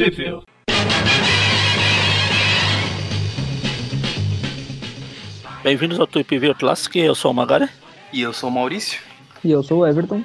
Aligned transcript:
Sheffield. 0.00 0.46
Bem-vindos 5.62 6.00
ao 6.00 6.06
Tweep 6.06 6.38
View 6.38 6.54
Classic, 6.54 6.98
eu 6.98 7.14
sou 7.14 7.30
o 7.30 7.34
Magari. 7.34 7.68
E 8.10 8.22
eu 8.22 8.32
sou 8.32 8.48
o 8.48 8.52
Maurício. 8.52 8.98
E 9.44 9.50
eu 9.50 9.62
sou 9.62 9.80
o 9.80 9.86
Everton. 9.86 10.24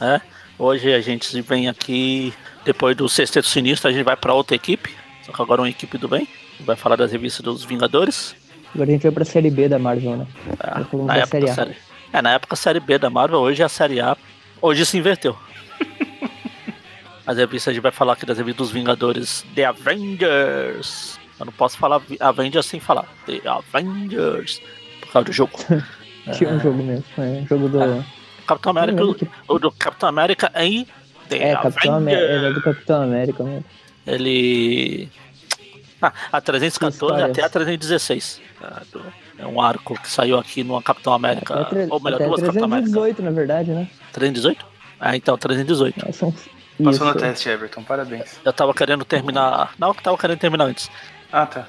É, 0.00 0.22
hoje 0.58 0.94
a 0.94 1.02
gente 1.02 1.38
vem 1.42 1.68
aqui, 1.68 2.32
depois 2.64 2.96
do 2.96 3.06
Sexteto 3.10 3.46
Sinistro, 3.46 3.90
a 3.90 3.92
gente 3.92 4.04
vai 4.04 4.16
para 4.16 4.32
outra 4.32 4.56
equipe, 4.56 4.96
só 5.20 5.32
que 5.32 5.42
agora 5.42 5.60
uma 5.60 5.68
equipe 5.68 5.98
do 5.98 6.08
bem. 6.08 6.26
Vai 6.60 6.74
falar 6.74 6.96
das 6.96 7.12
revistas 7.12 7.42
dos 7.42 7.64
Vingadores. 7.64 8.34
Agora 8.74 8.88
a 8.88 8.92
gente 8.94 9.02
vai 9.02 9.12
pra 9.12 9.24
série 9.26 9.50
B 9.50 9.68
da 9.68 9.78
Marvel, 9.78 10.16
né? 10.16 10.26
É, 10.60 10.96
na 11.04 11.16
época, 11.18 11.26
série 11.28 11.50
A. 11.50 11.54
série... 11.54 11.76
é, 12.10 12.22
na 12.22 12.32
época 12.32 12.56
série 12.56 12.80
B 12.80 12.98
da 12.98 13.10
Marvel, 13.10 13.38
hoje 13.38 13.60
é 13.60 13.66
a 13.66 13.68
série 13.68 14.00
A. 14.00 14.16
Hoje 14.62 14.86
se 14.86 14.96
inverteu. 14.96 15.36
As 17.28 17.36
revistas 17.36 17.70
a 17.70 17.74
gente 17.74 17.82
vai 17.82 17.92
falar 17.92 18.14
aqui 18.14 18.24
das 18.24 18.38
revistas 18.38 18.66
dos 18.68 18.72
Vingadores 18.72 19.44
The 19.54 19.64
Avengers. 19.66 21.20
Eu 21.38 21.44
não 21.46 21.52
posso 21.52 21.76
falar 21.76 22.00
Avengers 22.20 22.64
sem 22.66 22.80
falar. 22.80 23.04
The 23.26 23.42
Avengers. 23.46 24.60
Por 25.02 25.12
causa 25.12 25.26
do 25.26 25.32
jogo. 25.32 25.52
Tinha 26.32 26.50
um 26.50 26.58
jogo 26.60 26.82
mesmo. 26.82 27.04
É, 27.18 27.22
um 27.42 27.46
jogo 27.46 27.68
do. 27.68 27.82
É. 27.82 28.04
Capitão 28.46 28.70
América, 28.70 29.14
que- 29.14 29.28
o 29.46 29.58
do 29.58 29.70
Capitão 29.70 30.08
América 30.08 30.50
em 30.56 30.86
The 31.28 31.36
É, 31.50 31.54
Capitão. 31.56 32.08
É 32.08 32.50
do 32.52 32.62
Capitão 32.62 33.02
América 33.02 33.42
mesmo. 33.44 33.64
Ele. 34.06 35.08
Ah, 36.00 36.12
a 36.32 36.40
314 36.40 36.94
Histórias. 36.94 37.30
até 37.30 37.44
a 37.44 37.48
316. 37.50 38.40
Ah, 38.62 38.82
do- 38.90 39.02
É 39.38 39.46
um 39.46 39.60
arco 39.60 39.94
que 40.00 40.08
saiu 40.08 40.38
aqui 40.38 40.64
no 40.64 40.80
Capitão 40.82 41.12
América. 41.12 41.54
Até, 41.60 41.64
tre- 41.70 41.86
ou 41.90 42.00
melhor, 42.00 42.16
até 42.16 42.26
duas 42.26 42.40
Capitão 42.40 42.64
América. 42.64 42.90
318, 42.90 43.22
na 43.22 43.30
verdade, 43.30 43.70
né? 43.70 43.88
318? 44.12 44.64
Ah, 44.98 45.14
então, 45.16 45.36
318. 45.38 46.08
É, 46.08 46.12
são... 46.12 46.34
Passou 46.82 47.08
Isso. 47.08 47.14
no 47.14 47.20
teste, 47.20 47.48
Everton. 47.48 47.82
Parabéns. 47.82 48.38
Eu 48.44 48.52
tava 48.52 48.72
querendo 48.72 49.04
terminar. 49.04 49.72
Não, 49.78 49.88
eu 49.88 49.94
tava 49.94 50.16
querendo 50.16 50.38
terminar 50.38 50.64
antes. 50.64 50.88
Ah, 51.32 51.44
tá. 51.44 51.66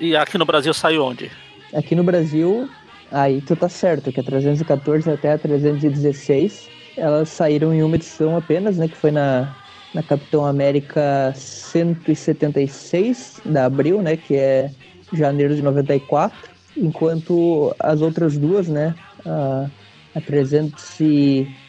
E 0.00 0.14
aqui 0.14 0.36
no 0.36 0.44
Brasil 0.44 0.72
saiu 0.74 1.04
onde? 1.04 1.30
Aqui 1.74 1.94
no 1.94 2.04
Brasil, 2.04 2.68
aí 3.10 3.40
tu 3.40 3.56
tá 3.56 3.68
certo, 3.68 4.12
que 4.12 4.20
a 4.20 4.22
314 4.22 5.10
até 5.10 5.32
a 5.32 5.38
316, 5.38 6.68
elas 6.96 7.30
saíram 7.30 7.72
em 7.72 7.82
uma 7.82 7.96
edição 7.96 8.36
apenas, 8.36 8.76
né? 8.76 8.88
Que 8.88 8.96
foi 8.96 9.10
na, 9.10 9.54
na 9.94 10.02
Capitão 10.02 10.44
América 10.44 11.32
176 11.34 13.40
da 13.46 13.64
Abril, 13.64 14.02
né? 14.02 14.18
Que 14.18 14.36
é 14.36 14.70
janeiro 15.12 15.56
de 15.56 15.62
94. 15.62 16.36
Enquanto 16.76 17.74
as 17.78 18.02
outras 18.02 18.36
duas, 18.36 18.68
né? 18.68 18.94
A, 19.24 19.66
a 20.14 20.20
317 20.20 21.04
e 21.04 21.61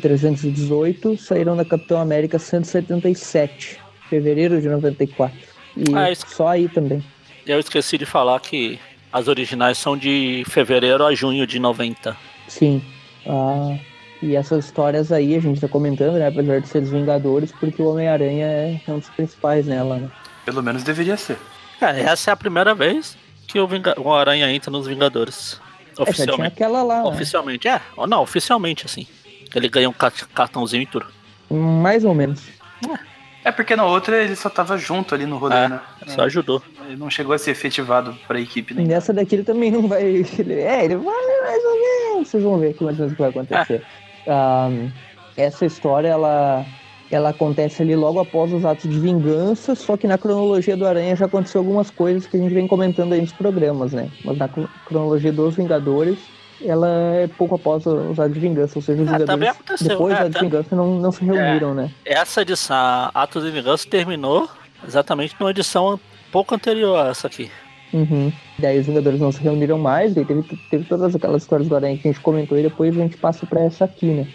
318 0.00 1.16
saíram 1.18 1.54
na 1.54 1.64
Capitão 1.64 2.00
América 2.00 2.38
177, 2.38 3.78
fevereiro 4.08 4.60
de 4.60 4.68
94. 4.68 5.36
E 5.76 5.94
Ah, 5.94 6.10
isso- 6.10 6.26
só 6.28 6.48
aí 6.48 6.68
também. 6.68 7.02
Eu 7.46 7.58
esqueci 7.58 7.98
de 7.98 8.06
falar 8.06 8.38
que 8.40 8.78
as 9.12 9.28
originais 9.28 9.76
são 9.78 9.96
de 9.96 10.44
fevereiro 10.48 11.04
a 11.04 11.14
junho 11.14 11.46
de 11.46 11.58
90. 11.58 12.16
Sim. 12.48 12.82
Ah, 13.26 13.76
e 14.22 14.36
essas 14.36 14.64
histórias 14.66 15.10
aí 15.12 15.34
a 15.34 15.40
gente 15.40 15.60
tá 15.60 15.68
comentando, 15.68 16.14
né? 16.14 16.28
Apesar 16.28 16.60
de 16.60 16.68
ser 16.68 16.80
dos 16.80 16.90
Vingadores, 16.90 17.52
porque 17.52 17.82
o 17.82 17.86
Homem-Aranha 17.90 18.46
é 18.46 18.80
um 18.92 18.98
dos 18.98 19.08
principais 19.10 19.66
nela, 19.66 19.96
né? 19.98 20.10
Pelo 20.44 20.62
menos 20.62 20.82
deveria 20.82 21.16
ser. 21.16 21.38
É, 21.80 22.00
essa 22.02 22.30
é 22.30 22.32
a 22.32 22.36
primeira 22.36 22.74
vez 22.74 23.16
que 23.46 23.58
o, 23.58 23.66
Vinga- 23.66 23.94
o 24.00 24.12
Aranha 24.12 24.50
entra 24.52 24.70
nos 24.70 24.86
Vingadores. 24.86 25.60
É, 25.60 25.60
já 25.60 25.94
tinha 25.94 26.02
Oficialmente. 26.10 26.52
aquela 26.54 26.82
lá, 26.82 27.02
né? 27.02 27.08
Oficialmente, 27.08 27.68
é. 27.68 27.80
Ou 27.96 28.06
não, 28.06 28.22
oficialmente, 28.22 28.84
assim. 28.86 29.06
Ele 29.54 29.68
ganha 29.68 29.88
um 29.88 29.92
ca- 29.92 30.12
cartãozinho 30.34 30.82
e 30.82 30.86
tudo. 30.86 31.06
Mais 31.50 32.04
ou 32.04 32.14
menos. 32.14 32.42
É 33.44 33.52
porque 33.52 33.76
na 33.76 33.84
outra 33.84 34.16
ele 34.22 34.34
só 34.34 34.48
tava 34.48 34.76
junto 34.78 35.14
ali 35.14 35.26
no 35.26 35.36
rolê, 35.36 35.54
É, 35.56 35.68
né? 35.68 35.80
Só 36.06 36.22
ajudou. 36.22 36.62
Ele 36.86 36.96
não 36.96 37.10
chegou 37.10 37.34
a 37.34 37.38
ser 37.38 37.50
efetivado 37.50 38.16
pra 38.26 38.40
equipe 38.40 38.72
nem. 38.74 38.86
nessa 38.86 39.12
daqui 39.12 39.34
ele 39.36 39.44
também 39.44 39.70
não 39.70 39.86
vai. 39.86 40.02
ele- 40.38 40.60
é, 40.60 40.84
ele 40.84 40.96
vai 40.96 41.04
mais 41.42 41.64
ou 41.64 41.80
menos. 41.80 42.28
Vocês 42.28 42.42
vão 42.42 42.58
ver 42.58 42.70
aqui 42.70 42.82
mais 42.82 42.98
ou 42.98 43.04
menos 43.06 43.12
o 43.12 43.16
que 43.16 43.20
vai 43.22 43.30
acontecer. 43.30 43.82
Ah, 44.26 44.70
essa 45.36 45.66
história, 45.66 46.08
ela. 46.08 46.64
Ela 47.10 47.28
acontece 47.28 47.82
ali 47.82 47.94
logo 47.94 48.18
após 48.18 48.50
os 48.52 48.64
atos 48.64 48.90
de 48.90 48.98
vingança, 48.98 49.74
só 49.74 49.94
que 49.96 50.06
na 50.06 50.16
cronologia 50.18 50.74
do 50.76 50.86
Aranha 50.86 51.14
já 51.14 51.26
aconteceu 51.26 51.60
algumas 51.60 51.88
coisas 51.90 52.26
que 52.26 52.36
a 52.36 52.40
gente 52.40 52.52
vem 52.52 52.66
comentando 52.66 53.12
aí 53.12 53.20
nos 53.20 53.30
programas, 53.30 53.92
né? 53.92 54.08
Mas 54.24 54.36
na 54.38 54.48
cro- 54.48 54.68
cronologia 54.86 55.30
dos 55.30 55.54
Vingadores, 55.54 56.18
ela 56.62 56.88
é 56.88 57.26
pouco 57.26 57.54
após 57.54 57.84
os 57.86 58.18
atos 58.18 58.34
de 58.34 58.40
vingança, 58.40 58.78
ou 58.78 58.82
seja, 58.82 59.02
os 59.02 59.08
É, 59.08 59.18
Vingadores 59.18 59.82
depois 59.82 60.14
é, 60.14 60.16
dos 60.16 60.26
atos 60.26 60.34
de 60.34 60.40
vingança 60.46 60.76
não, 60.76 60.98
não 60.98 61.12
se 61.12 61.24
reuniram, 61.24 61.74
né? 61.74 61.90
Essa 62.04 62.42
edição, 62.42 63.10
Atos 63.14 63.42
de 63.44 63.50
Vingança, 63.50 63.88
terminou 63.88 64.48
exatamente 64.86 65.34
numa 65.38 65.50
edição 65.50 65.98
pouco 66.30 66.54
anterior 66.54 66.96
a 66.96 67.08
essa 67.08 67.26
aqui. 67.26 67.50
Uhum. 67.92 68.32
Daí 68.58 68.78
os 68.78 68.86
Vingadores 68.86 69.20
não 69.20 69.30
se 69.30 69.40
reuniram 69.40 69.78
mais, 69.78 70.14
daí 70.14 70.24
teve, 70.24 70.42
teve 70.70 70.84
todas 70.84 71.14
aquelas 71.14 71.42
histórias 71.42 71.68
do 71.68 71.76
Aranha 71.76 71.96
que 71.96 72.08
a 72.08 72.12
gente 72.12 72.22
comentou 72.22 72.58
e 72.58 72.62
depois 72.62 72.96
a 72.96 73.00
gente 73.00 73.16
passa 73.16 73.46
pra 73.46 73.60
essa 73.60 73.84
aqui, 73.84 74.06
né? 74.06 74.28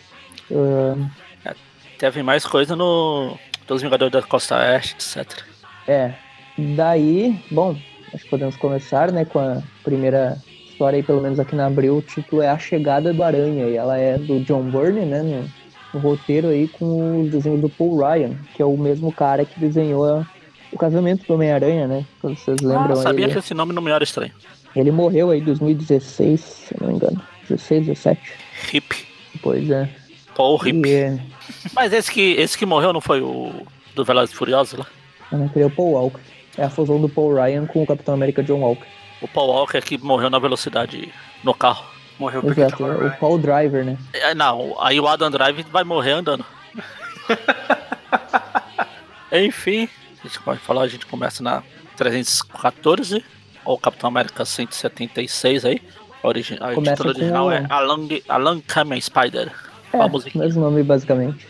Ah, 1.45 1.53
Teve 1.97 2.23
mais 2.23 2.45
coisa 2.45 2.75
no. 2.75 3.37
Dos 3.67 3.81
Vingadores 3.83 4.11
da 4.11 4.21
Costa 4.21 4.55
Oeste, 4.57 4.95
etc. 4.95 5.43
é. 5.87 6.13
Daí, 6.57 7.39
bom, 7.51 7.77
acho 8.13 8.23
que 8.23 8.29
podemos 8.29 8.57
começar, 8.57 9.11
né, 9.11 9.23
com 9.25 9.39
a 9.39 9.61
primeira 9.83 10.37
história 10.79 10.95
aí, 10.97 11.03
pelo 11.03 11.19
menos 11.21 11.37
aqui 11.41 11.55
na 11.57 11.65
Abril, 11.65 11.97
o 11.97 12.01
título 12.01 12.41
é 12.41 12.47
A 12.47 12.57
Chegada 12.57 13.11
do 13.13 13.21
Aranha, 13.21 13.65
e 13.67 13.75
ela 13.75 13.97
é 13.97 14.17
do 14.17 14.39
John 14.45 14.63
Byrne, 14.63 15.01
né, 15.05 15.21
no, 15.21 15.49
no 15.93 15.99
roteiro 15.99 16.47
aí 16.47 16.69
com 16.69 17.23
os 17.23 17.31
desenhos 17.31 17.59
do 17.59 17.67
Paul 17.69 17.97
Ryan, 17.99 18.31
que 18.55 18.61
é 18.61 18.65
o 18.65 18.77
mesmo 18.77 19.11
cara 19.11 19.43
que 19.43 19.59
desenhou 19.59 20.05
a- 20.05 20.25
o 20.71 20.77
casamento 20.77 21.25
do 21.27 21.33
Homem-Aranha, 21.33 21.85
né, 21.85 22.05
vocês 22.23 22.61
lembram 22.61 22.93
Ah, 22.93 22.95
sabia 22.95 23.25
ele. 23.25 23.33
que 23.33 23.39
esse 23.39 23.53
nome 23.53 23.73
não 23.73 23.81
me 23.81 23.91
era 23.91 24.03
estranho. 24.05 24.31
Ele 24.73 24.89
morreu 24.91 25.31
aí 25.31 25.41
em 25.41 25.43
2016, 25.43 26.39
se 26.39 26.75
não 26.79 26.87
me 26.87 26.93
engano, 26.93 27.21
16, 27.49 27.85
17, 27.87 28.21
Hip. 28.73 29.05
pois 29.43 29.69
é. 29.69 29.89
Paul 30.33 30.65
Hip. 30.65 30.89
É, 30.89 31.19
Mas 31.73 31.91
esse 31.91 32.09
que, 32.09 32.21
esse 32.39 32.57
que 32.57 32.65
morreu 32.65 32.93
não 32.93 33.01
foi 33.01 33.19
o 33.21 33.51
do 33.93 34.05
Velozes 34.05 34.33
Furiosos 34.33 34.79
lá? 34.79 34.85
eu 35.29 35.39
não 35.39 35.49
queria 35.49 35.67
o 35.67 35.71
Paul 35.71 35.91
Walker. 35.91 36.21
É 36.57 36.63
a 36.63 36.69
fusão 36.69 36.99
do 37.01 37.09
Paul 37.09 37.35
Ryan 37.35 37.65
com 37.65 37.83
o 37.83 37.85
Capitão 37.85 38.13
América 38.13 38.41
John 38.43 38.59
Walker. 38.61 38.85
O 39.21 39.27
Paul 39.27 39.49
Walker 39.49 39.81
que 39.81 39.97
morreu 39.97 40.29
na 40.29 40.39
velocidade 40.39 41.13
no 41.43 41.53
carro. 41.53 41.85
Morreu 42.17 42.41
porque 42.41 42.61
Exato, 42.61 42.85
tava. 42.85 43.07
o 43.07 43.11
Paul 43.17 43.37
Driver, 43.37 43.85
né? 43.85 43.97
É, 44.13 44.35
não, 44.35 44.75
aí 44.81 44.99
o 44.99 45.07
Adam 45.07 45.31
Drive 45.31 45.63
vai 45.71 45.83
morrer 45.83 46.11
andando. 46.11 46.45
Enfim, 49.31 49.87
a 50.23 50.27
gente 50.27 50.39
pode 50.41 50.59
falar, 50.59 50.81
a 50.81 50.87
gente 50.87 51.05
começa 51.05 51.43
na 51.43 51.63
314, 51.95 53.23
ou 53.63 53.77
Capitão 53.77 54.09
América 54.09 54.43
176 54.43 55.65
aí. 55.65 55.81
A, 56.21 56.27
origi 56.27 56.57
a 56.59 56.75
título 56.75 57.09
original 57.09 57.45
com- 57.45 57.51
é 57.51 57.65
Alan, 57.69 58.07
Alan 58.27 58.59
Kamen 58.61 58.99
Spider. 58.99 59.51
É, 59.93 60.37
mesmo 60.37 60.61
nome 60.61 60.83
basicamente. 60.83 61.47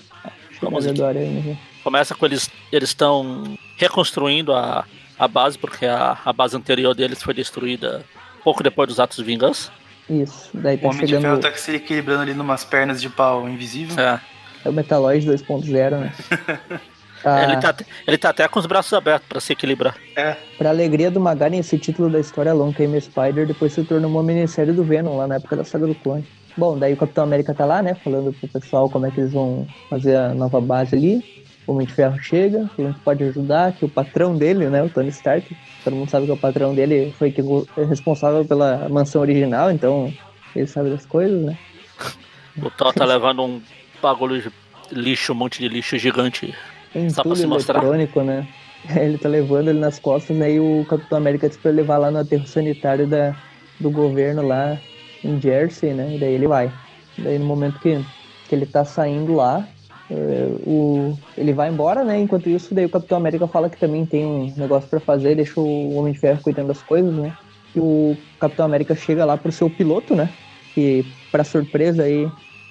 Né? 0.62 1.58
Começa 1.84 2.14
com 2.14 2.26
eles 2.26 2.50
eles 2.72 2.90
estão 2.90 3.58
reconstruindo 3.78 4.54
a, 4.54 4.86
a 5.20 5.28
base, 5.28 5.58
porque 5.58 5.86
a, 5.86 6.18
a 6.24 6.32
base 6.32 6.56
anterior 6.56 6.96
deles 6.96 7.22
foi 7.22 7.34
destruída 7.34 8.04
pouco 8.44 8.64
depois 8.64 8.88
dos 8.88 9.00
atos 9.00 9.18
de 9.18 9.24
vingança. 9.24 9.72
Isso, 10.10 10.50
daí 10.54 10.78
O 10.78 10.80
tá 10.80 10.88
Homem 10.88 11.02
de 11.02 11.08
Ferro 11.08 11.22
chegando 11.22 11.42
tá 11.42 11.54
se 11.54 11.76
equilibrando 11.76 12.22
ali 12.24 12.34
numas 12.34 12.64
pernas 12.64 13.02
de 13.02 13.10
pau 13.10 13.48
invisível. 13.48 14.00
É. 14.00 14.20
é 14.66 14.70
o 14.70 14.74
Metaloid 14.74 15.28
2.0, 15.28 16.00
né? 16.00 16.14
Ah, 17.24 17.44
Ele, 17.44 17.58
tá, 17.58 17.76
ele 18.08 18.18
tá 18.18 18.30
até 18.30 18.48
com 18.48 18.60
os 18.60 18.66
braços 18.66 18.94
abertos 18.94 19.28
pra 19.28 19.42
se 19.42 19.52
equilibrar. 19.52 19.94
É. 20.16 20.38
Pra 20.58 20.70
alegria 20.70 21.12
do 21.12 21.20
Magari, 21.20 21.58
esse 21.58 21.78
título 21.78 22.10
da 22.10 22.18
história 22.18 22.54
Long 22.54 22.72
Came 22.72 23.00
Spider 23.02 23.46
depois 23.46 23.74
se 23.74 23.84
tornou 23.84 24.10
uma 24.10 24.24
minissérie 24.24 24.72
do 24.72 24.86
Venom 24.86 25.18
lá 25.18 25.28
na 25.28 25.36
época 25.36 25.58
da 25.58 25.66
saga 25.66 25.86
do 25.86 25.96
clone. 25.96 26.26
Bom, 26.56 26.78
daí 26.78 26.94
o 26.94 26.98
Capitão 26.98 27.26
América 27.26 27.54
tá 27.54 27.66
lá, 27.66 27.82
né? 27.82 27.94
Falando 27.96 28.34
pro 28.34 28.48
pessoal 28.48 28.90
como 28.90 29.06
é 29.06 29.12
que 29.12 29.20
eles 29.20 29.34
vão 29.34 29.68
fazer 29.90 30.16
a 30.16 30.34
nova 30.34 30.62
base 30.62 30.96
ali. 30.96 31.44
O 31.70 31.72
Homem 31.72 31.86
de 31.86 31.94
Ferro 31.94 32.18
chega, 32.20 32.68
falando 32.76 32.96
que 32.96 33.00
pode 33.02 33.24
ajudar, 33.26 33.74
que 33.74 33.86
o 33.86 33.90
patrão 33.90 34.36
dele, 34.36 34.68
né? 34.70 34.82
O 34.82 34.90
Tony 34.90 35.10
Stark, 35.10 35.56
todo 35.84 35.96
mundo 35.96 36.10
sabe 36.10 36.26
que 36.26 36.32
o 36.32 36.38
patrão 36.38 36.74
dele 36.74 37.14
foi 37.20 37.32
que 37.32 37.42
é 37.78 37.84
responsável 37.84 38.44
pela 38.44 38.90
mansão 38.90 39.22
original, 39.22 39.70
então 39.70 40.12
ele 40.56 40.66
sabe 40.66 40.90
das 40.90 41.06
coisas, 41.06 41.46
né? 41.46 41.56
O 42.60 42.72
Thor 42.72 42.92
tá 42.92 43.06
levando 43.06 43.44
um 43.44 43.62
bagulho 44.02 44.42
de 44.42 44.52
lixo, 44.92 45.32
um 45.32 45.36
monte 45.36 45.60
de 45.60 45.70
lixo 45.70 45.96
gigante. 46.00 46.56
Tem 46.92 47.08
Só 47.12 47.22
pra 47.22 47.36
se 47.36 47.46
mostrar. 47.46 47.78
eletrônico, 47.78 48.24
né? 48.24 48.48
Ele 48.90 49.20
tá 49.20 49.30
levando 49.30 49.70
ele 49.70 49.80
nas 49.80 50.00
costas, 50.00 50.36
né? 50.36 50.54
E 50.54 50.60
o 50.60 50.84
Capitão 50.90 51.20
América 51.20 51.48
disse 51.48 51.62
pra 51.62 51.72
levar 51.72 52.00
lá 52.00 52.10
no 52.10 52.18
aterro 52.18 52.48
sanitário 52.48 53.06
da, 53.06 53.36
do 53.80 53.92
governo 53.92 54.42
lá 54.42 54.78
em 55.24 55.40
Jersey, 55.40 55.94
né? 55.94 56.16
E 56.16 56.20
daí 56.20 56.34
ele 56.34 56.48
vai. 56.48 56.72
Daí 57.18 57.38
no 57.38 57.46
momento 57.46 57.80
que, 57.80 58.04
que 58.48 58.56
ele 58.56 58.66
tá 58.66 58.84
saindo 58.84 59.36
lá, 59.36 59.68
o, 60.14 61.18
ele 61.38 61.54
vai 61.54 61.70
embora, 61.70 62.04
né? 62.04 62.20
Enquanto 62.20 62.50
isso, 62.50 62.74
daí 62.74 62.86
o 62.86 62.90
Capitão 62.90 63.18
América 63.18 63.48
fala 63.48 63.70
que 63.70 63.78
também 63.78 64.06
tem 64.06 64.26
um 64.26 64.54
negócio 64.58 64.90
pra 64.90 65.00
fazer, 65.00 65.36
deixa 65.36 65.60
o 65.60 65.96
Homem 65.96 66.14
de 66.14 66.20
Ferro 66.20 66.42
cuidando 66.42 66.68
das 66.68 66.82
coisas, 66.82 67.14
né? 67.14 67.36
E 67.76 67.80
o 67.80 68.18
Capitão 68.40 68.66
América 68.66 68.96
chega 68.96 69.26
lá 69.26 69.38
pro 69.38 69.52
seu 69.52 69.70
piloto, 69.70 70.16
né? 70.16 70.30
Que, 70.74 71.06
pra 71.32 71.44
surpresa 71.44 72.04
aí 72.04 72.30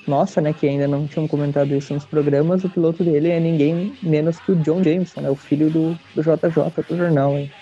nossa, 0.09 0.41
né, 0.41 0.55
que 0.55 0.67
ainda 0.67 0.89
não 0.89 1.07
tinham 1.07 1.29
comentado 1.29 1.75
isso 1.75 1.93
nos 1.93 2.07
programas, 2.07 2.65
o 2.65 2.69
piloto 2.71 3.05
dele 3.05 3.29
é 3.29 3.39
ninguém 3.39 3.95
menos 4.03 4.39
que 4.39 4.53
o 4.53 4.57
John 4.57 4.83
Jameson, 4.83 5.21
né, 5.21 5.29
o 5.29 5.37
filho 5.37 5.69
do, 5.69 5.99
do 6.15 6.23
JJ 6.23 6.85
do 6.89 6.97
jornal. 6.97 7.37
Hein. 7.37 7.53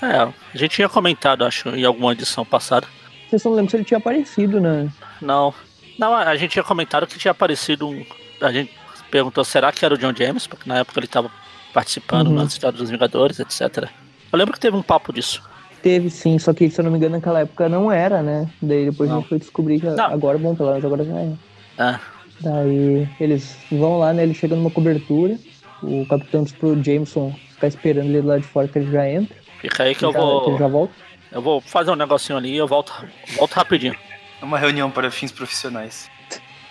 É, 0.00 0.16
a 0.16 0.32
gente 0.54 0.76
tinha 0.76 0.88
comentado, 0.88 1.44
acho, 1.44 1.68
em 1.68 1.84
alguma 1.84 2.12
edição 2.12 2.44
passada. 2.44 2.86
Vocês 3.28 3.44
não 3.44 3.52
lembram 3.52 3.68
se 3.68 3.76
ele 3.76 3.84
tinha 3.84 3.98
aparecido, 3.98 4.60
né? 4.60 4.88
Não. 5.20 5.52
Não, 5.98 6.14
a 6.14 6.34
gente 6.36 6.52
tinha 6.52 6.64
comentado 6.64 7.06
que 7.06 7.18
tinha 7.18 7.32
aparecido 7.32 7.88
um. 7.88 8.04
A 8.40 8.50
gente 8.50 8.72
perguntou 9.14 9.44
será 9.44 9.70
que 9.70 9.84
era 9.84 9.94
o 9.94 9.96
John 9.98 10.12
James, 10.12 10.44
porque 10.48 10.68
na 10.68 10.78
época 10.78 10.98
ele 10.98 11.06
estava 11.06 11.30
participando 11.72 12.26
Uhum. 12.28 12.34
nas 12.34 12.52
histórias 12.52 12.80
dos 12.80 12.90
Vingadores, 12.90 13.38
etc. 13.38 13.88
Eu 14.32 14.36
lembro 14.36 14.52
que 14.52 14.58
teve 14.58 14.76
um 14.76 14.82
papo 14.82 15.12
disso. 15.12 15.40
Teve 15.80 16.10
sim, 16.10 16.36
só 16.36 16.52
que 16.52 16.68
se 16.68 16.80
eu 16.80 16.84
não 16.84 16.90
me 16.90 16.98
engano 16.98 17.14
naquela 17.14 17.40
época 17.40 17.68
não 17.68 17.92
era, 17.92 18.22
né? 18.22 18.50
Daí 18.60 18.86
depois 18.90 19.08
a 19.08 19.12
Não. 19.12 19.20
gente 19.20 19.28
foi 19.28 19.38
descobrir 19.38 19.78
que 19.78 19.86
Não. 19.86 20.04
agora, 20.06 20.36
bom, 20.36 20.56
pelo 20.56 20.70
menos 20.70 20.84
agora 20.84 21.04
já 21.04 21.14
é. 21.14 21.32
É. 21.78 22.00
Daí 22.40 23.08
eles 23.20 23.56
vão 23.70 23.98
lá, 23.98 24.12
né? 24.12 24.24
Ele 24.24 24.34
chega 24.34 24.56
numa 24.56 24.70
cobertura. 24.70 25.38
O 25.80 26.04
capitão 26.06 26.42
diz 26.42 26.52
pro 26.52 26.82
Jameson 26.82 27.32
ficar 27.50 27.68
esperando 27.68 28.06
ele 28.08 28.22
lá 28.22 28.38
de 28.38 28.44
fora 28.44 28.66
que 28.66 28.78
ele 28.80 28.90
já 28.90 29.08
entra. 29.08 29.36
Fica 29.60 29.84
aí 29.84 29.94
que 29.94 30.04
eu 30.04 30.12
já, 30.12 30.18
que 30.18 30.24
vou. 30.24 30.48
ele 30.48 30.58
já 30.58 30.66
volta. 30.68 30.94
Eu 31.30 31.40
vou 31.42 31.60
fazer 31.60 31.90
um 31.92 31.96
negocinho 31.96 32.36
ali 32.38 32.52
e 32.52 32.56
eu 32.56 32.66
volto, 32.66 32.92
volto 33.36 33.52
rapidinho. 33.52 33.94
É 34.42 34.44
uma 34.44 34.58
reunião 34.58 34.90
para 34.90 35.08
fins 35.10 35.30
profissionais. 35.30 36.10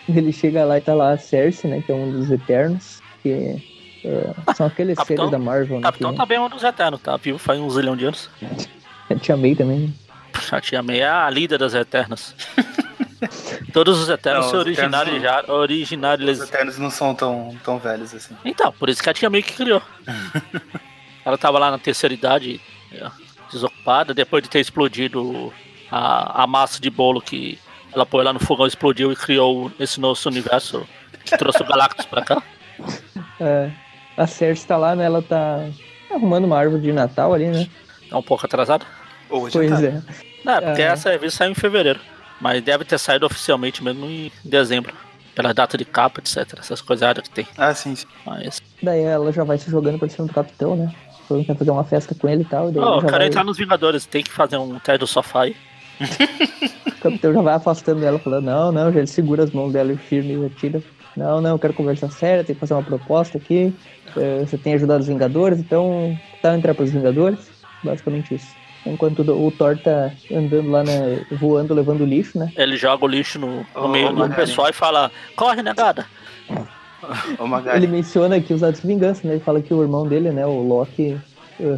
Ele 0.09 0.31
chega 0.33 0.65
lá 0.65 0.77
e 0.77 0.81
tá 0.81 0.93
lá 0.93 1.11
a 1.13 1.17
Cersei, 1.17 1.69
né? 1.69 1.81
Que 1.85 1.91
é 1.91 1.95
um 1.95 2.11
dos 2.11 2.29
Eternos. 2.31 3.01
Que 3.21 3.61
é, 4.03 4.53
são 4.53 4.67
aqueles 4.67 4.97
Capitão- 4.97 5.15
seres 5.27 5.31
da 5.31 5.39
Marvel, 5.39 5.77
O 5.77 5.79
né? 5.79 5.83
capitão 5.85 6.11
que 6.11 6.17
tá 6.17 6.25
bem 6.25 6.39
um 6.39 6.49
dos 6.49 6.61
eternos, 6.63 6.99
tá? 7.01 7.15
Vivo 7.15 7.37
faz 7.37 7.57
um 7.59 7.69
zilhão 7.69 7.95
de 7.95 8.05
anos. 8.05 8.29
eu 9.09 9.17
te 9.19 9.31
amei 9.31 9.55
também. 9.55 9.93
A 10.51 10.59
tia 10.59 10.83
May 10.83 10.99
é 10.99 11.07
a 11.07 11.29
líder 11.29 11.57
das 11.59 11.73
Eternas. 11.73 12.35
Todos 13.71 13.99
os 14.01 14.09
Eternos 14.09 14.51
Não, 14.51 14.61
Eternos 14.61 14.65
originários 14.77 15.21
já. 15.21 15.43
Originários. 15.47 16.39
Os 16.41 16.49
Eternos 16.49 16.77
não 16.77 16.89
são 16.89 17.15
tão, 17.15 17.55
tão 17.63 17.79
velhos 17.79 18.13
assim. 18.13 18.35
Então, 18.43 18.71
por 18.73 18.89
isso 18.89 19.01
que 19.01 19.09
a 19.09 19.13
tia 19.13 19.29
May 19.29 19.41
que 19.41 19.53
criou. 19.53 19.81
Ela 21.25 21.37
tava 21.37 21.57
lá 21.57 21.71
na 21.71 21.77
terceira 21.77 22.13
idade, 22.13 22.59
é, 22.91 23.09
desocupada, 23.51 24.13
depois 24.13 24.43
de 24.43 24.49
ter 24.49 24.59
explodido 24.59 25.53
a, 25.89 26.43
a 26.43 26.47
massa 26.47 26.81
de 26.81 26.89
bolo 26.89 27.21
que 27.21 27.57
ela 27.93 28.05
pôs 28.05 28.23
lá 28.25 28.33
no 28.33 28.39
fogão, 28.39 28.65
explodiu 28.65 29.11
e 29.11 29.15
criou 29.15 29.71
esse 29.79 29.99
nosso 29.99 30.27
universo 30.29 30.85
que 31.25 31.37
trouxe 31.37 31.61
o 31.61 31.65
Galactus 31.65 32.05
pra 32.05 32.21
cá. 32.23 32.43
É, 33.39 33.69
a 34.17 34.27
Cersei 34.27 34.67
tá 34.67 34.77
lá, 34.77 34.95
né? 34.95 35.05
Ela 35.05 35.21
tá 35.21 35.67
arrumando 36.11 36.45
uma 36.45 36.57
árvore 36.57 36.81
de 36.81 36.91
Natal 36.93 37.33
ali, 37.33 37.47
né? 37.47 37.67
É 38.11 38.15
um 38.15 38.21
pouco 38.23 38.45
atrasada. 38.45 38.85
Ou 39.29 39.49
Pois 39.49 39.71
adiantado. 39.71 40.05
é. 40.19 40.23
Não, 40.45 40.53
é 40.53 40.61
porque 40.61 40.81
É. 40.81 40.85
essa 40.85 41.09
revista 41.09 41.39
saiu 41.39 41.51
em 41.51 41.55
fevereiro. 41.55 41.99
Mas 42.41 42.61
deve 42.61 42.83
ter 42.83 42.97
saído 42.99 43.25
oficialmente 43.25 43.83
mesmo 43.83 44.05
em 44.05 44.31
dezembro. 44.43 44.93
Pela 45.33 45.53
data 45.53 45.77
de 45.77 45.85
capa, 45.85 46.19
etc. 46.19 46.59
Essas 46.59 46.81
coisadas 46.81 47.23
que 47.27 47.33
tem. 47.33 47.47
Ah, 47.57 47.73
sim, 47.73 47.95
sim. 47.95 48.05
Mas. 48.25 48.61
Daí 48.81 49.01
ela 49.01 49.31
já 49.31 49.43
vai 49.43 49.57
se 49.57 49.71
jogando 49.71 49.97
pra 49.97 50.07
cima 50.09 50.27
do 50.27 50.33
capitão, 50.33 50.75
né? 50.75 50.93
Falando 51.27 51.43
que 51.43 51.47
vai 51.47 51.57
fazer 51.57 51.71
uma 51.71 51.83
festa 51.83 52.13
com 52.13 52.27
ele 52.29 52.41
e 52.43 52.45
tal. 52.45 52.69
Daí 52.71 52.83
ele 52.83 52.85
eu 52.85 52.95
já 53.01 53.07
quero 53.07 53.17
vai- 53.17 53.27
entrar 53.27 53.43
nos 53.43 53.57
Vingadores, 53.57 54.05
tem 54.05 54.21
que 54.23 54.31
fazer 54.31 54.57
um 54.57 54.77
teste 54.77 54.99
do 54.99 55.07
sofá 55.07 55.43
aí. 55.43 55.55
O 56.87 57.01
capitão 57.03 57.33
já 57.33 57.41
vai 57.41 57.53
afastando 57.55 58.05
ela, 58.05 58.17
falando, 58.17 58.45
não, 58.45 58.71
não, 58.71 58.91
já 58.91 58.99
ele 58.99 59.07
segura 59.07 59.43
as 59.43 59.51
mãos 59.51 59.73
dela 59.73 59.91
e 59.91 59.97
firme 59.97 60.33
e 60.33 60.45
atira. 60.45 60.81
Não, 61.15 61.41
não, 61.41 61.51
eu 61.51 61.59
quero 61.59 61.73
conversar 61.73 62.09
sério, 62.09 62.43
tem 62.43 62.55
que 62.55 62.59
fazer 62.59 62.73
uma 62.73 62.83
proposta 62.83 63.37
aqui. 63.37 63.73
É, 64.17 64.39
você 64.39 64.57
tem 64.57 64.73
ajudado 64.73 65.01
os 65.01 65.07
Vingadores, 65.07 65.59
então 65.59 66.17
tá 66.41 66.55
entrar 66.55 66.73
pros 66.73 66.91
Vingadores. 66.91 67.39
Basicamente 67.83 68.35
isso. 68.35 68.47
Enquanto 68.85 69.19
o 69.19 69.51
Thor 69.51 69.77
tá 69.77 70.11
andando 70.31 70.69
lá, 70.69 70.83
né, 70.83 71.25
voando, 71.39 71.73
levando 71.73 72.05
lixo, 72.05 72.37
né? 72.37 72.51
Ele 72.55 72.75
joga 72.75 73.05
o 73.05 73.07
lixo 73.07 73.39
no, 73.39 73.65
no 73.75 73.87
meio 73.87 74.11
do 74.11 74.29
pessoal 74.29 74.69
e 74.69 74.73
fala: 74.73 75.11
Corre, 75.35 75.61
negada! 75.61 76.05
Ô. 76.49 76.83
Ele 77.75 77.87
menciona 77.87 78.37
aqui 78.37 78.53
os 78.53 78.63
atos 78.63 78.81
de 78.81 78.87
vingança, 78.87 79.27
né? 79.27 79.33
Ele 79.33 79.43
fala 79.43 79.61
que 79.61 79.73
o 79.73 79.81
irmão 79.81 80.07
dele, 80.07 80.31
né, 80.31 80.45
o 80.45 80.61
Loki, 80.61 81.11
eh, 81.11 81.17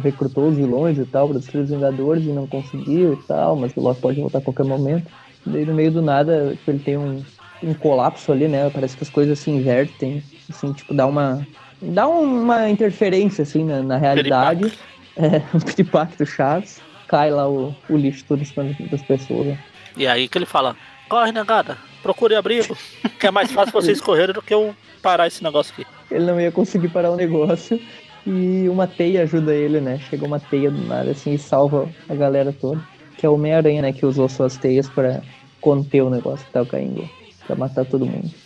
recrutou 0.02 0.48
os 0.48 0.56
vilões 0.56 0.98
e 0.98 1.04
tal 1.04 1.28
para 1.28 1.38
destruir 1.38 1.64
os 1.64 1.70
Vingadores 1.70 2.24
e 2.24 2.28
não 2.28 2.46
conseguiu 2.46 3.14
e 3.14 3.16
tal, 3.26 3.56
mas 3.56 3.76
o 3.76 3.80
Loki 3.80 4.00
pode 4.00 4.20
voltar 4.20 4.38
a 4.38 4.42
qualquer 4.42 4.64
momento. 4.64 5.10
Daí 5.44 5.64
no 5.64 5.74
meio 5.74 5.92
do 5.92 6.02
nada, 6.02 6.52
tipo, 6.56 6.70
ele 6.70 6.78
tem 6.78 6.96
um, 6.96 7.22
um 7.62 7.74
colapso 7.74 8.32
ali, 8.32 8.48
né? 8.48 8.68
Parece 8.70 8.96
que 8.96 9.04
as 9.04 9.10
coisas 9.10 9.38
se 9.38 9.50
invertem, 9.50 10.22
assim, 10.50 10.72
tipo, 10.72 10.92
dá 10.92 11.06
uma 11.06 11.46
dá 11.80 12.08
uma 12.08 12.68
interferência 12.68 13.42
assim 13.42 13.64
na, 13.64 13.82
na 13.82 13.96
realidade. 13.96 14.72
É, 15.16 15.42
um 15.54 15.60
piripaque 15.60 16.16
do 16.16 16.26
Chaves. 16.26 16.80
Cai 17.08 17.30
lá 17.30 17.48
o, 17.48 17.74
o 17.88 17.96
lixo 17.96 18.24
todo 18.26 18.42
em 18.42 18.44
cima 18.44 18.64
das 18.90 19.02
pessoas. 19.02 19.46
né? 19.46 19.58
E 19.96 20.06
aí 20.06 20.28
que 20.28 20.36
ele 20.36 20.46
fala: 20.46 20.76
Corre, 21.08 21.32
negada! 21.32 21.78
Procure 22.02 22.34
abrigo! 22.34 22.76
Que 23.18 23.28
é 23.28 23.30
mais 23.30 23.50
fácil 23.50 23.72
vocês 23.72 23.98
correrem 23.98 24.34
do 24.34 24.42
que 24.42 24.52
eu 24.52 24.76
parar 25.00 25.26
esse 25.26 25.42
negócio 25.42 25.72
aqui. 25.72 25.86
Ele 26.10 26.26
não 26.26 26.38
ia 26.38 26.52
conseguir 26.52 26.88
parar 26.88 27.10
o 27.10 27.16
negócio. 27.16 27.80
E 28.26 28.68
uma 28.68 28.88
teia 28.88 29.22
ajuda 29.22 29.54
ele, 29.54 29.80
né? 29.80 30.00
Chega 30.10 30.26
uma 30.26 30.40
teia 30.40 30.68
do 30.68 30.82
nada 30.84 31.12
assim 31.12 31.34
e 31.34 31.38
salva 31.38 31.88
a 32.08 32.14
galera 32.14 32.52
toda. 32.52 32.82
Que 33.16 33.24
é 33.24 33.28
o 33.28 33.34
Homem-Aranha, 33.34 33.82
né? 33.82 33.92
Que 33.92 34.04
usou 34.04 34.28
suas 34.28 34.56
teias 34.56 34.88
pra 34.88 35.22
conter 35.60 36.02
o 36.02 36.10
negócio 36.10 36.44
que 36.44 36.52
tava 36.52 36.66
caindo. 36.66 37.08
Pra 37.46 37.54
matar 37.54 37.84
todo 37.84 38.04
mundo. 38.04 38.28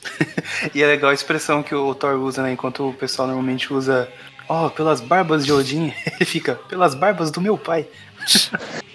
E 0.74 0.82
é 0.82 0.86
legal 0.86 1.10
a 1.10 1.14
expressão 1.14 1.62
que 1.62 1.74
o 1.74 1.94
Thor 1.94 2.16
usa, 2.16 2.42
né? 2.42 2.52
Enquanto 2.52 2.90
o 2.90 2.92
pessoal 2.92 3.26
normalmente 3.26 3.72
usa, 3.72 4.06
ó, 4.46 4.68
pelas 4.68 5.00
barbas 5.00 5.46
de 5.46 5.52
Odin, 5.52 5.90
ele 6.04 6.24
fica, 6.26 6.54
pelas 6.68 6.94
barbas 6.94 7.30
do 7.30 7.40
meu 7.40 7.56
pai. 7.56 7.86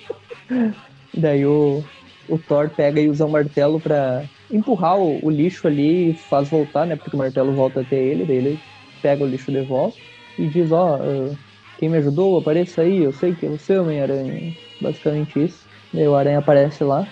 Daí 1.11 1.43
o, 1.43 1.83
o 2.29 2.37
Thor 2.37 2.69
pega 2.69 3.01
e 3.01 3.09
usa 3.09 3.25
o 3.25 3.31
martelo 3.31 3.79
pra 3.79 4.25
empurrar 4.51 4.95
o, 4.99 5.25
o 5.25 5.29
lixo 5.31 5.65
ali 5.65 6.11
e 6.11 6.13
faz 6.13 6.47
voltar, 6.47 6.85
né? 6.85 6.95
Porque 6.95 7.15
o 7.15 7.19
martelo 7.19 7.51
volta 7.53 7.81
até 7.81 7.95
ele, 7.95 8.25
daí 8.25 8.37
ele 8.37 8.59
pega 9.01 9.23
o 9.23 9.27
lixo 9.27 9.51
de 9.51 9.61
volta 9.61 9.97
e 10.37 10.47
diz, 10.47 10.71
ó, 10.71 10.99
ah, 11.01 11.35
quem 11.77 11.89
me 11.89 11.97
ajudou, 11.97 12.37
apareça 12.37 12.81
aí, 12.81 13.03
eu 13.03 13.11
sei 13.13 13.33
que 13.35 13.45
é 13.45 13.49
você, 13.49 13.77
Homem-Aranha. 13.77 14.53
Basicamente 14.81 15.43
isso. 15.45 15.65
Daí 15.93 16.07
o 16.07 16.15
Aranha 16.15 16.39
aparece 16.39 16.83
lá. 16.83 17.07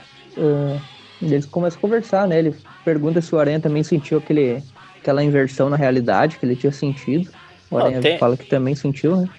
e 1.22 1.26
eles 1.26 1.46
começam 1.46 1.78
a 1.78 1.82
conversar, 1.82 2.28
né? 2.28 2.40
Ele 2.40 2.56
pergunta 2.84 3.22
se 3.22 3.34
o 3.34 3.40
Aranha 3.40 3.60
também 3.60 3.84
sentiu 3.84 4.18
aquele, 4.18 4.62
aquela 5.00 5.24
inversão 5.24 5.70
na 5.70 5.78
realidade 5.78 6.38
que 6.38 6.46
ele 6.46 6.56
tinha 6.56 6.72
sentido. 6.72 7.30
O 7.72 7.78
Não, 7.78 7.86
Aranha 7.86 8.02
tem- 8.02 8.18
fala 8.18 8.36
que 8.36 8.46
também 8.46 8.76
sentiu, 8.76 9.16
né? 9.18 9.30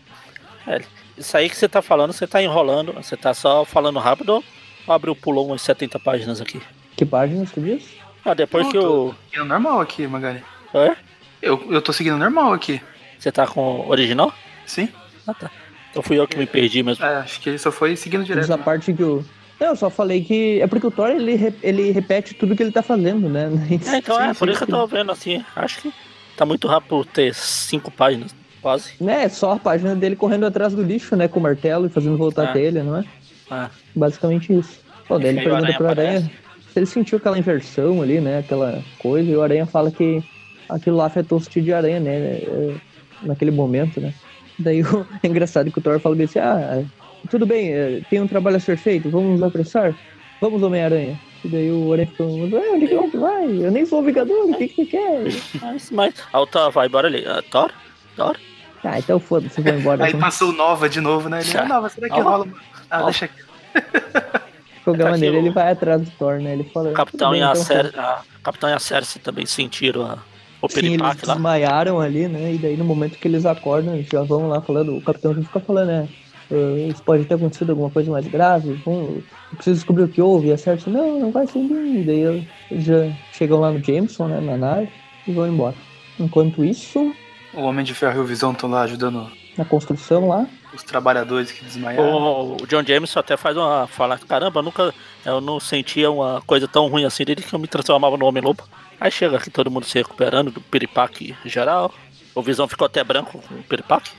É, 0.66 0.80
isso 1.18 1.36
aí 1.36 1.48
que 1.50 1.56
você 1.56 1.68
tá 1.68 1.82
falando, 1.82 2.12
você 2.12 2.26
tá 2.26 2.42
enrolando, 2.42 2.92
você 2.94 3.16
tá 3.16 3.34
só 3.34 3.64
falando 3.64 3.98
rápido. 3.98 4.42
Abriu, 4.88 5.14
pulou 5.16 5.46
umas 5.46 5.62
70 5.62 5.98
páginas 5.98 6.40
aqui. 6.40 6.60
Que 6.96 7.04
páginas 7.04 7.50
tu 7.50 7.60
diz? 7.60 7.86
Ah, 8.24 8.34
depois 8.34 8.64
Não, 8.64 8.72
que 8.72 8.78
tô 8.78 9.06
o. 9.08 9.14
seguindo 9.30 9.46
normal 9.48 9.80
aqui, 9.80 10.06
Magali. 10.06 10.42
É? 10.72 10.96
Eu, 11.42 11.70
eu 11.70 11.82
tô 11.82 11.92
seguindo 11.92 12.16
normal 12.16 12.52
aqui. 12.52 12.80
Você 13.24 13.32
tá 13.32 13.46
com 13.46 13.80
o 13.80 13.88
original? 13.88 14.34
Sim? 14.66 14.86
Ah, 15.26 15.32
tá. 15.32 15.50
Então 15.90 16.02
fui 16.02 16.18
eu 16.18 16.28
que 16.28 16.36
me 16.36 16.44
perdi 16.44 16.82
mesmo. 16.82 17.02
É, 17.02 17.16
acho 17.16 17.40
que 17.40 17.48
ele 17.48 17.56
só 17.58 17.72
foi 17.72 17.96
seguindo 17.96 18.22
direto. 18.22 18.52
a 18.52 18.56
né? 18.58 18.62
parte 18.62 18.92
que 18.92 19.02
o. 19.02 19.24
Não, 19.58 19.68
eu 19.68 19.76
só 19.76 19.88
falei 19.88 20.22
que. 20.22 20.60
É 20.60 20.66
porque 20.66 20.86
o 20.86 20.90
Thor 20.90 21.08
ele, 21.08 21.34
re- 21.34 21.54
ele 21.62 21.90
repete 21.90 22.34
tudo 22.34 22.54
que 22.54 22.62
ele 22.62 22.70
tá 22.70 22.82
fazendo, 22.82 23.26
né? 23.30 23.48
É, 23.90 23.96
então 23.96 24.20
é, 24.20 24.34
Sim, 24.34 24.38
por 24.38 24.46
sim, 24.48 24.52
isso 24.52 24.66
que 24.66 24.70
eu 24.72 24.76
tô 24.78 24.86
vendo 24.86 25.10
assim. 25.10 25.42
Acho 25.56 25.80
que 25.80 25.92
tá 26.36 26.44
muito 26.44 26.68
rápido 26.68 27.02
ter 27.06 27.34
cinco 27.34 27.90
páginas, 27.90 28.36
quase. 28.60 28.92
Né, 29.00 29.24
é 29.24 29.28
só 29.30 29.52
a 29.52 29.58
página 29.58 29.96
dele 29.96 30.16
correndo 30.16 30.44
atrás 30.44 30.74
do 30.74 30.82
lixo, 30.82 31.16
né? 31.16 31.26
Com 31.26 31.40
o 31.40 31.42
martelo 31.42 31.86
e 31.86 31.88
fazendo 31.88 32.18
voltar 32.18 32.44
É. 32.44 32.50
até 32.50 32.60
ele, 32.60 32.82
não 32.82 32.98
é? 32.98 33.04
Ah, 33.50 33.70
Basicamente 33.96 34.52
isso. 34.52 34.80
Pô, 35.08 35.18
daí 35.18 35.30
ele 35.30 35.40
pergunta 35.40 35.72
pro 35.72 35.88
Aranha 35.88 36.08
Aranha 36.10 36.30
se 36.70 36.78
ele 36.78 36.84
sentiu 36.86 37.16
aquela 37.16 37.38
inversão 37.38 38.02
ali, 38.02 38.20
né? 38.20 38.40
Aquela 38.40 38.82
coisa, 38.98 39.30
e 39.30 39.34
o 39.34 39.40
Aranha 39.42 39.64
fala 39.64 39.90
que 39.90 40.22
aquilo 40.68 40.98
lá 40.98 41.06
afetou 41.06 41.38
o 41.38 41.40
sentido 41.40 41.64
de 41.64 41.72
aranha, 41.72 42.00
né? 42.00 42.10
é, 42.10 42.74
Naquele 43.24 43.50
momento, 43.50 44.00
né? 44.00 44.12
Daí 44.58 44.82
o... 44.82 45.06
é 45.22 45.26
engraçado 45.26 45.70
que 45.70 45.78
o 45.78 45.82
Thor 45.82 45.98
fala 45.98 46.14
bem 46.14 46.26
assim, 46.26 46.38
ah, 46.38 46.82
tudo 47.30 47.46
bem, 47.46 47.72
é, 47.72 48.00
tem 48.08 48.20
um 48.20 48.28
trabalho 48.28 48.56
a 48.56 48.60
ser 48.60 48.76
feito, 48.76 49.10
vamos 49.10 49.42
apressar? 49.42 49.94
Vamos, 50.40 50.62
Homem-Aranha. 50.62 51.18
E 51.44 51.48
daí 51.48 51.70
o 51.70 51.92
Aranha 51.92 52.06
fica, 52.08 52.24
ué, 52.24 52.70
onde 52.72 52.86
que 52.86 52.94
você 52.94 53.16
vai? 53.16 53.44
Eu 53.44 53.70
nem 53.70 53.86
sou 53.86 54.00
o 54.00 54.02
Vingador, 54.02 54.50
o 54.50 54.54
que, 54.56 54.68
que 54.68 54.84
você 54.84 54.90
quer? 54.90 55.24
mas, 55.60 55.90
mas. 55.90 56.14
A 56.32 56.40
outra 56.40 56.70
vai 56.70 56.86
embora 56.86 57.08
ali. 57.08 57.24
Ah, 57.26 57.42
Thor? 57.50 57.72
Thor? 58.16 58.36
Ah, 58.82 58.98
então 58.98 59.18
foda-se, 59.18 59.60
vou 59.60 59.72
embora. 59.72 60.04
Aí 60.04 60.10
então. 60.10 60.20
passou 60.20 60.50
o 60.50 60.52
Nova 60.52 60.88
de 60.88 61.00
novo, 61.00 61.28
né? 61.28 61.40
Ele, 61.40 61.56
ah, 61.56 61.64
Nova, 61.64 61.88
será 61.88 62.08
que 62.08 62.16
Nova? 62.16 62.30
rola? 62.30 62.48
Ah, 62.90 62.98
Nova. 62.98 63.10
deixa 63.10 63.24
aqui. 63.24 63.42
De 63.42 64.80
qualquer 64.84 65.04
Tá 65.04 65.10
maneira, 65.10 65.36
aqui 65.38 65.46
ele 65.46 65.54
vai 65.54 65.72
atrás 65.72 66.02
do 66.02 66.10
Thor, 66.10 66.40
né? 66.40 66.52
Ele 66.52 66.64
fala. 66.64 66.90
O 66.90 66.92
Capitão, 66.92 67.30
"Tudo 67.30 67.36
e 67.36 67.40
bem, 67.40 67.48
a 67.48 67.52
então, 67.52 67.64
Cer 67.64 67.98
a 67.98 68.22
Capitão 68.42 68.68
e 68.68 68.72
a 68.74 68.78
Cersei 68.78 69.22
também 69.22 69.46
sentiram 69.46 70.04
a, 70.04 70.18
o 70.66 70.68
Sim, 70.70 70.86
eles 70.94 70.98
lá. 71.00 71.14
desmaiaram 71.14 72.00
ali, 72.00 72.28
né? 72.28 72.54
E 72.54 72.58
daí 72.58 72.76
no 72.76 72.84
momento 72.84 73.18
que 73.18 73.26
eles 73.28 73.44
acordam, 73.46 73.94
eles 73.94 74.08
já 74.08 74.22
vão 74.22 74.48
lá 74.48 74.60
falando, 74.60 74.96
o 74.96 75.00
capitão 75.02 75.34
já 75.34 75.42
fica 75.42 75.60
falando, 75.60 75.88
né? 75.88 76.08
"Ah, 76.50 76.88
isso 76.88 77.02
pode 77.02 77.24
ter 77.24 77.34
acontecido 77.34 77.70
alguma 77.70 77.90
coisa 77.90 78.10
mais 78.10 78.26
grave, 78.26 78.74
vamos, 78.84 79.24
preciso 79.54 79.76
descobrir 79.76 80.04
o 80.04 80.08
que 80.08 80.20
houve. 80.22 80.52
A 80.52 80.58
Cersei, 80.58 80.92
não, 80.92 81.18
não 81.20 81.30
vai 81.32 81.46
ser 81.46 81.58
mim. 81.58 82.00
E 82.00 82.04
daí 82.04 82.46
eles 82.70 82.84
já 82.84 83.10
chegam 83.32 83.60
lá 83.60 83.70
no 83.70 83.82
Jameson, 83.82 84.26
né? 84.28 84.40
Na 84.40 84.56
nave, 84.56 84.88
e 85.26 85.32
vão 85.32 85.46
embora. 85.46 85.74
Enquanto 86.18 86.64
isso, 86.64 87.12
O 87.56 87.62
Homem 87.62 87.84
de 87.84 87.94
Ferro 87.94 88.18
e 88.18 88.20
o 88.20 88.24
Visão 88.26 88.50
estão 88.52 88.68
lá 88.68 88.82
ajudando 88.82 89.28
Na 89.56 89.64
construção 89.64 90.28
lá. 90.28 90.44
os 90.74 90.82
trabalhadores 90.82 91.52
que 91.52 91.64
desmaiaram. 91.64 92.04
O, 92.12 92.56
o 92.62 92.66
John 92.66 92.82
Jameson 92.84 93.20
até 93.20 93.36
faz 93.36 93.56
uma 93.56 93.86
fala, 93.86 94.18
caramba, 94.18 94.60
nunca 94.60 94.92
eu 95.24 95.40
não 95.40 95.58
sentia 95.60 96.10
uma 96.10 96.42
coisa 96.46 96.66
tão 96.66 96.88
ruim 96.88 97.04
assim 97.04 97.24
desde 97.24 97.44
que 97.44 97.54
eu 97.54 97.58
me 97.60 97.68
transformava 97.68 98.16
no 98.16 98.26
Homem-Lobo. 98.26 98.64
Aí 99.00 99.10
chega 99.10 99.36
aqui 99.36 99.50
todo 99.50 99.70
mundo 99.70 99.86
se 99.86 99.98
recuperando 99.98 100.50
do 100.50 100.60
piripaque 100.62 101.34
geral. 101.44 101.92
O 102.34 102.42
Visão 102.42 102.66
ficou 102.68 102.86
até 102.86 103.02
branco 103.04 103.40
com 103.48 103.54
o 103.54 103.64
piripaque. 103.64 104.10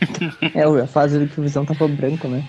É, 0.54 0.62
a 0.64 0.86
fase 0.86 1.18
do 1.18 1.28
que 1.28 1.38
o 1.40 1.42
Visão 1.42 1.64
tava 1.64 1.86
branco, 1.88 2.28
né? 2.28 2.42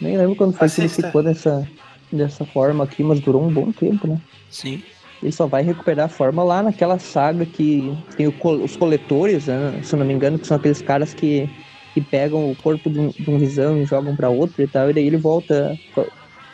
Nem 0.00 0.16
lembro 0.16 0.34
quando 0.36 0.56
foi 0.56 0.68
que 0.68 0.80
ele 0.80 0.86
Assista. 0.86 1.06
ficou 1.06 1.22
dessa, 1.22 1.68
dessa 2.12 2.44
forma 2.46 2.84
aqui, 2.84 3.02
mas 3.02 3.20
durou 3.20 3.42
um 3.42 3.52
bom 3.52 3.70
tempo, 3.72 4.06
né? 4.06 4.20
Sim. 4.50 4.82
Ele 5.22 5.32
só 5.32 5.46
vai 5.46 5.62
recuperar 5.62 6.06
a 6.06 6.08
forma 6.08 6.42
lá 6.42 6.62
naquela 6.62 6.98
saga 6.98 7.46
que 7.46 7.90
tem 8.16 8.26
o 8.26 8.32
co- 8.32 8.62
os 8.62 8.76
coletores, 8.76 9.46
né? 9.46 9.80
se 9.82 9.94
eu 9.94 9.98
não 9.98 10.06
me 10.06 10.12
engano, 10.12 10.38
que 10.38 10.46
são 10.46 10.56
aqueles 10.56 10.82
caras 10.82 11.14
que, 11.14 11.46
que 11.94 12.00
pegam 12.02 12.50
o 12.50 12.56
corpo 12.56 12.90
de 12.90 12.98
um, 12.98 13.10
de 13.12 13.30
um 13.30 13.38
visão 13.38 13.78
e 13.80 13.86
jogam 13.86 14.14
pra 14.14 14.28
outro 14.28 14.62
e 14.62 14.68
tal, 14.68 14.90
e 14.90 14.92
daí 14.92 15.06
ele 15.06 15.16
volta 15.18 15.78
com 15.94 16.04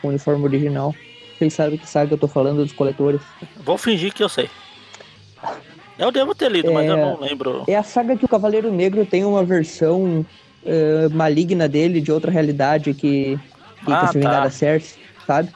com 0.02 0.08
o 0.08 0.10
uniforme 0.12 0.44
original. 0.44 0.94
Vocês 1.40 1.54
sabem 1.54 1.78
que 1.78 1.88
saga 1.88 2.12
eu 2.12 2.18
tô 2.18 2.28
falando 2.28 2.62
dos 2.62 2.72
coletores. 2.72 3.18
Vou 3.64 3.78
fingir 3.78 4.12
que 4.12 4.22
eu 4.22 4.28
sei. 4.28 4.50
Eu 5.98 6.12
devo 6.12 6.34
ter 6.34 6.50
lido, 6.52 6.70
mas 6.70 6.86
eu 6.86 6.98
É. 6.98 7.00
não 7.00 7.18
lembro. 7.18 7.64
É 7.66 7.76
a 7.76 7.82
saga 7.82 8.14
que 8.14 8.26
o 8.26 8.28
Cavaleiro 8.28 8.70
Negro 8.70 9.06
tem 9.06 9.24
uma 9.24 9.42
versão 9.42 10.24
eh, 10.66 11.08
maligna 11.10 11.66
dele 11.66 11.98
de 11.98 12.12
outra 12.12 12.30
realidade 12.30 12.92
que, 12.92 13.38
que 13.86 13.90
Ah, 13.92 14.06
se 14.08 14.18
vingar 14.18 14.32
tá. 14.34 14.40
da 14.44 14.50
Cersei, 14.50 15.02
sabe? 15.26 15.48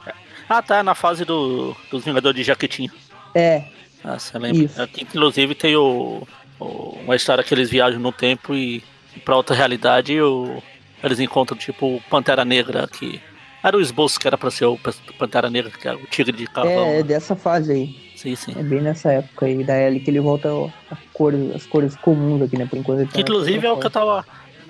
Ah, 0.49 0.59
tá, 0.63 0.81
na 0.81 0.95
fase 0.95 1.23
do, 1.23 1.75
dos 1.91 2.03
Vingadores 2.03 2.35
de 2.39 2.43
Jaquetinho. 2.43 2.91
É, 3.35 3.65
Ah, 4.03 4.17
você 4.17 4.39
lembra? 4.39 4.63
Isso. 4.63 4.81
Aqui, 4.81 5.03
inclusive, 5.03 5.53
tem 5.53 5.75
o, 5.75 6.23
o- 6.59 6.97
uma 7.03 7.15
história 7.15 7.43
que 7.43 7.53
eles 7.53 7.69
viajam 7.69 7.99
no 7.99 8.11
tempo 8.11 8.55
e, 8.55 8.83
e 9.15 9.19
pra 9.19 9.35
outra 9.35 9.55
realidade 9.55 10.19
o, 10.19 10.63
eles 11.03 11.19
encontram, 11.19 11.55
tipo, 11.55 11.85
o 11.97 12.01
Pantera 12.09 12.43
Negra, 12.43 12.87
que 12.87 13.21
era 13.65 13.77
o 13.77 13.81
esboço 13.81 14.19
que 14.19 14.27
era 14.27 14.37
pra 14.37 14.51
ser 14.51 14.65
o 14.65 14.79
Pantera 15.17 15.49
Negra, 15.49 15.71
que 15.71 15.87
era 15.87 15.97
o 15.97 16.05
tigre 16.05 16.37
de 16.37 16.45
carvão. 16.45 16.85
é, 16.85 16.99
é 16.99 17.03
dessa 17.03 17.35
fase 17.35 17.71
aí. 17.71 17.95
Sim, 18.15 18.35
sim. 18.35 18.53
É 18.55 18.61
bem 18.61 18.79
nessa 18.79 19.11
época 19.11 19.47
aí. 19.47 19.59
É 19.67 19.87
ali 19.87 19.99
que 19.99 20.11
ele 20.11 20.19
volta 20.19 20.49
a 20.91 20.95
cores, 21.11 21.55
as 21.55 21.65
cores 21.65 21.95
comuns 21.95 22.43
aqui, 22.43 22.57
né? 22.57 22.67
Por 22.67 22.77
enquanto 22.77 23.07
tá 23.07 23.13
Que, 23.13 23.21
inclusive, 23.21 23.65
é 23.65 23.71
o 23.71 23.77
que 23.77 23.87
eu 23.87 23.91
tava 23.91 24.23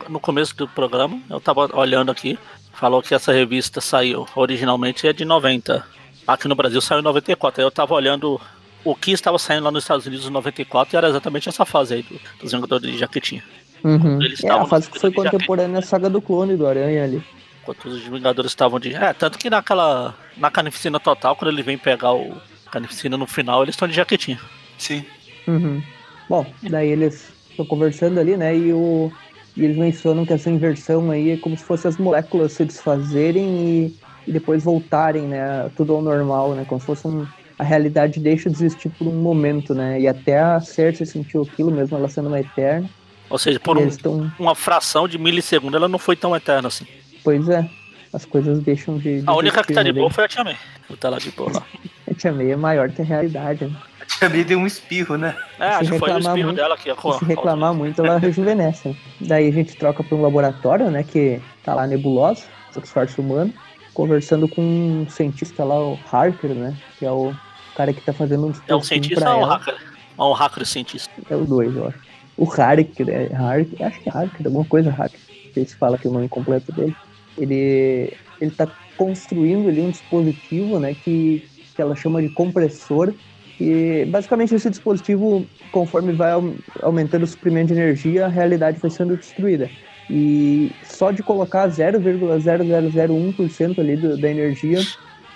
no 0.08 0.20
começo 0.20 0.56
do 0.56 0.68
programa, 0.68 1.20
eu 1.30 1.42
tava 1.42 1.70
olhando 1.78 2.12
aqui, 2.12 2.40
falou 2.72 3.02
que 3.02 3.14
essa 3.14 3.34
revista 3.34 3.82
saiu 3.82 4.26
originalmente 4.36 5.08
é 5.08 5.12
de 5.12 5.26
90. 5.26 5.86
Aqui 6.26 6.48
no 6.48 6.56
Brasil 6.56 6.80
saiu 6.80 7.00
em 7.00 7.04
94. 7.04 7.62
Aí 7.62 7.68
eu 7.68 7.72
tava 7.72 7.94
olhando 7.94 8.40
o 8.84 8.96
que 8.96 9.12
estava 9.12 9.38
saindo 9.38 9.66
lá 9.66 9.72
nos 9.72 9.84
Estados 9.84 10.06
Unidos 10.06 10.26
em 10.26 10.32
94 10.32 10.96
e 10.96 10.98
era 10.98 11.10
exatamente 11.10 11.50
essa 11.50 11.66
fase 11.66 11.96
aí 11.96 12.04
do, 12.04 12.20
dos 12.40 12.52
Vingadores 12.52 12.90
de 12.90 12.98
Jaquetinho. 12.98 13.44
Uhum. 13.84 14.22
Eles 14.22 14.44
É, 14.44 14.50
a 14.50 14.66
fase 14.66 14.90
que 14.90 15.00
foi 15.00 15.12
contemporânea 15.12 15.80
à 15.80 15.82
saga 15.82 16.10
do 16.10 16.22
clone 16.22 16.56
do 16.56 16.66
Aranha 16.66 17.04
ali. 17.04 17.22
Enquanto 17.66 17.86
os 17.86 18.04
Vingadores 18.04 18.52
estavam 18.52 18.80
de. 18.80 18.94
É, 18.94 19.12
tanto 19.12 19.40
que 19.40 19.50
naquela. 19.50 20.16
Na 20.38 20.52
Carnificina 20.52 21.00
Total, 21.00 21.36
quando 21.36 21.50
ele 21.52 21.64
vem 21.64 21.80
pegar 21.80 22.14
o 22.14 22.32
Carnificina 22.72 23.18
no 23.18 23.26
final, 23.26 23.64
eles 23.64 23.74
estão 23.74 23.88
de 23.88 23.96
jaquetinha. 23.96 24.40
Sim. 24.78 25.04
Uhum. 25.48 25.82
Bom, 26.30 26.46
daí 26.62 26.90
eles 26.90 27.32
estão 27.50 27.66
conversando 27.66 28.20
ali, 28.20 28.38
né? 28.38 28.56
E, 28.56 28.72
o, 28.72 29.12
e 29.58 29.64
eles 29.66 29.78
mencionam 29.78 30.26
que 30.28 30.34
essa 30.34 30.50
inversão 30.50 31.10
aí 31.10 31.32
é 31.32 31.38
como 31.38 31.58
se 31.58 31.64
fosse 31.64 31.88
as 31.88 31.98
moléculas 31.98 32.52
se 32.54 32.66
desfazerem 32.66 33.44
e, 33.48 34.00
e 34.28 34.32
depois 34.32 34.64
voltarem, 34.64 35.24
né? 35.24 35.72
Tudo 35.76 35.94
ao 35.96 36.02
normal, 36.04 36.54
né? 36.54 36.66
Como 36.68 36.80
se 36.80 36.86
fosse 36.86 37.08
um, 37.08 37.26
a 37.58 37.64
realidade 37.64 38.20
deixa 38.20 38.48
de 38.48 38.56
existir 38.58 38.90
por 38.90 39.08
um 39.08 39.16
momento, 39.22 39.74
né? 39.74 40.00
E 40.00 40.08
até 40.08 40.40
a 40.40 40.60
Cersei 40.60 41.06
sentiu 41.08 41.42
aquilo, 41.42 41.72
mesmo 41.72 41.98
ela 41.98 42.10
sendo 42.10 42.28
uma 42.28 42.40
eterna. 42.40 42.88
Ou 43.28 43.40
seja, 43.40 43.60
por 43.60 43.76
um- 43.78 43.88
estão. 43.88 44.32
uma 44.38 44.54
fração 44.54 45.08
de 45.08 45.18
milissegundo, 45.18 45.76
ela 45.76 45.88
não 45.88 45.98
foi 45.98 46.16
tão 46.16 46.36
eterna 46.36 46.68
assim. 46.68 46.86
Pois 47.26 47.50
é. 47.50 47.68
As 48.14 48.24
coisas 48.24 48.60
deixam 48.60 48.98
de. 48.98 49.22
de 49.22 49.24
A 49.28 49.34
única 49.34 49.62
que 49.62 49.74
tá 49.74 49.84
de 49.84 49.90
existir, 49.90 50.00
boa 50.00 50.08
né? 50.08 50.14
foi 50.14 50.24
a 50.24 50.28
Tia 50.30 50.44
May. 50.46 50.58
Tá 51.02 51.10
lá 51.10 51.18
de 51.18 51.32
boa 51.32 51.52
lá. 51.52 51.64
A 52.10 52.14
Tia 52.14 52.32
May 52.32 52.52
é 52.52 52.56
maior 52.56 52.90
que 52.92 53.02
a 53.02 53.06
realidade, 53.06 53.66
né? 53.66 53.76
A 54.00 54.06
Tia 54.06 54.30
May 54.30 54.44
deu 54.46 54.60
um 54.60 54.66
espirro, 54.68 55.18
né? 55.18 55.36
É, 55.60 55.70
acho 55.70 55.92
que 55.92 56.00
foi 56.00 56.12
o 56.14 56.18
espirro 56.20 56.38
muito- 56.38 56.56
dela 56.56 56.78
que 56.78 56.88
ia 56.88 56.96
se 56.96 57.26
reclamar 57.26 57.74
muito, 57.74 58.06
ela 58.06 58.18
rejuvenesce. 58.20 58.90
né? 58.90 58.96
Daí 59.22 59.50
a 59.50 59.52
gente 59.52 59.76
troca 59.76 60.04
para 60.04 60.16
um 60.16 60.22
laboratório, 60.22 60.90
né? 60.92 61.04
Que 61.04 61.42
tá 61.64 61.74
lá 61.74 61.86
nebulosa, 61.88 62.44
o 62.76 62.80
disfarce 62.80 63.20
humano, 63.20 63.52
conversando 63.94 64.48
com 64.48 64.62
um 64.62 65.10
cientista 65.10 65.64
lá, 65.66 65.78
o 65.84 66.00
Harker, 66.12 66.52
né? 66.52 66.78
Que 67.00 67.06
é 67.08 67.12
o 67.12 67.34
cara 67.76 67.92
que 67.92 68.00
tá 68.02 68.14
fazendo 68.14 68.46
um 68.48 68.54
É 68.68 68.76
um 68.76 68.82
cientista 68.82 69.30
ou 69.34 69.42
um 69.42 69.46
hacker? 69.46 69.76
É 70.18 70.22
um 70.22 70.32
hacker 70.32 70.66
cientista. 70.66 71.12
É 71.30 71.36
o 71.36 71.44
dois, 71.44 71.76
eu 71.76 71.88
acho. 71.88 71.98
O 72.38 72.50
Harker, 72.50 73.06
né? 73.08 73.30
Harker, 73.36 73.88
acho 73.88 74.00
que 74.00 74.10
é 74.10 74.12
Harker, 74.16 74.46
alguma 74.46 74.64
coisa 74.66 74.90
Harker. 74.92 75.20
Não 75.48 75.54
sei 75.54 75.66
se 75.66 75.76
fala 75.76 75.96
aqui 75.96 76.08
o 76.08 76.12
nome 76.12 76.30
completo 76.30 76.72
dele. 76.72 76.96
Ele, 77.38 78.18
ele 78.40 78.52
tá 78.52 78.72
construindo 78.96 79.68
ali 79.68 79.82
um 79.82 79.92
dispositivo, 79.92 80.80
né? 80.80 80.96
Que, 80.96 81.44
que 81.74 81.82
ela 81.82 81.96
chama 81.96 82.22
de 82.22 82.30
compressor. 82.30 83.16
E 83.60 84.06
basicamente 84.06 84.54
esse 84.56 84.70
dispositivo, 84.70 85.50
conforme 85.72 86.14
vai 86.14 86.32
au- 86.32 86.60
aumentando 86.82 87.24
o 87.24 87.28
suprimento 87.28 87.74
de 87.74 87.80
energia, 87.80 88.26
a 88.26 88.30
realidade 88.30 88.80
vai 88.80 88.90
sendo 88.92 89.18
destruída. 89.18 89.72
E 90.10 90.76
só 90.84 91.12
de 91.12 91.24
colocar 91.24 91.68
0,0001% 91.70 93.82
ali 93.82 93.98
do- 93.98 94.18
da 94.18 94.30
energia 94.30 94.88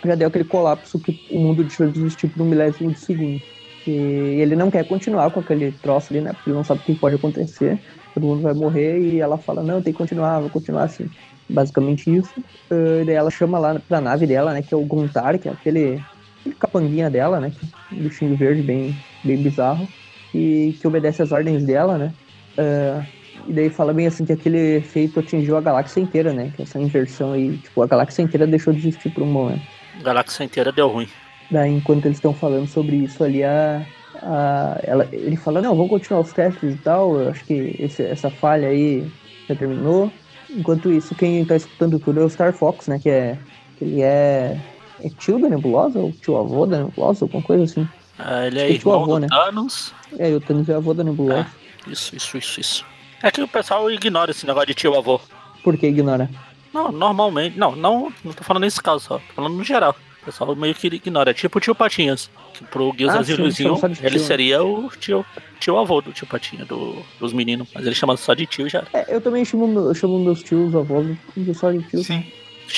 já 0.06 0.16
deu 0.16 0.28
aquele 0.30 0.46
colapso 0.46 1.00
que 1.00 1.12
o 1.30 1.40
mundo 1.40 1.64
deixou 1.64 1.90
de 1.90 2.00
existir 2.00 2.28
por 2.28 2.42
um 2.44 2.50
milésimo 2.50 2.92
de 2.92 3.00
segundo. 3.00 3.44
E 3.86 3.92
ele 4.42 4.56
não 4.56 4.70
quer 4.70 4.84
continuar 4.86 5.32
com 5.32 5.40
aquele 5.40 5.72
troço 5.72 6.14
ali, 6.14 6.22
né? 6.22 6.34
Porque 6.34 6.50
ele 6.50 6.56
não 6.56 6.64
sabe 6.64 6.82
o 6.82 6.84
que 6.84 6.96
pode 6.96 7.16
acontecer. 7.16 7.82
Todo 8.14 8.28
mundo 8.28 8.42
vai 8.42 8.54
morrer 8.54 9.00
e 9.02 9.20
ela 9.20 9.40
fala, 9.40 9.64
não, 9.64 9.82
tem 9.82 9.94
que 9.94 9.98
continuar, 9.98 10.40
vou 10.42 10.50
continuar 10.50 10.84
assim. 10.84 11.12
Basicamente 11.50 12.16
isso. 12.16 12.34
Uh, 12.72 13.04
daí 13.06 13.16
ela 13.16 13.32
chama 13.32 13.58
lá 13.58 13.80
pra 13.88 14.00
nave 14.00 14.28
dela, 14.28 14.54
né? 14.54 14.62
Que 14.62 14.74
é 14.74 14.78
o 14.78 14.82
Guntar, 14.86 15.38
que 15.40 15.48
é 15.50 15.52
aquele, 15.52 16.00
aquele 16.42 16.56
capanguinha 16.56 17.10
dela, 17.10 17.40
né? 17.40 17.52
Um 17.92 18.04
bichinho 18.04 18.36
verde 18.36 18.62
bem, 18.62 18.96
bem 19.24 19.38
bizarro. 19.38 19.88
E 20.34 20.76
que 20.80 20.88
obedece 20.88 21.22
às 21.24 21.32
ordens 21.32 21.64
dela, 21.64 21.98
né? 21.98 22.14
Uh, 22.58 23.04
e 23.48 23.54
daí 23.54 23.70
fala 23.70 23.94
bem 23.94 24.06
assim 24.06 24.26
que 24.26 24.34
aquele 24.34 24.76
efeito 24.78 25.20
atingiu 25.20 25.58
a 25.58 25.62
galáxia 25.62 26.02
inteira, 26.02 26.32
né? 26.34 26.52
Que 26.56 26.62
essa 26.62 26.80
inversão 26.80 27.32
aí, 27.34 27.58
tipo, 27.58 27.82
a 27.82 27.88
galáxia 27.88 28.22
inteira 28.22 28.46
deixou 28.46 28.72
de 28.74 28.80
existir 28.80 29.10
por 29.10 29.24
um 29.24 29.32
momento. 29.32 29.62
A 30.00 30.04
galáxia 30.04 30.44
inteira 30.44 30.72
deu 30.72 30.88
ruim. 30.88 31.08
Daí, 31.50 31.72
enquanto 31.72 32.06
eles 32.06 32.18
estão 32.18 32.32
falando 32.34 32.68
sobre 32.68 32.98
isso 32.98 33.24
ali, 33.24 33.44
a, 33.44 33.84
a- 34.22 34.80
ela, 34.84 35.08
ele 35.12 35.36
fala, 35.36 35.62
não, 35.64 35.76
vamos 35.76 35.90
continuar 35.90 36.22
os 36.22 36.32
testes 36.32 36.76
e 36.76 36.78
tal, 36.78 37.20
eu 37.20 37.30
acho 37.30 37.44
que 37.46 37.76
esse- 37.80 38.04
essa 38.04 38.30
falha 38.30 38.68
aí 38.68 39.04
já 39.48 39.56
terminou. 39.56 40.12
Enquanto 40.50 40.92
isso, 40.92 41.14
quem 41.16 41.46
tá 41.46 41.56
escutando 41.56 42.00
tudo 42.00 42.20
é 42.20 42.24
o 42.24 42.30
Star 42.30 42.54
Fox, 42.54 42.88
né, 42.88 43.00
que 43.00 43.10
é, 43.10 43.38
que 43.78 43.86
ele 43.86 44.02
é, 44.02 44.60
é 45.02 45.10
tio 45.10 45.40
da 45.40 45.50
Nebulosa, 45.50 46.00
ou 46.00 46.12
tio 46.12 46.38
avô 46.38 46.66
da 46.66 46.84
Nebulosa, 46.84 47.26
alguma 47.26 47.44
coisa 47.44 47.64
assim. 47.64 47.88
É, 48.18 48.48
ele 48.48 48.60
é 48.60 48.66
o 48.66 48.70
irmão 48.72 49.04
avô, 49.04 49.14
do 49.14 49.20
né? 49.20 49.28
Thanos. 49.28 49.94
É, 50.18 50.30
o 50.30 50.42
Thanos 50.42 50.68
é 50.68 50.74
avô 50.74 50.94
da 50.94 51.04
Nebulosa. 51.04 51.48
Isso, 51.88 52.16
isso, 52.16 52.38
isso, 52.38 52.60
isso. 52.60 52.86
É 53.22 53.32
que 53.32 53.42
o 53.42 53.48
pessoal 53.48 53.90
ignora 53.92 54.32
esse 54.32 54.46
negócio 54.46 54.68
de 54.68 54.74
tio 54.74 54.98
avô. 54.98 55.20
Por 55.64 55.78
que 55.78 55.88
ignora? 55.88 56.30
Não, 56.74 56.92
normalmente. 56.92 57.58
Não, 57.58 57.76
não, 57.76 58.12
não 58.24 58.34
tô 58.34 58.44
falando 58.44 58.64
nesse 58.64 58.82
caso 58.82 59.00
só. 59.00 59.18
Tô 59.18 59.34
falando 59.36 59.56
no 59.56 59.64
geral. 59.64 59.96
O 60.22 60.26
pessoal 60.26 60.56
meio 60.56 60.76
que 60.76 60.88
ignora. 60.88 61.32
É 61.32 61.34
tipo 61.34 61.58
o 61.58 61.62
tio 61.62 61.74
Patinhas. 61.74 62.30
Que 62.54 62.64
pro 62.66 62.92
Guilherme 62.92 63.22
Ah, 63.22 63.24
sim, 63.24 63.36
de 63.36 63.42
ele 63.42 63.52
tio. 64.16 64.20
seria 64.20 64.64
o 64.64 64.90
tio, 64.90 65.26
tio 65.60 65.78
avô 65.78 66.02
do 66.02 66.12
tio 66.12 66.28
Patinha, 66.28 66.66
do, 66.66 66.96
dos 67.20 67.32
meninos. 67.34 67.68
Mas 67.74 67.86
ele 67.86 67.96
chama 67.96 68.18
só 68.18 68.34
de 68.34 68.46
tio 68.46 68.68
já. 68.70 68.84
É, 68.94 69.16
eu 69.16 69.22
também 69.22 69.46
chamo, 69.46 69.68
meu- 69.68 69.88
eu 69.88 69.96
chamo 69.96 70.20
meus 70.20 70.44
tios, 70.44 70.76
avós, 70.76 71.08
só 71.56 71.72
de 71.72 71.82
tio. 71.84 72.04
Sim. 72.04 72.24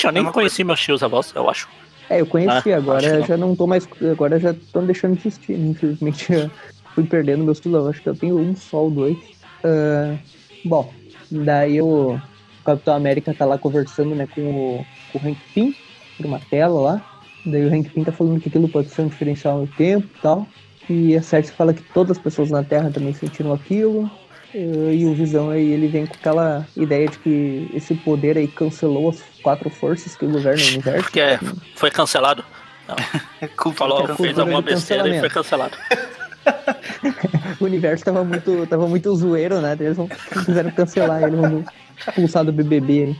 Eu 0.04 0.12
nem 0.12 0.26
É 0.26 0.32
conheci 0.32 0.64
meus 0.64 0.80
tios 0.80 1.04
avós, 1.04 1.34
eu 1.36 1.50
acho. 1.50 1.68
É, 2.10 2.22
eu 2.22 2.26
conheci, 2.26 2.72
Ah, 2.72 2.78
agora 2.78 3.20
não. 3.20 3.26
já 3.26 3.38
não 3.38 3.56
tô 3.56 3.66
mais. 3.68 3.88
Agora 4.12 4.40
já 4.40 4.52
estão 4.52 4.86
deixando 4.86 5.16
de 5.16 5.28
existir. 5.28 5.58
né? 5.58 5.70
Infelizmente 5.72 6.32
eu 6.32 6.52
fui 6.94 7.04
perdendo 7.06 7.44
meus 7.44 7.60
tios. 7.60 7.88
Acho 7.88 8.02
que 8.02 8.10
eu 8.10 8.16
tenho 8.16 8.38
um 8.40 8.56
só 8.56 8.78
ou 8.84 8.92
dois. 8.92 9.18
Ah, 9.64 10.16
bom, 10.64 10.94
daí 11.30 11.82
o 11.82 12.20
Capitão 12.64 12.96
América 12.96 13.34
tá 13.34 13.46
lá 13.46 13.58
conversando 13.58 14.14
né, 14.16 14.28
com, 14.28 14.42
o, 14.42 14.86
com 15.12 15.20
o 15.20 15.30
Hank 15.32 15.38
Pym 15.54 15.76
por 16.18 16.26
uma 16.26 16.40
tela 16.40 16.80
lá. 16.80 17.06
Daí 17.46 17.66
o 17.66 17.74
Hank 17.74 17.90
Pym 17.90 18.04
tá 18.04 18.12
falando 18.12 18.40
que 18.40 18.50
aquilo 18.50 18.70
pode 18.70 18.90
ser 18.90 19.02
um 19.04 19.08
diferencial 19.08 19.60
no 19.60 19.68
tempo 19.68 20.08
e 20.18 20.22
tal. 20.22 20.48
E 20.90 21.16
a 21.16 21.22
Cersei 21.22 21.54
fala 21.56 21.74
que 21.74 21.82
todas 21.94 22.18
as 22.18 22.24
pessoas 22.24 22.50
na 22.50 22.64
Terra 22.64 22.92
também 22.92 23.14
sentiram 23.14 23.54
aquilo. 23.54 24.10
Eh, 24.54 24.96
E 24.96 25.06
o 25.06 25.14
Visão 25.14 25.50
aí, 25.50 25.72
ele 25.72 25.88
vem 25.88 26.06
com 26.06 26.14
aquela 26.16 26.68
ideia 26.76 27.08
de 27.08 27.18
que 27.20 27.70
esse 27.74 27.96
poder 27.96 28.38
aí 28.38 28.48
cancelou 28.48 29.10
as 29.10 29.22
quatro 29.42 29.70
forças 29.70 30.16
que 30.16 30.26
governam 30.26 30.64
o 30.66 30.68
universo. 30.70 31.04
Porque 31.04 31.20
é, 31.20 31.40
foi 31.76 31.90
cancelado. 31.92 32.44
É 33.40 33.48
culpa 33.48 33.78
Falou, 33.78 34.06
do 34.06 34.16
fez 34.18 34.38
alguma 34.38 34.62
besteira 34.62 35.08
e 35.08 35.20
foi 35.20 35.30
cancelamento. 35.30 35.78
cancelado. 35.78 36.22
O 37.62 37.66
universo 37.66 38.04
tava 38.04 38.24
muito, 38.24 38.66
tava 38.68 38.88
muito 38.88 39.16
zoeiro, 39.16 39.62
né? 39.62 39.78
Eles 39.80 39.98
não 39.98 40.08
quiseram 40.08 40.72
cancelar 40.72 41.24
ele, 41.24 41.36
vamos 41.36 41.66
expulsar 42.08 42.44
do 42.44 42.52
BBB 42.52 43.04
aí. 43.04 43.16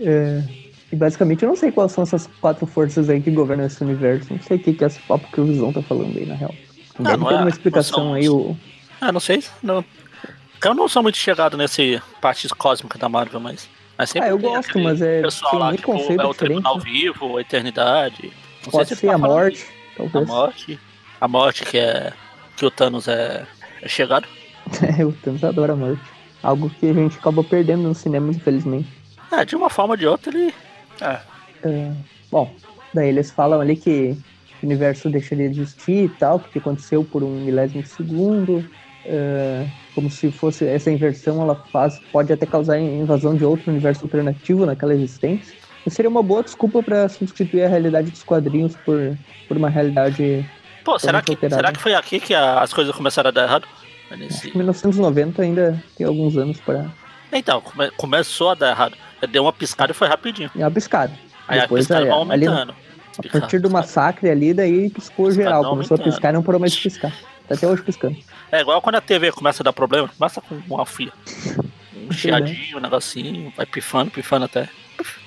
É, 0.00 0.42
e 0.94 0.96
basicamente 0.96 1.42
eu 1.42 1.48
não 1.48 1.56
sei 1.56 1.72
quais 1.72 1.90
são 1.92 2.02
essas 2.02 2.28
quatro 2.40 2.64
forças 2.66 3.10
aí 3.10 3.20
que 3.20 3.30
governam 3.30 3.66
esse 3.66 3.82
universo. 3.82 4.32
Não 4.32 4.40
sei 4.40 4.56
o 4.56 4.60
que, 4.60 4.72
que 4.72 4.84
é 4.84 4.86
esse 4.86 5.00
papo 5.00 5.26
que 5.32 5.40
o 5.40 5.44
Visão 5.44 5.72
tá 5.72 5.82
falando 5.82 6.16
aí, 6.16 6.24
na 6.24 6.34
real. 6.34 6.54
Não, 6.98 7.04
Deve 7.04 7.16
não 7.18 7.28
ter 7.28 7.34
é- 7.34 7.38
uma 7.38 7.48
explicação 7.48 7.98
são- 7.98 8.14
aí, 8.14 8.28
o, 8.28 8.56
Ah, 9.00 9.10
não 9.10 9.18
sei. 9.20 9.42
Não. 9.62 9.84
Eu 10.64 10.74
não 10.74 10.88
sou 10.88 11.02
muito 11.02 11.18
chegado 11.18 11.56
nesse 11.58 12.00
parte 12.20 12.48
cósmica 12.50 12.96
da 12.98 13.08
Marvel, 13.08 13.38
mas. 13.40 13.68
mas 13.98 14.10
sempre 14.10 14.28
Ah, 14.28 14.30
eu 14.32 14.38
tem 14.38 14.48
gosto, 14.50 14.78
mas 14.78 15.02
é- 15.02 15.20
Pessoal 15.20 15.50
tem 15.50 15.60
lá, 15.60 15.66
muito 15.66 15.80
tipo, 15.80 15.92
conceito 15.92 16.22
é 16.22 16.26
o 16.26 16.34
Tribunal 16.34 16.76
né? 16.78 16.82
Vivo, 16.84 17.36
a 17.36 17.40
Eternidade. 17.40 18.32
Não 18.64 18.70
Pode 18.72 18.86
sei 18.88 18.96
se 18.96 19.00
ser 19.02 19.06
tá 19.08 19.14
a 19.14 19.18
morte, 19.18 19.66
A 19.94 19.96
talvez. 20.02 20.26
morte. 20.28 20.80
A 21.20 21.28
morte 21.28 21.64
que 21.66 21.76
é. 21.78 22.12
Que 22.56 22.64
o 22.64 22.70
Thanos 22.70 23.08
é, 23.08 23.44
é 23.82 23.88
chegado. 23.88 24.26
É, 24.98 25.04
o 25.04 25.12
Thanos 25.12 25.42
adora 25.44 25.72
a 25.74 25.76
morte. 25.76 26.00
Algo 26.42 26.70
que 26.70 26.88
a 26.88 26.92
gente 26.94 27.18
acaba 27.18 27.42
perdendo 27.44 27.82
no 27.82 27.94
cinema, 27.94 28.30
infelizmente. 28.30 28.88
É, 29.32 29.44
de 29.44 29.56
uma 29.56 29.68
forma 29.68 29.94
ou 29.94 29.96
de 29.98 30.06
outra 30.06 30.32
ele. 30.36 30.54
É, 31.00 31.18
É, 31.66 31.92
bom, 32.30 32.54
daí 32.92 33.08
eles 33.08 33.30
falam 33.30 33.60
ali 33.60 33.76
que 33.76 34.16
o 34.62 34.66
universo 34.66 35.08
deixaria 35.08 35.48
de 35.48 35.60
existir 35.62 36.04
e 36.04 36.08
tal, 36.08 36.38
que 36.40 36.58
aconteceu 36.58 37.02
por 37.04 37.22
um 37.22 37.40
milésimo 37.44 37.82
de 37.82 37.88
segundo. 37.88 38.64
é, 39.06 39.66
como 39.94 40.10
se 40.10 40.30
fosse 40.30 40.66
essa 40.66 40.90
inversão, 40.90 41.42
ela 41.42 41.54
faz, 41.70 42.00
pode 42.10 42.32
até 42.32 42.46
causar 42.46 42.78
invasão 42.78 43.36
de 43.36 43.44
outro 43.44 43.70
universo 43.70 44.04
alternativo 44.04 44.64
naquela 44.66 44.94
existência. 44.94 45.54
E 45.86 45.90
seria 45.90 46.08
uma 46.10 46.22
boa 46.22 46.42
desculpa 46.42 46.82
para 46.82 47.06
substituir 47.08 47.64
a 47.64 47.68
realidade 47.68 48.10
dos 48.10 48.22
quadrinhos 48.22 48.74
por, 48.76 49.16
por 49.46 49.56
uma 49.58 49.68
realidade. 49.68 50.44
Pô, 50.82 50.98
será 50.98 51.20
que, 51.20 51.36
será 51.48 51.70
que 51.70 51.78
foi 51.80 51.94
aqui 51.94 52.18
que 52.18 52.34
a- 52.34 52.60
as 52.60 52.72
coisas 52.72 52.94
começaram 52.96 53.28
a 53.28 53.30
dar 53.30 53.44
errado? 53.44 53.66
Nesse... 54.16 54.50
que 54.50 54.56
1990 54.56 55.42
ainda 55.42 55.82
tem 55.96 56.06
alguns 56.06 56.36
anos 56.36 56.58
para 56.60 56.86
Então, 57.32 57.60
come- 57.60 57.90
começou 57.92 58.50
a 58.50 58.54
dar 58.54 58.70
errado. 58.70 58.96
Deu 59.26 59.42
uma 59.42 59.52
piscada 59.52 59.92
e 59.92 59.94
foi 59.94 60.08
rapidinho. 60.08 60.50
é 60.56 60.58
uma 60.60 60.70
piscada. 60.70 61.12
Aí 61.48 61.60
Depois, 61.60 61.84
a 61.90 61.94
piscada 62.00 62.06
vai 62.06 62.34
ali, 62.36 62.46
aumentando. 62.46 62.74
a 63.18 63.38
partir 63.38 63.58
do 63.58 63.70
massacre 63.70 64.30
ali, 64.30 64.54
daí 64.54 64.90
piscou 64.90 65.26
Piscada 65.26 65.44
geral. 65.44 65.64
Começou 65.70 65.94
a 65.94 65.98
aumentando. 65.98 66.12
piscar 66.14 66.30
e 66.30 66.32
não 66.32 66.42
parou 66.42 66.60
mais 66.60 66.72
de 66.72 66.80
piscar. 66.82 67.12
Tá 67.48 67.54
até 67.54 67.66
hoje 67.66 67.82
piscando. 67.82 68.16
É 68.50 68.60
igual 68.60 68.80
quando 68.80 68.94
a 68.96 69.00
TV 69.00 69.30
começa 69.32 69.62
a 69.62 69.64
dar 69.64 69.72
problema, 69.72 70.08
começa 70.16 70.40
com 70.40 70.54
uma 70.68 70.86
fia. 70.86 71.12
Um 72.08 72.10
chiadinho, 72.12 72.78
um 72.78 72.80
negocinho, 72.80 73.52
vai 73.56 73.66
pifando, 73.66 74.10
pifando 74.10 74.46
até. 74.46 74.68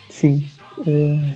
Sim. 0.09 0.47
É, 0.87 1.35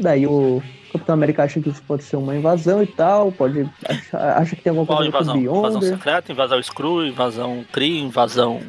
Daí 0.00 0.26
o 0.26 0.62
Capitão 0.92 1.14
América 1.14 1.44
acha 1.44 1.60
que 1.60 1.68
isso 1.70 1.82
pode 1.86 2.04
ser 2.04 2.16
uma 2.16 2.34
invasão 2.36 2.82
e 2.82 2.86
tal, 2.86 3.30
pode 3.32 3.68
achar, 3.88 4.38
acha 4.38 4.56
que 4.56 4.62
tem 4.62 4.70
alguma 4.70 4.86
Qual 4.86 4.98
coisa 4.98 5.10
a 5.10 5.12
com 5.12 5.18
invasão? 5.22 5.36
Invasão 5.40 5.80
Beyonder. 5.80 5.98
secreta, 5.98 6.32
invasão 6.32 6.62
Screw, 6.62 7.06
invasão 7.06 7.64
Kree, 7.72 7.98
invasão. 8.00 8.60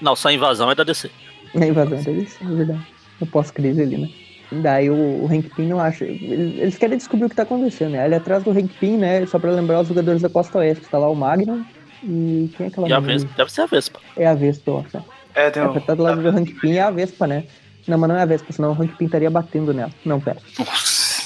Não, 0.00 0.14
só 0.16 0.30
invasão 0.30 0.70
é 0.70 0.74
da 0.74 0.84
DC. 0.84 1.10
É 1.60 1.66
invasão 1.68 2.02
deles, 2.02 2.36
é 2.40 2.44
verdade. 2.44 2.86
O 3.20 3.26
pós-crise 3.26 3.82
ali, 3.82 3.96
né? 3.98 4.08
Daí 4.52 4.90
o, 4.90 4.94
o 5.24 5.26
Hank 5.26 5.48
Pym 5.54 5.68
não 5.68 5.80
acha. 5.80 6.04
Eles, 6.04 6.58
eles 6.58 6.78
querem 6.78 6.96
descobrir 6.96 7.24
o 7.26 7.28
que 7.30 7.36
tá 7.36 7.42
acontecendo, 7.44 7.92
né? 7.92 8.04
Ali 8.04 8.14
atrás 8.14 8.42
do 8.44 8.50
Hank 8.50 8.68
Pym, 8.78 8.96
né? 8.98 9.24
Só 9.26 9.38
pra 9.38 9.50
lembrar 9.50 9.80
os 9.80 9.88
jogadores 9.88 10.20
da 10.22 10.28
Costa 10.28 10.58
Oeste. 10.58 10.84
Tá 10.86 10.98
lá 10.98 11.08
o 11.08 11.14
Magnum 11.14 11.64
e. 12.02 12.50
Quem 12.56 12.66
é 12.66 12.68
aquela 12.68 12.88
E 12.88 12.92
a? 12.92 13.00
Vespa, 13.00 13.30
deve 13.36 13.52
ser 13.52 13.60
a 13.62 13.66
Vespa. 13.66 14.00
É 14.16 14.26
a 14.26 14.34
Vespa, 14.34 14.70
eu 14.70 14.78
acho. 14.86 15.04
é 15.34 15.50
tem 15.50 15.62
É, 15.62 15.66
um... 15.68 15.80
tá 15.80 15.94
do 15.94 16.02
lado 16.02 16.22
do 16.22 16.28
Hank 16.28 16.52
Pym 16.60 16.74
é 16.76 16.82
a 16.82 16.90
Vespa, 16.90 17.26
né? 17.26 17.44
Não, 17.88 17.98
mas 17.98 18.08
não 18.08 18.16
é 18.16 18.22
a 18.22 18.26
Vespa, 18.26 18.52
senão 18.52 18.72
o 18.72 18.82
Hank 18.82 18.96
Pym 18.96 19.06
estaria 19.06 19.30
batendo 19.30 19.72
nela. 19.74 19.90
Não, 20.04 20.20
pera. 20.20 20.38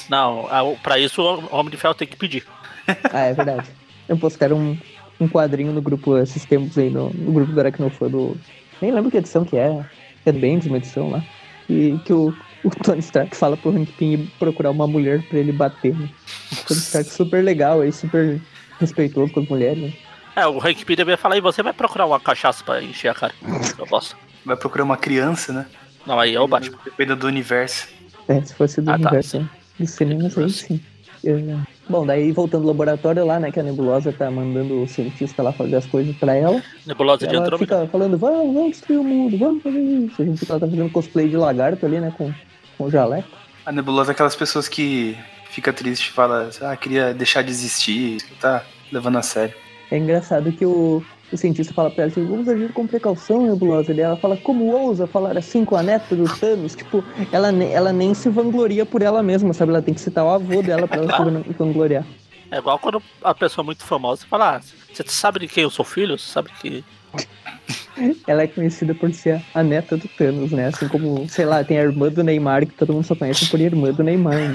Não, 0.09 0.47
pra 0.81 0.97
isso 0.97 1.21
o 1.21 1.55
Homem 1.55 1.69
de 1.71 1.77
Ferro 1.77 1.93
tem 1.95 2.07
que 2.07 2.17
pedir. 2.17 2.45
Ah, 3.13 3.25
é 3.25 3.33
verdade. 3.33 3.69
Eu 4.07 4.17
postaram 4.17 4.57
um, 4.57 4.77
um 5.19 5.27
quadrinho 5.27 5.71
no 5.71 5.79
grupo 5.81 6.17
esses 6.17 6.43
tempos 6.43 6.75
aí, 6.75 6.89
no, 6.89 7.11
no 7.11 7.31
grupo 7.31 7.51
do 7.51 7.59
Aracnofã 7.59 8.07
do. 8.07 8.35
Nem 8.81 8.91
lembro 8.91 9.11
que 9.11 9.17
edição 9.17 9.45
que 9.45 9.55
é. 9.57 9.85
É 10.25 10.31
bem 10.31 10.59
de 10.59 10.67
uma 10.67 10.77
edição 10.77 11.09
lá. 11.09 11.23
E 11.69 11.97
que 12.05 12.11
o, 12.13 12.33
o 12.63 12.69
Tony 12.69 12.99
Stark 12.99 13.35
fala 13.35 13.55
pro 13.55 13.71
Hank 13.71 13.91
Pym 13.93 14.29
procurar 14.39 14.71
uma 14.71 14.87
mulher 14.87 15.21
pra 15.27 15.37
ele 15.39 15.51
bater. 15.51 15.95
Né? 15.95 16.09
O 16.51 16.65
Tony 16.67 16.79
Stark 16.79 17.09
super 17.09 17.43
legal 17.43 17.81
aí, 17.81 17.91
super 17.91 18.41
respeitoso 18.79 19.31
com 19.33 19.41
as 19.41 19.47
mulheres. 19.47 19.83
Né? 19.83 19.93
É, 20.35 20.47
o 20.47 20.57
Hank 20.59 20.83
Pym 20.85 20.95
deveria 20.95 21.17
falar, 21.17 21.37
e 21.37 21.41
você 21.41 21.61
vai 21.61 21.73
procurar 21.73 22.05
uma 22.05 22.19
cachaça 22.19 22.63
pra 22.63 22.81
encher 22.81 23.09
a 23.09 23.13
cara. 23.13 23.33
Eu 23.77 23.85
gosto. 23.85 24.15
Vai 24.45 24.55
procurar 24.55 24.83
uma 24.83 24.97
criança, 24.97 25.51
né? 25.53 25.65
Não, 26.05 26.19
aí 26.19 26.33
é 26.33 26.39
o 26.39 26.47
Batman. 26.47 26.77
Depende 26.83 27.13
do 27.15 27.27
universo. 27.27 27.87
É, 28.27 28.41
se 28.41 28.53
fosse 28.55 28.81
do 28.81 28.89
Ah, 28.89 28.93
tá, 28.97 29.01
universo 29.09 29.29
sim. 29.31 29.39
né? 29.39 29.49
dos 29.79 29.89
cinemas 29.91 30.37
aí, 30.37 30.49
sim. 30.49 30.81
É, 31.25 31.79
Bom, 31.89 32.05
daí 32.05 32.31
voltando 32.31 32.61
ao 32.61 32.67
laboratório 32.67 33.25
lá, 33.25 33.39
né, 33.39 33.51
que 33.51 33.59
a 33.59 33.63
Nebulosa 33.63 34.13
tá 34.13 34.29
mandando 34.29 34.83
o 34.83 34.87
cientista 34.87 35.41
lá 35.41 35.51
fazer 35.51 35.75
as 35.75 35.87
coisas 35.87 36.15
pra 36.17 36.35
ela. 36.35 36.61
Nebulosa 36.85 37.25
de 37.25 37.35
Ela 37.35 37.43
Andrômeda. 37.43 37.79
fica 37.79 37.91
falando, 37.91 38.15
vamos, 38.15 38.53
vamos 38.53 38.71
destruir 38.71 38.99
o 38.99 39.03
mundo, 39.03 39.35
vamos 39.37 39.63
fazer 39.63 39.79
isso. 39.79 40.21
A 40.21 40.25
gente 40.25 40.39
fica, 40.39 40.53
ela 40.53 40.59
tá 40.59 40.67
fazendo 40.67 40.91
cosplay 40.91 41.27
de 41.27 41.35
lagarto 41.35 41.85
ali, 41.85 41.99
né, 41.99 42.13
com, 42.15 42.31
com 42.77 42.83
o 42.83 42.91
jaleco. 42.91 43.27
A 43.65 43.71
nebulosa 43.71 44.11
é 44.11 44.13
aquelas 44.13 44.35
pessoas 44.35 44.67
que 44.67 45.17
fica 45.49 45.73
triste 45.73 46.09
e 46.09 46.11
fala, 46.11 46.49
ah, 46.61 46.77
queria 46.77 47.11
deixar 47.11 47.41
de 47.41 47.49
existir, 47.49 48.17
tá 48.39 48.63
levando 48.91 49.17
a 49.17 49.23
sério. 49.23 49.55
É 49.89 49.97
engraçado 49.97 50.51
que 50.51 50.65
o, 50.65 51.03
o 51.31 51.37
cientista 51.37 51.73
fala 51.73 51.89
pra 51.91 52.03
ela 52.03 52.11
assim, 52.11 52.25
vamos 52.25 52.47
agir 52.47 52.71
com 52.73 52.87
precaução, 52.87 53.47
Nebulosa. 53.47 53.93
E 53.93 53.99
ela 53.99 54.15
fala, 54.17 54.37
como 54.37 54.65
ousa 54.65 55.07
falar 55.07 55.37
assim 55.37 55.63
com 55.65 55.75
a 55.75 55.83
neta 55.83 56.15
do 56.15 56.25
Thanos? 56.37 56.75
Tipo, 56.75 57.03
ela, 57.31 57.49
ela 57.63 57.93
nem 57.93 58.13
se 58.13 58.29
vangloria 58.29 58.85
por 58.85 59.01
ela 59.01 59.21
mesma, 59.23 59.53
sabe? 59.53 59.71
Ela 59.71 59.81
tem 59.81 59.93
que 59.93 60.01
citar 60.01 60.23
o 60.25 60.29
avô 60.29 60.61
dela 60.61 60.87
pra 60.87 60.97
ela 60.97 61.15
se 61.15 61.23
van- 61.23 61.43
vangloriar. 61.57 62.05
É 62.51 62.57
igual 62.57 62.79
quando 62.79 63.01
a 63.23 63.33
pessoa 63.35 63.63
é 63.63 63.67
muito 63.67 63.83
famosa 63.83 64.25
fala, 64.27 64.57
ah, 64.57 64.61
você 64.91 65.03
sabe 65.07 65.39
de 65.39 65.47
quem 65.47 65.63
eu 65.63 65.69
sou 65.69 65.85
filho? 65.85 66.17
Você 66.17 66.31
sabe 66.31 66.49
que. 66.59 66.83
Ela 68.25 68.43
é 68.43 68.47
conhecida 68.47 68.95
por 68.95 69.13
ser 69.13 69.43
a 69.53 69.61
neta 69.61 69.97
do 69.97 70.07
Thanos, 70.07 70.51
né? 70.51 70.67
Assim 70.67 70.87
como, 70.87 71.27
sei 71.27 71.45
lá, 71.45 71.63
tem 71.63 71.77
a 71.77 71.83
irmã 71.83 72.07
do 72.09 72.23
Neymar, 72.23 72.65
que 72.65 72.73
todo 72.73 72.93
mundo 72.93 73.03
só 73.03 73.13
conhece 73.13 73.47
por 73.49 73.59
irmã 73.59 73.91
do 73.91 74.03
Neymar. 74.03 74.35
Né? 74.35 74.53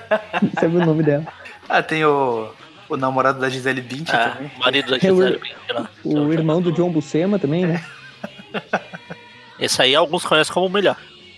Sabe 0.58 0.76
o 0.76 0.84
nome 0.86 1.02
dela? 1.02 1.26
Ah, 1.68 1.82
tem 1.82 2.04
o, 2.04 2.48
o 2.88 2.96
namorado 2.96 3.40
da 3.40 3.48
Gisele 3.48 3.80
Bündchen 3.80 4.14
Ah, 4.14 4.30
também. 4.30 4.50
o 4.56 4.60
marido 4.60 4.90
da 4.90 4.96
É 4.96 5.12
o- 5.12 5.16
Gisele 5.16 5.38
Bündchen 5.38 5.56
lá. 5.74 5.90
O 6.04 6.32
irmão 6.32 6.60
do 6.62 6.72
John 6.72 6.90
Buscema 6.90 7.38
também, 7.38 7.66
né? 7.66 7.84
Esse 9.58 9.80
aí 9.82 9.94
alguns 9.94 10.24
conhecem 10.24 10.52
como 10.52 10.66
o 10.66 10.70
melhor. 10.70 10.96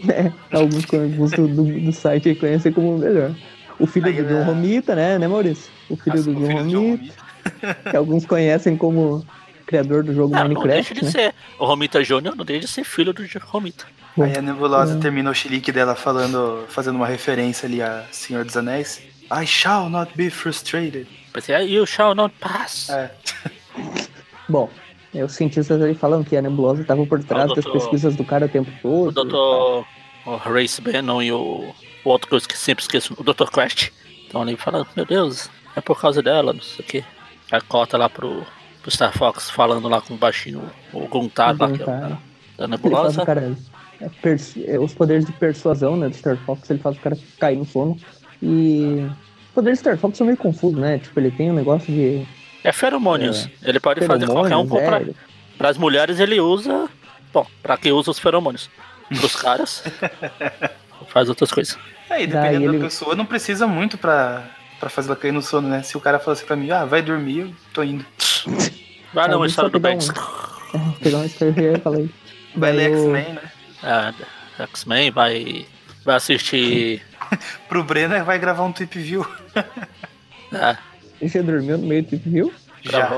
É, 0.09 0.33
alguns, 0.57 0.85
alguns 0.93 1.31
do, 1.33 1.49
do, 1.49 1.65
do 1.81 1.93
site 1.93 2.29
aí 2.29 2.35
conhecem 2.35 2.73
como 2.73 2.95
o 2.97 2.99
melhor. 2.99 3.35
O 3.79 3.87
filho 3.87 4.07
Aí, 4.07 4.13
do 4.15 4.25
John 4.29 4.35
né? 4.41 4.45
Romita, 4.45 4.95
né, 4.95 5.19
né, 5.19 5.29
Maurício? 5.29 5.71
O 5.89 5.97
filho 5.97 6.17
Assim, 6.19 6.33
do 6.33 6.39
o 6.39 6.41
John 6.41 6.47
filho 6.49 6.65
do 6.65 6.71
John 6.71 6.81
Romita, 6.91 7.91
que 7.91 7.97
alguns 7.97 8.27
conhecem 8.27 8.77
como 8.77 9.25
criador 9.67 10.03
do 10.03 10.13
jogo 10.15 10.35
Não, 10.35 10.49
não 10.49 10.49
deixa 10.49 10.61
Minecraft, 10.95 10.95
de 10.95 11.05
né? 11.05 11.11
ser. 11.11 11.35
O 11.59 11.65
Romita 11.65 12.03
Júnior 12.03 12.35
não 12.35 12.45
deixa 12.45 12.67
de 12.67 12.73
ser 12.73 12.85
filho 12.85 13.13
do 13.13 13.23
Romita. 13.45 13.85
Aí 14.21 14.37
a 14.37 14.43
nebulosa 14.43 14.97
É. 14.97 15.01
termina 15.01 15.31
o 15.31 15.35
chilique 15.35 15.71
dela 15.71 15.95
falando, 15.95 16.65
fazendo 16.69 16.97
uma 16.97 17.07
referência 17.07 17.67
ali 17.69 17.81
a 17.81 18.05
Senhor 18.11 18.45
dos 18.45 18.57
Anéis. 18.57 19.01
I 19.31 19.47
shall 19.47 19.89
not 19.89 20.11
be 20.17 20.29
frustrated. 20.31 21.07
Pensei, 21.33 21.65
you 21.67 21.87
shall 21.87 22.15
not 22.15 22.35
pass. 22.41 22.89
É. 22.91 23.11
Bom, 24.49 24.69
é, 25.15 25.23
os 25.25 25.33
cientistas 25.33 25.81
ali 25.81 25.95
falam 25.95 26.25
que 26.25 26.37
a 26.37 26.43
nebulosa 26.43 26.83
estava 26.83 27.05
por 27.07 27.23
trás 27.23 27.45
Ah, 27.51 27.55
das 27.55 27.65
doutor- 27.65 27.81
pesquisas 27.81 28.17
do 28.17 28.25
cara 28.25 28.47
o 28.47 28.49
tempo 28.49 28.71
todo. 28.83 29.21
O 29.21 29.25
Dr. 29.85 29.87
O 30.31 30.37
Race 30.37 30.81
Bannon 30.81 31.23
e 31.23 31.33
o, 31.33 31.73
o 32.05 32.09
outro 32.09 32.29
que 32.29 32.35
eu 32.35 32.41
sempre 32.41 32.83
esqueço, 32.83 33.15
o 33.19 33.23
Dr. 33.23 33.51
Quest. 33.53 33.91
Então 34.27 34.43
ali 34.43 34.57
falando, 34.57 34.87
meu 34.95 35.07
Deus, 35.07 35.49
é 35.75 35.81
por 35.81 35.99
causa 36.01 36.23
dela, 36.23 36.53
não 36.53 36.61
sei 36.61 36.85
o 36.85 36.89
que. 36.89 37.05
Aí 37.51 37.61
corta 37.63 37.97
lá 37.97 38.11
pro, 38.11 38.45
pro 38.83 38.91
Star 38.91 39.17
Fox 39.17 39.49
falando 39.49 39.89
lá 39.89 40.01
com 40.03 40.15
o 40.15 40.17
baixinho, 40.19 40.63
o 40.93 41.07
Guntar 41.09 41.57
lá, 41.59 41.71
que 41.71 41.83
é 41.83 41.85
o 41.87 42.19
da 42.59 42.69
nebulosa. 42.69 43.25
cara. 43.25 43.57
é, 44.01 44.75
é, 44.75 44.79
os 44.79 44.93
poderes 44.93 45.25
de 45.25 45.33
persuasão, 45.33 45.97
né, 45.97 46.09
do 46.11 46.15
Star 46.17 46.37
Fox, 46.45 46.69
ele 46.69 46.79
faz 46.81 46.97
o 46.97 47.01
cara 47.01 47.17
cair 47.39 47.57
no 47.57 47.65
sono. 47.65 47.97
E. 48.43 49.07
Os 49.59 49.61
poderes 49.61 49.79
do 49.81 49.83
Star 49.83 49.99
Fox 49.99 50.17
são 50.17 50.25
meio 50.25 50.37
confusos, 50.39 50.79
né? 50.79 50.99
Tipo, 50.99 51.19
ele 51.19 51.33
tem 51.33 51.51
um 51.51 51.55
negócio 51.55 51.93
de. 51.93 52.25
É 52.63 52.71
feromônios. 52.71 53.49
Ele 53.65 53.81
pode 53.81 54.07
fazer 54.07 54.27
qualquer 54.27 54.55
um 54.57 54.65
feromônios, 54.69 54.71
comprar. 54.71 55.03
é, 55.03 55.15
Para 55.57 55.69
as 55.69 55.77
mulheres 55.77 56.21
ele 56.21 56.41
usa. 56.41 56.89
Bom, 57.33 57.45
pra 57.61 57.77
quem 57.77 57.91
usa 57.91 58.13
os 58.13 58.21
feromônios. 58.21 58.71
Pros 59.09 59.35
caras, 59.43 59.83
faz 61.09 61.29
outras 61.29 61.51
coisas. 61.51 61.77
Aí, 62.09 62.25
Daí 62.27 62.43
dependendo 62.53 62.73
ele- 62.75 62.79
da 62.79 62.85
pessoa, 62.85 63.17
não 63.17 63.27
precisa 63.27 63.67
muito 63.67 63.99
pra, 63.99 64.45
pra 64.79 64.89
fazer 64.89 65.09
ela 65.09 65.17
cair 65.17 65.33
no 65.33 65.43
sono, 65.43 65.67
né? 65.69 65.83
Se 65.83 65.97
o 65.97 66.01
cara 66.01 66.21
fala 66.21 66.35
assim 66.37 66.47
pra 66.47 66.55
mim, 66.55 66.71
ah, 66.71 66.85
vai 66.85 67.03
dormir, 67.03 67.41
eu 67.41 67.53
tô 67.73 67.83
indo. 67.83 68.05
Vai 69.13 69.25
Ah, 69.25 69.29
não, 69.29 69.43
a 69.43 69.47
história 69.47 69.69
eu 69.69 69.73
do 69.73 69.81
Banks. 69.81 70.09
É, 70.11 71.03
pegar 71.03 71.17
uma 71.17 71.27
história 71.27 71.73
e 71.77 71.81
falei. 71.81 72.11
Vai 72.55 72.73
ler 72.73 72.93
X-Men, 72.93 73.33
né? 73.33 73.43
É, 74.59 74.63
X-Men, 74.65 75.11
vai. 75.11 75.67
Vai 76.05 76.17
assistir. 76.17 77.03
Pro 77.69 77.83
Brenner 77.85 78.25
vai 78.25 78.39
gravar 78.39 78.65
um 78.65 78.73
Tweep 78.73 78.99
View. 78.99 79.27
É, 80.53 80.77
Já 81.27 81.43
dormiu 81.43 81.79
no 81.79 81.87
meio 81.87 82.03
do 82.03 82.09
tipo, 82.09 82.31
viu? 82.31 82.53
Já. 82.83 83.11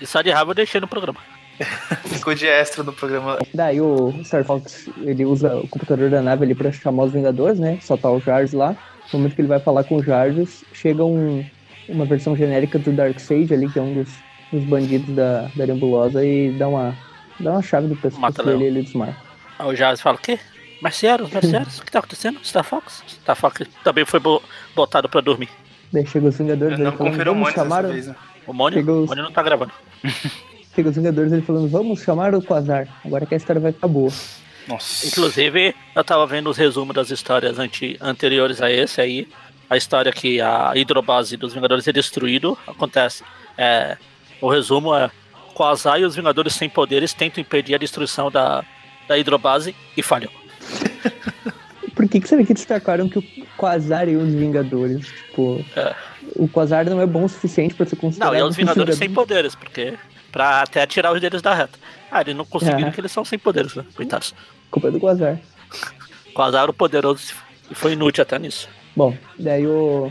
E 0.00 0.06
só 0.06 0.22
de 0.22 0.30
raiva 0.30 0.50
eu 0.50 0.54
deixei 0.54 0.80
no 0.80 0.88
programa. 0.88 1.20
Ficou 2.08 2.34
de 2.34 2.46
extra 2.46 2.82
no 2.82 2.92
programa. 2.92 3.38
Daí 3.52 3.80
o 3.80 4.14
Star 4.24 4.44
Fox, 4.44 4.88
ele 5.02 5.24
usa 5.26 5.56
o 5.56 5.68
computador 5.68 6.08
da 6.08 6.22
nave 6.22 6.44
ali 6.44 6.54
pra 6.54 6.72
chamar 6.72 7.04
os 7.04 7.12
Vingadores, 7.12 7.58
né? 7.58 7.78
Soltar 7.82 8.12
o 8.12 8.20
Jarvis 8.20 8.52
lá. 8.52 8.74
No 9.12 9.18
momento 9.18 9.34
que 9.34 9.40
ele 9.42 9.48
vai 9.48 9.60
falar 9.60 9.84
com 9.84 9.96
o 9.96 10.02
Jarvis, 10.02 10.64
chega 10.72 11.04
um, 11.04 11.44
uma 11.88 12.04
versão 12.06 12.34
genérica 12.34 12.78
do 12.78 12.92
Darkseid 12.92 13.52
ali, 13.52 13.68
que 13.68 13.78
é 13.78 13.82
um 13.82 13.94
dos, 13.94 14.08
dos 14.52 14.64
bandidos 14.64 15.14
da, 15.14 15.50
da 15.54 15.66
Nebulosa, 15.66 16.24
e 16.24 16.52
dá 16.52 16.68
uma, 16.68 16.96
dá 17.38 17.52
uma 17.52 17.62
chave 17.62 17.88
do 17.88 17.96
pescoço 17.96 18.20
Mata 18.20 18.42
dele 18.42 18.64
e 18.64 18.66
ele 18.68 18.82
desmaia. 18.82 19.16
Aí 19.58 19.66
o 19.68 19.76
Jarvis 19.76 20.00
fala: 20.00 20.16
o 20.16 20.20
quê? 20.20 20.38
Mercenários, 20.82 21.30
mercenários? 21.30 21.78
O 21.78 21.84
que 21.84 21.90
tá 21.92 21.98
acontecendo? 21.98 22.40
Star 22.44 22.64
Fox? 22.64 23.02
Star 23.06 23.36
Fox 23.36 23.60
também 23.84 24.04
foi 24.04 24.18
bo- 24.20 24.42
botado 24.74 25.08
pra 25.08 25.20
dormir. 25.20 25.48
Daí 25.92 26.06
chega 26.06 26.28
os 26.28 26.38
Vingadores 26.38 26.78
Não 26.78 26.86
ele 26.88 26.96
falando, 26.96 27.12
conferiu 27.12 27.52
chamar... 27.52 27.84
o-" 27.84 27.88
vez, 27.88 28.06
né? 28.06 28.14
O 28.46 28.52
Mônio, 28.52 28.78
Chegou 28.78 28.96
o 28.96 29.02
os- 29.02 29.08
Mônio 29.08 29.24
não 29.24 29.32
tá 29.32 29.42
gravando. 29.42 29.72
Fica 30.72 30.88
os 30.88 30.96
Vingadores 30.96 31.32
ele 31.32 31.42
falando, 31.42 31.68
vamos 31.68 32.00
chamar 32.02 32.34
o 32.34 32.42
Quasar. 32.42 32.88
Agora 33.04 33.26
que 33.26 33.34
a 33.34 33.36
história 33.36 33.60
vai 33.60 33.72
ficar 33.72 33.88
boa. 33.88 34.10
Nossa. 34.68 35.06
Inclusive, 35.06 35.74
eu 35.94 36.04
tava 36.04 36.26
vendo 36.26 36.48
os 36.48 36.56
resumos 36.56 36.94
das 36.94 37.10
histórias 37.10 37.58
anti- 37.58 37.96
anteriores 38.00 38.62
a 38.62 38.70
esse 38.70 39.00
aí. 39.00 39.28
A 39.68 39.76
história 39.76 40.12
que 40.12 40.40
a 40.40 40.72
hidrobase 40.74 41.36
dos 41.36 41.52
Vingadores 41.52 41.86
é 41.86 41.92
destruído 41.92 42.56
acontece. 42.66 43.22
É, 43.58 43.96
o 44.40 44.48
resumo 44.48 44.94
é 44.94 45.10
Quasar 45.54 46.00
e 46.00 46.04
os 46.04 46.14
Vingadores 46.16 46.54
sem 46.54 46.68
poderes 46.68 47.12
tentam 47.12 47.40
impedir 47.40 47.74
a 47.74 47.78
destruição 47.78 48.30
da, 48.30 48.64
da 49.08 49.18
hidrobase 49.18 49.74
e 49.96 50.02
falham. 50.02 50.30
Por 51.94 52.08
que, 52.08 52.20
que 52.20 52.28
será 52.28 52.44
que 52.44 52.54
destacaram 52.54 53.08
que 53.08 53.18
o 53.18 53.22
Quasar 53.56 54.08
e 54.08 54.16
os 54.16 54.32
Vingadores? 54.32 55.06
Tipo, 55.06 55.64
É. 55.76 55.94
o 56.36 56.48
Quasar 56.48 56.84
não 56.88 57.00
é 57.00 57.06
bom 57.06 57.24
o 57.24 57.28
suficiente 57.28 57.74
pra 57.74 57.84
ser 57.86 57.96
considerado 57.96 58.30
Não, 58.32 58.38
e 58.38 58.40
é 58.40 58.44
os 58.44 58.56
Vingadores 58.56 58.96
sem 58.96 59.10
poderes, 59.10 59.54
porque. 59.54 59.94
Pra 60.32 60.62
até 60.62 60.86
tirar 60.86 61.12
os 61.12 61.20
deles 61.20 61.42
da 61.42 61.52
reta. 61.52 61.76
Ah, 62.10 62.20
eles 62.20 62.36
não 62.36 62.44
conseguiram 62.44 62.88
É. 62.88 62.90
que 62.92 63.00
eles 63.00 63.10
são 63.10 63.24
sem 63.24 63.36
poderes, 63.38 63.74
né? 63.74 63.84
Coitados. 63.96 64.32
Culpa 64.70 64.86
é 64.88 64.90
do 64.92 65.00
Quasar. 65.00 65.38
Quasar 66.32 66.70
o 66.70 66.72
poderoso 66.72 67.32
e 67.70 67.74
foi 67.74 67.92
inútil 67.94 68.22
até 68.22 68.38
nisso. 68.38 68.68
Bom, 68.94 69.16
daí 69.38 69.66
o. 69.66 70.10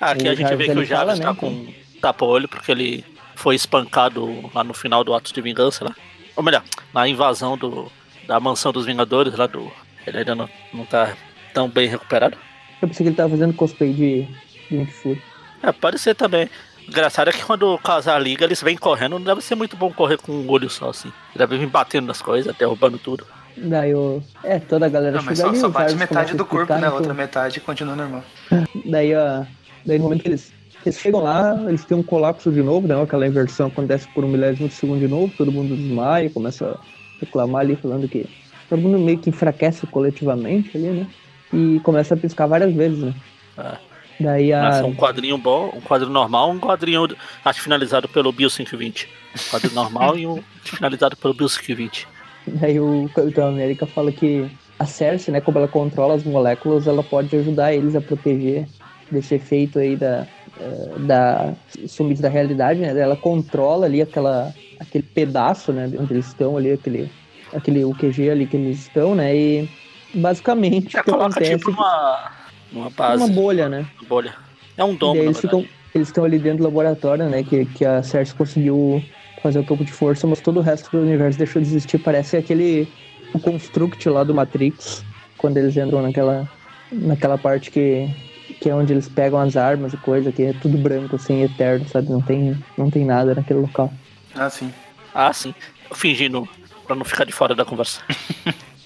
Ah, 0.00 0.10
Aqui 0.10 0.26
O 0.26 0.30
a 0.30 0.34
gente 0.34 0.56
vê 0.56 0.64
Jarvis, 0.64 0.66
que 0.66 0.78
o 0.78 0.84
Jarvis 0.84 1.18
fala, 1.18 1.20
tá 1.20 1.32
né, 1.32 1.36
com 1.38 1.72
tapa-olho 2.00 2.48
porque 2.48 2.72
ele 2.72 3.04
foi 3.36 3.54
espancado 3.54 4.50
lá 4.54 4.64
no 4.64 4.74
final 4.74 5.04
do 5.04 5.14
Ato 5.14 5.32
de 5.32 5.40
Vingança 5.40 5.84
lá. 5.84 5.94
Ou 6.34 6.42
melhor, 6.42 6.64
na 6.92 7.06
invasão 7.06 7.56
do, 7.56 7.90
da 8.26 8.40
mansão 8.40 8.72
dos 8.72 8.86
Vingadores 8.86 9.34
lá 9.36 9.46
do. 9.46 9.70
Ele 10.10 10.18
ainda 10.18 10.34
não, 10.34 10.48
não 10.74 10.84
tá 10.84 11.16
tão 11.54 11.68
bem 11.68 11.88
recuperado. 11.88 12.36
Eu 12.82 12.88
pensei 12.88 13.04
que 13.04 13.08
ele 13.08 13.16
tava 13.16 13.30
fazendo 13.30 13.54
cosplay 13.54 13.92
de, 13.92 14.22
de 14.68 14.76
Nick 14.76 14.92
Fury. 14.92 15.22
É, 15.62 15.72
pode 15.72 15.98
ser 15.98 16.14
também. 16.14 16.48
Engraçado 16.88 17.28
é 17.28 17.32
que 17.32 17.44
quando 17.44 17.74
o 17.74 17.78
casal 17.78 18.18
liga, 18.18 18.44
eles 18.44 18.62
vêm 18.62 18.76
correndo, 18.76 19.18
não 19.18 19.24
deve 19.24 19.40
ser 19.40 19.54
muito 19.54 19.76
bom 19.76 19.92
correr 19.92 20.18
com 20.18 20.32
um 20.32 20.50
olho 20.50 20.68
só 20.68 20.90
assim. 20.90 21.12
Deve 21.36 21.58
vir 21.58 21.68
batendo 21.68 22.06
nas 22.06 22.20
coisas, 22.20 22.54
derrubando 22.56 22.98
tudo. 22.98 23.24
Daí 23.56 23.94
o. 23.94 24.22
É, 24.42 24.58
toda 24.58 24.86
a 24.86 24.88
galera 24.88 25.18
Não, 25.18 25.24
mas 25.24 25.38
chega 25.38 25.48
só, 25.48 25.52
ali. 25.52 25.60
só 25.60 25.68
bate 25.68 25.94
metade 25.94 26.34
do 26.34 26.44
corpo, 26.44 26.72
né? 26.74 26.86
A 26.86 26.90
que 26.90 26.96
outra 26.96 27.14
metade 27.14 27.60
continua 27.60 27.94
normal. 27.94 28.24
Daí, 28.84 29.14
a, 29.14 29.46
daí 29.84 29.98
no 29.98 30.04
momento 30.04 30.22
que 30.22 30.28
eles, 30.28 30.52
que 30.82 30.88
eles 30.88 30.98
chegam 30.98 31.20
lá, 31.20 31.56
eles 31.68 31.84
têm 31.84 31.96
um 31.96 32.02
colapso 32.02 32.50
de 32.50 32.62
novo, 32.62 32.88
né? 32.88 33.00
Aquela 33.00 33.26
inversão 33.26 33.68
acontece 33.68 34.08
por 34.14 34.24
um 34.24 34.28
milésimo 34.28 34.68
de 34.68 34.74
segundo 34.74 35.00
de 35.00 35.08
novo, 35.08 35.32
todo 35.36 35.52
mundo 35.52 35.76
desmaia, 35.76 36.30
começa 36.30 36.70
a 36.70 36.78
reclamar 37.20 37.60
ali, 37.60 37.76
falando 37.76 38.08
que 38.08 38.26
todo 38.70 38.80
mundo 38.80 38.98
meio 38.98 39.18
que 39.18 39.28
enfraquece 39.28 39.86
coletivamente 39.86 40.76
ali, 40.76 40.86
né? 40.86 41.06
E 41.52 41.80
começa 41.80 42.14
a 42.14 42.16
piscar 42.16 42.46
várias 42.46 42.72
vezes, 42.72 43.00
né? 43.00 43.14
É. 43.58 43.90
Daí 44.20 44.52
a. 44.52 44.62
Mas 44.62 44.80
um 44.82 44.94
quadrinho 44.94 45.36
bom, 45.36 45.72
um 45.76 45.80
quadrinho 45.80 46.12
normal, 46.12 46.50
um 46.50 46.60
quadrinho, 46.60 47.08
acho 47.44 47.60
finalizado 47.60 48.08
pelo 48.08 48.32
Bio 48.32 48.48
120. 48.48 49.08
Um 49.34 49.50
quadrinho 49.50 49.74
normal 49.74 50.16
e 50.16 50.26
um 50.26 50.42
finalizado 50.62 51.16
pelo 51.16 51.34
Bio 51.34 51.48
120. 51.48 52.06
Daí 52.46 52.78
o 52.78 53.10
Capitão 53.14 53.48
América 53.48 53.86
fala 53.86 54.12
que 54.12 54.48
a 54.78 54.86
Cersei, 54.86 55.32
né, 55.32 55.40
como 55.40 55.58
ela 55.58 55.68
controla 55.68 56.14
as 56.14 56.24
moléculas, 56.24 56.86
ela 56.86 57.02
pode 57.02 57.34
ajudar 57.36 57.74
eles 57.74 57.94
a 57.94 58.00
proteger 58.00 58.66
desse 59.10 59.34
efeito 59.34 59.78
aí 59.78 59.96
da, 59.96 60.26
eh, 60.58 60.98
da 61.00 61.52
sumiço 61.86 62.22
da 62.22 62.28
realidade, 62.28 62.80
né? 62.80 62.98
Ela 62.98 63.16
controla 63.16 63.86
ali 63.86 64.00
aquela, 64.00 64.54
aquele 64.78 65.04
pedaço, 65.04 65.72
né, 65.72 65.90
onde 65.98 66.12
eles 66.12 66.28
estão 66.28 66.56
ali, 66.56 66.72
aquele, 66.72 67.10
aquele 67.54 67.84
o 67.84 67.94
QG 67.94 68.30
ali 68.30 68.46
que 68.46 68.56
eles 68.56 68.80
estão, 68.80 69.14
né? 69.14 69.34
E 69.34 69.68
basicamente 70.14 70.92
Já 70.92 71.00
o 71.00 71.04
que 71.04 71.10
coloca 71.10 71.30
acontece 71.30 71.58
tipo 71.58 71.70
numa 72.72 72.86
é 72.86 72.90
base, 72.90 73.22
uma 73.22 73.32
bolha, 73.32 73.68
né? 73.68 73.86
bolha. 74.08 74.34
É 74.76 74.84
um 74.84 74.94
domo, 74.94 75.20
eles 75.20 75.40
ficam, 75.40 75.66
eles 75.94 76.08
estão 76.08 76.24
ali 76.24 76.38
dentro 76.38 76.58
do 76.58 76.64
laboratório, 76.64 77.28
né? 77.28 77.42
Que, 77.42 77.64
que 77.66 77.84
a 77.84 78.02
Cersei 78.02 78.36
conseguiu 78.36 79.02
fazer 79.42 79.58
o 79.58 79.64
campo 79.64 79.84
de 79.84 79.92
força, 79.92 80.26
mas 80.26 80.40
todo 80.40 80.58
o 80.58 80.62
resto 80.62 80.90
do 80.90 81.02
universo 81.02 81.38
deixou 81.38 81.60
de 81.60 81.68
existir. 81.68 81.98
Parece 81.98 82.36
aquele 82.36 82.88
o 83.34 83.38
construct 83.38 84.08
lá 84.08 84.24
do 84.24 84.34
Matrix, 84.34 85.04
quando 85.38 85.56
eles 85.56 85.76
entram 85.76 86.02
naquela, 86.02 86.48
naquela 86.92 87.38
parte 87.38 87.70
que, 87.70 88.08
que 88.60 88.68
é 88.68 88.74
onde 88.74 88.92
eles 88.92 89.08
pegam 89.08 89.38
as 89.38 89.56
armas 89.56 89.92
e 89.92 89.96
coisa, 89.98 90.32
que 90.32 90.42
é 90.42 90.52
tudo 90.52 90.78
branco, 90.78 91.16
assim, 91.16 91.42
eterno, 91.42 91.86
sabe? 91.88 92.10
Não 92.10 92.20
tem, 92.20 92.56
não 92.76 92.90
tem 92.90 93.04
nada 93.04 93.34
naquele 93.34 93.60
local. 93.60 93.92
Ah, 94.34 94.50
sim. 94.50 94.72
Ah, 95.14 95.32
sim. 95.32 95.54
Fingindo 95.92 96.48
pra 96.90 96.96
não 96.96 97.04
ficar 97.04 97.24
de 97.24 97.30
fora 97.32 97.54
da 97.54 97.64
conversa. 97.64 98.00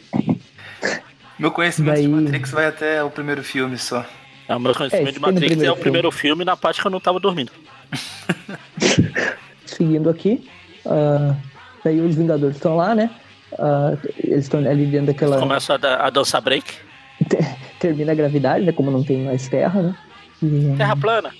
Meu 1.38 1.50
conhecimento 1.50 1.94
Daí- 1.94 2.02
de 2.02 2.08
Matrix 2.08 2.50
vai 2.50 2.66
até 2.66 3.02
o 3.02 3.08
primeiro 3.10 3.42
filme 3.42 3.78
só. 3.78 4.04
É, 4.46 4.54
o 4.54 4.60
meu 4.60 4.72
É, 4.72 4.74
conhecimento 4.74 5.04
isso 5.08 5.14
de 5.14 5.20
no 5.26 5.32
Matrix 5.32 5.62
é 5.62 5.70
o 5.72 5.76
primeiro 5.76 6.10
filme 6.12 6.44
na 6.44 6.54
parte 6.56 6.80
que 6.82 6.86
eu 6.86 6.90
não 6.90 7.00
tava 7.00 7.18
dormindo. 7.18 7.50
Seguindo 9.66 10.10
aqui, 10.10 10.48
ah, 10.86 11.34
daí 11.82 11.98
os 12.00 12.14
Vingadores 12.14 12.56
estão 12.56 12.76
lá, 12.76 12.94
né? 12.94 13.10
Ah, 13.58 13.96
eles 14.18 14.44
estão 14.44 14.60
ali 14.60 14.84
dentro 14.86 15.06
daquela. 15.06 15.38
Começa 15.38 15.74
a, 15.74 15.76
da- 15.78 16.06
a 16.06 16.10
dançar 16.10 16.42
break. 16.42 16.72
Termina 17.80 18.12
a 18.12 18.14
gravidade, 18.14 18.64
né? 18.66 18.72
Como 18.72 18.90
não 18.90 19.02
tem 19.02 19.24
mais 19.24 19.48
terra, 19.48 19.80
né? 19.82 19.96
E- 20.42 20.74
Terra 20.76 20.94
plana. 20.94 21.30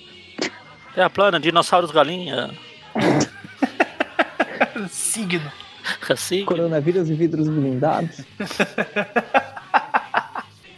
Terra 0.95 1.09
plana, 1.11 1.39
dinossauros 1.39 1.91
galinha. 1.91 2.49
Signo. 4.89 5.51
Assim. 6.09 6.45
Coronavírus 6.45 7.09
e 7.09 7.13
vidros 7.13 7.47
blindados. 7.47 8.21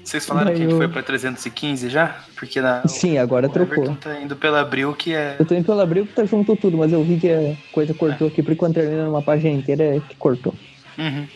Vocês 0.04 0.26
falaram 0.26 0.48
Daí 0.48 0.56
que 0.56 0.62
a 0.62 0.63
gente 0.63 0.72
eu- 0.72 0.78
foi 0.78 0.88
pra 0.88 1.04
315 1.04 1.89
já? 1.89 2.15
Porque 2.36 2.62
na, 2.62 2.88
Sim, 2.88 3.17
agora 3.17 3.48
o 3.48 3.50
trocou. 3.50 3.84
Everton 3.84 3.96
tá 3.96 4.22
indo 4.22 4.38
pela 4.38 4.62
Abril, 4.62 4.93
que 4.93 5.13
é. 5.13 5.36
Eu 5.38 5.46
tô 5.46 5.54
indo 5.54 5.65
pelo 5.65 5.82
abril 5.82 6.06
que 6.06 6.13
tá 6.13 6.24
juntou 6.24 6.56
tudo, 6.56 6.78
mas 6.78 6.93
eu 6.93 7.04
vi 7.04 7.20
que 7.20 7.30
a 7.30 7.56
coisa 7.74 7.93
cortou 7.93 8.28
aqui, 8.30 8.41
porque 8.41 8.56
quando 8.56 8.76
termina 8.76 9.06
numa 9.06 9.22
página 9.22 9.54
inteira 9.54 9.84
é 9.98 10.00
que 10.00 10.15
cortou. 10.15 10.54
Uhum. 10.98 11.28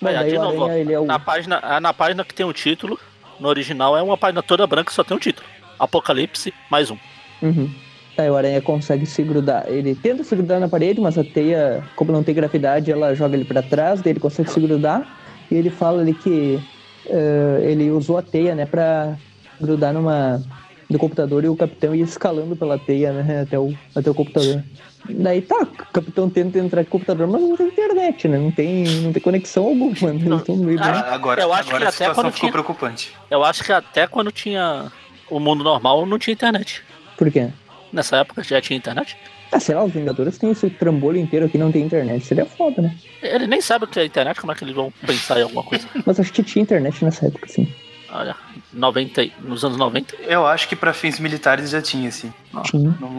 Ó, 0.00 0.04
daí 0.04 0.30
de 0.30 0.38
novo, 0.38 0.64
Aranha, 0.64 0.78
ele 0.78 0.92
é 0.92 1.00
o... 1.00 1.06
na, 1.06 1.18
página, 1.18 1.58
ah, 1.62 1.80
na 1.80 1.92
página 1.92 2.24
que 2.24 2.34
tem 2.34 2.46
o 2.46 2.52
título, 2.52 3.00
no 3.40 3.48
original 3.48 3.96
é 3.96 4.02
uma 4.02 4.16
página 4.16 4.40
toda 4.42 4.64
branca 4.66 4.92
só 4.92 5.02
tem 5.02 5.16
um 5.16 5.20
título. 5.20 5.46
Apocalipse, 5.78 6.54
mais 6.70 6.88
um. 6.90 6.96
Uhum. 7.42 7.68
Aí 8.16 8.30
o 8.30 8.36
Aranha 8.36 8.60
consegue 8.62 9.06
se 9.06 9.22
grudar. 9.24 9.64
Ele 9.68 9.94
tenta 9.94 10.22
se 10.22 10.36
grudar 10.36 10.60
na 10.60 10.68
parede, 10.68 11.00
mas 11.00 11.18
a 11.18 11.24
teia, 11.24 11.82
como 11.96 12.12
não 12.12 12.22
tem 12.22 12.34
gravidade, 12.34 12.90
ela 12.92 13.14
joga 13.14 13.34
ele 13.36 13.44
pra 13.44 13.60
trás, 13.62 14.00
daí 14.00 14.12
ele 14.12 14.20
consegue 14.20 14.50
se 14.50 14.60
grudar. 14.60 15.18
E 15.50 15.54
ele 15.56 15.68
fala 15.70 16.00
ali 16.00 16.14
que 16.14 16.60
ah, 17.10 17.58
ele 17.60 17.90
usou 17.90 18.16
a 18.16 18.22
teia, 18.22 18.54
né, 18.54 18.66
pra 18.66 19.16
grudar 19.60 19.92
numa 19.92 20.40
do 20.88 20.98
computador 20.98 21.42
e 21.44 21.48
o 21.48 21.56
capitão 21.56 21.94
ia 21.94 22.04
escalando 22.04 22.54
pela 22.54 22.78
teia, 22.78 23.12
né, 23.12 23.40
até 23.42 23.58
o, 23.58 23.74
até 23.94 24.10
o 24.10 24.14
computador. 24.14 24.62
Daí 25.08 25.42
tá, 25.42 25.62
o 25.62 25.66
capitão 25.92 26.30
tenta 26.30 26.58
entrar 26.58 26.82
no 26.82 26.86
computador, 26.88 27.26
mas 27.26 27.40
não 27.40 27.56
tem 27.56 27.66
internet, 27.66 28.28
né? 28.28 28.38
Não 28.38 28.50
tem, 28.50 28.84
não 29.02 29.12
tem 29.12 29.20
conexão 29.20 29.64
alguma, 29.66 30.12
né? 30.12 30.36
Estão 30.36 30.56
no 30.56 30.64
meio 30.64 30.78
Ah, 30.80 31.12
agora 31.12 31.42
eu 31.42 31.52
acho 31.52 31.68
agora 31.68 31.78
que 31.78 31.84
a 31.84 31.88
até 31.88 31.92
situação 31.96 32.14
quando 32.14 32.32
ficou 32.32 32.40
tinha- 32.40 32.52
preocupante. 32.52 33.12
Eu 33.30 33.44
acho 33.44 33.64
que 33.64 33.72
até 33.72 34.06
quando 34.06 34.30
tinha 34.32 34.90
o 35.28 35.38
mundo 35.40 35.62
normal 35.64 36.06
não 36.06 36.18
tinha 36.18 36.32
internet. 36.32 36.82
Por 37.18 37.30
quê? 37.30 37.50
Nessa 37.94 38.16
época 38.16 38.42
já 38.42 38.60
tinha 38.60 38.76
internet. 38.76 39.16
Ah, 39.52 39.60
sei 39.60 39.74
lá, 39.74 39.84
os 39.84 39.92
Vingadores 39.92 40.36
têm 40.36 40.50
esse 40.50 40.68
trambolho 40.68 41.16
inteiro 41.18 41.46
aqui, 41.46 41.56
não 41.56 41.70
tem 41.70 41.82
internet. 41.84 42.24
Seria 42.26 42.44
foda, 42.44 42.82
né? 42.82 42.96
Ele 43.22 43.46
nem 43.46 43.60
sabe 43.60 43.84
o 43.84 43.88
que 43.88 44.00
é 44.00 44.04
internet, 44.04 44.40
como 44.40 44.50
é 44.52 44.54
que 44.56 44.64
eles 44.64 44.74
vão 44.74 44.92
pensar 45.06 45.38
em 45.38 45.42
alguma 45.44 45.62
coisa? 45.62 45.86
Mas 46.04 46.18
acho 46.18 46.32
que 46.32 46.42
tinha 46.42 46.60
internet 46.62 47.04
nessa 47.04 47.26
época, 47.26 47.46
sim. 47.46 47.72
Olha, 48.10 48.34
90, 48.72 49.22
e- 49.22 49.32
nos 49.42 49.64
anos 49.64 49.76
90, 49.76 50.16
Eu 50.26 50.44
acho 50.46 50.68
que 50.68 50.74
pra 50.74 50.92
fins 50.92 51.20
militares 51.20 51.70
já 51.70 51.80
tinha, 51.80 52.08
assim. 52.08 52.32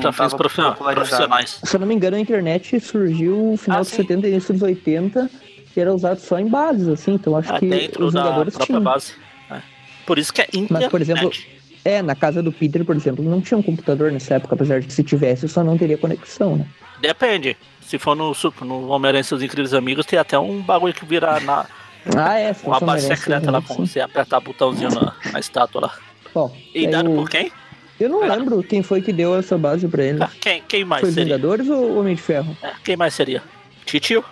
Tava 0.01 0.29
profissional- 0.35 0.73
popularizado. 0.73 1.07
profissionais. 1.27 1.59
Se 1.63 1.75
eu 1.75 1.79
não 1.79 1.87
me 1.87 1.95
engano, 1.95 2.17
a 2.17 2.19
internet 2.19 2.79
surgiu 2.81 3.51
no 3.51 3.57
final 3.57 3.77
Ah, 3.79 3.81
dos 3.81 3.89
sim. 3.89 3.97
70 3.97 4.27
e 4.27 4.31
início 4.31 4.53
dos 4.53 4.61
80 4.63 5.29
e 5.75 5.79
era 5.79 5.93
usado 5.93 6.19
só 6.19 6.37
em 6.39 6.47
bases, 6.47 6.87
assim. 6.87 7.13
Então 7.13 7.35
acho 7.37 7.53
Ah, 7.53 7.59
que 7.59 7.67
dentro 7.69 8.05
os 8.05 8.13
da 8.13 8.23
Vingadores 8.23 8.53
própria 8.55 8.67
tinham. 8.77 8.83
base. 8.83 9.13
É. 9.51 9.61
Por 10.05 10.17
isso 10.19 10.33
que 10.33 10.41
é 10.41 10.45
internet. 10.53 10.69
Mas, 10.71 10.87
por 10.87 11.01
exemplo, 11.01 11.31
É, 11.85 12.01
na 12.01 12.15
casa 12.15 12.41
do 12.41 12.51
Peter, 12.51 12.83
por 12.83 12.95
exemplo, 12.95 13.23
não 13.23 13.39
tinha 13.39 13.57
um 13.57 13.61
computador 13.61 14.11
nessa 14.11 14.33
época, 14.33 14.55
apesar 14.55 14.79
de 14.81 14.87
que 14.87 14.93
se 14.93 15.03
tivesse, 15.03 15.47
só 15.47 15.63
não 15.63 15.77
teria 15.77 15.97
conexão, 15.97 16.55
né? 16.57 16.65
Depende. 16.99 17.55
Se 17.79 17.99
for 17.99 18.15
no, 18.15 18.33
no 18.61 18.87
Homem-Aranha 18.89 19.21
e 19.21 19.23
seus 19.23 19.43
Incríveis 19.43 19.73
Amigos, 19.73 20.05
tem 20.07 20.17
até 20.17 20.37
um 20.39 20.61
bagulho 20.61 20.93
que 20.95 21.05
vira 21.05 21.39
na, 21.41 21.67
Ah, 22.17 22.39
é, 22.39 22.55
uma 22.63 22.79
base 22.79 22.83
Homem-Aranha, 23.05 23.15
secreta 23.15 23.51
lá, 23.51 23.61
com 23.61 23.75
você 23.75 23.99
apertar 23.99 24.39
o 24.39 24.41
botãozinho 24.41 24.89
na, 24.89 25.13
na 25.31 25.39
estátua 25.39 25.81
lá. 25.81 25.93
Bom, 26.33 26.51
E 26.73 26.87
dado 26.87 27.11
o- 27.11 27.15
por 27.17 27.29
quem? 27.29 27.51
eu 27.99 28.09
não 28.09 28.21
lembro 28.27 28.61
quem 28.63 28.81
foi 28.81 29.01
que 29.03 29.13
deu 29.13 29.35
essa 29.37 29.55
base 29.57 29.87
pra 29.87 30.03
ele. 30.03 30.23
Ah, 30.23 30.29
Quem, 30.41 30.63
quem 30.67 30.83
mais 30.83 31.01
Foi 31.01 31.11
seria? 31.11 31.35
Vingadores 31.37 31.69
ou 31.69 31.99
Homem 31.99 32.15
de 32.15 32.21
Ferro? 32.21 32.57
É, 32.63 32.71
quem 32.83 32.97
mais 32.97 33.13
seria? 33.13 33.43
Titio? 33.85 34.23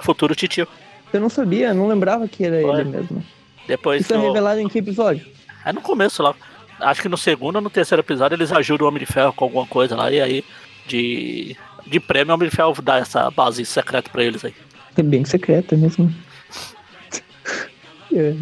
Futuro 0.00 0.34
Titio. 0.34 0.68
Eu 1.12 1.20
não 1.20 1.30
sabia, 1.30 1.72
não 1.72 1.88
lembrava 1.88 2.28
que 2.28 2.44
era 2.44 2.60
Foi. 2.60 2.80
ele 2.80 2.90
mesmo. 2.90 3.24
Depois 3.66 4.02
Isso 4.02 4.12
é 4.14 4.18
no- 4.18 4.26
revelado 4.26 4.60
em 4.60 4.68
que 4.68 4.78
episódio? 4.78 5.26
É 5.64 5.72
no 5.72 5.80
começo 5.80 6.22
lá. 6.22 6.34
Acho 6.80 7.02
que 7.02 7.08
no 7.08 7.16
segundo 7.16 7.56
ou 7.56 7.62
no 7.62 7.70
terceiro 7.70 8.02
episódio 8.02 8.36
eles 8.36 8.52
ajudam 8.52 8.86
o 8.86 8.88
Homem 8.88 9.00
de 9.00 9.12
Ferro 9.12 9.32
com 9.32 9.44
alguma 9.44 9.66
coisa 9.66 9.96
lá. 9.96 10.10
E 10.10 10.20
aí, 10.20 10.44
de, 10.86 11.56
de 11.86 12.00
prêmio, 12.00 12.32
o 12.32 12.34
Homem 12.34 12.48
de 12.48 12.54
Ferro 12.54 12.74
dá 12.82 12.98
essa 12.98 13.30
base 13.30 13.64
secreta 13.64 14.10
pra 14.10 14.22
eles 14.22 14.44
aí. 14.44 14.54
É 14.96 15.02
bem 15.02 15.24
secreta 15.24 15.76
mesmo. 15.76 16.12
É. 18.10 18.32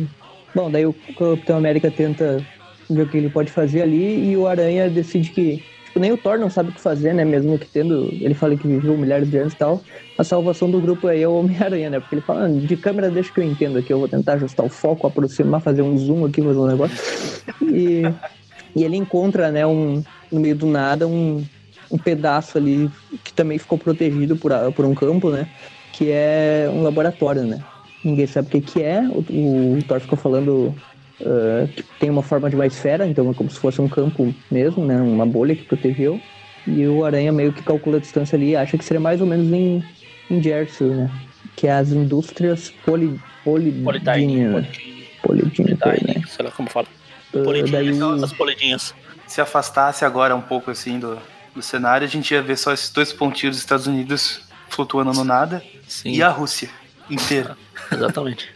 Bom, 0.55 0.70
daí 0.70 0.87
o 0.87 0.94
Capitão 1.18 1.57
América 1.59 1.90
tenta 1.90 2.40
ver 2.88 3.03
o 3.03 3.09
que 3.09 3.16
ele 3.16 3.29
pode 3.29 3.51
fazer 3.51 3.83
ali 3.83 4.31
e 4.31 4.37
o 4.37 4.46
Aranha 4.46 4.88
decide 4.88 5.31
que, 5.31 5.64
tipo, 5.96 6.00
nem 6.00 6.12
o 6.12 6.16
Thor 6.16 6.38
não 6.38 6.50
sabe 6.50 6.70
o 6.70 6.72
que 6.72 6.80
fazer, 6.80 7.14
né? 7.14 7.24
Mesmo 7.24 7.59
que 7.59 7.66
tendo. 7.66 8.09
Ele 8.12 8.35
fala 8.35 8.56
que 8.56 8.66
viveu 8.66 8.96
milhares 8.96 9.30
de 9.30 9.38
anos 9.38 9.54
e 9.54 9.56
tal. 9.56 9.80
A 10.18 10.24
salvação 10.24 10.70
do 10.70 10.80
grupo 10.80 11.09
aí 11.09 11.22
é 11.22 11.28
o 11.28 11.35
Homem-Aranha, 11.35 11.90
né? 11.90 12.00
Porque 12.00 12.16
ele 12.16 12.22
fala, 12.22 12.46
ah, 12.46 12.48
de 12.48 12.76
câmera 12.76 13.11
deixa 13.11 13.32
que 13.32 13.40
eu 13.40 13.44
entendo 13.44 13.78
aqui, 13.78 13.92
eu 13.92 13.98
vou 13.98 14.09
tentar 14.09 14.35
ajustar 14.35 14.64
o 14.64 14.68
foco, 14.68 15.06
aproximar, 15.06 15.61
fazer 15.61 15.82
um 15.82 15.96
zoom 15.96 16.24
aqui, 16.24 16.42
fazer 16.42 16.59
um 16.59 16.66
negócio. 16.66 16.96
E, 17.62 18.02
e 18.74 18.85
ele 18.85 18.96
encontra, 18.96 19.50
né, 19.50 19.66
um, 19.66 20.02
no 20.30 20.40
meio 20.40 20.54
do 20.54 20.66
nada, 20.66 21.06
um, 21.06 21.44
um 21.90 21.98
pedaço 21.98 22.59
ali 22.59 22.90
que 23.24 23.32
também 23.32 23.59
ficou 23.59 23.78
protegido 23.78 24.37
por, 24.37 24.52
por 24.74 24.85
um 24.85 24.94
campo, 24.94 25.30
né? 25.30 25.48
Que 25.92 26.11
é 26.11 26.70
um 26.72 26.82
laboratório, 26.82 27.42
né? 27.42 27.62
Ninguém 28.04 28.26
sabe 28.26 28.48
o 28.48 28.50
que, 28.50 28.61
que 28.61 28.82
é. 28.82 29.00
O, 29.02 29.78
o 29.78 29.82
Thor 29.87 30.00
ficou 30.00 30.18
falando 30.18 30.74
que 31.74 31.83
tem 31.98 32.11
uma 32.11 32.22
forma 32.22 32.50
de 32.50 32.57
uma 32.57 32.66
esfera, 32.66 33.07
então 33.07 33.31
é 33.31 33.35
como 33.35 33.50
se 33.50 33.59
fosse 33.59 33.81
um 33.81 33.88
campo 33.88 34.35
mesmo, 34.50 34.85
né? 34.85 35.00
Uma 35.00 35.24
bolha 35.24 35.55
que 35.55 35.64
protegeu. 35.64 36.20
E 36.66 36.87
o 36.87 37.05
Aranha 37.05 37.33
meio 37.33 37.52
que 37.52 37.62
calcula 37.62 37.96
a 37.96 38.00
distância 38.00 38.37
ali 38.37 38.50
e 38.50 38.57
acha 38.57 38.76
que 38.76 38.85
seria 38.85 39.00
mais 39.00 39.20
ou 39.20 39.26
menos 39.26 39.50
em, 39.52 39.85
em 40.31 40.42
Jersey, 40.42 40.88
né? 40.88 41.11
Que 41.55 41.68
é 41.68 41.72
as 41.72 41.90
indústrias 41.90 42.72
poli, 42.85 43.18
Polidine, 43.44 44.44
né? 44.46 44.68
Sei 46.29 46.44
lá 46.44 46.50
como 46.50 46.68
fala. 46.68 46.87
Ah, 47.33 47.38
daí 47.38 47.44
Polidinhas, 47.44 48.22
as 48.22 48.33
polidinhas. 48.33 48.94
Se 49.26 49.40
afastasse 49.40 50.05
agora 50.05 50.35
um 50.35 50.40
pouco 50.40 50.70
assim 50.70 50.98
do, 50.98 51.18
do 51.55 51.62
cenário, 51.62 52.07
a 52.07 52.11
gente 52.11 52.33
ia 52.33 52.42
ver 52.42 52.57
só 52.57 52.72
esses 52.72 52.90
dois 52.90 53.12
pontinhos 53.12 53.57
dos 53.57 53.62
Estados 53.62 53.87
Unidos 53.87 54.42
flutuando 54.68 55.12
no 55.12 55.24
nada 55.24 55.62
Sim, 55.87 56.11
e 56.11 56.22
a 56.22 56.29
Rússia 56.29 56.68
inteira. 57.09 57.57
exatamente. 57.92 58.48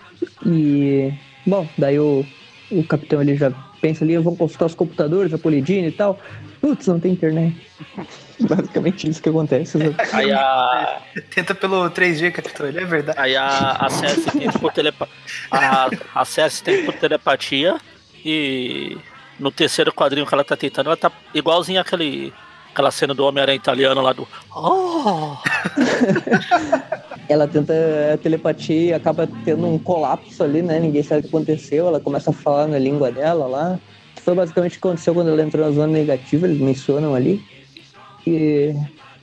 E, 0.44 1.12
bom, 1.46 1.68
daí 1.78 1.98
o, 1.98 2.24
o 2.70 2.84
capitão 2.84 3.20
ele 3.20 3.36
já 3.36 3.50
pensa 3.80 4.04
ali, 4.04 4.16
vão 4.18 4.36
consultar 4.36 4.66
os 4.66 4.74
computadores, 4.74 5.32
a 5.32 5.38
Polidine 5.38 5.88
e 5.88 5.92
tal. 5.92 6.18
Putz, 6.60 6.86
não 6.86 7.00
tem 7.00 7.12
internet. 7.12 7.56
Basicamente 8.40 9.08
isso 9.08 9.22
que 9.22 9.28
acontece. 9.28 9.78
exato. 9.78 10.16
Aí 10.16 10.32
a, 10.32 11.00
Tenta 11.34 11.54
pelo 11.54 11.90
3G, 11.90 12.30
capitão, 12.30 12.66
ele 12.66 12.80
é 12.80 12.84
verdade. 12.84 13.18
aí 13.18 13.36
a, 13.36 13.72
a 13.72 13.90
Cersei 13.90 14.32
tem 14.32 14.50
por 14.50 14.72
telepa, 14.72 15.08
a, 15.50 15.86
a 16.14 16.24
tem 16.64 16.84
por 16.84 16.94
telepatia 16.94 17.78
e 18.24 18.96
no 19.38 19.50
terceiro 19.50 19.92
quadrinho 19.92 20.26
que 20.26 20.34
ela 20.34 20.44
tá 20.44 20.56
tentando, 20.56 20.86
ela 20.86 20.96
tá 20.96 21.10
igualzinha 21.34 21.80
aquele 21.80 22.32
aquela 22.72 22.90
cena 22.90 23.14
do 23.14 23.24
Homem-Aranha 23.24 23.56
italiano 23.56 24.00
lá 24.00 24.12
do 24.12 24.26
Oh! 24.54 25.36
Ela 27.28 27.46
tenta 27.46 27.72
a 28.14 28.18
telepatia 28.18 28.90
e 28.90 28.92
acaba 28.92 29.28
tendo 29.44 29.66
um 29.66 29.78
colapso 29.78 30.42
ali, 30.42 30.62
né? 30.62 30.80
Ninguém 30.80 31.02
sabe 31.02 31.20
o 31.20 31.22
que 31.22 31.28
aconteceu. 31.28 31.86
Ela 31.86 32.00
começa 32.00 32.30
a 32.30 32.32
falar 32.32 32.66
na 32.66 32.78
língua 32.78 33.12
dela 33.12 33.46
lá. 33.46 33.78
Que 34.16 34.22
foi 34.22 34.34
basicamente 34.34 34.78
o 34.78 34.80
que 34.80 34.88
aconteceu 34.88 35.14
quando 35.14 35.30
ela 35.30 35.42
entrou 35.42 35.64
na 35.64 35.70
zona 35.70 35.92
negativa, 35.92 36.46
eles 36.46 36.60
mencionam 36.60 37.14
ali. 37.14 37.40
E 38.26 38.74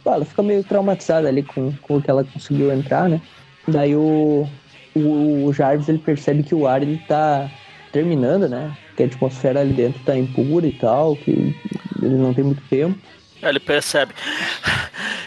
pô, 0.03 0.13
ela 0.13 0.23
fica 0.23 0.41
meio 0.41 0.63
traumatizada 0.63 1.27
ali 1.27 1.43
com, 1.43 1.73
com 1.81 1.97
o 1.97 2.01
que 2.01 2.09
ela 2.09 2.23
conseguiu 2.23 2.71
entrar, 2.71 3.09
né? 3.09 3.21
Daí 3.67 3.93
o, 3.93 4.47
o, 4.95 5.45
o 5.45 5.53
Jarvis 5.53 5.89
ele 5.89 5.99
percebe 5.99 6.43
que 6.43 6.55
o 6.55 6.65
ar 6.65 6.81
ele 6.81 7.01
tá 7.07 7.51
terminando, 7.91 8.47
né? 8.47 8.75
Que 8.95 9.03
a 9.03 9.05
atmosfera 9.05 9.59
ali 9.59 9.73
dentro 9.73 10.01
tá 10.05 10.17
impura 10.17 10.65
e 10.65 10.71
tal, 10.71 11.17
que 11.17 11.53
ele 12.01 12.15
não 12.15 12.33
tem 12.33 12.45
muito 12.45 12.63
tempo. 12.69 12.97
Aí 13.41 13.49
ele 13.49 13.59
percebe. 13.59 14.13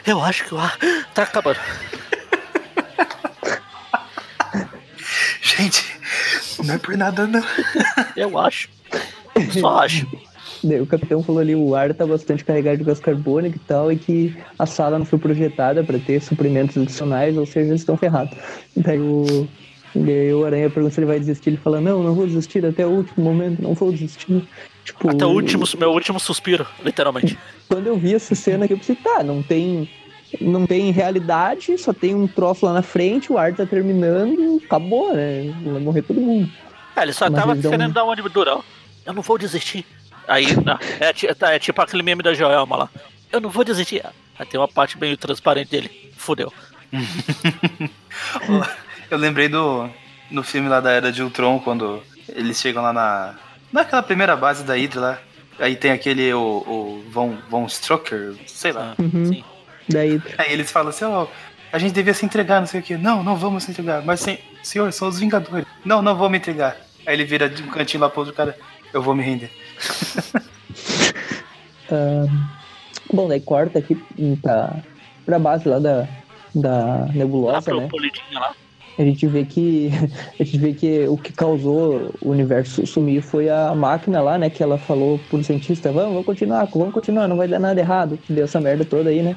Eu 0.07 0.23
acho 0.23 0.45
que 0.45 0.55
o 0.55 0.59
ar 0.59 0.77
tá 1.15 1.23
acabando. 1.23 1.61
Gente, 5.43 5.85
não 6.65 6.75
é 6.75 6.79
por 6.79 6.97
nada 6.97 7.27
não. 7.27 7.45
Eu 8.17 8.39
acho. 8.39 8.69
Só 9.61 9.79
acho. 9.81 10.07
O 10.63 10.87
capitão 10.87 11.23
falou 11.23 11.41
ali, 11.41 11.55
o 11.55 11.75
ar 11.75 11.95
tá 11.95 12.07
bastante 12.07 12.45
carregado 12.45 12.79
de 12.79 12.85
gás 12.85 13.01
carbônico 13.01 13.57
e 13.57 13.61
tal, 13.61 13.91
e 13.91 13.97
que 13.97 14.37
a 14.59 14.67
sala 14.67 14.99
não 14.99 15.07
foi 15.07 15.19
projetada 15.19 15.83
para 15.83 15.99
ter 15.99 16.21
suprimentos 16.21 16.77
adicionais, 16.77 17.37
ou 17.37 17.47
seja, 17.47 17.69
eles 17.69 17.81
estão 17.81 17.97
ferrados. 17.97 18.37
Daí 18.77 18.99
o, 18.99 19.49
daí 19.95 20.35
o 20.35 20.45
Aranha 20.45 20.69
pergunta 20.69 20.95
se 20.95 21.01
ele 21.01 21.07
vai 21.07 21.19
desistir, 21.19 21.51
ele 21.51 21.57
fala, 21.57 21.81
não, 21.81 22.03
não 22.03 22.15
vou 22.15 22.27
desistir 22.27 22.65
até 22.67 22.87
o 22.87 22.91
último 22.91 23.25
momento, 23.25 23.63
não 23.63 23.73
vou 23.73 23.91
desistir. 23.91 24.47
Tipo, 24.85 25.11
Até 25.11 25.27
o 25.27 25.31
último, 25.31 25.65
meu 25.79 25.93
último 25.93 26.19
suspiro, 26.19 26.67
literalmente. 26.83 27.39
Quando 27.69 27.87
eu 27.87 27.97
vi 27.97 28.15
essa 28.15 28.35
cena 28.35 28.65
aqui, 28.65 28.75
eu 28.75 28.79
pensei, 28.79 28.97
tá, 28.97 29.23
não 29.23 29.43
tem, 29.43 29.89
não 30.41 30.67
tem 30.67 30.91
realidade, 30.91 31.77
só 31.79 31.93
tem 31.93 32.15
um 32.15 32.27
troço 32.27 32.67
lá 32.67 32.73
na 32.73 32.83
frente, 32.83 33.33
o 33.33 33.39
ar 33.39 33.55
tá 33.55 33.65
terminando, 33.67 34.61
acabou, 34.65 35.15
né? 35.15 35.55
Vai 35.65 35.81
morrer 35.81 36.03
todo 36.03 36.21
mundo. 36.21 36.51
É, 36.97 37.03
ele 37.03 37.13
só 37.13 37.31
Mas 37.31 37.41
tava 37.41 37.57
querendo 37.57 37.93
dar 37.93 38.05
uma 38.05 38.17
de 38.17 38.23
durão. 38.23 38.65
Eu 39.07 39.13
não 39.13 39.23
vou 39.23 39.39
desistir. 39.39 39.87
Aí, 40.27 40.47
não, 40.65 40.79
é, 41.01 41.35
tá, 41.35 41.53
é 41.53 41.59
tipo 41.59 41.81
aquele 41.81 42.03
meme 42.03 42.23
da 42.23 42.35
Joelma 42.35 42.77
lá. 42.77 42.91
Eu 43.33 43.41
não 43.41 43.51
vou 43.51 43.65
desistir. 43.65 44.05
Aí 44.39 44.47
tem 44.47 44.59
uma 44.59 44.69
parte 44.69 44.99
meio 44.99 45.17
transparente 45.17 45.71
dele. 45.71 45.91
Fudeu. 46.17 46.53
Eu 49.11 49.19
lembrei 49.19 49.49
do 49.49 49.89
no 50.31 50.43
filme 50.43 50.69
lá 50.69 50.81
da 50.81 50.93
Era 50.93 51.11
de 51.11 51.23
Ultron, 51.23 51.59
quando 51.59 52.03
eles 52.29 52.61
chegam 52.61 52.83
lá 52.83 52.93
na. 52.93 53.35
Naquela 53.73 54.03
primeira 54.03 54.37
base 54.37 54.65
da 54.65 54.75
Hydra 54.75 55.01
lá. 55.01 55.19
Aí 55.59 55.77
tem 55.77 55.91
aquele, 55.93 56.33
o, 56.33 56.41
o 56.41 57.05
Von, 57.11 57.37
Von 57.49 57.67
Strucker, 57.67 58.35
sei 58.47 58.73
lá. 58.73 58.95
Ah, 58.99 59.03
Uhum. 59.03 59.27
Sim. 59.27 59.45
Daí, 59.89 60.23
Aí 60.39 60.53
eles 60.53 60.71
falam 60.71 60.91
assim, 60.91 61.05
ó, 61.05 61.27
a 61.73 61.79
gente 61.79 61.93
devia 61.93 62.15
se 62.15 62.25
entregar, 62.25 62.61
não 62.61 62.67
sei 62.67 62.81
o 62.81 62.83
que. 62.83 62.97
Não, 62.97 63.23
não 63.23 63.37
vamos 63.37 63.65
se 63.65 63.71
entregar. 63.73 64.03
Mas 64.05 64.21
sen- 64.21 64.39
senhor, 64.63 64.93
são 64.93 65.09
os 65.09 65.19
Vingadores. 65.19 65.67
Não, 65.85 66.01
não 66.01 66.17
vou 66.17 66.31
me 66.31 66.39
entregar. 66.39 66.77
Aí 67.07 67.15
ele 67.15 67.25
vira 67.25 67.49
de 67.49 67.63
um 67.63 67.69
cantinho 67.69 68.01
lá 68.03 68.09
pro 68.09 68.21
outro 68.21 68.35
cara, 68.35 68.57
eu 68.93 69.03
vou 69.03 69.15
me 69.15 69.23
render. 69.23 69.51
Ah, 71.93 72.25
bom, 73.13 73.27
daí 73.29 73.41
corta 73.41 73.81
aqui 73.81 73.97
pra, 74.41 74.77
pra 75.27 75.39
base 75.41 75.69
lá 75.69 75.81
da, 75.81 76.07
da 76.55 76.71
Lá 77.01 77.07
nebulosa, 77.13 77.63
pro 77.63 77.81
né? 77.81 77.89
lá. 78.33 78.55
A 78.99 79.03
gente 79.03 79.27
vê 79.27 79.45
que 79.45 79.91
a 80.39 80.43
gente 80.45 80.59
vê 80.59 80.73
que 80.73 81.07
o 81.09 81.17
que 81.17 81.33
causou 81.33 82.13
o 82.21 82.31
universo 82.31 82.87
sumir 82.87 83.23
foi 83.23 83.49
a 83.49 83.75
máquina 83.75 84.21
lá, 84.21 84.37
né? 84.39 84.51
Que 84.51 84.63
ela 84.63 84.77
falou 84.79 85.19
pro 85.31 85.43
cientista, 85.43 85.91
vamos, 85.93 86.11
vamos 86.11 86.27
continuar, 86.27 86.67
vamos 86.67 86.93
continuar, 86.95 87.27
não 87.29 87.37
vai 87.37 87.49
dar 87.49 87.59
nada 87.59 87.81
errado. 87.81 88.19
Deu 88.29 88.45
essa 88.45 88.61
merda 88.61 88.85
toda 88.85 89.11
aí, 89.11 89.23
né? 89.23 89.37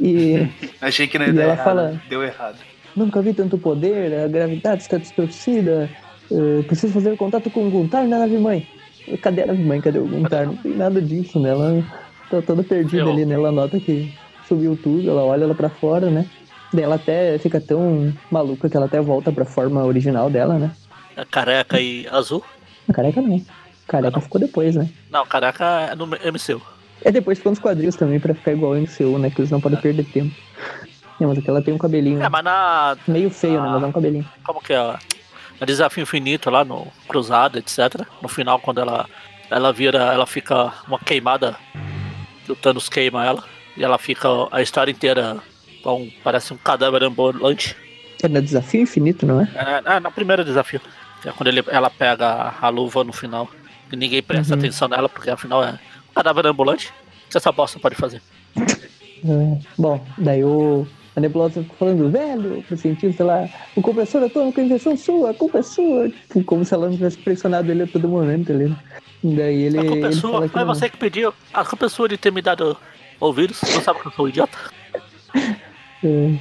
E 0.00 0.46
Achei 0.80 1.06
que 1.08 1.18
não 1.18 1.26
ia 1.26 1.32
dar 1.32 1.42
ela 1.42 1.52
errado. 1.52 1.64
fala- 1.64 2.02
Deu 2.08 2.22
errado. 2.22 2.56
nunca 2.94 3.20
vi 3.22 3.32
tanto 3.34 3.58
poder, 3.58 4.12
a 4.14 4.28
gravidade 4.28 4.82
está 4.82 4.96
distorcida. 4.98 5.88
eh, 6.30 6.62
preciso 6.66 6.92
fazer 6.92 7.16
contato 7.16 7.48
com 7.50 7.66
o 7.66 7.70
Guntar 7.70 8.04
na 8.06 8.18
nave 8.18 8.36
mãe. 8.38 8.66
Cadê 9.22 9.42
a 9.42 9.46
nave 9.46 9.62
mãe? 9.62 9.80
Cadê 9.80 9.98
o 9.98 10.06
Guntar? 10.06 10.46
Não 10.46 10.56
tem 10.56 10.74
nada 10.76 11.00
disso, 11.00 11.40
né? 11.40 11.50
Ela 11.50 11.82
tá 12.30 12.42
toda 12.42 12.62
perdida 12.62 13.02
Eu- 13.02 13.10
ali, 13.12 13.24
né? 13.24 13.34
Ela 13.34 13.50
nota 13.50 13.80
que 13.80 14.12
subiu 14.46 14.76
tudo, 14.80 15.08
ela 15.10 15.22
olha 15.24 15.46
lá 15.46 15.54
pra 15.54 15.68
fora, 15.70 16.10
né? 16.10 16.26
Daí 16.72 16.84
ela 16.84 16.96
até 16.96 17.38
fica 17.38 17.60
tão 17.60 18.12
maluca 18.30 18.68
que 18.68 18.76
ela 18.76 18.86
até 18.86 19.00
volta 19.00 19.32
pra 19.32 19.44
forma 19.44 19.84
original 19.84 20.28
dela, 20.28 20.58
né? 20.58 20.70
É 21.16 21.24
careca 21.24 21.80
e 21.80 22.06
azul. 22.10 22.44
A 22.88 22.92
careca 22.92 23.20
não. 23.20 23.36
A 23.36 23.90
careca 23.90 24.16
não? 24.16 24.20
ficou 24.20 24.40
depois, 24.40 24.76
né? 24.76 24.88
Não, 25.10 25.26
careca 25.26 25.64
é 25.90 25.94
no 25.94 26.06
MCU. 26.06 26.60
É 27.04 27.10
depois 27.12 27.38
ficou 27.38 27.50
nos 27.50 27.58
quadrinhos 27.58 27.96
também 27.96 28.18
pra 28.20 28.34
ficar 28.34 28.52
igual 28.52 28.74
ao 28.74 28.80
MCU, 28.80 29.18
né? 29.18 29.30
Que 29.30 29.40
eles 29.40 29.50
não 29.50 29.60
podem 29.60 29.80
perder 29.80 30.04
tempo. 30.04 30.34
Não, 31.20 31.28
mas 31.28 31.38
aquela 31.38 31.60
tem 31.62 31.74
um 31.74 31.78
cabelinho 31.78 32.22
É, 32.22 32.28
mas 32.28 32.44
na. 32.44 32.96
meio 33.06 33.30
feio, 33.30 33.60
né? 33.60 33.68
Ah. 33.68 33.72
Mas 33.72 33.82
é 33.82 33.86
um 33.86 33.92
cabelinho. 33.92 34.28
Como 34.44 34.60
que 34.60 34.72
é? 34.72 34.96
No 35.60 35.66
Desafio 35.66 36.02
Infinito 36.02 36.50
lá 36.50 36.64
no 36.64 36.86
Cruzado, 37.08 37.58
etc. 37.58 38.06
No 38.22 38.28
final, 38.28 38.58
quando 38.60 38.80
ela. 38.80 39.06
Ela 39.50 39.72
vira. 39.72 39.98
Ela 40.12 40.26
fica 40.26 40.72
uma 40.86 40.98
queimada. 40.98 41.56
Que 42.44 42.52
o 42.52 42.56
Thanos 42.56 42.88
queima 42.88 43.24
ela. 43.24 43.42
E 43.76 43.82
ela 43.82 43.98
fica 43.98 44.28
a 44.52 44.62
história 44.62 44.92
inteira. 44.92 45.38
Com, 45.82 46.08
parece 46.24 46.52
um 46.52 46.56
cadáver 46.56 47.02
ambulante. 47.04 47.76
É 48.22 48.28
no 48.28 48.42
desafio 48.42 48.82
infinito, 48.82 49.24
não 49.26 49.40
é? 49.40 49.48
É, 49.54 49.96
é, 49.96 50.00
no 50.00 50.10
primeiro 50.10 50.44
desafio. 50.44 50.80
É 51.24 51.30
quando 51.32 51.48
ele, 51.48 51.62
ela 51.68 51.88
pega 51.90 52.54
a 52.60 52.68
luva 52.68 53.04
no 53.04 53.12
final. 53.12 53.48
E 53.92 53.96
ninguém 53.96 54.22
presta 54.22 54.54
Uhum. 54.54 54.58
atenção 54.60 54.88
nela, 54.88 55.08
porque 55.08 55.30
afinal 55.30 55.62
é 55.64 55.72
um 55.72 56.12
cadáver 56.14 56.46
ambulante. 56.46 56.88
O 57.26 57.30
que 57.30 57.36
essa 57.36 57.52
bosta 57.52 57.78
pode 57.78 57.94
fazer? 57.94 58.20
É, 59.24 59.58
bom, 59.76 60.04
daí 60.16 60.44
o. 60.44 60.86
A 61.16 61.20
nebulosa 61.20 61.62
ficou 61.62 61.76
falando, 61.76 62.08
velho, 62.10 62.62
pro 62.68 62.76
cientista 62.76 63.24
lá, 63.24 63.48
o 63.74 63.82
compressor 63.82 64.22
atômico 64.22 64.60
é 64.60 64.64
invenção 64.64 64.96
sua, 64.96 65.30
a 65.30 65.34
culpa 65.34 65.58
é 65.58 65.62
sua. 65.62 66.08
Tipo, 66.08 66.44
como 66.44 66.64
se 66.64 66.72
ela 66.72 66.86
não 66.86 66.94
tivesse 66.94 67.18
pressionado 67.18 67.68
ele 67.72 67.82
a 67.82 67.86
todo 67.88 68.06
momento 68.08 68.52
ali. 68.52 68.66
né? 68.68 68.76
Daí 69.24 69.62
ele. 69.62 69.78
A 69.80 69.84
culpa 69.84 70.06
é 70.06 70.12
sua, 70.12 70.48
foi 70.48 70.64
você 70.64 70.88
que 70.88 70.96
pediu. 70.96 71.34
A 71.52 71.64
culpa 71.64 71.86
é 71.86 71.88
sua 71.88 72.08
de 72.08 72.16
ter 72.16 72.30
me 72.30 72.40
dado 72.40 72.76
ouvidos. 73.18 73.60
Não 73.62 73.82
sabe 73.82 74.00
que 74.00 74.06
eu 74.06 74.12
sou 74.12 74.26
um 74.26 74.28
idiota? 74.28 74.56
É, 76.02 76.34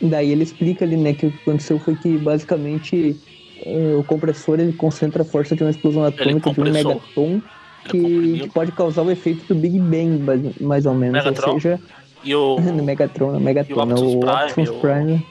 daí 0.00 0.30
ele 0.32 0.42
explica 0.42 0.84
ali, 0.84 0.96
né, 0.96 1.12
que 1.12 1.26
o 1.26 1.32
que 1.32 1.38
aconteceu 1.42 1.78
foi 1.78 1.94
que 1.96 2.16
basicamente 2.18 3.16
é, 3.64 3.94
o 3.96 4.02
compressor 4.04 4.58
ele 4.58 4.72
concentra 4.72 5.22
a 5.22 5.24
força 5.24 5.54
de 5.54 5.62
uma 5.62 5.70
explosão 5.70 6.04
atômica 6.04 6.50
de 6.50 6.60
um 6.60 6.64
megaton 6.64 7.42
que, 7.88 8.40
que 8.40 8.50
pode 8.52 8.72
causar 8.72 9.02
o 9.02 9.10
efeito 9.10 9.44
do 9.46 9.54
Big 9.54 9.78
Bang, 9.78 10.54
mais, 10.60 10.86
ou 10.86 10.94
menos. 10.94 11.14
Megatron? 11.24 11.52
Ou 11.54 11.60
seja, 11.60 11.80
E 12.24 12.34
o. 12.34 12.58
no 12.60 12.82
Megatron, 12.82 13.32
no 13.32 13.40
Megatron, 13.40 13.74
E 13.74 13.78
o 13.78 13.82
Optimus 13.82 14.14
no 14.14 14.20
Prime, 14.20 14.44
Optimus 14.44 14.70
o- 14.70 14.80
Prime. 14.80 15.26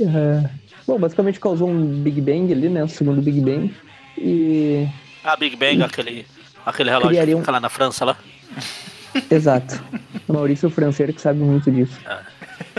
É, 0.00 0.50
bom, 0.86 0.98
basicamente 0.98 1.38
causou 1.40 1.68
um 1.68 1.86
Big 2.02 2.20
Bang 2.20 2.52
ali, 2.52 2.68
né? 2.68 2.82
O 2.84 2.88
segundo 2.88 3.20
Big 3.22 3.40
Bang. 3.40 3.72
E 4.18 4.88
A 5.24 5.36
Big 5.36 5.56
Bang, 5.56 5.82
aquele, 5.82 6.26
aquele 6.66 6.90
relógio 6.90 7.10
Criaria 7.10 7.34
que 7.34 7.40
fica 7.40 7.52
lá 7.52 7.60
na 7.60 7.68
França 7.68 8.04
lá. 8.04 8.16
Exato. 9.30 9.82
O 10.28 10.32
Maurício 10.34 10.68
Franceiro 10.70 11.12
que 11.12 11.20
sabe 11.20 11.38
muito 11.40 11.70
disso. 11.70 11.98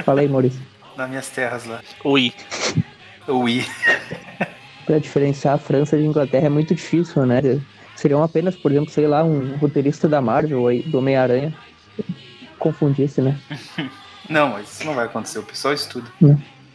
Fala 0.04 0.22
aí, 0.22 0.28
Maurício. 0.28 0.62
Nas 0.98 1.10
minhas 1.10 1.30
terras 1.30 1.66
lá. 1.66 1.82
Ui. 2.04 2.34
Ui. 3.28 3.66
Pra 4.86 5.00
diferenciar 5.00 5.56
a 5.56 5.58
França 5.58 5.98
de 5.98 6.04
Inglaterra 6.04 6.48
é 6.48 6.50
muito 6.50 6.74
difícil, 6.76 7.26
né? 7.26 7.42
Seriam 7.96 8.24
apenas, 8.24 8.56
por 8.56 8.72
exemplo, 8.72 8.92
sei 8.92 9.08
lá, 9.08 9.24
um 9.24 9.56
roteirista 9.58 10.08
da 10.08 10.22
Marvel 10.22 10.68
aí, 10.68 10.82
do 10.84 10.98
Homem-Aranha. 10.98 11.54
Confundisse, 12.60 13.22
né? 13.22 13.38
Não, 14.30 14.50
mas 14.50 14.72
isso 14.72 14.86
não 14.86 14.94
vai 14.94 15.06
acontecer. 15.08 15.40
O 15.40 15.44
pessoal 15.44 15.74
estuda. 15.74 16.08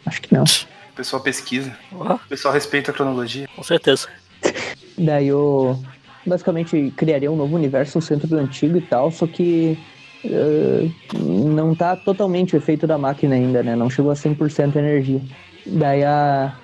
Acho 0.05 0.21
que 0.21 0.35
não. 0.35 0.43
O 0.43 0.93
pessoal 0.95 1.23
pesquisa. 1.23 1.75
O 1.91 2.19
pessoal 2.29 2.53
respeita 2.53 2.91
a 2.91 2.95
cronologia. 2.95 3.49
com 3.57 3.63
certeza. 3.63 4.09
Daí 4.99 5.29
eu 5.29 5.83
basicamente 6.27 6.93
criaria 6.97 7.31
um 7.33 7.37
novo 7.37 7.55
universo 7.55 7.97
no 7.97 8.03
centro 8.03 8.27
do 8.27 8.37
antigo 8.37 8.77
e 8.77 8.83
tal, 8.83 9.11
só 9.11 9.27
que 9.27 9.79
eh, 10.31 10.91
não 11.15 11.75
tá 11.75 11.97
totalmente 11.97 12.55
o 12.55 12.59
efeito 12.59 12.87
da 12.87 12.99
máquina 12.99 13.35
ainda, 13.35 13.63
né? 13.63 13.77
Não 13.77 13.91
chegou 13.91 14.11
a 14.11 14.15
100% 14.17 14.73
de 14.73 14.79
energia. 14.79 15.21
Daí 15.67 16.05
a, 16.05 16.55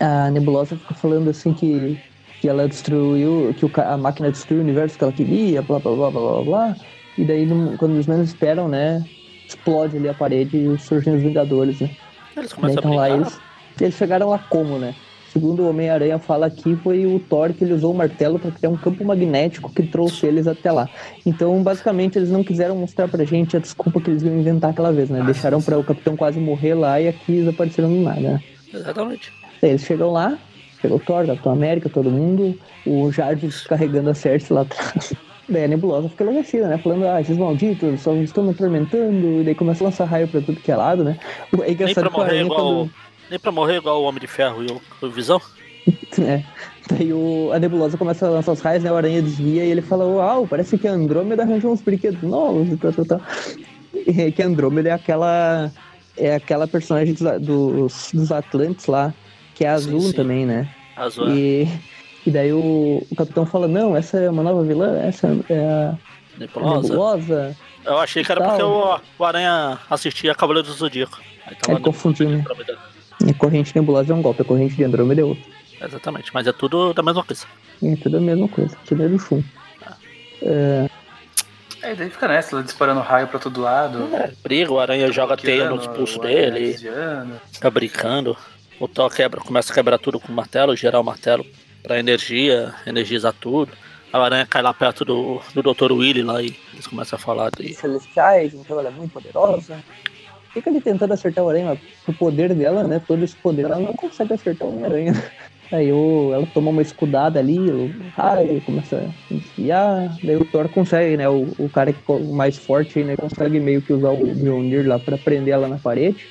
a 0.00 0.30
Nebulosa 0.30 0.76
fica 0.76 0.94
falando 0.94 1.30
assim 1.30 1.52
que, 1.54 1.98
que 2.40 2.48
ela 2.48 2.68
destruiu, 2.68 3.54
que 3.56 3.64
o 3.64 3.70
a 3.76 3.96
máquina 3.96 4.30
destruiu 4.30 4.60
o 4.60 4.64
universo 4.64 4.96
que 4.98 5.04
ela 5.04 5.12
queria, 5.12 5.62
blá 5.62 5.78
blá 5.78 5.92
blá 5.94 6.10
blá 6.10 6.20
blá 6.20 6.42
blá. 6.44 6.76
E 7.18 7.24
daí, 7.24 7.46
quando 7.78 7.94
eles 7.94 8.06
menos 8.06 8.28
esperam, 8.28 8.68
né? 8.68 9.04
Explode 9.46 9.96
ali 9.96 10.08
a 10.08 10.14
parede 10.14 10.56
e 10.56 10.78
surgem 10.78 11.14
os 11.16 11.22
Vingadores, 11.22 11.80
né? 11.80 11.90
Eles 12.36 12.52
Daí 12.56 12.72
começam 12.72 12.82
a 12.82 12.86
então 12.86 12.94
lá 12.94 13.08
brincar. 13.08 13.10
eles, 13.10 13.42
eles 13.80 13.94
chegaram 13.94 14.30
lá 14.30 14.38
como, 14.38 14.78
né? 14.78 14.94
Segundo 15.32 15.62
o 15.62 15.70
Homem-Aranha 15.70 16.18
fala 16.18 16.46
aqui, 16.46 16.74
foi 16.76 17.06
o 17.06 17.20
Thor 17.20 17.52
que 17.52 17.62
ele 17.62 17.72
usou 17.72 17.92
o 17.92 17.96
martelo 17.96 18.38
para 18.38 18.50
criar 18.50 18.70
um 18.70 18.76
campo 18.76 19.04
magnético 19.04 19.72
que 19.72 19.84
trouxe 19.84 20.26
eles 20.26 20.48
até 20.48 20.72
lá. 20.72 20.88
Então, 21.24 21.62
basicamente, 21.62 22.18
eles 22.18 22.30
não 22.30 22.42
quiseram 22.42 22.74
mostrar 22.74 23.06
pra 23.06 23.24
gente 23.24 23.56
a 23.56 23.60
desculpa 23.60 24.00
que 24.00 24.10
eles 24.10 24.22
iam 24.24 24.36
inventar 24.36 24.70
aquela 24.70 24.92
vez, 24.92 25.08
né? 25.08 25.20
Ah, 25.20 25.24
Deixaram 25.24 25.62
para 25.62 25.78
o 25.78 25.84
Capitão 25.84 26.16
quase 26.16 26.40
morrer 26.40 26.74
lá 26.74 27.00
e 27.00 27.06
aqui 27.06 27.32
eles 27.32 27.48
apareceram 27.48 27.88
do 27.88 28.00
nada, 28.00 28.20
né? 28.20 28.40
Exatamente. 28.74 29.32
Daí 29.62 29.70
eles 29.70 29.82
chegam 29.82 30.10
lá, 30.10 30.36
chegou 30.80 30.96
o 30.96 31.00
Thor, 31.00 31.24
Capitão 31.26 31.52
América, 31.52 31.88
todo 31.88 32.10
mundo, 32.10 32.58
o 32.84 33.12
Jarvis 33.12 33.62
carregando 33.66 34.10
a 34.10 34.14
Cersei 34.14 34.54
lá 34.54 34.62
atrás. 34.62 35.14
Daí 35.48 35.64
a 35.64 35.68
Nebulosa 35.68 36.08
fica 36.08 36.22
enlouquecida, 36.22 36.68
né? 36.68 36.78
Falando, 36.78 37.06
ah, 37.08 37.20
esses 37.20 37.36
malditos 37.36 38.00
só 38.00 38.14
estão 38.14 38.44
me 38.44 38.50
atormentando. 38.50 39.40
E 39.40 39.44
daí 39.44 39.54
começa 39.54 39.82
a 39.82 39.86
lançar 39.86 40.04
raio 40.04 40.28
pra 40.28 40.40
tudo 40.40 40.60
que 40.60 40.70
é 40.70 40.76
lado, 40.76 41.02
né? 41.02 41.18
É 41.52 41.56
Nem 41.56 41.72
engraçado 41.72 42.04
pra 42.04 42.10
que 42.10 42.16
o 42.16 42.18
morrer 42.18 42.30
Aranha, 42.30 42.44
igual. 42.44 42.58
quando... 42.60 42.90
Nem 43.30 43.38
pra 43.38 43.52
morrer 43.52 43.76
igual 43.76 44.02
o 44.02 44.04
Homem 44.04 44.20
de 44.20 44.26
Ferro 44.26 44.62
e 44.64 44.66
o, 44.66 44.80
o 45.00 45.10
Visão. 45.10 45.40
É. 46.20 46.44
Daí 46.90 47.12
o, 47.12 47.50
a 47.52 47.58
nebulosa 47.58 47.96
começa 47.96 48.26
a 48.26 48.30
lançar 48.30 48.52
os 48.52 48.60
raios, 48.60 48.82
né? 48.82 48.92
O 48.92 48.96
aranha 48.96 49.22
desvia 49.22 49.64
e 49.64 49.70
ele 49.70 49.80
fala: 49.80 50.04
Uau, 50.04 50.46
parece 50.46 50.76
que 50.76 50.86
a 50.86 50.92
Andrômeda 50.92 51.42
arranjou 51.42 51.72
uns 51.72 51.80
brinquedos 51.80 52.20
novos 52.22 52.68
e 52.68 52.76
tal, 52.76 52.92
tal, 52.92 53.04
tal. 53.06 53.20
E 53.94 54.30
que 54.32 54.42
a 54.42 54.46
Andrômeda 54.46 54.90
é 54.90 54.92
aquela. 54.92 55.70
É 56.16 56.34
aquela 56.34 56.66
personagem 56.68 57.14
dos, 57.14 57.40
dos, 57.40 58.10
dos 58.12 58.32
Atlantes 58.32 58.86
lá, 58.86 59.14
que 59.54 59.64
é 59.64 59.68
azul 59.68 60.00
sim. 60.00 60.12
também, 60.12 60.44
né? 60.44 60.68
Azul. 60.96 61.30
E, 61.30 61.66
e 62.26 62.30
daí 62.30 62.52
o, 62.52 63.06
o 63.10 63.16
capitão 63.16 63.46
fala: 63.46 63.66
Não, 63.66 63.96
essa 63.96 64.18
é 64.18 64.28
uma 64.28 64.42
nova 64.42 64.62
vilã, 64.62 64.98
essa 64.98 65.28
é 65.48 65.60
a 65.60 65.98
Nebulosa. 66.38 66.88
nebulosa. 66.88 67.56
Eu 67.84 67.98
achei 67.98 68.24
que 68.24 68.32
era 68.32 68.40
Tal. 68.40 68.50
porque 68.50 68.62
o, 68.62 69.00
o 69.18 69.24
Aranha 69.24 69.78
assistia 69.88 70.34
Cavaleiro 70.34 70.68
do 70.68 70.74
Zodíaco. 70.74 71.20
Aí 71.46 71.56
tava 71.56 71.78
Aí 71.78 71.84
confundiu, 71.84 72.28
né? 72.28 72.44
A 73.28 73.34
corrente 73.34 73.74
nebulosa 73.74 74.12
é 74.12 74.16
um 74.16 74.22
golpe, 74.22 74.42
a 74.42 74.44
corrente 74.44 74.74
de 74.74 74.84
Andrômeda 74.84 75.20
é 75.20 75.24
outro. 75.24 75.44
Exatamente, 75.80 76.32
mas 76.32 76.46
é 76.46 76.52
tudo 76.52 76.92
da 76.92 77.02
mesma 77.02 77.24
coisa. 77.24 77.46
É 77.82 77.96
tudo 77.96 78.18
a 78.18 78.20
mesma 78.20 78.48
coisa, 78.48 78.76
tudo 78.86 79.02
é 79.02 79.08
do 79.08 79.18
chum. 79.18 79.42
É, 81.82 81.94
daí 81.94 82.10
fica 82.10 82.28
nessa, 82.28 82.54
ela 82.54 82.62
disparando 82.62 83.00
raio 83.00 83.26
pra 83.28 83.38
todo 83.38 83.60
lado. 83.60 84.08
É, 84.14 84.32
briga, 84.42 84.70
o 84.72 84.78
Aranha 84.78 85.10
joga 85.10 85.36
teia 85.36 85.68
nos 85.70 85.86
pulsos 85.86 86.18
dele, 86.18 86.76
fica 87.52 87.70
brincando. 87.70 88.36
O 88.78 88.88
Thor 88.88 89.10
quebra, 89.10 89.40
começa 89.40 89.72
a 89.72 89.74
quebrar 89.74 89.98
tudo 89.98 90.18
com 90.20 90.32
o 90.32 90.34
martelo, 90.34 90.76
gerar 90.76 91.00
o 91.00 91.04
martelo 91.04 91.44
pra 91.82 91.98
energia, 91.98 92.74
energizar 92.86 93.34
tudo. 93.38 93.72
A 94.12 94.18
aranha 94.18 94.44
cai 94.44 94.60
lá 94.60 94.74
perto 94.74 95.04
do, 95.04 95.40
do 95.54 95.62
Dr. 95.62 95.92
Willy 95.92 96.22
lá 96.22 96.42
e 96.42 96.56
eles 96.72 96.86
começam 96.86 97.16
a 97.16 97.20
falar 97.20 97.50
de. 97.50 97.72
celestiais, 97.74 98.54
então 98.54 98.78
ela 98.80 98.88
é 98.88 98.92
muito 98.92 99.12
poderosa. 99.12 99.78
Fica 100.52 100.68
ali 100.68 100.80
tentando 100.80 101.12
acertar 101.12 101.44
o 101.44 101.48
aranha, 101.48 101.66
mas 101.66 101.78
o 102.08 102.12
poder 102.12 102.54
dela, 102.54 102.82
né? 102.82 103.00
Todo 103.06 103.24
esse 103.24 103.36
poder, 103.36 103.66
ela 103.66 103.78
não 103.78 103.92
consegue 103.94 104.34
acertar 104.34 104.68
o 104.68 104.84
aranha. 104.84 105.12
Aí 105.72 105.92
o, 105.92 106.32
ela 106.34 106.46
toma 106.52 106.70
uma 106.70 106.82
escudada 106.82 107.38
ali, 107.38 107.70
o 107.70 107.92
raio 108.16 108.60
começa 108.62 108.96
a 108.96 109.34
desviar, 109.34 110.18
daí 110.20 110.34
o 110.34 110.44
Thor 110.44 110.68
consegue, 110.68 111.16
né? 111.16 111.28
O, 111.28 111.46
o 111.58 111.68
cara 111.68 111.92
que 111.92 112.00
o 112.10 112.34
mais 112.34 112.56
forte 112.56 113.04
né? 113.04 113.16
Consegue 113.16 113.60
meio 113.60 113.80
que 113.80 113.92
usar 113.92 114.10
o 114.10 114.26
Mjolnir 114.26 114.88
lá 114.88 114.98
pra 114.98 115.16
prender 115.16 115.54
ela 115.54 115.68
na 115.68 115.78
parede. 115.78 116.26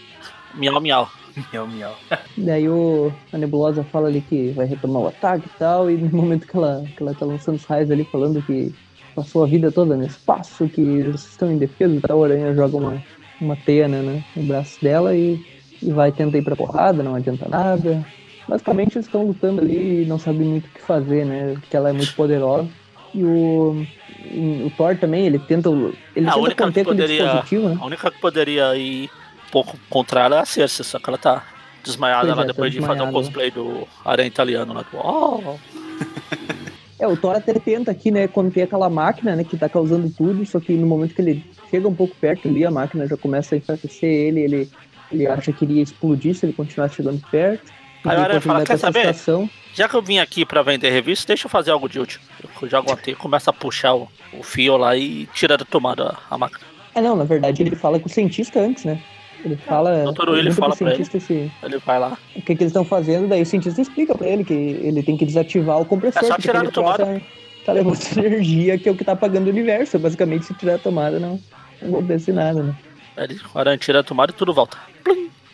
Miau, 0.55 0.81
miau. 0.81 1.07
Miau, 1.53 1.67
miau. 1.67 1.95
Daí 2.37 2.67
o, 2.67 3.13
a 3.31 3.37
Nebulosa 3.37 3.81
fala 3.85 4.09
ali 4.09 4.19
que 4.19 4.49
vai 4.49 4.65
retomar 4.65 5.03
o 5.03 5.07
ataque 5.07 5.45
e 5.45 5.57
tal, 5.57 5.89
e 5.89 5.95
no 5.95 6.09
momento 6.09 6.45
que 6.45 6.57
ela, 6.57 6.85
que 6.97 7.01
ela 7.01 7.13
tá 7.13 7.25
lançando 7.25 7.55
os 7.55 7.63
raios 7.63 7.89
ali, 7.89 8.03
falando 8.03 8.41
que 8.41 8.73
passou 9.15 9.43
a 9.43 9.47
vida 9.47 9.71
toda 9.71 9.95
no 9.95 10.05
espaço, 10.05 10.67
que 10.67 10.81
eles 10.81 11.23
estão 11.25 11.49
indefesos 11.49 11.97
e 11.97 12.01
tal, 12.01 12.21
a 12.23 12.27
aranha 12.27 12.53
joga 12.53 12.75
uma, 12.75 13.03
uma 13.41 13.55
teia 13.55 13.87
né, 13.87 14.01
né, 14.01 14.23
no 14.35 14.43
braço 14.43 14.77
dela 14.81 15.15
e, 15.15 15.39
e 15.81 15.91
vai 15.91 16.11
tentar 16.11 16.37
ir 16.37 16.43
pra 16.43 16.55
porrada, 16.55 17.01
não 17.03 17.15
adianta 17.15 17.47
nada. 17.47 18.05
Basicamente 18.47 18.95
eles 18.97 19.05
estão 19.05 19.25
lutando 19.25 19.61
ali 19.61 20.03
e 20.03 20.05
não 20.05 20.17
sabem 20.17 20.47
muito 20.47 20.65
o 20.65 20.69
que 20.69 20.81
fazer, 20.81 21.25
né? 21.25 21.53
Porque 21.59 21.77
ela 21.77 21.89
é 21.89 21.93
muito 21.93 22.13
poderosa. 22.15 22.67
E 23.13 23.23
o, 23.23 23.85
o 24.65 24.71
Thor 24.75 24.97
também, 24.97 25.25
ele 25.27 25.39
tenta, 25.39 25.69
ele 25.69 26.27
A 26.27 26.31
tenta 26.33 26.37
única 26.39 26.63
conter 26.65 26.83
que 26.85 26.89
aquele 26.91 27.01
poderia- 27.03 27.23
dispositivo, 27.25 27.69
né? 27.69 27.77
A 27.79 27.85
única 27.85 28.11
que 28.11 28.19
poderia 28.19 28.75
ir 28.75 29.05
um 29.47 29.51
pouco 29.51 29.77
contra 29.89 30.21
ela 30.25 30.37
é 30.37 30.39
a 30.39 30.45
Cersei, 30.45 30.83
só 30.83 30.99
que 30.99 31.09
ela 31.09 31.17
tá 31.17 31.43
desmaiada 31.83 32.25
Pois 32.25 32.37
lá 32.37 32.43
é, 32.43 32.45
tá 32.47 32.51
depois 32.51 32.71
de 32.73 32.81
fazer 32.81 33.01
um 33.03 33.11
cosplay 33.11 33.51
do 33.51 33.87
Aranha 34.03 34.27
Italiano 34.27 34.73
lá 34.73 34.81
do. 34.81 34.97
Oh! 34.97 35.55
É, 36.99 37.07
o 37.07 37.15
Thor 37.15 37.35
até 37.35 37.53
tenta 37.53 37.91
aqui, 37.91 38.11
né, 38.11 38.27
quando 38.27 38.51
tem 38.51 38.63
aquela 38.63 38.89
máquina, 38.89 39.35
né, 39.35 39.43
que 39.43 39.55
tá 39.55 39.69
causando 39.69 40.09
tudo, 40.09 40.45
só 40.45 40.59
que 40.59 40.73
no 40.73 40.85
momento 40.85 41.15
que 41.15 41.21
ele 41.21 41.45
chega 41.69 41.87
um 41.87 41.95
pouco 41.95 42.13
perto 42.15 42.49
ali, 42.49 42.65
a 42.65 42.71
máquina 42.71 43.07
já 43.07 43.15
começa 43.15 43.55
a 43.55 43.57
enfraquecer 43.57 44.09
ele, 44.09 44.41
ele, 44.41 44.69
ele 45.09 45.25
acha 45.25 45.53
que 45.53 45.63
iria 45.63 45.81
explodir 45.81 46.35
se 46.35 46.45
ele 46.45 46.53
continuasse 46.53 46.95
chegando 46.95 47.21
perto. 47.31 47.71
Aí 48.03 48.17
o 48.17 48.21
Aranha 48.21 48.41
fala, 48.41 48.65
"Quer 48.65 48.77
saber?" 48.77 49.11
estação, 49.11 49.49
Já 49.73 49.87
que 49.87 49.95
eu 49.95 50.01
vim 50.01 50.19
aqui 50.19 50.45
pra 50.45 50.61
vender 50.61 50.89
revista, 50.89 51.27
deixa 51.27 51.45
eu 51.45 51.49
fazer 51.49 51.71
algo 51.71 51.87
de 51.87 51.99
útil. 51.99 52.19
Eu 52.61 52.69
jogo 52.69 52.95
teia, 52.97 53.15
começa 53.15 53.49
a 53.49 53.53
puxar 53.53 53.93
o, 53.93 54.09
o 54.33 54.43
fio 54.43 54.75
lá 54.75 54.95
e 54.95 55.27
tira 55.33 55.57
da 55.57 55.63
tomada 55.63 56.17
a, 56.29 56.35
a 56.35 56.37
máquina. 56.37 56.61
É, 56.95 57.01
não, 57.01 57.15
na 57.15 57.23
verdade 57.23 57.61
ele 57.61 57.75
fala 57.75 57.99
com 57.99 58.07
o 58.07 58.11
cientista 58.11 58.59
antes, 58.59 58.83
né? 58.83 59.01
Ele 59.43 59.55
fala. 59.55 60.09
o 60.09 60.13
pro 60.13 60.53
fala 60.53 60.75
cientista 60.75 61.19
se- 61.19 61.51
Ele 61.63 61.77
vai 61.85 61.99
lá. 61.99 62.17
o 62.35 62.41
que, 62.41 62.55
que 62.55 62.63
eles 62.63 62.67
estão 62.71 62.83
fazendo, 62.83 63.27
daí 63.27 63.41
o 63.41 63.45
cientista 63.45 63.81
explica 63.81 64.15
pra 64.15 64.27
ele 64.27 64.43
que 64.43 64.53
ele 64.53 65.01
tem 65.03 65.15
que 65.15 65.25
desativar 65.25 65.79
o 65.79 65.85
compressor. 65.85 66.23
É 66.23 66.27
só 66.27 66.37
tirar 66.37 66.63
da 66.63 66.71
tomada. 66.71 67.21
Tá 67.65 67.71
levando 67.73 67.97
energia, 68.17 68.77
que 68.77 68.89
é 68.89 68.91
o 68.91 68.95
que 68.95 69.03
tá 69.03 69.13
apagando 69.13 69.47
o 69.47 69.49
universo. 69.49 69.97
Basicamente, 69.99 70.45
se 70.45 70.53
tirar 70.55 70.75
a 70.75 70.79
tomada, 70.79 71.19
não, 71.19 71.39
não 71.81 71.89
acontece 71.99 72.31
nada, 72.31 72.63
né? 72.63 72.75
Ele, 73.17 73.37
o 73.53 73.59
Aranha 73.59 73.77
tira 73.77 73.99
a 73.99 74.03
tomada 74.03 74.31
e 74.31 74.35
tudo 74.35 74.53
volta. 74.53 74.77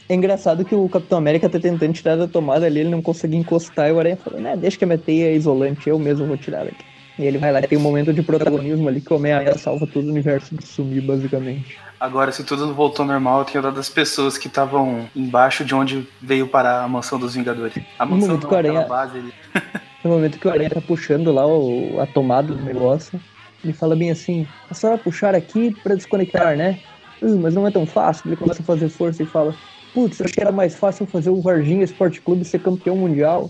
É 0.08 0.14
engraçado 0.14 0.64
que 0.64 0.76
o 0.76 0.88
Capitão 0.88 1.18
América 1.18 1.50
tá 1.50 1.60
tentando 1.60 1.92
tirar 1.94 2.16
da 2.16 2.28
tomada 2.28 2.68
ali, 2.68 2.82
ele 2.82 2.90
não 2.90 3.02
consegue 3.02 3.36
encostar, 3.36 3.90
e 3.90 3.92
o 3.92 3.98
Aranha 4.00 4.16
fala, 4.18 4.40
né, 4.40 4.56
deixa 4.56 4.78
que 4.78 4.84
a 4.84 4.88
minha 4.88 5.00
teia 5.00 5.30
é 5.32 5.34
isolante, 5.36 5.90
eu 5.90 5.98
mesmo 5.98 6.28
vou 6.28 6.38
tirar 6.38 6.64
daqui. 6.64 6.86
E 7.18 7.24
ele 7.24 7.38
vai 7.38 7.52
lá 7.52 7.60
e 7.62 7.68
tem 7.68 7.78
um 7.78 7.82
momento 7.82 8.14
de 8.14 8.22
protagonismo 8.22 8.88
ali 8.90 9.00
que 9.00 9.12
o 9.12 9.16
Homem-Aranha 9.16 9.58
salva 9.58 9.88
todo 9.88 10.06
o 10.06 10.10
universo 10.12 10.56
de 10.56 10.66
sumir, 10.66 11.02
basicamente. 11.02 11.78
Agora, 12.00 12.32
se 12.32 12.44
tudo 12.44 12.74
voltou 12.74 13.04
ao 13.04 13.08
normal, 13.08 13.40
eu 13.40 13.46
tenho 13.46 13.62
dado 13.64 13.76
das 13.76 13.88
pessoas 13.90 14.38
que 14.38 14.48
estavam 14.48 15.08
embaixo 15.16 15.64
de 15.64 15.74
onde 15.74 16.06
veio 16.22 16.46
parar 16.48 16.84
a 16.84 16.88
mansão 16.88 17.18
dos 17.18 17.34
Vingadores. 17.36 17.82
A 17.98 18.06
No 18.06 18.12
mansão 18.12 18.28
momento 18.30 18.44
não, 18.44 18.50
que 18.50 18.56
o 18.56 18.58
aquela 18.60 18.74
Aranha- 18.80 18.88
base 18.90 19.18
ali. 19.18 19.34
No 20.04 20.12
momento 20.12 20.38
que 20.38 20.48
o 20.48 20.52
Aranha 20.52 20.70
tá 20.70 20.80
puxando 20.82 21.32
lá 21.32 21.48
o, 21.48 22.00
a 22.00 22.06
tomada 22.06 22.54
do 22.54 22.64
negócio, 22.64 23.20
ele 23.64 23.74
fala 23.74 23.96
bem 23.96 24.12
assim, 24.12 24.46
é 24.70 24.74
só 24.76 24.96
puxar 24.98 25.34
aqui 25.34 25.76
pra 25.82 25.96
desconectar, 25.96 26.56
né? 26.56 26.78
"Hum, 27.24 27.40
mas 27.42 27.56
não 27.56 27.66
é 27.66 27.72
tão 27.72 27.88
fácil. 27.88 28.28
Ele 28.28 28.36
começa 28.36 28.62
a 28.62 28.66
fazer 28.66 28.88
força 28.90 29.24
e 29.24 29.26
fala, 29.26 29.56
putz, 29.96 30.20
eu 30.20 30.26
acho 30.26 30.34
que 30.36 30.42
era 30.42 30.52
mais 30.52 30.76
fácil 30.76 31.08
fazer 31.08 31.32
o 31.32 31.42
Varginha 31.42 31.84
Esporte 31.84 32.22
Clube 32.22 32.46
ser 32.46 32.60
campeão 32.60 32.96
mundial. 32.96 33.50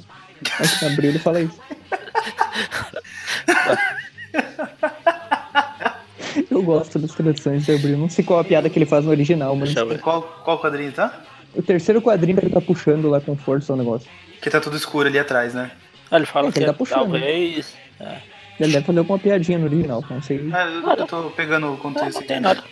Acho 0.59 0.79
que 0.79 0.85
abriu 0.85 1.09
ele 1.11 1.19
fala 1.19 1.41
isso. 1.41 1.59
Eu 6.51 6.61
gosto 6.63 6.99
das 6.99 7.11
traduções 7.11 7.65
de 7.65 7.73
Abril. 7.73 7.97
Não 7.97 8.09
sei 8.09 8.23
qual 8.23 8.39
a 8.39 8.43
piada 8.43 8.69
que 8.69 8.77
ele 8.77 8.85
faz 8.85 9.05
no 9.05 9.11
original, 9.11 9.55
mas. 9.55 9.73
Qual, 10.01 10.21
qual 10.43 10.59
quadrinho 10.59 10.91
tá? 10.91 11.13
o 11.55 11.61
terceiro 11.61 12.01
quadrinho 12.01 12.37
que 12.37 12.45
ele 12.45 12.53
tá 12.53 12.59
puxando 12.61 13.09
lá 13.09 13.21
com 13.21 13.35
força 13.35 13.73
o 13.73 13.77
negócio. 13.77 14.09
Que 14.41 14.49
tá 14.49 14.59
tudo 14.59 14.75
escuro 14.75 15.07
ali 15.07 15.17
atrás, 15.17 15.53
né? 15.53 15.71
Aí 16.11 16.19
ele 16.19 16.25
fala 16.25 16.49
É, 16.49 16.51
que 16.51 16.59
ele 16.59 16.65
tá 16.65 16.73
puxando. 16.73 16.99
talvez. 16.99 17.73
Ele 18.59 18.71
deve 18.73 18.85
fazer 18.85 18.99
alguma 18.99 19.19
piadinha 19.19 19.57
no 19.57 19.65
original, 19.65 20.03
não 20.09 20.21
sei. 20.21 20.37
É, 20.53 20.67
eu, 20.67 20.89
eu 20.97 21.07
tô 21.07 21.23
pegando 21.31 21.73
o 21.73 21.77
contexto 21.77 22.19
não 22.19 22.27
tem 22.27 22.39
nada. 22.39 22.63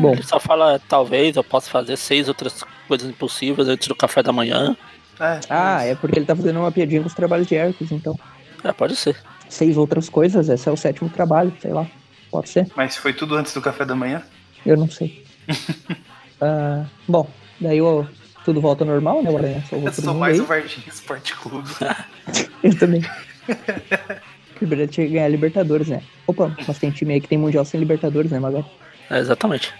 Bom. 0.00 0.12
Ele 0.12 0.22
só 0.22 0.38
fala, 0.40 0.80
talvez 0.88 1.36
eu 1.36 1.44
possa 1.44 1.70
fazer 1.70 1.96
seis 1.96 2.28
outras 2.28 2.62
coisas 2.88 3.08
impossíveis 3.08 3.68
antes 3.68 3.88
do 3.88 3.94
café 3.94 4.22
da 4.22 4.32
manhã. 4.32 4.76
É, 5.20 5.40
Ah, 5.48 5.82
é 5.84 5.94
porque 5.94 6.18
ele 6.18 6.26
tá 6.26 6.34
fazendo 6.36 6.58
uma 6.60 6.70
piadinha 6.72 7.00
com 7.00 7.06
os 7.08 7.14
trabalhos 7.14 7.46
de 7.46 7.54
Hércules, 7.56 7.90
então. 7.92 8.18
É, 8.64 8.72
pode 8.72 8.96
ser. 8.96 9.16
Seis 9.48 9.76
outras 9.76 10.08
coisas, 10.08 10.48
esse 10.48 10.68
é 10.68 10.72
o 10.72 10.76
sétimo 10.76 11.08
trabalho, 11.08 11.52
sei 11.60 11.72
lá. 11.72 11.86
Pode 12.30 12.48
ser? 12.48 12.66
Mas 12.76 12.96
foi 12.96 13.12
tudo 13.12 13.36
antes 13.36 13.54
do 13.54 13.62
café 13.62 13.84
da 13.84 13.94
manhã? 13.94 14.22
Eu 14.64 14.76
não 14.76 14.90
sei. 14.90 15.24
Ah, 16.38 16.84
bom, 17.08 17.26
daí 17.58 17.80
o, 17.80 18.06
tudo 18.44 18.60
volta 18.60 18.84
ao 18.84 18.90
normal, 18.90 19.22
né? 19.22 19.30
O 19.30 19.38
Aranha 19.38 19.64
salvou 19.70 19.88
Eu 19.88 19.94
sou 19.94 20.12
mais 20.12 20.34
aí. 20.34 20.40
o 20.42 20.44
Varginha 20.44 20.86
Esporte 20.86 21.34
Clube. 21.34 21.70
Eu 22.62 22.78
também. 22.78 23.00
O 24.60 24.64
Libertadores 24.64 24.94
tinha 24.94 25.06
que 25.06 25.12
ganhar 25.14 25.28
Libertadores, 25.28 25.88
né? 25.88 26.02
Opa, 26.26 26.54
mas 26.66 26.78
tem 26.78 26.90
time 26.90 27.14
aí 27.14 27.20
que 27.20 27.28
tem 27.28 27.36
Mundial 27.38 27.64
sem 27.64 27.78
Libertadores, 27.78 28.30
né, 28.30 28.38
Magal? 28.38 28.70
É, 29.10 29.18
exatamente. 29.18 29.72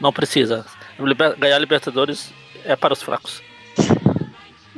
Não 0.00 0.12
precisa. 0.12 0.64
Ganhar 1.38 1.58
Libertadores 1.58 2.32
é 2.64 2.74
para 2.74 2.92
os 2.92 3.02
fracos. 3.02 3.40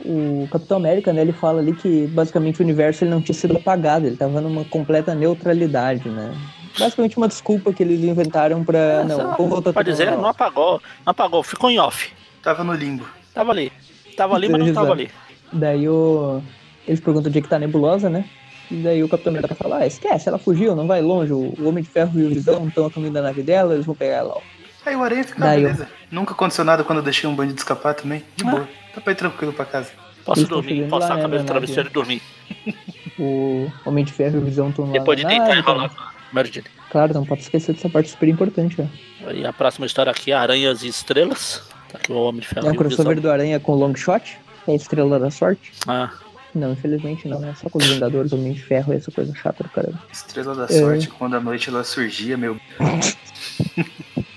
O 0.09 0.49
Capitão 0.53 0.77
América, 0.77 1.13
né, 1.13 1.23
ele 1.23 1.33
fala 1.33 1.59
ali 1.61 1.73
que 1.75 2.07
basicamente 2.07 2.61
o 2.61 2.65
universo 2.65 3.03
ele 3.05 3.11
não 3.11 3.21
tinha 3.21 3.35
sido 3.35 3.57
apagado, 3.57 4.07
ele 4.07 4.17
tava 4.17 4.41
numa 4.41 4.65
completa 4.65 5.15
neutralidade, 5.15 6.09
né? 6.09 6.33
Basicamente 6.79 7.17
uma 7.17 7.27
desculpa 7.27 7.73
que 7.73 7.83
eles 7.83 8.01
inventaram 8.05 8.63
pra. 8.65 9.03
não, 9.05 9.17
vamos 9.37 9.49
voltar 9.51 9.73
Pode 9.73 9.91
dizer, 9.91 10.11
não 10.13 10.27
apagou. 10.27 10.81
Não 11.05 11.11
apagou, 11.11 11.43
ficou 11.43 11.71
em 11.71 11.79
off. 11.79 12.13
Tava 12.43 12.63
no 12.63 12.73
limbo. 12.75 13.07
Tava 13.35 13.51
ali. 13.53 13.73
Tava 14.17 14.37
ali, 14.37 14.49
mas 14.49 14.65
não 14.67 14.73
tava 14.75 14.93
ali. 14.93 15.11
Daí 15.53 15.89
o. 15.89 16.41
Eles 16.87 17.01
perguntam 17.01 17.29
onde 17.31 17.39
é 17.39 17.43
que 17.43 17.49
tá 17.49 17.57
a 17.57 17.59
nebulosa, 17.59 18.09
né? 18.09 18.25
E 18.71 18.77
daí 18.77 19.03
o 19.03 19.09
Capitão 19.09 19.33
América 19.33 19.55
fala, 19.55 19.79
ah, 19.79 19.87
esquece, 19.87 20.29
ela 20.29 20.39
fugiu, 20.39 20.75
não 20.77 20.87
vai 20.87 21.01
longe. 21.01 21.33
O 21.33 21.55
Homem 21.69 21.83
de 21.83 21.89
Ferro 21.91 22.19
e 22.21 22.25
o 22.27 22.29
Visão 22.29 22.67
estão 22.69 22.87
a 22.87 22.91
caminho 22.91 23.13
da 23.13 23.23
nave 23.23 23.43
dela, 23.43 23.75
eles 23.75 23.87
vão 23.87 23.95
pegar 23.95 24.17
ela. 24.17 24.35
ó. 24.37 24.41
Aí 24.85 24.95
o 24.95 25.03
Aranha 25.03 25.25
fica, 25.25 25.43
ah, 25.43 25.47
Daí 25.49 25.63
eu- 25.63 25.69
beleza. 25.69 25.89
Nunca 26.11 26.33
aconteceu 26.33 26.65
nada 26.65 26.85
quando 26.85 26.99
eu 26.99 27.05
deixei 27.05 27.29
um 27.29 27.35
bandido 27.35 27.59
escapar 27.59 27.95
também. 27.95 28.23
De 28.37 28.45
Ah. 28.47 28.51
boa. 28.51 28.69
Tá 28.97 29.01
pra 29.03 29.13
ir 29.13 29.17
tranquilo 29.17 29.53
pra 29.53 29.67
casa. 29.67 29.91
Posso 30.25 30.41
Eles 30.41 30.49
dormir, 30.49 30.89
postar 30.89 31.15
lá, 31.15 31.21
a 31.21 31.23
cabeça 31.23 31.45
travesseiro 31.45 31.89
e 31.89 31.93
dormir. 31.93 32.23
O 33.19 33.73
Homem 33.87 34.05
de 34.05 34.13
Ferro 34.13 34.37
e 34.37 34.43
o 34.43 34.45
Visão 34.45 34.69
estão 34.69 34.85
lá. 34.85 34.93
Depois 34.93 35.17
de 35.17 35.23
na 35.23 35.31
deitar 35.31 35.47
e 35.47 35.49
nave, 35.49 35.61
rolar 35.63 35.89
com 35.89 36.03
a 36.03 36.13
Mary. 36.33 36.63
Claro, 36.91 37.15
não 37.15 37.25
pode 37.25 37.41
esquecer 37.41 37.73
dessa 37.75 37.89
parte 37.89 38.11
super 38.11 38.29
importante, 38.29 38.77
ó. 38.79 39.31
E 39.31 39.47
a 39.47 39.55
próxima 39.55 39.87
história 39.87 40.11
aqui 40.13 40.33
é 40.33 40.35
Aranhas 40.35 40.83
e 40.83 40.89
Estrelas. 40.89 41.63
Tá 41.91 41.97
aqui 41.97 42.13
o 42.13 42.17
Homem 42.17 42.43
de 42.43 42.49
Ferro 42.49 42.67
É 42.67 42.71
um 42.71 42.75
e 42.75 42.77
crossover 42.77 43.19
do 43.19 43.31
Aranha 43.31 43.59
com 43.59 43.75
Long 43.75 43.95
Shot, 43.95 44.37
é 44.69 44.73
a 44.73 44.75
Estrela 44.75 45.19
da 45.19 45.31
Sorte. 45.31 45.73
Ah, 45.87 46.11
Não, 46.55 46.73
infelizmente 46.73 47.27
não, 47.27 47.43
é 47.43 47.55
só 47.55 47.71
com 47.71 47.79
os 47.79 47.87
Vingadores, 47.87 48.35
Homem 48.35 48.53
de 48.53 48.63
Ferro, 48.63 48.93
essa 48.93 49.11
coisa 49.11 49.35
chata 49.35 49.63
do 49.65 49.71
caramba. 49.71 49.99
Estrela 50.13 50.55
da 50.55 50.65
É. 50.65 50.69
sorte, 50.79 51.09
quando 51.09 51.37
a 51.37 51.41
noite 51.41 51.71
ela 51.71 51.85
surgia, 51.85 52.37
meu. 52.37 52.61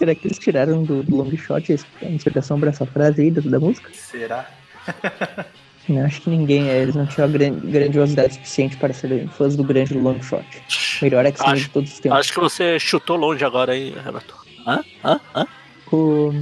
Será 0.00 0.14
que 0.14 0.26
eles 0.26 0.38
tiraram 0.38 0.82
do, 0.82 1.02
do 1.02 1.14
Long 1.14 1.36
Shot 1.36 1.76
a 2.00 2.06
inspiração 2.06 2.58
pra 2.58 2.70
essa 2.70 2.86
frase 2.86 3.20
aí 3.20 3.30
da, 3.30 3.42
da 3.42 3.60
música? 3.60 3.90
Será? 3.92 4.48
Não, 5.86 6.06
acho 6.06 6.22
que 6.22 6.30
ninguém, 6.30 6.70
é, 6.70 6.78
eles 6.82 6.94
não 6.94 7.04
tinham 7.04 7.28
grandiosidade 7.30 8.34
suficiente 8.34 8.76
para 8.78 8.94
serem 8.94 9.26
fãs 9.28 9.56
do 9.56 9.64
grande 9.64 9.92
Long 9.92 10.22
Shot. 10.22 10.46
Melhor 11.02 11.26
X-Men 11.26 11.52
Acho- 11.52 11.62
de 11.64 11.68
todos 11.70 11.92
os 11.92 11.98
tempos. 12.00 12.18
acho 12.18 12.32
que 12.32 12.40
você 12.40 12.78
chutou 12.78 13.16
longe 13.16 13.44
agora 13.44 13.72
aí, 13.72 13.92
Renato. 14.02 14.34
Hã? 14.66 14.80
Hã? 15.04 15.20
Hã? 15.34 15.46
O- 15.92 16.32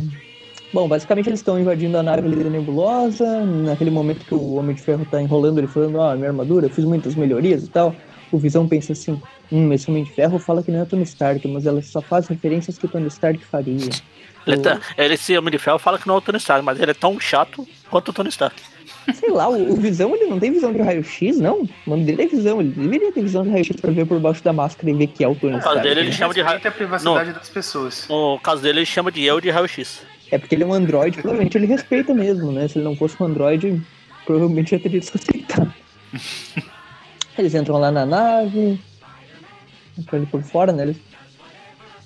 Bom, 0.73 0.87
basicamente 0.87 1.29
eles 1.31 1.41
estão 1.41 1.59
invadindo 1.59 1.97
a 1.99 2.03
nave 2.03 2.29
da 2.29 2.51
nebulosa. 2.51 3.45
Naquele 3.45 3.91
momento 3.91 4.25
que 4.25 4.35
o 4.35 4.55
Homem 4.55 4.77
de 4.77 4.83
Ferro 4.83 5.05
tá 5.11 5.21
enrolando, 5.21 5.59
ele 5.59 5.67
falando: 5.67 6.01
Ah, 6.01 6.15
minha 6.15 6.29
armadura, 6.29 6.67
eu 6.67 6.71
fiz 6.71 6.85
muitas 6.85 7.15
melhorias 7.17 7.65
e 7.65 7.69
tal. 7.71 7.97
O 8.31 8.39
Visão 8.39 8.66
pensa 8.68 8.93
assim: 8.93 9.20
Hum, 9.51 9.72
esse 9.72 9.91
Homem 9.91 10.05
de 10.05 10.12
Ferro 10.12 10.39
fala 10.39 10.62
que 10.62 10.70
não 10.70 10.83
é 10.83 10.85
Tony 10.85 11.03
Stark, 11.05 11.47
mas 11.49 11.66
ela 11.66 11.81
só 11.83 12.01
faz 12.01 12.26
referências 12.29 12.76
que 12.79 12.87
o 12.87 12.89
Tony 12.89 13.09
Stark 13.09 13.45
faria. 13.45 13.89
Ele, 14.47 14.57
O- 14.57 14.62
tá, 14.62 14.81
esse 14.97 15.37
Homem 15.37 15.51
de 15.51 15.59
Ferro, 15.59 15.79
fala 15.79 15.99
que 15.99 16.07
não 16.07 16.14
é 16.14 16.18
o 16.18 16.20
Tony 16.20 16.39
Stark, 16.39 16.64
mas 16.64 16.81
ele 16.81 16.91
é 16.91 16.95
tão 16.95 17.18
chato 17.20 17.66
quanto 17.91 18.09
o 18.09 18.12
Tony 18.12 18.29
Stark. 18.31 18.57
Sei 19.14 19.31
lá, 19.31 19.49
o, 19.49 19.72
o 19.72 19.76
Visão 19.76 20.14
ele 20.14 20.26
não 20.26 20.39
tem 20.39 20.53
visão 20.53 20.72
de 20.72 20.81
raio-x, 20.81 21.39
não? 21.39 21.62
O 21.62 21.68
nome 21.91 22.05
dele 22.05 22.22
é 22.22 22.26
visão, 22.26 22.61
ele 22.61 22.70
deveria 22.70 23.11
ter 23.12 23.22
visão 23.22 23.43
de 23.43 23.51
raio-x 23.51 23.76
pra 23.81 23.91
ver 23.91 24.07
por 24.07 24.18
baixo 24.20 24.43
da 24.45 24.53
máscara 24.53 24.91
e 24.91 24.95
ver 24.95 25.07
que 25.09 25.24
é 25.24 25.29
o 25.29 25.35
Tony 25.35 25.53
No 25.55 25.59
caso 25.61 25.70
Stark. 25.76 25.89
dele, 25.89 26.01
ele 26.01 26.12
chama 26.12 26.35
de 26.35 26.41
raio. 26.43 26.55
Respeita 26.57 26.68
a 26.68 26.79
privacidade 26.79 27.33
das 27.33 27.49
pessoas. 27.49 28.07
No 28.09 28.39
caso 28.43 28.61
dele, 28.62 28.81
ele 28.81 28.87
chama 28.87 29.11
de 29.11 29.22
eu 29.24 29.41
de 29.41 29.49
raio-x. 29.51 30.03
É 30.31 30.37
porque 30.39 30.55
ele 30.55 30.62
é 30.62 30.66
um 30.66 30.74
androide, 30.74 31.16
provavelmente 31.22 31.57
ele 31.57 31.66
respeita 31.66 32.12
mesmo, 32.12 32.53
né? 32.53 32.68
Se 32.68 32.76
ele 32.79 32.85
não 32.85 32.95
fosse 32.95 33.16
um 33.22 33.24
androide, 33.26 33.81
provavelmente 34.26 34.72
já 34.72 34.79
teria 34.79 35.01
desrespeitado. 35.01 35.72
Eles 37.39 37.55
entram 37.55 37.78
lá 37.78 37.91
na 37.91 38.05
nave, 38.05 38.80
entram 39.97 40.18
ali 40.18 40.26
por 40.26 40.43
fora, 40.43 40.72
né? 40.72 40.82
Eles 40.84 40.97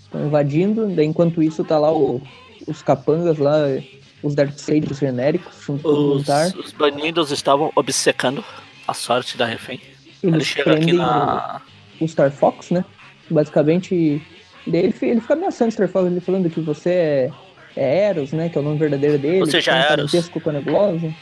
estão 0.05 0.27
invadindo, 0.27 0.89
daí 0.95 1.07
enquanto 1.07 1.43
isso 1.43 1.65
tá 1.65 1.79
lá 1.79 1.91
o- 1.93 2.21
os 2.67 2.83
capangas 2.83 3.39
lá, 3.39 3.57
os 4.23 4.35
Darkseid 4.35 4.93
genéricos, 4.95 5.55
junto 5.65 5.83
com 5.83 5.89
Os, 5.89 6.17
Muntar. 6.19 6.49
os 6.57 6.73
banidos 6.73 7.31
estavam 7.31 7.73
obcecando 7.75 8.45
a 8.87 8.95
sorte 8.95 9.37
da 9.37 9.47
refém. 9.47 9.81
Ele 10.23 10.37
Eles 10.37 10.47
chega 10.47 10.75
aqui 10.75 10.93
na. 10.93 11.61
o 12.01 12.07
Star 12.07 12.31
Fox, 12.31 12.71
né? 12.71 12.85
Basicamente, 13.31 14.23
daí 14.67 14.85
ele, 14.85 14.95
ele 15.03 15.21
fica 15.21 15.33
ameaçando 15.35 15.71
o 15.71 15.73
Star 15.73 15.89
Fox, 15.89 16.07
ele 16.07 16.21
falando 16.21 16.51
que 16.51 16.61
você 16.61 16.91
é, 16.91 17.31
é 17.75 17.99
Eros, 18.11 18.33
né? 18.33 18.49
Que 18.49 18.59
é 18.59 18.61
o 18.61 18.65
nome 18.65 18.79
verdadeiro 18.79 19.19
dele. 19.19 19.41
Você 19.41 19.61
já 19.61 19.73
um 19.73 19.77
é 19.77 19.81
Eros. 19.93 20.11
parentesco 20.13 20.41
com 20.41 20.51
a 20.51 20.53
Nebulosa. 20.53 21.15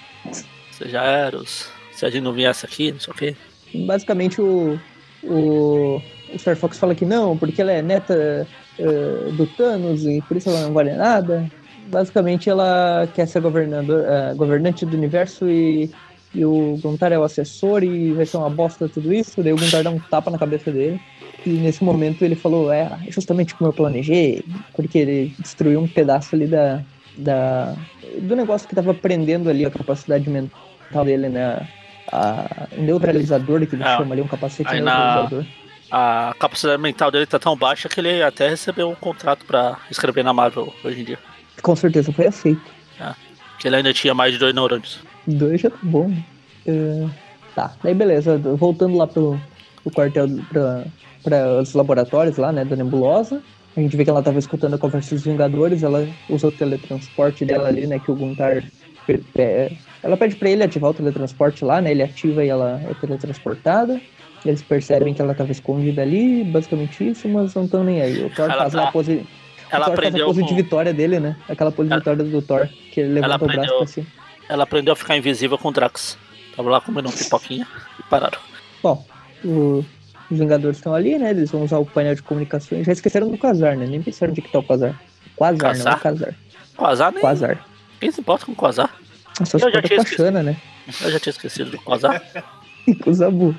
Você 0.72 0.88
já 0.88 1.02
era. 1.04 1.38
os- 1.38 1.68
Se 1.92 2.04
a 2.06 2.10
gente 2.10 2.22
não 2.22 2.32
viesse 2.32 2.64
aqui, 2.66 2.92
não 2.92 2.98
sei 3.00 3.12
o 3.12 3.16
quê. 3.16 3.36
Basicamente 3.74 4.40
o, 4.40 4.78
o, 5.22 6.00
o 6.32 6.38
Star 6.38 6.56
Fox 6.56 6.78
fala 6.78 6.94
que 6.94 7.04
não, 7.04 7.36
porque 7.36 7.60
ela 7.60 7.72
é 7.72 7.82
neta 7.82 8.46
eh, 8.78 9.30
do 9.32 9.46
Thanos 9.46 10.06
e 10.06 10.22
por 10.22 10.36
isso 10.36 10.48
ela 10.48 10.62
não 10.62 10.72
vale 10.72 10.92
nada. 10.92 11.50
Basicamente 11.88 12.48
ela 12.48 13.08
quer 13.14 13.26
ser 13.26 13.40
governador, 13.40 14.04
eh, 14.06 14.34
governante 14.34 14.86
do 14.86 14.96
universo 14.96 15.48
e, 15.48 15.90
e 16.34 16.44
o 16.44 16.78
Guntar 16.82 17.12
é 17.12 17.18
o 17.18 17.24
assessor 17.24 17.82
e 17.82 18.12
vai 18.12 18.26
ser 18.26 18.36
uma 18.36 18.50
bosta 18.50 18.88
tudo 18.88 19.12
isso. 19.12 19.42
Daí 19.42 19.52
o 19.52 19.56
Guntar 19.56 19.82
dá 19.82 19.90
um 19.90 19.98
tapa 19.98 20.30
na 20.30 20.38
cabeça 20.38 20.70
dele. 20.70 21.00
E 21.44 21.50
nesse 21.50 21.82
momento 21.82 22.24
ele 22.24 22.34
falou, 22.34 22.72
é 22.72 22.90
justamente 23.08 23.54
como 23.54 23.68
eu 23.68 23.72
planejei, 23.72 24.44
porque 24.74 24.98
ele 24.98 25.34
destruiu 25.38 25.80
um 25.80 25.88
pedaço 25.88 26.34
ali 26.34 26.46
da, 26.46 26.82
da 27.16 27.74
do 28.20 28.36
negócio 28.36 28.68
que 28.68 28.74
estava 28.74 28.92
prendendo 28.92 29.48
ali 29.48 29.64
a 29.64 29.70
capacidade 29.70 30.28
mental 30.28 31.04
dele, 31.04 31.28
né? 31.28 31.66
A, 32.12 32.66
o 32.76 32.80
neutralizador 32.82 33.64
que 33.66 33.74
ele 33.76 33.84
Ah, 33.84 33.96
chama 33.98 34.14
ali, 34.14 34.22
um 34.22 34.26
capacete 34.26 34.68
aí 34.68 34.80
na- 34.80 35.14
neutralizador. 35.20 35.44
A 35.92 36.34
capacidade 36.38 36.80
mental 36.80 37.10
dele 37.10 37.26
tá 37.26 37.38
tão 37.38 37.56
baixa 37.56 37.88
que 37.88 37.98
ele 38.00 38.22
até 38.22 38.48
recebeu 38.48 38.88
um 38.88 38.94
contrato 38.94 39.44
pra 39.44 39.76
escrever 39.90 40.22
na 40.24 40.32
Marvel 40.32 40.72
hoje 40.84 41.00
em 41.00 41.04
dia. 41.04 41.18
Com 41.62 41.74
certeza 41.74 42.12
foi 42.12 42.26
aceito. 42.28 42.62
Que 43.58 43.68
ele 43.68 43.76
ainda 43.76 43.92
tinha 43.92 44.14
mais 44.14 44.32
de 44.32 44.38
dois 44.38 44.54
neurônios. 44.54 45.00
Dois 45.26 45.60
já 45.60 45.68
tá 45.68 45.76
bom. 45.82 46.10
É, 46.66 47.06
tá, 47.54 47.74
daí 47.82 47.92
beleza, 47.94 48.38
voltando 48.38 48.96
lá 48.96 49.06
pro, 49.06 49.38
pro 49.82 49.92
quartel, 49.92 50.28
pra, 50.48 50.84
pra 51.22 51.60
os 51.60 51.74
laboratórios 51.74 52.36
lá, 52.38 52.52
né, 52.52 52.64
da 52.64 52.76
nebulosa. 52.76 53.42
A 53.76 53.80
gente 53.80 53.96
vê 53.96 54.04
que 54.04 54.10
ela 54.10 54.22
tava 54.22 54.38
escutando 54.38 54.74
a 54.74 54.78
conversa 54.78 55.14
dos 55.14 55.24
Vingadores, 55.24 55.82
ela 55.82 56.08
usa 56.28 56.46
o 56.48 56.52
teletransporte 56.52 57.44
dela 57.44 57.68
ali, 57.68 57.86
né, 57.86 57.98
que 57.98 58.10
o 58.10 58.14
Guntar... 58.14 58.62
pe- 59.06 59.76
Ela 60.02 60.16
pede 60.16 60.36
pra 60.36 60.48
ele 60.50 60.62
ativar 60.62 60.90
o 60.90 60.94
teletransporte 60.94 61.64
lá, 61.64 61.80
né, 61.80 61.90
ele 61.90 62.02
ativa 62.02 62.44
e 62.44 62.48
ela 62.48 62.80
é 62.88 62.94
teletransportada. 62.94 64.00
Eles 64.44 64.62
percebem 64.62 65.12
que 65.12 65.20
ela 65.20 65.34
tava 65.34 65.52
escondida 65.52 66.00
ali, 66.00 66.42
basicamente 66.44 67.06
isso, 67.10 67.28
mas 67.28 67.54
não 67.54 67.64
estão 67.64 67.84
nem 67.84 68.00
aí. 68.00 68.24
O 68.24 68.30
Thor 68.30 68.46
Ela 68.46 68.56
faz 68.62 68.72
tá- 68.72 68.88
a 68.88 68.92
pose... 68.92 69.12
o 69.12 69.16
Ela 69.16 69.24
Thor 69.24 69.70
faz 69.70 69.88
a 69.88 69.92
aprendeu, 69.92 70.26
pose 70.26 70.40
com- 70.40 70.46
de 70.46 70.54
vitória 70.54 70.92
dele, 70.94 71.20
né? 71.20 71.36
Aquela 71.48 71.70
pose 71.70 71.88
de 71.88 71.92
Ela- 71.92 72.00
vitória 72.00 72.24
do 72.24 72.40
Thor, 72.42 72.66
que 72.90 73.00
ele 73.00 73.12
levanta 73.14 73.34
o 73.34 73.38
braço 73.46 73.60
aprendeu- 73.60 73.78
pra 73.78 73.86
cima. 73.86 74.06
ela 74.48 74.62
aprendeu 74.64 74.92
a 74.94 74.96
ficar 74.96 75.16
invisível 75.18 75.58
com 75.58 75.68
o 75.68 75.72
Drax. 75.72 76.16
Tava 76.56 76.70
lá 76.70 76.80
comendo 76.80 77.08
um 77.10 77.12
pipoquinha 77.12 77.66
e 77.98 78.02
pararam. 78.04 78.38
Bom, 78.82 79.04
o- 79.44 79.84
os 80.30 80.38
Vingadores 80.38 80.78
estão 80.78 80.94
ali, 80.94 81.18
né? 81.18 81.30
Eles 81.30 81.50
vão 81.50 81.62
usar 81.62 81.76
o 81.78 81.84
painel 81.84 82.14
de 82.14 82.22
comunicações. 82.22 82.86
Já 82.86 82.92
esqueceram 82.92 83.28
do 83.28 83.36
Quasar, 83.36 83.76
né? 83.76 83.86
Nem 83.86 84.00
pensaram 84.00 84.32
onde 84.32 84.40
que 84.40 84.50
tá 84.50 84.58
o 84.58 84.62
Quasar. 84.62 84.98
Quasar, 85.36 85.58
não 85.58 85.68
é 85.68 85.72
Quasar? 85.74 86.00
Quasar. 86.00 86.34
Quasar 86.76 87.12
nem. 87.12 87.20
Quasar. 87.20 87.66
Quem 88.00 88.10
se 88.10 88.20
importa 88.20 88.46
com 88.46 88.54
Quasar? 88.54 88.90
Só 89.44 89.58
se 89.58 89.64
Eu 89.66 89.70
já 89.72 89.82
tinha 89.82 89.82
com 89.82 90.00
a 90.00 90.04
esquecido. 90.04 90.16
Xana, 90.26 90.42
né? 90.42 90.56
Eu 91.02 91.10
já 91.12 91.20
tinha 91.20 91.30
esquecido 91.30 91.70
do 91.70 91.78
Quasar. 91.80 92.22
O 93.06 93.12
Zabu. 93.12 93.54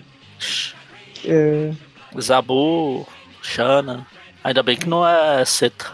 É, 1.23 1.71
Zabu, 2.19 3.07
Shana. 3.41 4.05
Ainda 4.43 4.63
bem 4.63 4.75
que 4.75 4.89
não 4.89 5.07
é 5.07 5.45
seta. 5.45 5.91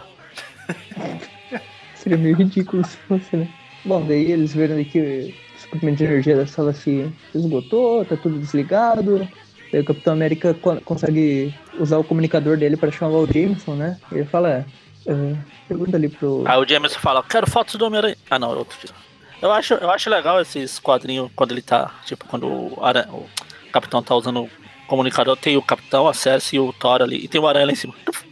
seria 1.94 2.16
meio 2.18 2.34
ridículo 2.36 2.84
se 2.84 2.96
fosse, 3.08 3.36
né? 3.36 3.48
Bom, 3.84 4.04
daí 4.06 4.32
eles 4.32 4.54
viram 4.54 4.82
que 4.82 5.34
o 5.56 5.60
suprimento 5.60 5.98
de 5.98 6.04
energia 6.04 6.36
da 6.36 6.46
sala 6.46 6.72
se 6.72 7.12
esgotou, 7.34 8.04
tá 8.04 8.16
tudo 8.16 8.38
desligado. 8.38 9.28
Daí 9.70 9.82
o 9.82 9.84
Capitão 9.84 10.14
América 10.14 10.54
co- 10.54 10.80
consegue 10.80 11.54
usar 11.78 11.98
o 11.98 12.04
comunicador 12.04 12.56
dele 12.56 12.76
para 12.76 12.90
chamar 12.90 13.18
o 13.18 13.26
Jameson, 13.26 13.74
né? 13.74 13.98
Ele 14.10 14.24
fala, 14.24 14.64
é, 15.08 15.34
pergunta 15.66 15.96
ali 15.96 16.08
pro... 16.08 16.44
Aí 16.46 16.58
o 16.58 16.68
James 16.68 16.94
fala, 16.94 17.22
quero 17.22 17.50
fotos 17.50 17.74
do 17.76 17.84
Homem-Aranha. 17.86 18.16
Ah 18.30 18.38
não, 18.38 18.52
é 18.52 18.56
outro 18.56 18.78
dia. 18.84 18.94
Eu 19.40 19.52
acho, 19.52 19.74
eu 19.74 19.90
acho 19.90 20.10
legal 20.10 20.40
esses 20.40 20.78
quadrinhos 20.78 21.30
quando 21.34 21.52
ele 21.52 21.62
tá. 21.62 21.92
Tipo, 22.04 22.26
quando 22.26 22.46
o, 22.46 22.78
Aranha, 22.84 23.08
o 23.12 23.26
Capitão 23.72 24.02
tá 24.02 24.14
usando 24.14 24.42
o 24.42 24.50
comunicador, 24.86 25.36
tem 25.36 25.56
o 25.56 25.62
Capitão, 25.62 26.08
a 26.08 26.14
Cersei 26.14 26.58
e 26.58 26.60
o 26.60 26.72
Thor 26.72 27.02
ali. 27.02 27.24
E 27.24 27.28
tem 27.28 27.40
o 27.40 27.46
Aranha 27.46 27.66
lá 27.66 27.72
em 27.72 27.76
cima. 27.76 27.94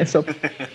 É 0.00 0.02
só 0.06 0.24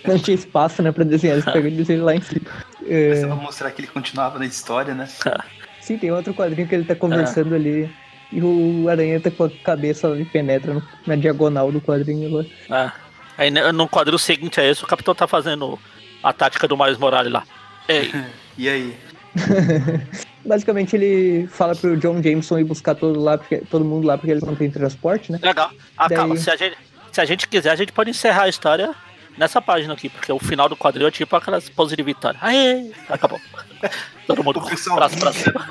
não 0.06 0.16
tinha 0.20 0.36
espaço, 0.36 0.80
né, 0.80 0.92
pra 0.92 1.02
desenhar. 1.02 1.34
Eles 1.36 1.44
pegam 1.52 1.66
e 1.68 1.74
desenham 1.74 2.04
lá 2.04 2.14
em 2.14 2.20
cima. 2.20 2.46
É, 2.86 3.08
Precisa 3.08 3.34
mostrar 3.34 3.72
que 3.72 3.80
ele 3.80 3.88
continuava 3.88 4.38
na 4.38 4.46
história, 4.46 4.94
né? 4.94 5.08
sim, 5.82 5.98
tem 5.98 6.12
outro 6.12 6.32
quadrinho 6.32 6.68
que 6.68 6.74
ele 6.76 6.84
tá 6.84 6.94
conversando 6.94 7.56
ali 7.56 7.90
E 8.32 8.40
o 8.40 8.88
Aranha 8.88 9.18
tá 9.18 9.32
com 9.32 9.44
a 9.46 9.50
cabeça 9.50 10.06
ali, 10.06 10.24
penetra 10.24 10.74
no- 10.74 10.82
na 11.08 11.16
diagonal 11.16 11.72
do 11.72 11.80
quadrinho 11.80 12.30
lá. 12.68 12.84
É. 12.84 12.92
Aí 13.36 13.50
né, 13.50 13.72
no 13.72 13.88
quadril 13.88 14.18
seguinte 14.18 14.60
a 14.60 14.64
esse, 14.64 14.84
o 14.84 14.86
capitão 14.86 15.14
tá 15.14 15.26
fazendo 15.26 15.78
a 16.22 16.32
tática 16.32 16.66
do 16.68 16.76
Miles 16.76 16.98
Morales 16.98 17.32
lá. 17.32 17.44
Ei, 17.88 18.12
E 18.56 18.68
aí? 18.68 18.96
Basicamente 20.44 20.94
ele 20.94 21.46
fala 21.48 21.74
pro 21.74 21.96
John 21.96 22.22
Jameson 22.22 22.58
ir 22.58 22.64
buscar 22.64 22.94
todo, 22.94 23.18
lá, 23.20 23.36
porque, 23.38 23.58
todo 23.70 23.84
mundo 23.84 24.06
lá 24.06 24.16
porque 24.16 24.30
eles 24.30 24.44
não 24.44 24.54
têm 24.54 24.70
transporte, 24.70 25.32
né? 25.32 25.38
legal. 25.42 25.70
Ah, 25.96 26.06
Daí- 26.06 26.16
calma, 26.16 26.36
se 26.36 26.50
a, 26.50 26.56
gente, 26.56 26.76
se 27.10 27.20
a 27.20 27.24
gente 27.24 27.48
quiser, 27.48 27.70
a 27.70 27.76
gente 27.76 27.92
pode 27.92 28.10
encerrar 28.10 28.42
a 28.44 28.48
história 28.48 28.94
nessa 29.36 29.60
página 29.60 29.94
aqui, 29.94 30.08
porque 30.08 30.30
o 30.30 30.38
final 30.38 30.68
do 30.68 30.76
quadril 30.76 31.08
é 31.08 31.10
tipo 31.10 31.34
aquelas 31.34 31.68
poses 31.68 31.96
de 31.96 32.02
vitória. 32.02 32.38
Aê! 32.40 32.90
Acabou. 33.08 33.40
Todo 34.26 34.44
mundo 34.44 34.60
com 34.60 34.68
o 34.68 34.94
braço 34.94 35.18
pra 35.18 35.32
cima. 35.32 35.66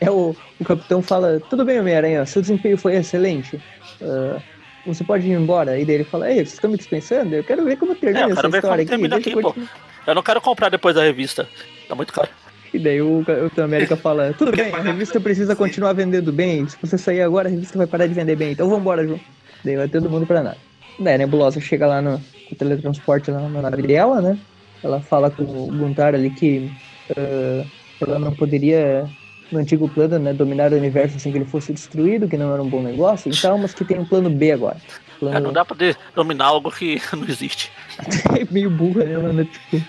É 0.00 0.10
o, 0.10 0.34
o 0.58 0.64
capitão 0.64 1.02
fala, 1.02 1.40
tudo 1.50 1.64
bem, 1.64 1.80
Homem-Aranha, 1.80 2.24
seu 2.24 2.40
desempenho 2.40 2.78
foi 2.78 2.94
excelente. 2.96 3.60
Ah, 4.00 4.40
você 4.86 5.04
pode 5.04 5.26
ir 5.26 5.32
embora. 5.32 5.78
E 5.78 5.84
daí 5.84 5.96
ele 5.96 6.04
fala, 6.04 6.28
ei, 6.28 6.36
vocês 6.36 6.54
estão 6.54 6.70
me 6.70 6.76
dispensando? 6.76 7.34
Eu 7.34 7.44
quero 7.44 7.64
ver 7.64 7.76
como 7.76 7.94
termina 7.94 8.28
É, 8.28 8.32
essa 8.32 8.46
história 8.48 8.84
aqui. 8.84 9.14
aqui, 9.14 9.30
eu 9.30 9.40
pô. 9.40 9.52
continuar." 9.52 9.70
Eu 10.06 10.14
não 10.14 10.22
quero 10.22 10.40
comprar 10.40 10.68
depois 10.70 10.94
da 10.94 11.02
revista. 11.02 11.46
Tá 11.86 11.94
muito 11.94 12.12
caro. 12.12 12.28
E 12.72 12.78
daí 12.78 13.00
o 13.00 13.22
Capitão 13.24 13.64
América 13.64 13.96
fala, 13.96 14.34
tudo 14.36 14.52
bem, 14.52 14.72
a 14.74 14.80
revista 14.80 15.18
precisa 15.20 15.56
continuar 15.56 15.92
vendendo 15.94 16.32
bem. 16.32 16.68
Se 16.68 16.76
você 16.80 16.98
sair 16.98 17.22
agora, 17.22 17.48
a 17.48 17.50
revista 17.50 17.76
vai 17.78 17.86
parar 17.86 18.06
de 18.06 18.14
vender 18.14 18.36
bem. 18.36 18.52
Então 18.52 18.68
vambora, 18.68 19.06
João. 19.06 19.20
Daí 19.64 19.76
vai 19.76 19.88
todo 19.88 20.08
mundo 20.08 20.26
pra 20.26 20.42
nada. 20.42 20.56
Daí 20.98 21.14
a 21.14 21.18
Nebulosa 21.18 21.60
chega 21.60 21.86
lá 21.86 22.02
no, 22.02 22.18
com 22.18 22.54
o 22.54 22.56
teletransporte 22.56 23.30
lá 23.30 23.40
na 23.48 23.62
nave 23.62 23.82
dela, 23.82 24.20
né? 24.20 24.38
Ela 24.82 25.00
fala 25.00 25.30
com 25.30 25.42
o 25.42 25.66
Guntar 25.66 26.14
ali 26.14 26.30
que 26.30 26.70
ah, 27.16 27.64
ela 28.00 28.18
não 28.18 28.34
poderia, 28.34 29.08
no 29.50 29.58
antigo 29.58 29.88
plano, 29.88 30.18
né, 30.18 30.32
dominar 30.32 30.72
o 30.72 30.76
universo 30.76 31.18
sem 31.18 31.32
que 31.32 31.38
ele 31.38 31.44
fosse 31.44 31.72
destruído, 31.72 32.28
que 32.28 32.36
não 32.36 32.52
era 32.52 32.62
um 32.62 32.68
bom 32.68 32.82
negócio 32.82 33.32
e 33.32 33.36
tal, 33.40 33.56
mas 33.58 33.72
que 33.74 33.84
tem 33.84 33.98
um 33.98 34.04
plano 34.04 34.28
B 34.30 34.52
agora. 34.52 34.76
É, 34.76 35.18
Plano 35.18 35.40
não 35.40 35.52
dá 35.52 35.64
pra 35.64 35.76
de- 35.76 35.96
dominar 36.14 36.46
algo 36.46 36.70
que 36.70 37.00
não 37.16 37.24
existe. 37.28 37.72
meio 38.50 38.70
burra, 38.70 39.04
né, 39.04 39.16
mano? 39.18 39.44
Tipo... 39.44 39.84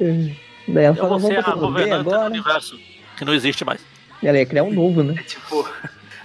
é. 0.00 0.30
Daí 0.68 0.84
ela 0.84 0.96
Eu 0.96 1.00
fala, 1.00 1.18
vou 1.18 1.28
ser 1.30 1.38
a 1.44 1.54
governanta 1.54 2.04
do 2.04 2.24
universo 2.26 2.78
que 3.18 3.24
não 3.24 3.34
existe 3.34 3.64
mais. 3.64 3.80
E 4.22 4.28
ela 4.28 4.38
ia 4.38 4.46
criar 4.46 4.62
um 4.62 4.72
novo, 4.72 5.02
né? 5.02 5.16
É 5.18 5.22
tipo 5.24 5.68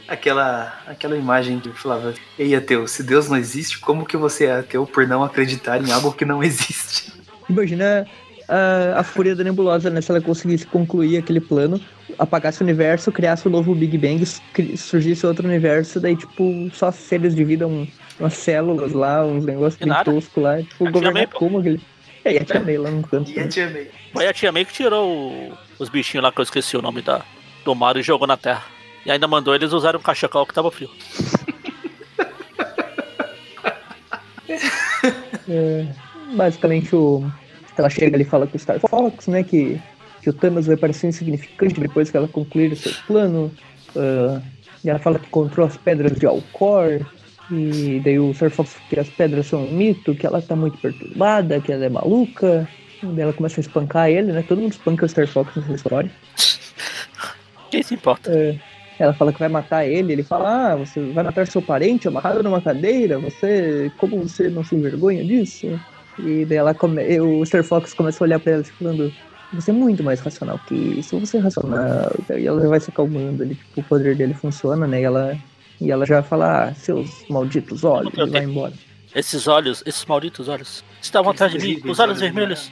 aquela, 0.07 0.73
aquela 0.85 1.17
imagem 1.17 1.59
que 1.59 1.69
falava: 1.69 2.13
Ei, 2.37 2.53
ateu, 2.55 2.87
se 2.87 3.01
Deus 3.01 3.27
não 3.27 3.35
existe, 3.37 3.79
como 3.79 4.05
que 4.05 4.15
você 4.15 4.45
é 4.45 4.59
ateu 4.59 4.85
por 4.85 5.07
não 5.07 5.23
acreditar 5.23 5.81
em 5.81 5.91
algo 5.91 6.11
que 6.13 6.23
não 6.23 6.43
existe? 6.43 7.11
Imagina 7.49 8.05
a, 8.47 8.99
a 8.99 9.03
fúria 9.03 9.35
da 9.35 9.43
nebulosa, 9.43 9.89
né? 9.89 10.01
Se 10.01 10.11
ela 10.11 10.21
conseguisse 10.21 10.67
concluir 10.67 11.17
aquele 11.17 11.39
plano, 11.41 11.81
apagasse 12.17 12.61
o 12.61 12.63
universo, 12.63 13.11
criasse 13.11 13.47
o 13.47 13.49
novo 13.49 13.73
Big 13.75 13.97
Bang, 13.97 14.23
surgisse 14.77 15.25
outro 15.25 15.47
universo, 15.47 15.99
daí, 15.99 16.15
tipo, 16.15 16.69
só 16.73 16.91
seres 16.91 17.35
de 17.35 17.43
vida, 17.43 17.67
um, 17.67 17.87
umas 18.19 18.33
células 18.33 18.93
lá, 18.93 19.25
uns 19.25 19.45
negócios 19.45 19.81
E 19.81 19.85
bem 19.85 20.03
toscos 20.03 20.41
lá. 20.43 20.61
Tipo, 20.61 20.89
governar 20.91 21.27
como 21.27 21.59
aquele. 21.59 21.81
É, 22.25 22.33
e 22.33 22.37
a 22.39 22.45
Tia 22.45 22.59
May 22.61 22.77
lá 22.77 22.91
no 22.91 23.03
canto. 23.07 23.31
E 23.31 23.39
a 23.39 23.47
Tia 23.47 23.69
May. 23.69 23.87
Foi 24.13 24.27
a 24.27 24.33
tia 24.33 24.51
May 24.51 24.65
que 24.65 24.73
tirou 24.73 25.07
o- 25.09 25.53
os 25.79 25.89
bichinhos 25.89 26.23
lá 26.23 26.31
que 26.31 26.39
eu 26.39 26.43
esqueci 26.43 26.75
o 26.75 26.81
nome 26.81 27.01
da, 27.01 27.21
do 27.63 27.75
mar 27.75 27.95
e 27.97 28.01
jogou 28.01 28.27
na 28.27 28.35
terra. 28.37 28.63
E 29.05 29.11
ainda 29.11 29.27
mandou 29.27 29.53
eles 29.55 29.71
usarem 29.71 29.99
um 29.99 30.03
cachecol 30.03 30.45
que 30.45 30.53
tava 30.53 30.71
frio. 30.71 30.89
É, 35.49 35.85
basicamente, 36.35 36.93
o, 36.95 37.23
ela 37.77 37.89
chega 37.89 38.17
ali 38.17 38.23
e 38.23 38.27
fala 38.27 38.45
com 38.47 38.57
o 38.57 38.59
Star 38.59 38.79
Fox, 38.79 39.27
né? 39.27 39.43
Que, 39.43 39.79
que 40.27 40.31
o 40.31 40.33
Thanos 40.33 40.67
vai 40.67 40.75
parecer 40.75 41.07
insignificante 41.07 41.79
depois 41.79 42.11
que 42.11 42.17
ela 42.17 42.27
concluir 42.27 42.73
o 42.73 42.75
seu 42.75 42.91
plano. 43.07 43.49
ah, 43.95 44.41
e 44.83 44.89
ela 44.89 44.99
fala 44.99 45.17
que 45.17 45.27
encontrou 45.27 45.65
as 45.65 45.77
pedras 45.77 46.19
de 46.19 46.25
Alcor. 46.25 46.99
E 47.49 48.01
daí 48.03 48.19
o 48.19 48.33
Star 48.33 48.49
Fox 48.49 48.75
que 48.89 48.99
as 48.99 49.07
pedras 49.07 49.47
são 49.47 49.63
um 49.63 49.71
mito, 49.71 50.13
que 50.13 50.27
ela 50.27 50.41
tá 50.41 50.53
muito 50.53 50.77
perturbada, 50.79 51.61
que 51.61 51.71
ela 51.71 51.85
é 51.85 51.89
maluca. 51.89 52.67
E 53.01 53.05
daí 53.05 53.21
ela 53.21 53.31
começa 53.31 53.59
a 53.59 53.61
espancar 53.61 54.09
ele, 54.09 54.33
né? 54.33 54.43
Todo 54.45 54.59
mundo 54.59 54.73
espanca 54.73 55.05
o 55.05 55.09
Star 55.09 55.27
Fox 55.27 55.55
nessa 55.55 55.73
história. 55.73 56.11
Quem 57.71 57.81
se 57.81 57.93
importa? 57.93 58.29
É, 58.29 58.59
ela 58.99 59.13
fala 59.13 59.31
que 59.31 59.39
vai 59.39 59.49
matar 59.49 59.85
ele, 59.85 60.11
ele 60.11 60.23
fala, 60.23 60.73
ah, 60.73 60.75
você 60.75 60.99
vai 61.11 61.23
matar 61.23 61.47
seu 61.47 61.61
parente 61.61 62.07
amarrado 62.07 62.43
numa 62.43 62.61
cadeira, 62.61 63.17
você. 63.17 63.89
Como 63.97 64.27
você 64.27 64.49
não 64.49 64.63
se 64.63 64.75
envergonha 64.75 65.23
disso? 65.23 65.79
E 66.19 66.43
daí 66.43 66.57
ela 66.57 66.73
come, 66.73 67.17
o 67.19 67.45
Star 67.45 67.63
Fox 67.63 67.93
começa 67.93 68.21
a 68.21 68.25
olhar 68.25 68.39
pra 68.39 68.53
ela 68.53 68.63
tipo, 68.63 68.77
falando, 68.79 69.13
você 69.53 69.71
é 69.71 69.73
muito 69.73 70.03
mais 70.03 70.19
racional 70.19 70.59
que 70.67 70.75
isso, 70.75 71.19
você 71.19 71.37
é 71.37 71.39
racional. 71.39 71.79
E 72.37 72.45
ela 72.45 72.61
já 72.61 72.67
vai 72.67 72.79
se 72.79 72.89
acalmando, 72.89 73.43
ele, 73.43 73.55
tipo, 73.55 73.81
o 73.81 73.83
poder 73.83 74.15
dele 74.15 74.33
funciona, 74.33 74.85
né? 74.87 75.01
E 75.01 75.03
ela, 75.03 75.37
e 75.79 75.91
ela 75.91 76.05
já 76.05 76.21
fala, 76.21 76.65
ah, 76.69 76.73
seus 76.73 77.25
malditos 77.29 77.83
olhos, 77.83 78.13
e 78.17 78.25
vai 78.25 78.43
embora. 78.43 78.73
Esses 79.15 79.47
olhos, 79.47 79.81
esses 79.85 80.05
malditos 80.05 80.47
olhos, 80.47 80.83
estavam 81.01 81.31
atrás 81.31 81.51
de 81.51 81.59
mim, 81.59 81.81
os 81.89 81.99
olhos 81.99 82.19
vermelhos. 82.19 82.71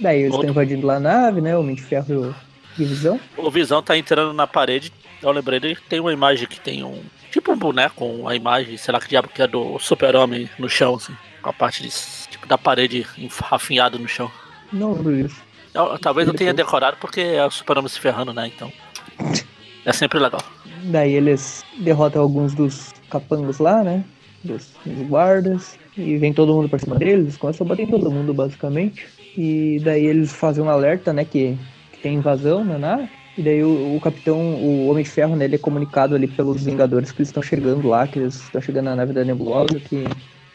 Daí 0.00 0.20
eles 0.20 0.32
Outro. 0.32 0.48
estão 0.48 0.62
invadindo 0.62 0.86
lá 0.86 0.96
a 0.96 1.00
nave, 1.00 1.40
né? 1.40 1.56
O 1.56 1.60
Homem 1.60 1.74
de 1.74 1.82
Ferro 1.82 2.06
e 2.08 2.16
o 2.16 2.34
Divisão. 2.76 3.20
O 3.36 3.50
Visão 3.50 3.82
tá 3.82 3.96
entrando 3.96 4.32
na 4.32 4.46
parede. 4.46 4.92
Eu 5.22 5.30
lembrei 5.30 5.60
dele 5.60 5.78
tem 5.88 6.00
uma 6.00 6.12
imagem 6.12 6.46
que 6.48 6.60
tem 6.60 6.82
um. 6.82 7.00
Tipo 7.30 7.52
um 7.52 7.56
boneco 7.56 7.94
com 7.94 8.28
a 8.28 8.34
imagem, 8.34 8.76
sei 8.76 8.92
lá 8.92 9.00
que 9.00 9.08
diabo 9.08 9.28
que 9.28 9.40
é 9.40 9.46
do 9.46 9.78
super-homem 9.78 10.50
no 10.58 10.68
chão, 10.68 10.96
assim. 10.96 11.16
Com 11.40 11.50
a 11.50 11.52
parte 11.52 11.82
de, 11.82 11.90
tipo, 12.28 12.46
da 12.46 12.58
parede 12.58 13.06
afinhada 13.50 13.96
no 13.96 14.08
chão. 14.08 14.30
Não 14.72 14.94
disso. 15.02 15.40
Eu- 15.74 15.98
talvez 15.98 16.28
eu 16.28 16.34
tenha 16.34 16.52
decorado 16.54 16.96
porque 17.00 17.20
é 17.20 17.44
o 17.46 17.50
super-homem 17.50 17.88
se 17.88 17.98
ferrando, 18.00 18.32
né? 18.32 18.46
Então. 18.54 18.70
É 19.84 19.92
sempre 19.92 20.20
legal. 20.20 20.40
Daí 20.84 21.12
eles 21.12 21.64
derrotam 21.80 22.22
alguns 22.22 22.54
dos 22.54 22.92
capangos 23.10 23.58
lá, 23.58 23.82
né? 23.82 24.04
Dos, 24.44 24.70
dos 24.86 25.08
guardas. 25.08 25.76
E 25.98 26.16
vem 26.18 26.32
todo 26.32 26.54
mundo 26.54 26.68
pra 26.68 26.78
cima 26.78 26.94
deles, 26.96 27.24
eles 27.24 27.36
começam 27.36 27.66
a 27.66 27.68
bater 27.68 27.82
em 27.82 27.86
todo 27.88 28.08
mundo, 28.08 28.32
basicamente. 28.32 29.04
E 29.36 29.80
daí 29.82 30.06
eles 30.06 30.32
fazem 30.32 30.62
um 30.62 30.68
alerta, 30.70 31.12
né? 31.12 31.24
Que, 31.24 31.58
que 31.92 31.98
tem 31.98 32.14
invasão 32.14 32.62
na 32.62 32.78
nave. 32.78 33.08
E 33.36 33.42
daí 33.42 33.64
o, 33.64 33.96
o 33.96 34.00
capitão, 34.00 34.38
o 34.54 34.86
Homem 34.88 35.02
de 35.02 35.10
Ferro, 35.10 35.34
né? 35.34 35.46
Ele 35.46 35.56
é 35.56 35.58
comunicado 35.58 36.14
ali 36.14 36.28
pelos 36.28 36.62
Vingadores 36.64 37.10
que 37.10 37.18
eles 37.18 37.30
estão 37.30 37.42
chegando 37.42 37.88
lá, 37.88 38.06
que 38.06 38.20
eles 38.20 38.36
estão 38.36 38.60
chegando 38.60 38.84
na 38.84 38.94
nave 38.94 39.12
da 39.12 39.24
Nebulosa, 39.24 39.80
que 39.80 40.04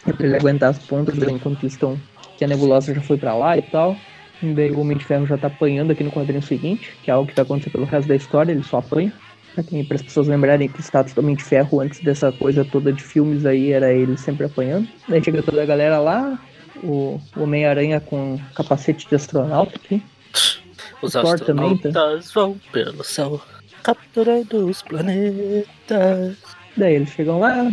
é 0.07 0.13
pra 0.13 0.25
ele 0.25 0.37
aguentar 0.37 0.69
as 0.69 0.79
pontas 0.79 1.15
enquanto 1.17 1.65
estão. 1.65 1.99
Que 2.37 2.45
a 2.45 2.47
Nebulosa 2.47 2.95
já 2.95 3.01
foi 3.01 3.17
pra 3.17 3.35
lá 3.35 3.57
e 3.57 3.61
tal. 3.61 3.97
Daí 4.41 4.71
o 4.71 4.79
Homem 4.79 4.97
de 4.97 5.05
Ferro 5.05 5.25
já 5.25 5.37
tá 5.37 5.47
apanhando 5.47 5.91
aqui 5.91 6.03
no 6.03 6.11
quadrinho 6.11 6.41
seguinte, 6.41 6.95
que 7.03 7.09
é 7.09 7.13
algo 7.13 7.27
que 7.27 7.35
tá 7.35 7.41
acontecendo 7.41 7.71
pelo 7.73 7.85
resto 7.85 8.07
da 8.07 8.15
história, 8.15 8.51
ele 8.51 8.63
só 8.63 8.77
apanha. 8.77 9.11
Para 9.87 9.95
as 9.95 10.03
pessoas 10.03 10.27
lembrarem 10.27 10.67
que 10.67 10.79
o 10.79 10.83
status 10.83 11.13
do 11.13 11.21
Homem 11.21 11.35
de 11.35 11.43
Ferro 11.43 11.79
antes 11.79 11.99
dessa 12.01 12.31
coisa 12.31 12.63
toda 12.63 12.93
de 12.93 13.01
filmes 13.01 13.43
aí 13.43 13.71
era 13.71 13.91
ele 13.91 14.15
sempre 14.15 14.45
apanhando. 14.45 14.87
Daí 15.09 15.23
chega 15.23 15.41
toda 15.41 15.63
a 15.63 15.65
galera 15.65 15.97
lá, 15.99 16.39
o 16.83 17.19
Homem-Aranha 17.35 17.99
com 17.99 18.39
capacete 18.53 19.09
de 19.09 19.15
astronauta 19.15 19.75
aqui. 19.75 20.03
Os 21.01 21.15
O 21.15 21.21
Thor 21.21 21.39
também, 21.39 21.75
tá? 21.77 21.89
astronautas 21.89 22.31
vão 22.31 22.55
pelo 22.71 23.03
céu, 23.03 23.41
capturando 23.81 24.67
os 24.67 24.83
planetas. 24.83 26.37
Daí 26.75 26.93
eles 26.93 27.09
chegam 27.09 27.39
lá, 27.39 27.71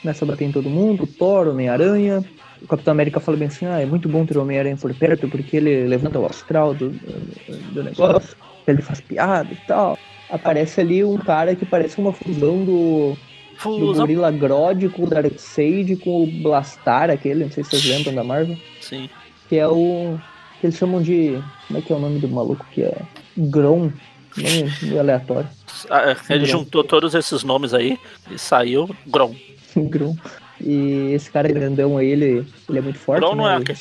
começam 0.00 0.26
a 0.26 0.30
bater 0.30 0.46
em 0.46 0.52
todo 0.52 0.70
mundo, 0.70 1.06
Thor, 1.06 1.48
Homem-Aranha. 1.48 2.24
O 2.62 2.66
Capitão 2.66 2.92
América 2.92 3.20
fala 3.20 3.36
bem 3.36 3.48
assim, 3.48 3.66
ah, 3.66 3.80
é 3.80 3.86
muito 3.86 4.08
bom 4.08 4.24
ter 4.24 4.36
o 4.36 4.42
Homem-Aranha 4.42 4.76
por 4.76 4.92
perto, 4.94 5.28
porque 5.28 5.56
ele 5.56 5.86
levanta 5.86 6.18
o 6.18 6.26
astral 6.26 6.74
do, 6.74 6.90
do, 6.90 7.74
do 7.74 7.82
negócio, 7.84 8.36
ele 8.66 8.82
faz 8.82 9.00
piada 9.00 9.48
e 9.52 9.56
tal. 9.66 9.98
Aparece 10.30 10.80
ali 10.80 11.04
um 11.04 11.18
cara 11.18 11.54
que 11.54 11.64
parece 11.64 11.98
uma 11.98 12.12
fusão 12.12 12.64
do, 12.64 13.10
do 13.14 13.16
Fusão. 13.58 13.94
Gorila 13.94 14.30
Grodd 14.30 14.88
com 14.88 15.04
o 15.04 15.06
Darkseid 15.06 15.96
com 15.96 16.24
o 16.24 16.26
Blastar, 16.26 17.10
aquele, 17.10 17.44
não 17.44 17.50
sei 17.50 17.62
se 17.62 17.70
vocês 17.70 17.84
lembram 17.84 18.14
da 18.14 18.24
Marvel, 18.24 18.56
Sim. 18.80 19.08
que 19.48 19.56
é 19.56 19.68
o. 19.68 20.18
que 20.60 20.66
eles 20.66 20.76
chamam 20.76 21.00
de. 21.00 21.40
Como 21.66 21.78
é 21.78 21.82
que 21.82 21.92
é 21.92 21.96
o 21.96 21.98
nome 21.98 22.18
do 22.18 22.28
maluco 22.28 22.66
que 22.72 22.82
é? 22.82 22.96
Grom. 23.36 23.92
Nome 24.36 24.72
meio 24.82 25.00
aleatório. 25.00 25.48
Ah, 25.88 26.10
é, 26.10 26.34
Ele 26.34 26.46
Grom. 26.46 26.58
juntou 26.58 26.84
todos 26.84 27.14
esses 27.14 27.42
nomes 27.42 27.72
aí 27.72 27.98
e 28.30 28.38
saiu 28.38 28.94
Grom. 29.06 29.34
Grom. 29.76 30.16
E 30.60 31.12
esse 31.12 31.30
cara 31.30 31.48
grandão 31.48 31.98
aí, 31.98 32.08
ele, 32.08 32.46
ele 32.68 32.78
é 32.78 32.80
muito 32.80 32.98
forte. 32.98 33.20
Não, 33.20 33.34
né? 33.34 33.52
é 33.52 33.56
aquele, 33.56 33.78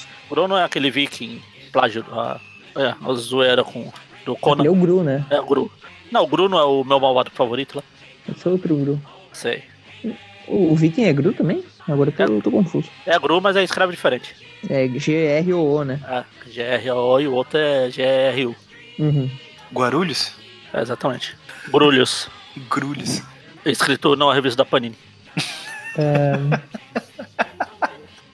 não 0.48 0.58
é 0.58 0.64
aquele 0.64 0.92
viking 0.92 1.42
plágio. 1.72 2.06
A, 2.12 2.40
é, 2.76 2.94
a 3.02 3.14
zoeira 3.14 3.64
com, 3.64 3.92
do 4.26 4.34
Ele 4.34 4.40
Conan. 4.42 4.66
é 4.66 4.70
o 4.70 4.76
Gru, 4.76 5.04
né? 5.04 5.26
É 5.30 5.40
o 5.40 5.46
Gru. 5.46 5.72
Não, 6.12 6.24
o 6.24 6.28
Gru 6.28 6.50
não 6.50 6.60
é 6.60 6.64
o 6.66 6.84
meu 6.84 7.00
malvado 7.00 7.32
favorito 7.32 7.78
lá. 7.78 7.84
Esse 8.30 8.48
é 8.48 8.52
outro 8.52 8.76
Gru. 8.76 9.02
Sei. 9.32 9.64
O, 10.48 10.74
o 10.74 10.76
Viking 10.76 11.06
é 11.06 11.14
Gru 11.14 11.34
também? 11.34 11.64
Agora 11.88 12.10
eu 12.10 12.28
tô, 12.28 12.34
eu 12.34 12.42
tô 12.42 12.52
confuso. 12.52 12.90
É 13.06 13.18
Gru, 13.18 13.40
mas 13.40 13.56
é 13.56 13.64
escravo 13.64 13.92
diferente. 13.92 14.36
É 14.70 14.88
G-R-O-O, 14.88 15.84
né? 15.84 16.00
É, 16.08 16.80
GRO 16.80 17.20
e 17.20 17.28
o 17.28 17.34
outro 17.34 17.58
é 17.58 17.90
GRU. 17.90 18.56
Uhum. 19.00 19.30
Guarulhos? 19.74 20.34
É, 20.74 20.82
exatamente. 20.82 21.36
Brulhos. 21.70 22.30
Grulhos. 22.70 23.22
Escrito 23.66 24.16
não 24.16 24.30
a 24.30 24.34
revista 24.34 24.58
da 24.58 24.66
Panini. 24.66 24.96
É... 25.98 26.34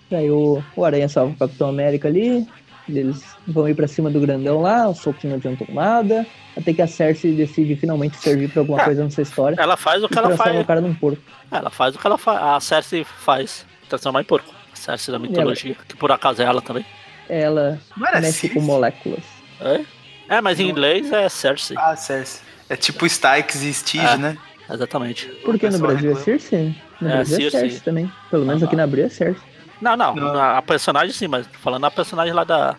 Daí 0.10 0.30
o, 0.30 0.62
o 0.76 0.84
Aranha 0.86 1.08
salva 1.08 1.34
o 1.34 1.38
Capitão 1.38 1.70
América 1.70 2.08
ali. 2.08 2.46
Eles 2.90 3.24
vão 3.48 3.70
ir 3.70 3.76
pra 3.76 3.88
cima 3.88 4.10
do 4.10 4.20
grandão 4.20 4.62
lá, 4.62 4.90
o 4.90 4.94
soco 4.96 5.20
não 5.26 5.36
adiantou 5.36 5.68
nada, 5.70 6.26
até 6.58 6.74
que 6.74 6.82
a 6.82 6.88
Cersei 6.88 7.34
decide 7.34 7.76
finalmente 7.78 8.18
servir 8.18 8.50
pra 8.50 8.62
alguma 8.62 8.82
Ah, 8.82 8.86
coisa 8.86 9.04
nessa 9.04 9.22
história. 9.22 9.56
Ela 9.58 9.78
faz 9.78 10.04
o 10.04 10.10
que 10.10 10.18
ela 10.18 10.36
faz. 10.36 10.60
o 10.60 10.66
cara 10.66 10.82
num 10.82 10.94
porco. 10.94 11.22
Ela 11.50 11.70
faz 11.70 11.96
o 11.96 12.00
que 12.00 12.06
ela 12.06 12.18
faz. 12.18 12.42
A 12.42 12.60
Cersei 12.60 13.06
faz. 13.06 13.66
Transformar 13.88 14.22
em 14.22 14.26
porco. 14.26 14.54
A 14.74 14.76
Cersei 14.76 15.12
da 15.14 15.20
mitologia. 15.20 15.76
Que 15.88 15.96
por 15.96 16.12
acaso 16.12 16.42
é 16.42 16.46
ela 16.46 16.62
também. 16.62 16.86
Ela 17.30 17.80
mexe 18.20 18.50
com 18.50 18.60
moléculas. 18.60 19.24
É, 19.62 19.82
é 20.28 20.42
mas 20.42 20.60
em 20.60 20.68
inglês 20.70 21.10
é 21.14 21.30
Cersei. 21.30 21.78
Ah, 21.80 21.96
Cersei. 21.96 22.42
É 22.68 22.76
tipo 22.76 23.08
Stikes 23.08 23.62
e 23.62 23.74
Stige, 23.74 24.06
Ah. 24.06 24.18
né? 24.18 24.38
Exatamente. 24.74 25.28
Porque 25.44 25.66
no 25.68 25.72
pessoal 25.74 25.92
Brasil 25.92 26.12
é 26.12 26.14
reclama. 26.14 26.40
Cersei? 26.40 26.76
No 27.02 27.08
É, 27.10 27.12
Brasil 27.16 27.36
é 27.36 27.40
Circe. 27.42 27.58
Cersei 27.60 27.80
também. 27.80 28.12
Pelo 28.30 28.46
menos 28.46 28.62
Ah. 28.64 28.66
aqui 28.66 28.76
na 28.76 28.84
Abril 28.84 29.06
é 29.06 29.10
Cersei. 29.10 29.42
Não, 29.82 29.98
não. 29.98 30.16
Não. 30.16 30.36
A 30.40 30.58
a 30.58 30.62
personagem 30.62 31.12
sim, 31.14 31.28
mas 31.28 31.48
tô 31.48 31.58
falando 31.60 31.86
a 31.86 31.92
personagem 31.92 32.34
lá 32.34 32.44
da. 32.44 32.76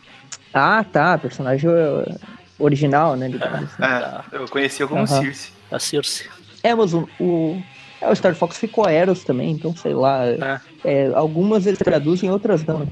Ah, 0.55 0.84
tá. 0.84 1.18
Personagem 1.18 1.68
uh, 1.68 2.05
original, 2.59 3.16
né? 3.16 3.28
digamos 3.28 3.64
assim. 3.64 3.82
É, 3.82 4.20
eu 4.38 4.45
conhecia 4.49 4.86
como 4.86 5.01
Aham. 5.03 5.07
Circe. 5.22 5.53
da 5.70 5.78
Circe. 5.78 6.28
É, 6.62 6.74
mas 6.74 6.95
o, 6.95 7.09
o, 7.18 7.61
é, 8.01 8.09
o 8.09 8.14
Star 8.14 8.34
Fox 8.34 8.57
ficou 8.59 8.88
Eros 8.88 9.24
também, 9.24 9.51
então 9.51 9.74
sei 9.74 9.95
lá. 9.95 10.24
É. 10.26 10.61
É, 10.84 11.11
algumas 11.14 11.66
eles 11.66 11.78
traduzem, 11.78 12.30
outras 12.30 12.64
não. 12.64 12.86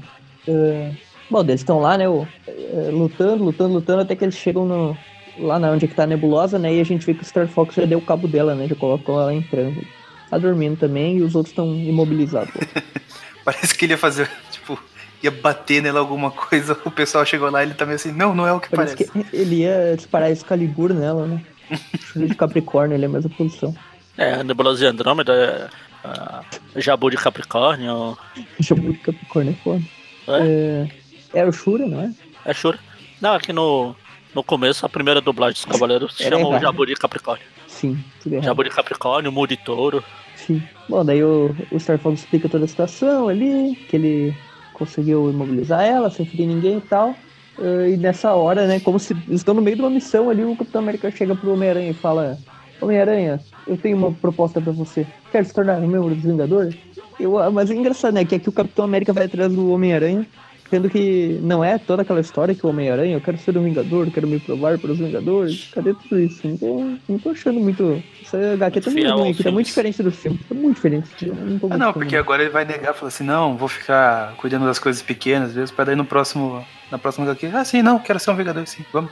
É, 0.47 0.91
bom, 1.29 1.41
eles 1.41 1.61
estão 1.61 1.79
lá, 1.79 1.97
né? 1.97 2.09
o- 2.09 2.27
é, 2.47 2.89
lutando, 2.91 3.43
lutando, 3.43 3.73
lutando, 3.73 4.01
até 4.01 4.15
que 4.15 4.25
eles 4.25 4.35
chegam 4.35 4.65
no, 4.65 4.97
lá 5.37 5.59
na 5.59 5.71
onde 5.71 5.85
é 5.85 5.87
que 5.87 5.95
tá 5.95 6.03
a 6.03 6.07
nebulosa, 6.07 6.57
né? 6.59 6.73
E 6.73 6.81
a 6.81 6.83
gente 6.83 7.05
vê 7.05 7.13
que 7.13 7.23
o 7.23 7.25
Star 7.25 7.47
Fox 7.47 7.75
já 7.75 7.85
deu 7.85 7.99
o 7.99 8.01
cabo 8.01 8.27
dela, 8.27 8.55
né? 8.55 8.67
Já 8.67 8.75
colocou 8.75 9.19
ela 9.21 9.33
em 9.33 9.41
transe. 9.41 9.87
Tá 10.29 10.37
dormindo 10.37 10.77
também 10.77 11.17
e 11.17 11.21
os 11.21 11.35
outros 11.35 11.51
estão 11.51 11.73
imobilizados. 11.75 12.53
Parece 13.43 13.75
que 13.75 13.85
ele 13.85 13.93
ia 13.93 13.97
fazer, 13.97 14.29
tipo, 14.51 14.79
ia 15.21 15.31
bater 15.31 15.81
nela 15.81 15.99
alguma 15.99 16.31
coisa. 16.31 16.77
O 16.85 16.91
pessoal 16.91 17.25
chegou 17.25 17.49
lá 17.49 17.63
e 17.63 17.67
ele 17.67 17.73
tá 17.73 17.85
meio 17.85 17.95
assim, 17.95 18.11
não, 18.11 18.33
não 18.35 18.47
é 18.47 18.53
o 18.53 18.59
que 18.59 18.69
Parece 18.69 18.95
parece. 19.05 19.29
que 19.29 19.35
ele 19.35 19.55
ia 19.61 19.93
disparar 19.95 20.31
Excalibur 20.31 20.93
nela, 20.93 21.25
né? 21.25 21.43
Filho 21.99 22.27
de 22.27 22.35
Capricórnio, 22.35 22.95
ele 22.95 23.05
é 23.05 23.07
a 23.07 23.11
mesma 23.11 23.29
posição. 23.29 23.75
É, 24.17 24.33
a 24.33 24.43
Nebulosa 24.43 24.79
de 24.79 24.85
Andrômeda, 24.85 25.69
é, 26.03 26.07
a 26.09 26.43
Jabu 26.75 27.09
de 27.09 27.17
Capricórnio. 27.17 28.17
Chamou 28.61 28.91
de 28.91 28.99
Capricórnio, 28.99 29.53
é 29.53 29.63
foda. 29.63 29.83
É, 30.27 30.87
é 31.33 31.45
o 31.45 31.51
Shura, 31.51 31.87
não 31.87 32.01
é? 32.01 32.13
É 32.45 32.53
Shura. 32.53 32.77
Não, 33.21 33.33
aqui 33.33 33.53
no, 33.53 33.95
no 34.33 34.43
começo, 34.43 34.85
a 34.85 34.89
primeira 34.89 35.21
dublagem 35.21 35.53
dos 35.53 35.65
Cavaleiros 35.65 36.15
chama 36.17 36.45
o 36.45 36.49
errado. 36.51 36.61
Jabu 36.61 36.85
de 36.85 36.95
Capricórnio. 36.95 37.45
Sim, 37.67 37.97
tudo 38.21 38.33
errado. 38.33 38.45
Jabu 38.45 38.63
de 38.63 38.69
Capricórnio, 38.69 39.31
Mu 39.31 39.47
de 39.47 39.57
Touro. 39.57 40.03
Sim. 40.35 40.61
Bom, 40.87 41.03
daí 41.05 41.23
o, 41.23 41.55
o 41.71 41.79
Star 41.79 41.97
Fox 41.99 42.21
explica 42.21 42.49
toda 42.49 42.65
a 42.65 42.67
situação 42.67 43.27
ali, 43.27 43.75
que 43.89 43.95
ele 43.95 44.35
conseguiu 44.73 45.29
imobilizar 45.29 45.83
ela 45.83 46.09
sem 46.09 46.25
ferir 46.25 46.47
ninguém 46.47 46.77
e 46.77 46.81
tal. 46.81 47.15
Eh, 47.59 47.91
E 47.91 47.97
nessa 47.97 48.33
hora, 48.33 48.65
né, 48.65 48.79
como 48.79 48.97
se 48.97 49.15
estão 49.29 49.53
no 49.53 49.61
meio 49.61 49.75
de 49.75 49.81
uma 49.81 49.89
missão 49.91 50.29
ali, 50.29 50.43
o 50.43 50.55
Capitão 50.55 50.81
América 50.81 51.11
chega 51.11 51.35
pro 51.35 51.53
Homem-Aranha 51.53 51.91
e 51.91 51.93
fala: 51.93 52.37
Homem-Aranha, 52.81 53.39
eu 53.67 53.77
tenho 53.77 53.97
uma 53.97 54.11
proposta 54.11 54.59
pra 54.59 54.71
você. 54.71 55.05
Quer 55.31 55.45
se 55.45 55.53
tornar 55.53 55.77
um 55.77 55.87
membro 55.87 56.15
dos 56.15 56.23
Vingadores? 56.23 56.75
Eu, 57.19 57.37
ah, 57.37 57.51
mas 57.51 57.69
é 57.69 57.75
engraçado, 57.75 58.13
né? 58.15 58.25
Que 58.25 58.35
aqui 58.35 58.49
o 58.49 58.53
Capitão 58.53 58.85
América 58.85 59.13
vai 59.13 59.25
atrás 59.25 59.53
do 59.53 59.71
Homem-Aranha, 59.71 60.25
sendo 60.71 60.89
que 60.89 61.37
não 61.43 61.61
é 61.61 61.77
toda 61.77 62.01
aquela 62.01 62.21
história 62.21 62.55
que 62.55 62.65
o 62.65 62.69
Homem-Aranha, 62.69 63.17
eu 63.17 63.21
quero 63.21 63.37
ser 63.37 63.57
um 63.57 63.63
Vingador, 63.63 64.09
quero 64.09 64.25
me 64.25 64.39
provar 64.39 64.79
para 64.79 64.91
os 64.93 64.97
Vingadores. 64.97 65.69
Cadê 65.73 65.93
tudo 65.93 66.17
isso? 66.17 66.47
Não 66.47 66.57
tô, 66.57 66.85
não 67.09 67.19
tô 67.19 67.29
achando 67.31 67.59
muito. 67.59 68.01
Essa 68.21 68.53
HQ 68.53 68.79
tá 68.79 68.89
muito 68.89 69.11
ruim 69.11 69.31
aqui, 69.31 69.43
tá 69.43 69.51
muito 69.51 69.65
filme. 69.67 69.89
diferente 69.91 70.01
do 70.01 70.11
filme. 70.11 70.39
Tá 70.47 70.55
muito 70.55 70.75
diferente. 70.75 71.09
Não, 71.25 71.69
Ah, 71.69 71.77
não, 71.77 71.91
porque 71.93 72.15
agora 72.15 72.41
ele 72.41 72.51
vai 72.51 72.63
negar, 72.63 72.93
falar 72.93 73.09
assim, 73.09 73.25
não, 73.25 73.57
vou 73.57 73.67
ficar 73.67 74.33
cuidando 74.37 74.65
das 74.65 74.79
coisas 74.79 75.01
pequenas, 75.01 75.49
às 75.49 75.55
vezes, 75.55 75.71
pra 75.71 75.83
daí 75.83 75.95
no 75.95 76.05
próximo, 76.05 76.65
na 76.89 76.97
próxima 76.97 77.25
HQ, 77.25 77.47
ah, 77.53 77.65
sim, 77.65 77.81
não, 77.81 77.99
quero 77.99 78.17
ser 78.17 78.31
um 78.31 78.35
Vingador, 78.37 78.65
sim, 78.65 78.85
vamos. 78.93 79.11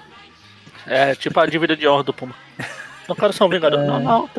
É 0.88 1.14
tipo 1.14 1.38
a 1.42 1.46
dívida 1.46 1.76
de 1.76 1.86
honra 1.86 2.04
do 2.04 2.14
Puma. 2.14 2.34
Não 3.10 3.16
quero 3.16 3.34
ser 3.34 3.44
um 3.44 3.50
Vingador. 3.50 3.80
É. 3.80 3.88
Não, 3.88 4.00
não. 4.00 4.30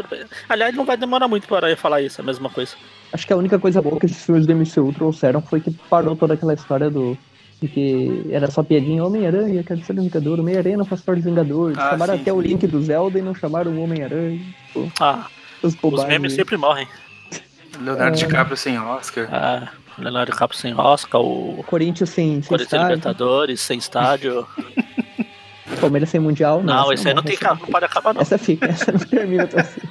Aliás, 0.49 0.73
não 0.77 0.85
vai 0.85 0.97
demorar 0.97 1.27
muito 1.27 1.45
para 1.49 1.57
Aranha 1.57 1.77
falar 1.77 2.03
isso, 2.03 2.21
é 2.21 2.23
a 2.23 2.25
mesma 2.25 2.49
coisa. 2.49 2.77
Acho 3.12 3.26
que 3.26 3.32
a 3.32 3.36
única 3.36 3.58
coisa 3.58 3.82
boa 3.82 3.98
que 3.98 4.06
esses 4.06 4.24
filmes 4.24 4.46
do 4.46 4.54
MCU 4.54 4.92
trouxeram 4.92 5.40
foi 5.40 5.61
que 5.61 5.70
parou 5.88 6.14
toda 6.16 6.34
aquela 6.34 6.54
história 6.54 6.90
do. 6.90 7.16
De 7.61 7.68
que 7.68 8.26
era 8.30 8.50
só 8.50 8.62
piadinha, 8.62 9.04
Homem-Aranha, 9.04 9.62
quero 9.62 9.84
ser 9.84 9.94
Vingador, 9.94 10.40
Homem-Aranha 10.40 10.78
não 10.78 10.84
faz 10.86 11.02
parte 11.02 11.18
dos 11.18 11.26
Vingadores. 11.26 11.76
Ah, 11.76 11.90
chamaram 11.90 12.14
sim, 12.14 12.20
até 12.22 12.32
o 12.32 12.40
sim. 12.40 12.48
link 12.48 12.66
do 12.66 12.80
Zelda 12.80 13.18
e 13.18 13.22
não 13.22 13.34
chamaram 13.34 13.70
o 13.72 13.82
Homem-Aranha. 13.82 14.40
Ah, 14.98 15.26
Os 15.62 15.76
os 15.82 16.04
memes 16.06 16.32
sempre 16.32 16.56
morrem. 16.56 16.88
Leonardo 17.78 18.16
É. 18.16 18.18
DiCaprio 18.18 18.56
sem 18.56 18.78
Oscar. 18.78 19.28
Ah, 19.30 19.68
Leonardo 19.98 20.32
Capo 20.32 20.56
sem 20.56 20.74
Oscar, 20.74 21.20
o 21.20 21.62
Corinthians 21.66 22.11
sem, 22.11 22.40
sem 22.40 22.48
Corinthians 22.48 22.72
estádio, 22.72 22.88
Libertadores, 22.88 23.61
sem 23.61 23.78
estádio. 23.78 24.46
Palmeiras 25.80 26.08
sem 26.08 26.20
Mundial. 26.20 26.62
Não, 26.62 26.84
essa 26.84 26.94
esse 26.94 27.08
aí 27.08 27.14
não 27.14 27.22
tem 27.22 27.38
não 27.42 27.56
pode 27.56 27.84
acabar, 27.84 28.14
não. 28.14 28.22
Essa 28.22 28.38
fica, 28.38 28.66
essa 28.66 28.90
não 28.92 29.00
termina 29.00 29.46
tão 29.46 29.61
assim. 29.61 29.80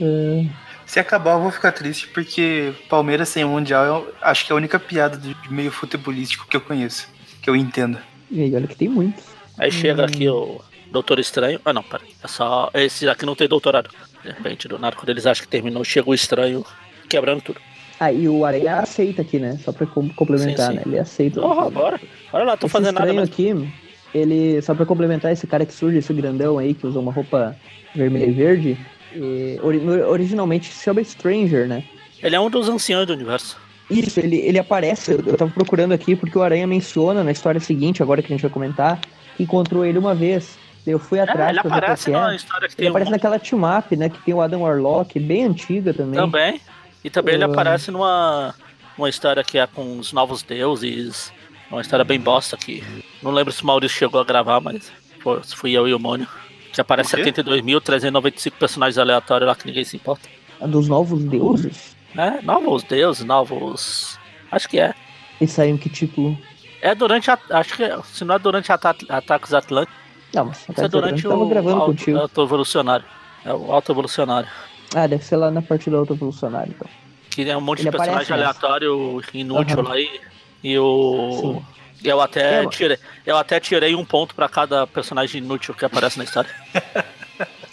É, 0.00 0.46
Se 0.92 1.00
acabar, 1.00 1.32
eu 1.36 1.40
vou 1.40 1.50
ficar 1.50 1.72
triste, 1.72 2.06
porque 2.08 2.70
Palmeiras 2.86 3.30
sem 3.30 3.46
Mundial, 3.46 3.86
eu 3.86 4.14
acho 4.20 4.44
que 4.44 4.52
é 4.52 4.54
a 4.54 4.56
única 4.56 4.78
piada 4.78 5.16
de 5.16 5.34
meio 5.50 5.70
futebolístico 5.70 6.46
que 6.46 6.54
eu 6.54 6.60
conheço, 6.60 7.08
que 7.40 7.48
eu 7.48 7.56
entendo. 7.56 7.96
e 8.30 8.42
aí, 8.42 8.54
olha 8.54 8.66
que 8.66 8.76
tem 8.76 8.90
muitos. 8.90 9.24
Aí 9.58 9.68
Hum. 9.70 9.72
chega 9.72 10.04
aqui 10.04 10.28
o 10.28 10.60
Doutor 10.90 11.18
Estranho. 11.18 11.58
Ah, 11.64 11.72
não, 11.72 11.82
pera. 11.82 12.02
É 12.22 12.28
só. 12.28 12.68
Esse 12.74 13.08
aqui 13.08 13.24
não 13.24 13.34
tem 13.34 13.48
doutorado. 13.48 13.88
De 14.22 14.28
repente, 14.32 14.68
do 14.68 14.78
nada, 14.78 14.94
quando 14.94 15.08
eles 15.08 15.24
acham 15.26 15.42
que 15.46 15.50
terminou, 15.50 15.82
chega 15.82 16.10
o 16.10 16.12
estranho 16.14 16.62
quebrando 17.08 17.40
tudo. 17.40 17.58
Aí 17.98 18.28
o 18.28 18.44
Aranha 18.44 18.76
aceita 18.76 19.22
aqui, 19.22 19.38
né? 19.38 19.58
Só 19.64 19.72
pra 19.72 19.86
com- 19.86 20.10
complementar, 20.10 20.72
Sim, 20.72 20.72
sim. 20.72 20.76
né? 20.76 20.82
Ele 20.84 20.98
aceita. 20.98 21.40
Porra, 21.40 21.70
bora. 21.70 21.98
Olha 22.34 22.44
lá, 22.44 22.56
tô 22.58 22.66
Esse 22.66 22.72
fazendo 22.72 22.96
nada 22.98 23.06
mesmo. 23.14 23.22
aqui, 23.24 23.72
ele, 24.14 24.60
só 24.60 24.74
pra 24.74 24.84
complementar, 24.84 25.32
esse 25.32 25.46
cara 25.46 25.64
que 25.64 25.72
surge, 25.72 25.96
esse 25.98 26.12
grandão 26.12 26.58
aí, 26.58 26.74
que 26.74 26.86
usa 26.86 26.98
uma 27.00 27.12
roupa 27.12 27.56
vermelha 27.94 28.26
e 28.26 28.32
verde, 28.32 28.78
e, 29.14 29.58
originalmente 30.06 30.72
se 30.72 30.84
chama 30.84 31.02
Stranger, 31.02 31.66
né? 31.66 31.84
Ele 32.22 32.36
é 32.36 32.40
um 32.40 32.48
dos 32.50 32.68
anciãos 32.68 33.06
do 33.06 33.12
universo. 33.12 33.56
Isso, 33.90 34.20
ele, 34.20 34.36
ele 34.36 34.58
aparece, 34.58 35.12
eu, 35.12 35.36
tava 35.36 35.50
procurando 35.50 35.92
aqui, 35.92 36.14
porque 36.16 36.38
o 36.38 36.42
Aranha 36.42 36.66
menciona 36.66 37.22
na 37.22 37.32
história 37.32 37.60
seguinte, 37.60 38.02
agora 38.02 38.22
que 38.22 38.32
a 38.32 38.34
gente 38.36 38.42
vai 38.42 38.50
comentar, 38.50 39.00
que 39.36 39.42
encontrou 39.42 39.84
ele 39.84 39.98
uma 39.98 40.14
vez. 40.14 40.56
Eu 40.86 40.98
fui 40.98 41.18
É, 41.18 41.22
atrás 41.22 41.50
ele 41.50 41.62
ver 41.62 41.68
qual 41.68 41.78
aparece 41.78 42.10
é. 42.10 42.12
na 42.12 42.34
história 42.34 42.68
que 42.68 42.74
Ele 42.74 42.76
tem 42.76 42.86
um 42.86 42.90
aparece 42.90 43.10
naquela 43.10 43.38
team-up, 43.38 43.96
né, 43.96 44.08
que 44.08 44.18
tem 44.22 44.34
o 44.34 44.40
Adam 44.40 44.62
Warlock, 44.62 45.18
bem 45.20 45.44
antiga 45.44 45.92
também. 45.92 46.18
Também. 46.18 46.60
E 47.04 47.10
também 47.10 47.34
ele 47.34 47.44
Ah. 47.44 47.48
aparece 47.48 47.90
numa 47.90 48.54
uma 48.96 49.08
história 49.08 49.42
que 49.44 49.58
é 49.58 49.66
com 49.66 49.98
os 49.98 50.12
novos 50.12 50.42
deuses. 50.42 51.32
Uma 51.70 51.80
história 51.80 52.04
bem 52.04 52.20
bosta 52.20 52.56
que. 52.56 52.82
Não 53.22 53.30
lembro 53.30 53.52
se 53.52 53.62
o 53.62 53.66
Maurício 53.66 53.96
chegou 53.96 54.20
a 54.20 54.24
gravar, 54.24 54.60
mas 54.60 54.92
foi, 55.22 55.40
fui 55.54 55.72
eu 55.72 55.88
e 55.88 55.94
o 55.94 55.98
Mônio. 55.98 56.28
Que 56.72 56.80
aparece 56.80 57.14
O 57.14 57.22
quê? 57.22 57.32
72.395 57.32 58.52
personagens 58.52 58.98
aleatórios 58.98 59.46
lá 59.48 59.54
que 59.54 59.66
ninguém 59.66 59.84
se 59.84 59.96
importa. 59.96 60.28
A 60.60 60.66
dos 60.66 60.88
novos 60.88 61.22
deuses? 61.24 61.96
É, 62.16 62.40
novos 62.42 62.82
deuses, 62.82 63.24
novos. 63.24 64.18
Acho 64.50 64.68
que 64.68 64.78
é. 64.80 64.94
E 65.40 65.46
saiu 65.46 65.74
em 65.74 65.78
que 65.78 65.88
título? 65.88 66.36
É 66.80 66.94
durante 66.94 67.30
a. 67.30 67.38
Acho 67.50 67.76
que 67.76 67.82
é, 67.84 67.98
se 68.04 68.24
não 68.24 68.34
é 68.34 68.38
durante 68.38 68.70
ata 68.72 68.94
Ataques 69.08 69.52
Atlânticos, 69.54 69.98
Não, 70.34 70.46
mas 70.46 70.64
é 70.78 70.88
durante 70.88 71.26
o 71.26 71.46
gravando 71.46 71.76
auto, 71.76 71.86
contigo. 71.86 72.18
auto 72.18 72.42
evolucionário. 72.42 73.04
É 73.44 73.52
o 73.52 73.72
auto 73.72 73.92
evolucionário. 73.92 74.48
Ah, 74.94 75.06
deve 75.06 75.24
ser 75.24 75.36
lá 75.36 75.50
na 75.50 75.62
parte 75.62 75.88
do 75.88 75.96
Auto 75.96 76.12
Evolucionário, 76.12 76.74
então. 76.76 76.86
Que 77.30 77.48
é 77.48 77.56
um 77.56 77.62
monte 77.62 77.80
Ele 77.80 77.90
de 77.90 77.96
personagem 77.96 78.18
nessa. 78.20 78.34
aleatório, 78.34 79.22
inútil 79.32 79.80
Aham. 79.80 79.88
lá 79.88 79.98
e, 79.98 80.20
e 80.62 80.78
o. 80.78 81.38
Sim. 81.40 81.66
Eu 82.04 82.20
até, 82.20 82.62
É, 82.62 82.66
tirei, 82.66 82.98
eu 83.24 83.36
até 83.36 83.60
tirei 83.60 83.94
um 83.94 84.04
ponto 84.04 84.34
pra 84.34 84.48
cada 84.48 84.86
personagem 84.86 85.42
inútil 85.42 85.74
que 85.74 85.84
aparece 85.84 86.18
na 86.18 86.24
história. 86.24 86.50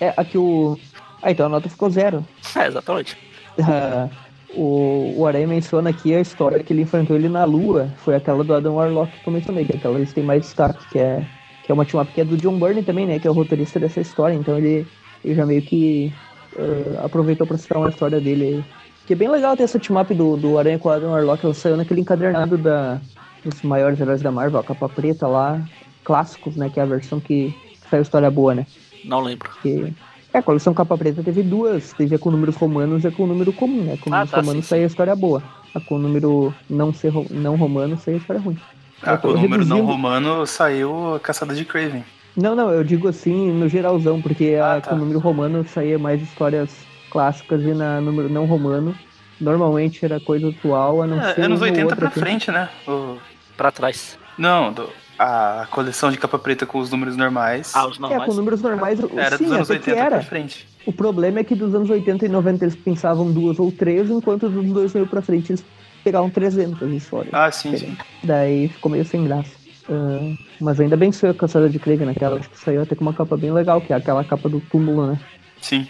É, 0.01 0.13
aqui 0.15 0.38
o. 0.38 0.80
Ah, 1.21 1.30
então 1.30 1.47
a 1.47 1.49
nota 1.49 1.67
ficou 1.67 1.89
zero. 1.89 2.25
É, 2.55 2.67
exatamente. 2.67 3.17
Ah, 3.61 4.07
o, 4.55 5.13
o 5.17 5.27
Aranha 5.27 5.45
menciona 5.45 5.89
aqui 5.89 6.15
a 6.15 6.21
história 6.21 6.63
que 6.63 6.71
ele 6.71 6.84
enfrentou 6.84 7.17
ele 7.17 7.27
na 7.27 7.43
Lua. 7.43 7.93
Foi 7.97 8.15
aquela 8.15 8.41
do 8.41 8.53
Adam 8.53 8.75
Warlock 8.75 9.11
que 9.19 9.27
eu 9.27 9.34
mencionei, 9.34 9.65
que 9.65 9.73
é 9.73 9.75
aquela 9.75 9.99
que 9.99 10.13
tem 10.13 10.23
mais 10.23 10.43
destaque, 10.43 10.88
que 10.89 10.99
é, 10.99 11.25
que 11.65 11.71
é 11.71 11.73
uma 11.73 11.86
team 11.86 12.05
que 12.05 12.21
é 12.21 12.23
do 12.23 12.38
John 12.38 12.57
Byrne 12.57 12.82
também, 12.82 13.05
né? 13.05 13.19
Que 13.19 13.27
é 13.27 13.30
o 13.30 13.34
roteirista 13.34 13.77
dessa 13.77 13.99
história. 13.99 14.34
Então 14.36 14.57
ele, 14.57 14.88
ele 15.23 15.36
já 15.36 15.45
meio 15.45 15.61
que 15.61 16.13
ah, 16.57 17.05
aproveitou 17.05 17.45
pra 17.45 17.57
citar 17.57 17.77
uma 17.77 17.89
história 17.89 18.21
dele 18.21 18.45
aí. 18.45 18.65
Que 19.05 19.13
é 19.13 19.15
bem 19.17 19.30
legal 19.30 19.57
ter 19.57 19.63
essa 19.63 19.77
team 19.77 20.01
do, 20.15 20.38
do 20.38 20.57
Aranha 20.57 20.80
com 20.80 20.88
o 20.88 20.91
Adam 20.91 21.11
Warlock. 21.11 21.43
Ela 21.43 21.53
saiu 21.53 21.75
naquele 21.75 21.99
encadernado 22.01 22.57
da, 22.57 23.01
dos 23.43 23.61
maiores 23.61 23.99
heróis 23.99 24.21
da 24.21 24.31
Marvel, 24.31 24.59
a 24.59 24.63
capa 24.63 24.87
preta 24.89 25.27
lá, 25.27 25.61
clássicos, 26.03 26.55
né? 26.55 26.69
Que 26.69 26.79
é 26.79 26.83
a 26.83 26.85
versão 26.85 27.19
que 27.19 27.55
saiu 27.89 28.01
história 28.01 28.29
boa, 28.29 28.53
né? 28.55 28.65
Não 29.05 29.21
lembro. 29.21 29.49
Porque 29.49 29.93
é, 30.33 30.37
a 30.37 30.43
coleção 30.43 30.73
capa 30.73 30.97
preta 30.97 31.23
teve 31.23 31.41
duas, 31.43 31.93
teve 31.93 32.15
a 32.15 32.19
com 32.19 32.31
números 32.31 32.55
romanos 32.55 33.03
e 33.03 33.07
a 33.07 33.11
com 33.11 33.25
número 33.25 33.53
comum, 33.53 33.83
né? 33.83 33.97
Com 33.97 34.09
Ah, 34.09 34.17
números 34.19 34.31
tá, 34.31 34.37
romanos 34.41 34.65
saiu 34.65 34.83
a 34.83 34.87
história 34.87 35.15
boa. 35.15 35.41
A 35.73 35.79
com 35.79 35.97
número 35.97 36.53
não, 36.69 36.93
ser, 36.93 37.09
ro- 37.09 37.27
não 37.29 37.55
romano 37.55 37.97
saiu 37.97 38.17
a 38.17 38.19
história 38.19 38.41
ruim. 38.41 38.57
Ah, 39.01 39.17
com 39.17 39.29
o 39.29 39.37
número 39.37 39.65
não 39.65 39.85
romano 39.85 40.45
saiu 40.45 41.15
a 41.15 41.19
Caçada 41.19 41.53
de 41.55 41.63
Craven. 41.63 42.03
Não, 42.35 42.55
não, 42.55 42.69
eu 42.71 42.83
digo 42.83 43.07
assim 43.07 43.51
no 43.51 43.67
geralzão, 43.69 44.21
porque 44.21 44.55
a 44.61 44.75
Ah, 44.75 44.81
tá. 44.81 44.89
com 44.89 44.95
número 44.95 45.19
romano 45.19 45.65
saía 45.67 45.97
mais 45.97 46.21
histórias 46.21 46.69
clássicas 47.09 47.61
e 47.63 47.73
na 47.73 47.99
número 48.01 48.29
não 48.29 48.45
romano 48.45 48.93
normalmente 49.39 50.03
era 50.03 50.19
coisa 50.19 50.49
atual, 50.49 51.01
a 51.01 51.07
não 51.07 51.19
É, 51.21 51.33
ser 51.33 51.41
anos 51.41 51.59
uma 51.59 51.67
ou 51.67 51.71
80 51.71 51.81
outra 51.85 51.95
pra 51.95 52.09
que- 52.11 52.19
frente, 52.19 52.51
né? 52.51 52.67
O- 52.87 53.15
Pra 53.60 53.72
trás. 53.74 54.18
Não, 54.38 54.72
do- 54.72 54.89
a 55.18 55.68
coleção 55.70 56.10
de 56.10 56.18
capa 56.18 56.39
preta 56.39 56.66
com 56.66 56.80
os 56.80 56.89
números 56.89 57.18
normais 57.18 57.76
Ah, 57.76 57.86
os 57.86 57.97
É, 57.97 57.99
normais. 57.99 58.24
com 58.26 58.34
números 58.34 58.62
normais, 58.62 58.97
era 59.18 59.38
sim, 59.38 59.43
dos 59.43 59.51
anos 59.53 59.70
até 59.70 59.80
que 59.82 59.89
80 59.91 60.05
pra 60.07 60.16
era. 60.16 60.24
frente. 60.26 60.66
O 60.86 60.93
problema 60.93 61.39
é 61.39 61.43
que 61.43 61.55
dos 61.55 61.76
anos 61.76 61.89
80 61.89 62.26
e 62.26 62.30
90 62.30 62.64
eles 62.64 62.76
pensavam 62.78 63.30
duas 63.30 63.60
ou 63.60 63.70
três, 63.70 64.10
enquanto 64.10 64.47
dos 64.49 64.66
2000 64.72 65.05
pra 65.07 65.22
frente 65.22 65.51
eles 65.51 65.66
pegavam 66.05 66.30
300 66.30 66.89
histórias. 66.93 67.34
Ah, 67.34 67.51
sim, 67.51 67.76
sim. 67.76 67.97
Daí 68.24 68.70
ficou 68.70 68.89
meio 68.89 69.03
sem 69.03 69.26
graça. 69.26 69.51
Ah, 69.89 70.34
mas 70.62 70.80
ainda 70.80 70.95
bem 70.95 71.10
que 71.12 71.18
saiu 71.18 71.32
a 71.32 71.36
caçada 71.36 71.68
de 71.70 71.80
Craig 71.80 71.99
naquela, 72.05 72.39
acho 72.39 72.49
que 72.49 72.57
saiu 72.57 72.82
até 72.82 72.95
com 72.95 73.01
uma 73.01 73.14
capa 73.14 73.36
bem 73.36 73.51
legal, 73.51 73.82
que 73.82 73.91
é 73.91 73.97
aquela 73.97 74.24
capa 74.24 74.47
do 74.47 74.62
túmulo, 74.62 75.05
né? 75.05 75.20
Sim. 75.62 75.86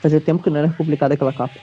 Fazia 0.00 0.20
tempo 0.20 0.44
que 0.44 0.48
não 0.48 0.58
era 0.60 0.68
publicada 0.68 1.14
aquela 1.14 1.32
capa. 1.32 1.54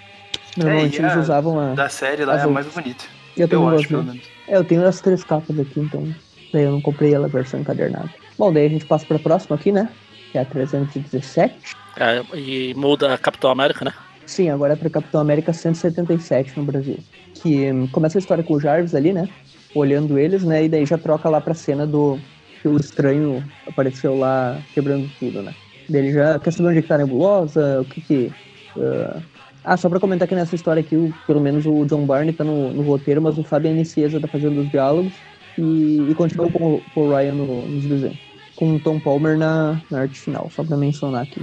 Normalmente 0.58 0.98
É, 1.00 1.04
eles 1.04 1.14
a- 1.16 1.20
usavam 1.20 1.58
a. 1.58 1.74
Da 1.74 1.88
série 1.88 2.26
lá 2.26 2.38
é 2.38 2.42
a 2.42 2.48
mais 2.48 2.66
bonita. 2.68 3.06
Eu 3.38 3.48
Eu, 3.52 3.70
acho, 3.70 3.88
pelo 3.88 4.04
menos. 4.04 4.30
É, 4.48 4.58
eu 4.58 4.64
tenho 4.64 4.86
as 4.86 5.02
três 5.02 5.24
capas 5.24 5.60
aqui, 5.60 5.80
então. 5.80 6.08
Daí 6.52 6.64
eu 6.64 6.72
não 6.72 6.82
comprei 6.82 7.14
ela 7.14 7.28
a 7.28 7.30
versão 7.30 7.60
encadernada. 7.60 8.10
Bom, 8.38 8.52
daí 8.52 8.66
a 8.66 8.70
gente 8.70 8.86
passa 8.86 9.06
pra 9.06 9.20
próxima 9.20 9.56
aqui, 9.56 9.72
né? 9.72 9.90
Que 10.32 10.38
é 10.38 10.42
a 10.42 10.46
317. 10.46 11.54
É, 11.98 12.24
e 12.38 12.74
muda 12.76 13.14
a 13.14 13.18
Capitão 13.18 13.50
América, 13.50 13.84
né? 13.84 13.92
Sim, 14.26 14.50
agora 14.50 14.74
é 14.74 14.76
pra 14.76 14.90
Capitão 14.90 15.22
América 15.22 15.54
177 15.54 16.58
no 16.58 16.64
Brasil. 16.64 16.98
Que 17.36 17.72
hum, 17.72 17.88
começa 17.88 18.18
a 18.18 18.20
história 18.20 18.44
com 18.44 18.54
o 18.54 18.60
Jarvis 18.60 18.94
ali, 18.94 19.14
né? 19.14 19.28
Olhando 19.74 20.18
eles, 20.18 20.44
né? 20.44 20.64
E 20.66 20.70
daí 20.70 20.86
já 20.86 20.98
troca 20.98 21.30
lá 21.30 21.40
pra 21.40 21.54
cena 21.54 21.86
do 21.88 22.18
que 22.62 22.68
o 22.68 22.78
estranho 22.78 23.44
apareceu 23.66 24.18
lá 24.18 24.62
quebrando 24.74 25.10
tudo, 25.20 25.42
né? 25.42 25.54
Daí 25.90 26.02
ele 26.02 26.14
já 26.14 26.38
quer 26.40 26.52
saber 26.52 26.70
onde 26.70 26.80
é 26.80 26.82
que 26.82 26.88
tá 26.88 26.96
a 26.96 27.00
nebulosa, 27.00 27.82
o 27.82 27.86
que 27.86 28.02
que. 28.02 28.32
ah, 28.78 29.22
Ah, 29.70 29.76
só 29.76 29.90
pra 29.90 30.00
comentar 30.00 30.26
que 30.30 30.34
nessa 30.34 30.56
história 30.56 30.80
aqui, 30.80 30.96
o- 30.96 31.14
pelo 31.28 31.42
menos 31.42 31.66
o 31.66 31.86
John 31.86 32.06
Barney 32.06 32.32
tá 32.32 32.42
no, 32.44 32.72
no 32.72 32.84
roteiro, 32.84 33.22
mas 33.22 33.38
o 33.38 33.44
Fabian 33.44 33.74
Nicieza 33.74 34.18
tá 34.18 34.26
fazendo 34.28 34.62
os 34.62 34.70
diálogos 34.72 35.12
e, 35.58 36.08
e 36.10 36.16
continua 36.16 36.50
com, 36.50 36.76
o- 36.76 36.82
com 36.94 37.02
o 37.02 37.14
Ryan 37.14 37.34
no- 37.34 37.68
nos 37.68 37.84
desenhos. 37.84 38.18
Com 38.56 38.76
o 38.76 38.80
Tom 38.80 38.98
Palmer 38.98 39.38
na, 39.38 39.82
na 39.92 40.00
arte 40.02 40.18
final, 40.20 40.50
só 40.56 40.64
pra 40.64 40.78
mencionar 40.78 41.24
aqui. 41.24 41.42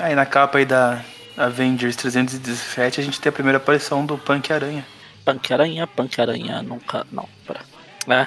Aí 0.00 0.14
na 0.14 0.24
capa 0.24 0.56
aí 0.58 0.64
da 0.64 1.02
Avengers 1.36 1.94
317 1.96 3.00
a 3.00 3.04
gente 3.04 3.20
tem 3.20 3.28
a 3.28 3.32
primeira 3.32 3.58
aparição 3.58 4.06
do 4.06 4.16
Punk 4.16 4.50
Aranha. 4.50 4.84
Punk 5.24 5.52
Aranha, 5.52 5.86
Punk 5.86 6.18
Aranha, 6.18 6.62
nunca. 6.62 7.06
Não, 7.12 7.28
pera. 7.46 7.60
É, 8.08 8.22
é 8.22 8.26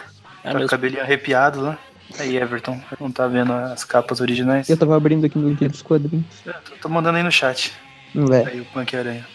Tá 0.52 0.54
mesmo. 0.54 0.70
cabelinho 0.70 1.02
arrepiado 1.02 1.60
lá. 1.62 1.80
Aí, 2.20 2.38
Everton, 2.38 2.80
não 3.00 3.10
tá 3.12 3.26
vendo 3.28 3.52
as 3.54 3.84
capas 3.86 4.20
originais? 4.22 4.70
Eu 4.70 4.78
tava 4.78 4.96
abrindo 4.96 5.26
aqui 5.26 5.38
no 5.40 5.50
link 5.50 5.68
dos 5.68 5.82
quadrinhos. 5.82 6.26
Eu 6.46 6.54
tô, 6.54 6.72
tô 6.84 6.90
mandando 6.90 7.18
aí 7.18 7.24
no 7.24 7.32
chat. 7.32 7.74
Não 8.14 8.34
é. 8.34 8.46
Aí 8.46 8.62
o 8.62 8.66
Punk 8.66 8.96
Aranha. 8.96 9.28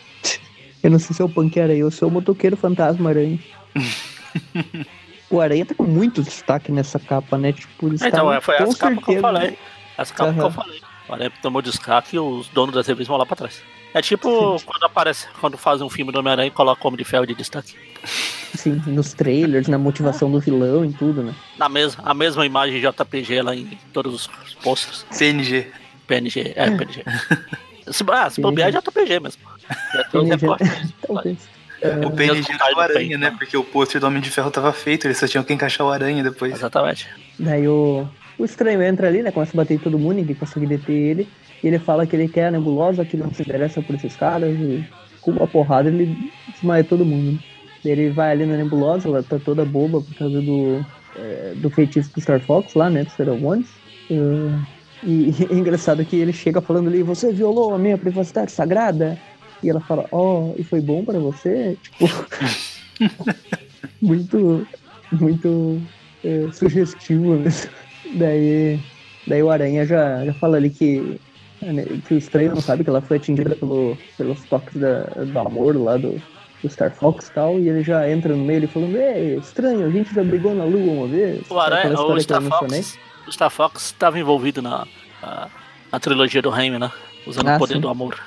Eu 0.82 0.90
não 0.90 0.98
sei 0.98 1.16
se 1.16 1.22
é 1.22 1.24
o 1.24 1.28
Punk 1.28 1.58
Aranha 1.58 1.84
ou 1.84 1.90
se 1.90 2.02
é 2.02 2.06
o 2.06 2.10
motoqueiro 2.10 2.56
fantasma 2.56 3.10
aranha. 3.10 3.38
o 5.30 5.40
Aranha 5.40 5.66
tá 5.66 5.74
com 5.74 5.84
muito 5.84 6.22
destaque 6.22 6.70
nessa 6.70 6.98
capa, 6.98 7.36
né? 7.36 7.52
Tipo, 7.52 7.88
eles 7.88 8.02
Então, 8.02 8.32
é, 8.32 8.40
foi 8.40 8.56
com 8.56 8.64
as 8.64 8.74
capas 8.76 9.04
que 9.04 9.14
eu 9.14 9.20
falei. 9.20 9.58
As 9.96 10.10
capas 10.10 10.34
que 10.34 10.40
eu 10.40 10.50
falei. 10.50 10.80
O 11.08 11.14
Aranha 11.14 11.32
tomou 11.42 11.62
destaque 11.62 12.16
e 12.16 12.18
os 12.18 12.48
donos 12.48 12.74
das 12.74 12.86
revistas 12.86 13.08
vão 13.08 13.16
lá 13.16 13.26
pra 13.26 13.36
trás. 13.36 13.62
É 13.94 14.02
tipo 14.02 14.60
quando 14.64 14.84
aparece, 14.84 15.26
quando 15.40 15.56
fazem 15.56 15.86
um 15.86 15.88
filme 15.88 16.12
do 16.12 16.18
Homem-Aranha 16.18 16.48
e 16.48 16.50
coloca 16.50 16.84
o 16.84 16.88
Homem 16.88 16.98
de 16.98 17.04
Ferro 17.04 17.26
de 17.26 17.34
destaque. 17.34 17.74
Sim, 18.54 18.82
nos 18.86 19.12
trailers, 19.12 19.68
na 19.68 19.78
motivação 19.78 20.30
do 20.30 20.40
vilão 20.40 20.84
e 20.84 20.92
tudo, 20.92 21.22
né? 21.22 21.34
Na 21.58 21.68
mesma, 21.68 22.02
a 22.04 22.14
mesma 22.14 22.44
imagem 22.44 22.80
JPG 22.80 23.42
lá 23.42 23.54
em 23.54 23.78
todos 23.92 24.14
os 24.14 24.54
posters. 24.62 25.06
PNG. 25.16 25.66
PNG, 26.06 26.52
é, 26.54 26.70
PNG. 26.70 27.04
Se, 27.90 28.04
ah, 28.08 28.30
se 28.30 28.40
bobear 28.40 28.68
é 28.68 28.72
JPG 28.72 29.20
mesmo. 29.20 29.42
Já 29.94 30.04
tem 30.04 30.20
os 30.20 30.28
PNG. 30.28 30.40
recortes. 30.40 30.94
Talvez. 31.06 31.56
O 32.04 32.10
PNG 32.10 32.34
Mesmo 32.34 32.74
do 32.74 32.80
Aranha, 32.80 33.18
né? 33.18 33.30
Porque 33.38 33.56
o 33.56 33.62
pôster 33.62 34.00
do 34.00 34.06
Homem 34.06 34.20
de 34.20 34.30
Ferro 34.30 34.50
tava 34.50 34.72
feito, 34.72 35.06
eles 35.06 35.18
só 35.18 35.26
tinham 35.28 35.44
que 35.44 35.52
encaixar 35.52 35.86
o 35.86 35.90
Aranha 35.90 36.22
depois. 36.22 36.54
Exatamente. 36.54 37.08
Daí 37.38 37.68
o, 37.68 38.08
o 38.38 38.44
estranho 38.44 38.82
entra 38.82 39.08
ali, 39.08 39.22
né? 39.22 39.30
Começa 39.30 39.52
a 39.54 39.58
bater 39.58 39.74
em 39.74 39.78
todo 39.78 39.98
mundo, 39.98 40.14
ninguém 40.14 40.34
consegue 40.34 40.66
deter 40.66 40.94
ele. 40.94 41.28
E 41.62 41.68
ele 41.68 41.78
fala 41.78 42.06
que 42.06 42.16
ele 42.16 42.28
quer 42.28 42.46
a 42.46 42.50
nebulosa, 42.50 43.04
que 43.04 43.16
não 43.16 43.32
se 43.32 43.42
interessa 43.42 43.82
por 43.82 43.94
esses 43.94 44.16
caras. 44.16 44.54
E 44.58 44.88
com 45.20 45.32
uma 45.32 45.46
porrada 45.46 45.88
ele 45.88 46.30
desmaia 46.52 46.82
todo 46.82 47.04
mundo. 47.04 47.32
né? 47.32 47.38
Ele 47.84 48.10
vai 48.10 48.32
ali 48.32 48.46
na 48.46 48.56
nebulosa, 48.56 49.08
ela 49.08 49.22
tá 49.22 49.38
toda 49.38 49.64
boba 49.64 50.00
por 50.00 50.14
causa 50.14 50.40
do, 50.40 50.84
é, 51.16 51.52
do 51.56 51.70
feitiço 51.70 52.12
do 52.12 52.20
Star 52.20 52.40
Fox 52.40 52.74
lá, 52.74 52.90
né? 52.90 53.04
Do 53.04 53.46
Ones. 53.46 53.68
É, 54.10 54.75
e 55.06 55.32
é 55.48 55.54
engraçado 55.54 56.04
que 56.04 56.16
ele 56.16 56.32
chega 56.32 56.60
falando 56.60 56.88
ali, 56.88 57.00
você 57.00 57.32
violou 57.32 57.72
a 57.72 57.78
minha 57.78 57.96
privacidade 57.96 58.50
sagrada. 58.50 59.16
E 59.62 59.70
ela 59.70 59.80
fala, 59.80 60.04
ó, 60.10 60.52
e 60.58 60.64
foi 60.64 60.80
bom 60.80 61.04
pra 61.04 61.18
você? 61.20 61.78
Tipo, 61.80 62.06
muito, 64.02 64.66
muito 65.12 65.80
é, 66.24 66.48
sugestivo 66.52 67.38
mesmo. 67.38 67.70
Daí, 68.14 68.80
daí 69.28 69.42
o 69.42 69.50
Aranha 69.50 69.86
já, 69.86 70.24
já 70.24 70.34
fala 70.34 70.56
ali 70.56 70.70
que, 70.70 71.20
né, 71.62 71.84
que 72.06 72.14
o 72.14 72.18
estranho 72.18 72.50
não 72.50 72.60
sabe 72.60 72.82
que 72.82 72.90
ela 72.90 73.00
foi 73.00 73.18
atingida 73.18 73.54
pelo, 73.54 73.96
pelos 74.18 74.42
toques 74.44 74.76
da, 74.76 75.04
do 75.04 75.38
amor 75.38 75.76
lá 75.76 75.96
do, 75.96 76.20
do 76.62 76.68
Star 76.68 76.92
Fox 76.92 77.28
e 77.28 77.32
tal, 77.32 77.60
e 77.60 77.68
ele 77.68 77.82
já 77.82 78.10
entra 78.10 78.34
no 78.34 78.44
meio 78.44 78.58
ele 78.58 78.66
falando, 78.66 78.96
é 78.96 79.36
estranho, 79.36 79.86
a 79.86 79.90
gente 79.90 80.12
já 80.12 80.24
brigou 80.24 80.54
na 80.54 80.64
lua 80.64 80.92
uma 80.92 81.06
vez. 81.06 81.48
O 81.48 81.58
Aranha, 81.58 81.98
o 81.98 82.20
Star. 82.20 82.42
Fox, 82.42 82.98
o 83.26 83.32
Star 83.32 83.50
Fox 83.50 83.86
estava 83.86 84.18
envolvido 84.18 84.60
na, 84.62 84.86
na, 85.22 85.48
na 85.92 86.00
trilogia 86.00 86.40
do 86.42 86.50
Raimi, 86.50 86.78
né? 86.78 86.90
Usando 87.26 87.48
Ah, 87.48 87.56
o 87.56 87.58
poder 87.58 87.74
sim. 87.74 87.80
do 87.80 87.88
amor. 87.88 88.18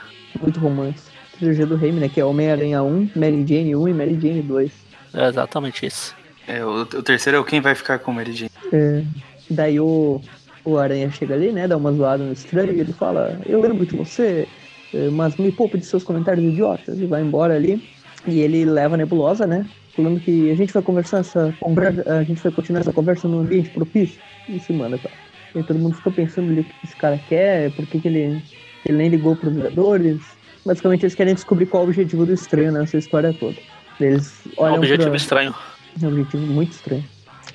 Muito 0.41 0.59
romance. 0.59 1.09
Trilogia 1.37 1.65
do 1.65 1.75
Raimi, 1.75 1.99
né? 2.01 2.09
Que 2.09 2.19
é 2.19 2.25
Homem-Aranha 2.25 2.83
1, 2.83 3.11
Mary 3.15 3.45
Jane 3.47 3.75
1 3.75 3.87
e 3.87 3.93
Mary 3.93 4.19
Jane 4.19 4.41
2. 4.41 4.71
É 5.13 5.27
exatamente 5.27 5.85
isso. 5.85 6.15
É, 6.47 6.63
o, 6.65 6.81
o 6.81 7.03
terceiro 7.03 7.37
é 7.37 7.39
o 7.39 7.43
Quem 7.45 7.61
Vai 7.61 7.75
Ficar 7.75 7.99
com 7.99 8.11
Mary 8.11 8.33
Jane. 8.33 8.51
É, 8.73 9.03
daí 9.49 9.79
o, 9.79 10.21
o 10.65 10.77
Aranha 10.77 11.09
chega 11.11 11.33
ali, 11.35 11.51
né? 11.51 11.67
Dá 11.67 11.77
uma 11.77 11.93
zoada 11.93 12.23
no 12.23 12.33
estranho 12.33 12.73
e 12.73 12.79
ele 12.79 12.93
fala, 12.93 13.39
eu 13.45 13.61
lembro 13.61 13.85
de 13.85 13.95
você, 13.95 14.47
eh, 14.93 15.09
mas 15.11 15.35
me 15.37 15.51
poupe 15.51 15.77
de 15.77 15.85
seus 15.85 16.03
comentários 16.03 16.43
idiotas. 16.45 16.99
E 16.99 17.05
vai 17.05 17.21
embora 17.21 17.55
ali. 17.55 17.81
E 18.27 18.41
ele 18.41 18.65
leva 18.65 18.95
a 18.95 18.97
nebulosa, 18.97 19.47
né? 19.47 19.65
Falando 19.99 20.17
que 20.21 20.49
a 20.49 20.55
gente 20.55 20.71
vai 20.71 20.81
conversar 20.81 21.17
essa 21.17 21.53
conversa, 21.59 22.09
a 22.09 22.23
gente 22.23 22.41
vai 22.41 22.51
continuar 22.53 22.79
essa 22.79 22.93
conversa 22.93 23.27
num 23.27 23.41
ambiente 23.41 23.69
propício. 23.71 24.17
E 24.47 24.57
se 24.57 24.71
manda, 24.71 24.97
tá? 24.97 25.09
E 25.53 25.61
todo 25.61 25.77
mundo 25.77 25.93
fica 25.97 26.09
pensando 26.09 26.51
ali 26.51 26.61
o 26.61 26.63
que 26.63 26.73
esse 26.85 26.95
cara 26.95 27.19
quer, 27.27 27.69
por 27.71 27.85
que, 27.85 27.99
que 27.99 28.07
ele, 28.07 28.41
ele 28.85 28.97
nem 28.97 29.09
ligou 29.09 29.35
pros 29.35 29.53
Vingadores. 29.53 30.21
Basicamente 30.65 31.03
eles 31.03 31.15
querem 31.15 31.33
descobrir 31.33 31.65
qual 31.65 31.83
é 31.83 31.85
o 31.85 31.89
objetivo 31.89 32.25
do 32.25 32.31
estranho 32.31 32.71
nessa 32.71 32.95
história 32.95 33.33
toda. 33.33 33.57
Eles 33.99 34.41
É 34.57 34.61
um 34.61 34.63
olham 34.63 34.77
objetivo 34.77 35.09
pra... 35.09 35.17
estranho. 35.17 35.53
É 36.01 36.05
um 36.05 36.09
objetivo 36.09 36.47
muito 36.47 36.71
estranho. 36.71 37.03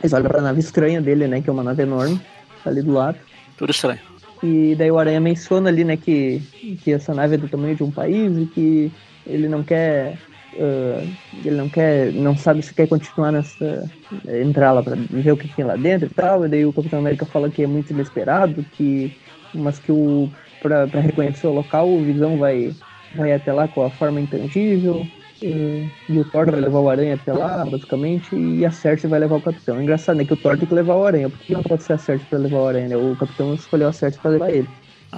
Eles 0.01 0.12
olham 0.12 0.28
pra 0.28 0.42
nave 0.42 0.61
estranha 0.61 1.01
dele, 1.01 1.26
né? 1.26 1.40
Que 1.40 1.49
é 1.49 1.53
uma 1.53 1.62
nave 1.62 1.82
enorme, 1.82 2.20
ali 2.66 2.82
do 2.82 2.92
lado. 2.92 3.16
Tudo 3.57 3.70
estranho. 3.70 4.01
E 4.42 4.74
daí 4.74 4.90
o 4.90 4.99
Aranha 4.99 5.18
menciona 5.18 5.70
ali, 5.70 5.82
né, 5.82 5.97
que, 5.97 6.42
que 6.82 6.92
essa 6.92 7.14
nave 7.14 7.36
é 7.36 7.38
do 7.38 7.49
tamanho 7.49 7.74
de 7.74 7.82
um 7.82 7.90
país 7.90 8.36
e 8.36 8.45
que 8.45 8.92
ele 9.26 9.49
não 9.49 9.62
quer. 9.62 10.18
Ah, 10.59 11.07
ele 11.45 11.57
não 11.57 11.69
quer. 11.69 12.13
não 12.13 12.37
sabe 12.37 12.63
se 12.63 12.75
quer 12.75 12.89
continuar 12.89 13.33
nessa. 13.33 13.91
entrar 14.27 14.73
lá 14.73 14.83
pra 14.83 14.97
ver 14.97 15.33
o 15.33 15.37
que 15.37 15.49
tem 15.49 15.65
lá 15.65 15.77
dentro 15.77 16.07
e 16.07 16.15
tal. 16.15 16.45
E 16.45 16.49
daí 16.49 16.67
o 16.67 16.73
Capitão 16.73 16.99
América 16.99 17.27
fala 17.27 17.51
que 17.51 17.63
é 17.63 17.67
muito 17.67 17.91
inesperado, 17.93 18.65
que. 18.73 19.17
mas 19.55 19.79
que 19.79 19.93
o. 19.93 20.31
pra, 20.63 20.87
pra 20.87 21.01
reconhecer 21.01 21.47
o 21.47 21.55
local, 21.55 21.89
o 21.89 22.03
Visão 22.05 22.39
vai, 22.39 22.75
vai 23.15 23.33
até 23.33 23.53
lá 23.53 23.69
com 23.69 23.85
a 23.85 23.91
forma 23.91 24.21
intangível. 24.21 25.07
E, 25.43 25.91
e 26.09 26.19
o 26.19 26.25
Thor 26.25 26.51
vai 26.51 26.61
levar 26.61 26.79
o 26.79 26.89
Aranha 26.89 27.15
até 27.17 27.33
lá, 27.33 27.67
basicamente, 27.67 28.35
e 28.35 28.65
a 28.65 28.71
Cersei 28.71 29.11
vai 29.11 29.21
levar 29.21 29.37
o 29.37 29.43
Capitão. 29.43 29.83
Engraçado, 29.83 30.17
né? 30.17 30.25
Que 30.25 30.33
o 30.33 30.37
Thor 30.37 30.57
tem 30.57 30.67
que 30.67 30.73
levar 30.75 30.95
o 30.95 31.05
Aranha. 31.05 31.29
Por 31.29 31.39
que 31.39 31.53
não 31.53 31.63
pode 31.63 31.83
ser 31.83 31.95
a 31.95 31.99
Cersei 31.99 32.27
pra 32.31 32.39
levar 32.39 32.59
o 32.59 32.69
Aranha? 32.69 32.89
né? 32.89 32.97
O 32.97 33.15
Capitão 33.17 33.53
escolheu 33.53 33.89
a 33.89 33.93
Cersei 33.93 34.21
pra 34.21 34.31
levar 34.31 34.51
ele. 34.51 34.69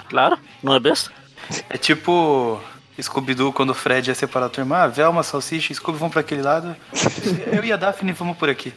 Claro, 0.09 0.37
não 0.63 0.75
é 0.75 0.81
besta? 0.81 1.13
É 1.71 1.77
tipo 1.77 2.61
Scooby-Doo 3.03 3.53
quando 3.53 3.71
o 3.71 3.75
Fred 3.75 4.09
ia 4.11 4.15
separar 4.15 4.47
a 4.47 4.49
turma. 4.51 4.79
Ah, 4.85 4.87
Velma, 4.89 5.23
Salsicha 5.23 5.73
e 5.73 5.77
Scooby 5.77 5.99
vão 5.99 6.11
pra 6.11 6.21
aquele 6.21 6.43
lado. 6.43 6.75
Eu 7.53 7.65
e 7.65 7.73
a 7.73 7.77
Daphne 7.77 8.13
vamos 8.13 8.37
por 8.37 8.49
aqui. 8.49 8.73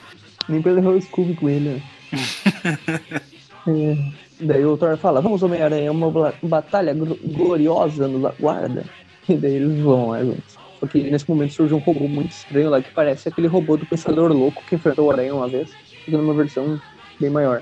Nem 0.48 0.62
pra 0.62 0.72
levar 0.72 0.90
o 0.92 1.02
Scooby 1.02 1.36
com 1.36 1.50
ele, 1.50 1.70
né? 1.70 1.82
É, 3.68 3.98
daí 4.40 4.66
o 4.66 4.78
Thor 4.78 4.98
fala, 4.98 5.22
vamos 5.22 5.44
Homem-Aranha, 5.44 5.88
é 5.90 5.92
uma 5.92 6.34
batalha 6.42 6.94
gl- 6.94 7.18
gloriosa 7.24 8.08
nos 8.08 8.24
aguarda. 8.26 8.84
E 9.28 9.36
daí 9.36 9.56
eles 9.56 9.80
vão 9.82 10.10
lá 10.10 10.24
juntos. 10.24 10.58
Só 10.80 10.88
que 10.88 11.04
nesse 11.12 11.30
momento 11.30 11.54
surge 11.54 11.74
um 11.74 11.78
robô 11.80 12.08
muito 12.08 12.32
estranho 12.32 12.70
lá, 12.70 12.82
que 12.82 12.90
parece 12.92 13.28
aquele 13.30 13.48
robô 13.48 13.76
do 13.78 13.86
Pensador 13.86 14.32
Louco 14.32 14.64
que 14.68 14.76
enfrentou 14.76 15.08
o 15.08 15.12
Aranha 15.12 15.36
uma 15.36 15.48
vez. 15.48 15.70
Que 16.06 16.10
numa 16.12 16.34
versão 16.34 16.82
bem 17.20 17.30
maior. 17.30 17.62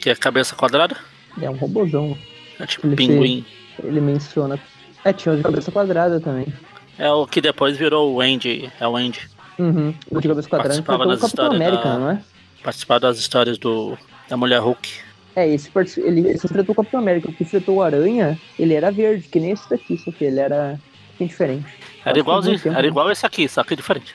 Que 0.00 0.10
é 0.10 0.14
cabeça 0.16 0.54
quadrada? 0.56 0.96
É 1.40 1.48
um 1.48 1.54
robôzão. 1.56 2.18
É 2.58 2.66
tipo 2.66 2.86
Ele 2.88 2.96
pinguim. 2.96 3.44
Ele 3.82 4.00
menciona... 4.00 4.58
É, 5.04 5.12
tinha 5.12 5.32
o 5.34 5.36
de 5.36 5.42
cabeça 5.42 5.70
quadrada 5.70 6.18
também. 6.20 6.46
É 6.98 7.10
o 7.10 7.26
que 7.26 7.40
depois 7.40 7.76
virou 7.76 8.14
o 8.14 8.20
Andy. 8.20 8.70
É 8.80 8.86
o 8.88 8.96
Andy. 8.96 9.20
Uhum. 9.58 9.94
O 10.10 10.20
de 10.20 10.28
cabeça 10.28 10.48
quadrada 10.48 10.68
Participava 10.70 11.06
nas 11.06 11.20
Capitão 11.20 11.44
histórias 11.46 11.54
América, 11.60 11.88
da- 11.90 11.98
não 11.98 12.10
é? 12.10 12.20
Participar 12.62 12.98
das 12.98 13.18
histórias 13.18 13.58
do 13.58 13.96
da 14.28 14.36
Mulher 14.36 14.60
Hulk. 14.60 14.88
É, 15.36 15.48
esse 15.48 15.70
ele, 16.00 16.28
esse 16.28 16.46
enfrentou 16.46 16.72
o 16.72 16.76
Capitão 16.76 17.00
América. 17.00 17.28
O 17.28 17.32
que 17.32 17.42
enfrentou 17.42 17.76
o 17.76 17.82
Aranha, 17.82 18.38
ele 18.58 18.72
era 18.72 18.90
verde, 18.90 19.28
que 19.28 19.38
nem 19.40 19.50
esse 19.50 19.68
daqui, 19.68 19.98
só 19.98 20.10
que 20.12 20.24
ele 20.24 20.40
era 20.40 20.78
bem 21.18 21.28
diferente. 21.28 21.66
Era 22.04 22.14
que 22.14 22.48
muito 22.48 22.68
era 22.68 22.76
tempo. 22.76 22.86
igual 22.88 23.10
esse 23.10 23.26
aqui, 23.26 23.48
só 23.48 23.62
que 23.64 23.76
diferente. 23.76 24.14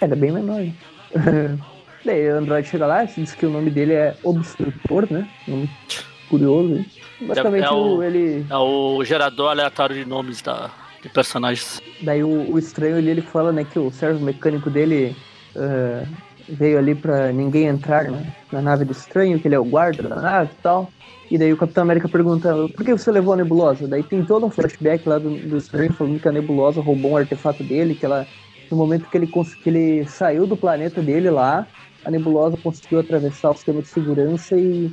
Era 0.00 0.14
bem 0.16 0.30
menor. 0.32 0.60
né? 0.60 0.72
Daí 2.04 2.30
o 2.32 2.36
Android 2.38 2.66
chega 2.68 2.86
lá, 2.86 3.04
diz 3.04 3.34
que 3.34 3.44
o 3.44 3.50
nome 3.50 3.70
dele 3.70 3.92
é 3.94 4.14
Obstrutor, 4.22 5.08
né? 5.10 5.28
Nome 5.46 5.68
curioso. 6.30 6.76
hein? 6.76 6.86
Basicamente 7.20 7.64
É 7.64 7.70
o- 7.70 8.02
ele. 8.02 8.46
É 8.48 8.56
o 8.56 9.02
gerador 9.04 9.50
aleatório 9.50 9.96
de 9.96 10.04
nomes 10.04 10.40
da, 10.42 10.70
de 11.02 11.08
personagens. 11.08 11.80
Daí 12.02 12.22
o, 12.22 12.52
o 12.52 12.58
estranho 12.58 12.96
ali, 12.96 13.10
ele 13.10 13.22
fala, 13.22 13.52
né, 13.52 13.64
que 13.64 13.78
o 13.78 13.90
servo 13.90 14.24
mecânico 14.24 14.70
dele 14.70 15.16
ah, 15.56 16.04
veio 16.48 16.78
ali 16.78 16.94
pra 16.94 17.32
ninguém 17.32 17.66
entrar 17.66 18.04
na, 18.10 18.22
na 18.52 18.62
nave 18.62 18.84
do 18.84 18.92
estranho, 18.92 19.38
que 19.38 19.48
ele 19.48 19.54
é 19.54 19.58
o 19.58 19.64
guarda 19.64 20.02
da 20.04 20.16
nave 20.16 20.50
e 20.58 20.62
tal. 20.62 20.90
E 21.30 21.36
daí 21.36 21.52
o 21.52 21.56
Capitão 21.58 21.82
América 21.82 22.08
pergunta, 22.08 22.54
por 22.74 22.84
que 22.86 22.92
você 22.92 23.10
levou 23.10 23.34
a 23.34 23.36
nebulosa? 23.36 23.86
Daí 23.86 24.02
tem 24.02 24.24
todo 24.24 24.46
um 24.46 24.50
flashback 24.50 25.06
lá 25.06 25.18
do, 25.18 25.28
do 25.30 25.58
estranho 25.58 25.92
falando 25.92 26.18
que 26.20 26.26
a 26.28 26.32
nebulosa 26.32 26.80
roubou 26.80 27.10
um 27.12 27.16
artefato 27.18 27.62
dele, 27.62 27.94
que 27.94 28.06
ela. 28.06 28.26
No 28.70 28.76
momento 28.76 29.08
que 29.10 29.16
ele, 29.16 29.26
que 29.26 29.68
ele 29.70 30.04
saiu 30.06 30.46
do 30.46 30.54
planeta 30.56 31.00
dele 31.02 31.30
lá, 31.30 31.66
a 32.04 32.10
nebulosa 32.10 32.56
conseguiu 32.58 33.00
atravessar 33.00 33.50
o 33.50 33.54
sistema 33.54 33.80
de 33.82 33.88
segurança 33.88 34.56
e, 34.56 34.90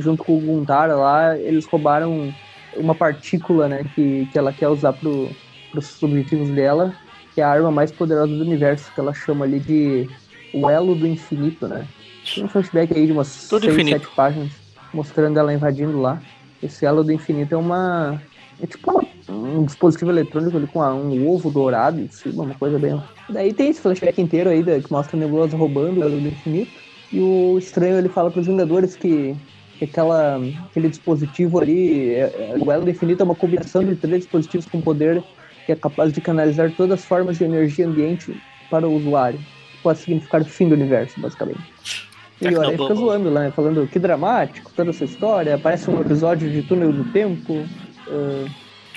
junto 0.00 0.24
com 0.24 0.36
o 0.36 0.40
Guntara 0.40 0.94
lá, 0.96 1.36
eles 1.38 1.64
roubaram 1.66 2.32
uma 2.76 2.94
partícula, 2.94 3.68
né, 3.68 3.84
que, 3.94 4.26
que 4.26 4.38
ela 4.38 4.52
quer 4.52 4.68
usar 4.68 4.92
pro, 4.92 5.30
pros 5.70 6.02
objetivos 6.02 6.48
dela, 6.50 6.92
que 7.34 7.40
é 7.40 7.44
a 7.44 7.50
arma 7.50 7.70
mais 7.70 7.90
poderosa 7.90 8.34
do 8.34 8.42
universo, 8.42 8.92
que 8.92 9.00
ela 9.00 9.12
chama 9.12 9.44
ali 9.44 9.60
de 9.60 10.08
o 10.52 10.68
elo 10.68 10.94
do 10.94 11.06
infinito, 11.06 11.66
né? 11.68 11.86
Tem 12.34 12.44
um 12.44 12.48
flashback 12.48 12.96
aí 12.96 13.06
de 13.06 13.12
umas 13.12 13.48
Tudo 13.48 13.62
seis, 13.62 13.74
infinito. 13.74 14.04
sete 14.04 14.14
páginas, 14.14 14.52
mostrando 14.92 15.38
ela 15.38 15.52
invadindo 15.52 16.00
lá. 16.00 16.20
Esse 16.62 16.84
elo 16.84 17.04
do 17.04 17.12
infinito 17.12 17.54
é 17.54 17.58
uma... 17.58 18.20
É 18.60 18.66
tipo 18.66 18.90
uma- 18.90 19.08
um 19.30 19.64
dispositivo 19.64 20.10
eletrônico 20.10 20.56
ali 20.56 20.66
com 20.66 20.82
a- 20.82 20.94
um 20.94 21.28
ovo 21.28 21.50
dourado 21.50 22.00
em 22.00 22.08
cima, 22.08 22.44
uma 22.44 22.54
coisa 22.54 22.78
bem... 22.78 22.98
Daí 23.28 23.52
tem 23.52 23.68
esse 23.70 23.80
flashback 23.80 24.20
inteiro 24.20 24.50
aí 24.50 24.62
da- 24.62 24.80
que 24.80 24.90
mostra 24.90 25.16
a 25.16 25.20
Nebulosa 25.20 25.56
roubando 25.56 26.00
o 26.00 26.02
elo 26.02 26.20
do 26.20 26.28
infinito. 26.28 26.80
E 27.12 27.20
o 27.20 27.56
estranho, 27.58 27.98
ele 27.98 28.08
fala 28.08 28.30
pros 28.30 28.46
Vingadores 28.46 28.96
que 28.96 29.36
aquela, 29.84 30.40
aquele 30.70 30.88
dispositivo 30.88 31.60
ali, 31.60 32.14
é, 32.14 32.20
é, 32.20 32.56
o 32.58 32.70
elo 32.70 32.88
infinito 32.88 33.22
é 33.22 33.24
uma 33.24 33.34
combinação 33.34 33.84
de 33.84 33.96
três 33.96 34.20
dispositivos 34.20 34.66
com 34.66 34.80
poder 34.80 35.22
que 35.66 35.72
é 35.72 35.76
capaz 35.76 36.12
de 36.12 36.20
canalizar 36.20 36.72
todas 36.74 37.00
as 37.00 37.04
formas 37.04 37.36
de 37.36 37.44
energia 37.44 37.86
ambiente 37.86 38.40
para 38.70 38.88
o 38.88 38.96
usuário. 38.96 39.38
Pode 39.82 39.98
significar 39.98 40.40
o 40.40 40.44
fim 40.44 40.68
do 40.68 40.74
universo, 40.74 41.20
basicamente. 41.20 41.60
E 42.40 42.48
o 42.48 42.60
Aranha 42.60 42.78
fica 42.78 42.94
zoando 42.94 43.30
lá, 43.30 43.40
né, 43.42 43.50
falando 43.50 43.86
que 43.86 43.98
dramático, 43.98 44.70
toda 44.74 44.90
essa 44.90 45.04
história, 45.04 45.58
parece 45.58 45.90
um 45.90 46.00
episódio 46.00 46.50
de 46.50 46.62
Túnel 46.62 46.92
do 46.92 47.04
Tempo. 47.12 47.66
ah, 48.08 48.46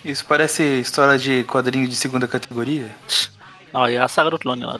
Isso 0.05 0.25
parece 0.25 0.63
história 0.79 1.17
de 1.17 1.43
quadrinho 1.43 1.87
de 1.87 1.95
segunda 1.95 2.27
categoria. 2.27 2.89
Não, 3.73 3.85
é 3.85 3.97
a 3.97 4.07
saga 4.07 4.29
do 4.29 4.39
clone 4.39 4.63
lá, 4.63 4.79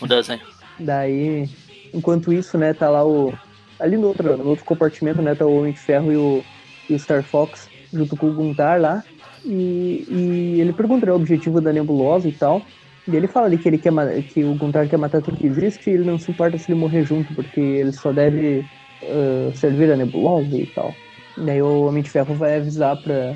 o 0.00 0.06
desenho. 0.06 0.40
Daí, 0.78 1.48
enquanto 1.92 2.32
isso, 2.32 2.58
né, 2.58 2.74
tá 2.74 2.90
lá 2.90 3.04
o. 3.04 3.32
Ali 3.80 3.96
no 3.96 4.08
outro, 4.08 4.36
no 4.36 4.48
outro 4.48 4.64
compartimento, 4.64 5.20
né, 5.20 5.34
tá 5.34 5.44
o 5.44 5.58
Homem 5.58 5.72
de 5.72 5.80
Ferro 5.80 6.12
e 6.12 6.16
o, 6.16 6.44
e 6.88 6.94
o 6.94 6.98
Star 6.98 7.22
Fox, 7.22 7.68
junto 7.92 8.16
com 8.16 8.28
o 8.28 8.34
Guntar 8.34 8.80
lá. 8.80 9.02
E, 9.44 10.04
e 10.08 10.60
ele 10.60 10.72
pergunta 10.72 11.06
né, 11.06 11.12
o 11.12 11.16
objetivo 11.16 11.60
da 11.60 11.72
nebulosa 11.72 12.28
e 12.28 12.32
tal. 12.32 12.62
E 13.06 13.14
ele 13.14 13.26
fala 13.26 13.46
ali 13.46 13.58
que, 13.58 13.68
ele 13.68 13.78
quer, 13.78 13.92
que 14.22 14.44
o 14.44 14.54
Guntar 14.54 14.88
quer 14.88 14.96
matar 14.96 15.20
tudo 15.20 15.36
que 15.36 15.46
existe 15.46 15.90
e 15.90 15.94
ele 15.94 16.04
não 16.04 16.18
se 16.18 16.30
importa 16.30 16.56
se 16.56 16.70
ele 16.70 16.80
morrer 16.80 17.04
junto, 17.04 17.34
porque 17.34 17.60
ele 17.60 17.92
só 17.92 18.12
deve 18.12 18.64
ah, 19.02 19.50
servir 19.54 19.90
a 19.92 19.96
nebulosa 19.96 20.56
e 20.56 20.66
tal. 20.66 20.94
Daí 21.36 21.60
o 21.60 21.86
Homem 21.86 22.02
de 22.02 22.10
Ferro 22.10 22.34
vai 22.34 22.56
avisar 22.56 22.96
para 22.96 23.34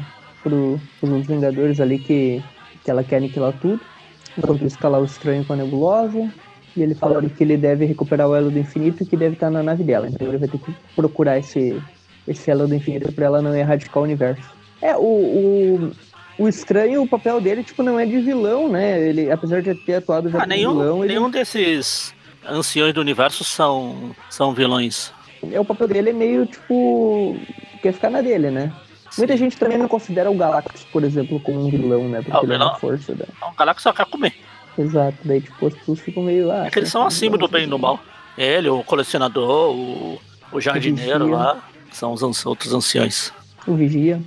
outros 1.03 1.27
Vingadores 1.27 1.81
ali 1.81 1.99
que, 1.99 2.43
que 2.85 2.91
ela 2.91 3.05
quer 3.05 3.17
aniquilar 3.17 3.53
tudo. 3.61 3.81
Enquanto 4.37 4.65
isso, 4.65 4.79
tá 4.79 4.89
lá 4.89 4.99
o 4.99 5.05
estranho 5.05 5.45
com 5.45 5.53
a 5.53 5.57
nebulosa. 5.57 6.33
E 6.79 6.83
ele 6.83 6.95
fala 6.95 7.19
ali 7.19 7.29
que 7.29 7.43
ele 7.43 7.57
deve 7.57 7.85
recuperar 7.85 8.29
o 8.29 8.37
elo 8.37 8.51
do 8.51 8.59
infinito 8.59 9.03
e 9.03 9.07
que 9.07 9.17
deve 9.17 9.35
estar 9.35 9.51
na 9.51 9.63
nave 9.63 9.83
dela. 9.83 10.07
Então 10.09 10.27
ele 10.29 10.39
vai 10.39 10.49
ter 10.49 10.59
que 10.59 10.73
procurar 10.95 11.39
esse, 11.39 11.83
esse 12.27 12.51
elo 12.51 12.69
do 12.69 12.75
infinito 12.75 13.13
pra 13.13 13.27
ela 13.27 13.43
não 13.43 13.55
erradicar 13.55 13.99
o 13.99 14.05
universo. 14.05 14.43
É, 14.81 14.97
o, 14.97 15.01
o, 15.01 15.93
o 16.39 16.49
estranho, 16.49 17.03
o 17.03 17.09
papel 17.09 17.41
dele, 17.41 17.65
tipo, 17.65 17.83
não 17.83 17.99
é 17.99 18.07
de 18.07 18.21
vilão, 18.21 18.69
né? 18.69 19.01
Ele, 19.09 19.31
apesar 19.31 19.61
de 19.61 19.75
ter 19.75 19.95
atuado 19.97 20.31
já 20.31 20.43
Ah, 20.43 20.47
nenhum, 20.47 20.73
vilão, 20.73 21.05
ele, 21.05 21.15
nenhum 21.15 21.29
desses 21.31 22.15
anciões 22.49 22.95
do 22.95 23.01
universo 23.01 23.43
são, 23.43 24.15
são 24.31 24.55
vilões. 24.55 25.13
é, 25.51 25.59
o 25.59 25.65
papel 25.65 25.89
dele 25.89 26.11
é 26.11 26.13
meio, 26.13 26.47
tipo, 26.47 27.37
quer 27.83 27.93
ficar 27.93 28.09
na 28.11 28.21
dele, 28.21 28.51
né? 28.51 28.73
Muita 29.17 29.37
gente 29.37 29.57
também 29.57 29.79
não 29.79 29.89
considera 29.89 30.31
o 30.31 30.35
Galactus, 30.37 30.85
por 30.93 31.03
exemplo, 31.03 31.41
como 31.41 31.67
um 31.67 31.71
vilão, 31.71 32.09
né? 32.09 32.23
Porque 32.23 32.37
Ah, 32.37 32.41
ele 32.45 32.55
é 32.55 32.57
uma 32.57 32.77
força, 32.79 33.15
né? 33.17 33.25
O 33.43 33.57
Galactus 33.57 33.83
só 33.83 33.93
quer 33.93 34.07
comer. 34.07 34.33
Exato, 34.79 35.19
daí 35.25 35.41
tipo, 35.41 35.67
as 35.67 35.75
pessoas 35.75 35.99
ficam 36.01 36.23
meio. 36.23 36.51
Ah, 36.51 36.67
É 36.67 36.71
que 36.71 36.79
eles 36.79 36.91
são 36.91 37.05
acima 37.05 37.37
do 37.37 37.49
bem 37.49 37.65
e 37.65 37.67
do 37.67 37.79
mal. 37.79 38.01
Ele, 38.37 38.69
o 38.69 38.85
colecionador, 38.85 39.75
o, 39.75 40.21
o 40.53 40.61
jardineiro 40.61 41.25
vigia. 41.25 41.37
lá, 41.37 41.69
são 41.91 42.13
os 42.13 42.23
an- 42.23 42.49
outros 42.49 42.73
anciões. 42.73 43.33
O 43.67 43.75
Vigia, 43.75 44.21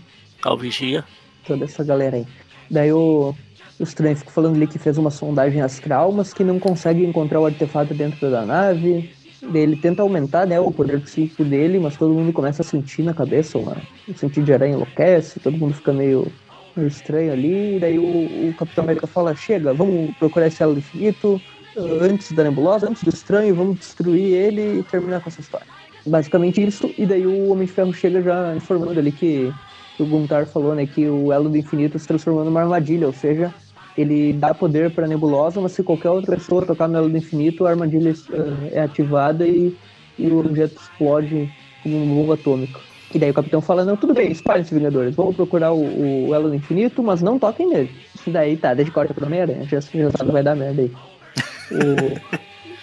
Ah, 0.44 0.54
O 0.54 0.58
vigia. 0.58 1.04
toda 1.48 1.64
essa 1.66 1.84
galera 1.84 2.18
aí. 2.18 2.28
Daí 2.70 2.92
o, 2.92 3.34
o 3.80 3.84
estranho 3.84 4.16
fica 4.18 4.30
falando 4.32 4.56
ali 4.56 4.68
que 4.68 4.78
fez 4.78 4.98
uma 4.98 5.10
sondagem 5.10 5.62
astral, 5.62 6.12
mas 6.12 6.34
que 6.34 6.44
não 6.44 6.60
consegue 6.60 7.06
encontrar 7.06 7.40
o 7.40 7.46
artefato 7.46 7.94
dentro 7.94 8.30
da 8.30 8.46
nave. 8.46 9.10
Daí 9.42 9.62
ele 9.62 9.76
tenta 9.78 10.02
aumentar 10.04 10.46
né, 10.46 10.60
o 10.60 10.72
poder 10.72 11.00
psíquico 11.02 11.44
dele, 11.44 11.80
mas 11.80 11.96
todo 11.98 12.14
mundo 12.14 12.32
começa 12.34 12.62
a 12.62 12.66
sentir 12.66 13.02
na 13.02 13.14
cabeça, 13.14 13.58
uma, 13.58 13.76
o 14.08 14.14
sentido 14.16 14.46
de 14.46 14.54
aranha 14.54 14.74
enlouquece, 14.76 15.40
todo 15.40 15.58
mundo 15.58 15.74
fica 15.74 15.92
meio, 15.92 16.32
meio 16.76 16.88
estranho 16.88 17.32
ali. 17.32 17.80
Daí 17.80 18.00
o, 18.00 18.50
o 18.50 18.54
Capitão 18.58 18.84
América 18.84 19.08
fala: 19.08 19.36
chega, 19.36 19.74
vamos 19.74 20.16
procurar 20.18 20.48
esse 20.48 20.62
elo 20.62 20.78
infinito 20.78 21.42
uh, 21.76 22.04
antes 22.04 22.32
da 22.32 22.44
nebulosa, 22.44 22.90
antes 22.90 23.04
do 23.04 23.10
estranho, 23.10 23.56
vamos 23.56 23.80
destruir 23.80 24.34
ele 24.34 24.80
e 24.80 24.84
terminar 24.84 25.22
com 25.22 25.30
essa 25.30 25.42
história. 25.42 25.68
Basicamente 26.06 26.66
isso, 26.66 26.92
e 26.98 27.06
daí 27.06 27.28
o 27.28 27.50
Homem 27.50 27.68
de 27.68 27.74
Ferro 27.74 27.94
chega 27.94 28.22
já 28.22 28.56
informando 28.56 29.00
ali 29.00 29.12
que, 29.12 29.54
que 29.96 30.04
o 30.04 30.06
Guntar 30.06 30.48
falou, 30.48 30.74
né, 30.74 30.88
que 30.88 31.08
o 31.08 31.32
elo 31.32 31.48
do 31.48 31.58
infinito 31.58 32.00
se 32.00 32.08
transformou 32.08 32.44
numa 32.44 32.62
armadilha, 32.62 33.06
ou 33.06 33.14
seja, 33.14 33.54
ele 33.96 34.34
dá 34.34 34.52
poder 34.52 34.90
para 34.92 35.08
nebulosa, 35.08 35.62
mas 35.62 35.74
se 35.74 35.84
qualquer 35.84 36.10
outra 36.10 36.36
pessoa 36.38 36.66
tocar 36.66 36.88
no 36.88 36.98
elo 36.98 37.10
do 37.10 37.18
infinito, 37.18 37.68
a 37.68 37.70
armadilha 37.70 38.12
uh, 38.12 38.70
é 38.72 38.82
ativada 38.82 39.46
e, 39.46 39.76
e 40.18 40.28
o 40.28 40.40
objeto 40.40 40.82
explode 40.82 41.54
como 41.84 41.98
um 41.98 42.16
bomba 42.16 42.34
atômico. 42.34 42.80
E 43.14 43.20
daí 43.20 43.30
o 43.32 43.34
capitão 43.34 43.62
fala, 43.62 43.84
não, 43.84 43.98
tudo 43.98 44.14
bem, 44.14 44.32
espalhem-se, 44.32 44.74
Vingadores, 44.74 45.16
vamos 45.16 45.36
procurar 45.36 45.74
o, 45.74 46.28
o 46.30 46.34
elo 46.34 46.50
do 46.50 46.56
infinito, 46.56 47.04
mas 47.04 47.22
não 47.22 47.38
toquem 47.38 47.68
nele. 47.68 47.92
E 48.26 48.30
daí 48.30 48.56
tá, 48.58 48.74
desde 48.74 48.92
corta 48.92 49.14
pro 49.14 49.26
Homem-Aranha, 49.26 49.64
já, 49.66 49.80
já 49.80 50.12
sabe 50.12 50.26
que 50.26 50.32
vai 50.32 50.44
dar 50.44 50.56
merda 50.56 50.82
aí. 50.82 50.92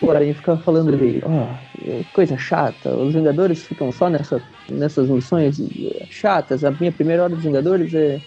O, 0.01 0.07
o 0.07 0.11
Aranha 0.11 0.35
fica 0.35 0.57
falando 0.59 0.93
ali, 0.95 1.23
ó, 1.25 1.55
é 1.87 2.03
coisa 2.13 2.37
chata, 2.39 2.91
os 2.91 3.15
Vingadores 3.15 3.63
ficam 3.65 3.91
só 3.93 4.09
nessa, 4.09 4.41
nessas 4.69 5.09
missões 5.09 5.59
chatas, 6.11 6.65
a 6.65 6.71
minha 6.71 6.93
primeira 6.93 7.25
hora 7.25 7.35
dos 7.35 7.43
Vingadores 7.45 7.93
é, 7.95 8.21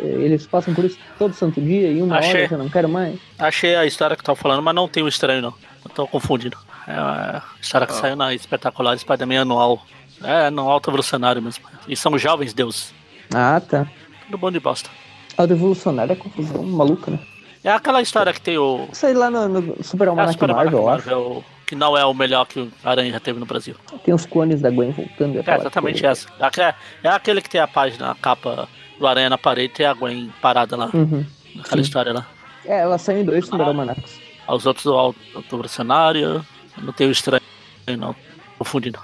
é, 0.00 0.04
eles 0.06 0.46
passam 0.46 0.74
por 0.74 0.84
isso 0.84 0.98
todo 1.18 1.34
santo 1.34 1.60
dia 1.60 1.90
e 1.90 2.00
uma 2.02 2.16
hora 2.16 2.24
Achei. 2.26 2.44
eu 2.44 2.48
já 2.48 2.56
não 2.58 2.68
quero 2.68 2.88
mais. 2.88 3.18
Achei 3.38 3.74
a 3.76 3.84
história 3.86 4.16
que 4.16 4.20
eu 4.22 4.26
tava 4.26 4.36
falando, 4.36 4.62
mas 4.62 4.74
não 4.74 4.88
tem 4.88 5.02
o 5.02 5.08
estranho, 5.08 5.42
não. 5.42 5.54
Eu 5.84 5.90
tô 5.94 6.06
confundindo. 6.06 6.56
É 6.86 6.92
a 6.92 7.42
história 7.60 7.86
que 7.86 7.92
Ah. 7.92 7.96
saiu 7.96 8.16
na 8.16 8.34
espetacular 8.34 8.96
Spider-Man 8.98 9.42
anual. 9.42 9.82
É, 10.22 10.50
no 10.50 10.68
alto 10.68 10.90
evolucionário 10.90 11.40
mesmo. 11.42 11.64
E 11.86 11.96
são 11.96 12.18
jovens 12.18 12.52
deuses. 12.52 12.92
Ah, 13.34 13.60
tá. 13.60 13.86
Tudo 14.26 14.38
bom 14.38 14.50
de 14.50 14.60
bosta. 14.60 14.90
Auto 15.36 15.52
evolucionário 15.52 16.12
é 16.12 16.16
confusão 16.16 16.62
maluca, 16.62 17.10
né? 17.10 17.18
É 17.62 17.70
aquela 17.70 18.00
história 18.00 18.32
que 18.32 18.40
tem 18.40 18.56
o. 18.58 18.88
Aí 19.02 19.14
lá 19.14 19.30
no, 19.30 19.48
no 19.48 19.84
Super 19.84 20.04
É 20.04 20.08
a 20.08 20.10
Almanac 20.10 20.32
Super 20.34 20.48
Marvel, 20.52 20.78
eu 20.78 20.84
Marvel, 20.84 21.32
acho. 21.38 21.44
Que 21.66 21.74
não 21.74 21.96
é 21.96 22.04
o 22.04 22.14
melhor 22.14 22.46
que 22.46 22.60
o 22.60 22.72
Aranha 22.82 23.12
já 23.12 23.20
teve 23.20 23.38
no 23.38 23.44
Brasil. 23.44 23.74
Tem 24.04 24.14
os 24.14 24.24
clones 24.24 24.60
da 24.60 24.70
Gwen 24.70 24.90
voltando. 24.90 25.36
É 25.36 25.40
aquela 25.40 25.58
exatamente 25.58 26.02
coisa. 26.02 26.26
essa. 26.40 26.64
É 26.64 26.74
É 27.04 27.08
aquele 27.10 27.42
que 27.42 27.50
tem 27.50 27.60
a 27.60 27.68
página, 27.68 28.10
a 28.10 28.14
capa 28.14 28.66
do 28.98 29.06
Aranha 29.06 29.28
na 29.28 29.36
parede 29.38 29.74
e 29.82 29.84
a 29.84 29.92
Gwen 29.92 30.32
parada 30.40 30.76
lá. 30.76 30.90
Uhum. 30.94 31.24
Aquela 31.60 31.76
Sim. 31.76 31.80
história 31.80 32.12
lá. 32.12 32.26
É, 32.64 32.80
ela 32.80 32.96
saiu 32.96 33.20
em 33.20 33.24
dois 33.24 33.44
Super 33.44 33.60
Ah. 33.62 33.66
Almanacs. 33.66 34.18
Os 34.48 34.64
outros 34.64 34.84
do 34.84 34.94
alto 34.94 35.18
evolucionário. 35.52 36.44
Não 36.78 36.92
tem 36.92 37.06
o 37.06 37.10
estranho, 37.10 37.42
não. 37.98 38.14
Confundindo. 38.58 38.98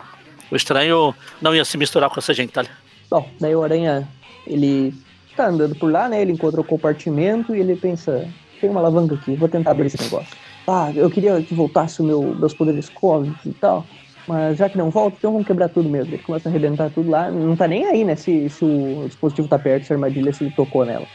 O 0.55 0.57
estranho 0.57 1.13
não 1.43 1.53
ia 1.53 1.65
se 1.65 1.77
misturar 1.77 2.09
com 2.09 2.21
essa 2.21 2.33
gente, 2.33 2.53
tá? 2.53 2.65
Bom, 3.11 3.29
daí 3.41 3.57
o 3.57 3.65
Aranha, 3.65 4.09
ele 4.47 4.95
tá 5.37 5.49
andando 5.49 5.75
por 5.75 5.91
lá, 5.91 6.09
né? 6.09 6.23
Ele 6.23 6.31
encontra 6.31 6.61
o 6.61 6.65
compartimento 6.65 7.57
e 7.57 7.59
ele 7.59 7.75
pensa, 7.75 8.29
tem 8.61 8.71
uma 8.71 8.79
alavanca 8.79 9.17
aqui, 9.17 9.35
vou 9.35 9.49
tentar 9.49 9.73
abrir 9.73 9.87
esse 9.87 10.01
negócio. 10.01 10.29
Ah, 10.69 10.93
eu 10.95 11.11
queria 11.11 11.43
que 11.43 11.53
voltasse 11.57 12.01
o 12.01 12.05
meu, 12.05 12.23
meus 12.37 12.55
poderes 12.55 12.89
cósmicos 12.89 13.45
e 13.45 13.53
tal, 13.55 13.85
mas 14.29 14.57
já 14.57 14.69
que 14.69 14.79
não 14.79 14.91
volta, 14.91 15.17
então 15.19 15.33
vamos 15.33 15.45
quebrar 15.45 15.69
tudo 15.71 15.89
mesmo. 15.89 16.15
Ele 16.15 16.23
começa 16.23 16.49
a 16.49 16.51
arrebentar 16.51 16.89
tudo 16.89 17.11
lá, 17.11 17.33
não 17.33 17.57
tá 17.57 17.67
nem 17.67 17.87
aí, 17.87 18.05
né? 18.05 18.15
Se, 18.15 18.49
se 18.49 18.65
o 18.65 19.07
dispositivo 19.09 19.49
tá 19.49 19.59
perto, 19.59 19.87
se 19.87 19.93
a 19.93 19.97
armadilha, 19.97 20.33
se 20.33 20.45
ele 20.45 20.55
tocou 20.55 20.85
nela. 20.85 21.07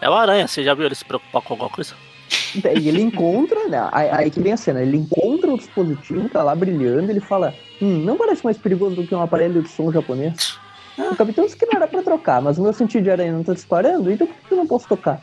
É 0.00 0.10
o 0.10 0.12
Aranha, 0.12 0.48
você 0.48 0.64
já 0.64 0.74
viu 0.74 0.86
ele 0.86 0.96
se 0.96 1.04
preocupar 1.04 1.40
com 1.40 1.52
alguma 1.52 1.70
coisa? 1.70 1.94
Daí 2.54 2.88
ele 2.88 3.00
encontra, 3.00 3.68
né? 3.68 3.88
Aí, 3.92 4.30
que 4.30 4.40
vem 4.40 4.52
a 4.52 4.56
cena, 4.56 4.82
ele 4.82 4.96
encontra 4.96 5.52
o 5.52 5.56
dispositivo, 5.56 6.28
tá 6.28 6.42
lá 6.42 6.54
brilhando, 6.54 7.10
ele 7.10 7.20
fala, 7.20 7.54
hum, 7.80 7.98
não 8.04 8.16
parece 8.16 8.44
mais 8.44 8.58
perigoso 8.58 8.96
do 8.96 9.06
que 9.06 9.14
um 9.14 9.22
aparelho 9.22 9.62
de 9.62 9.68
som 9.68 9.90
japonês. 9.90 10.58
O 10.98 11.16
capitão 11.16 11.44
disse 11.44 11.56
que 11.56 11.64
não 11.64 11.76
era 11.76 11.88
pra 11.88 12.02
trocar, 12.02 12.42
mas 12.42 12.58
o 12.58 12.62
meu 12.62 12.72
sentido 12.72 13.04
de 13.04 13.10
aranha 13.10 13.32
não 13.32 13.42
tá 13.42 13.54
disparando, 13.54 14.10
então 14.10 14.26
por 14.26 14.36
que 14.36 14.52
eu 14.52 14.58
não 14.58 14.66
posso 14.66 14.86
tocar? 14.86 15.20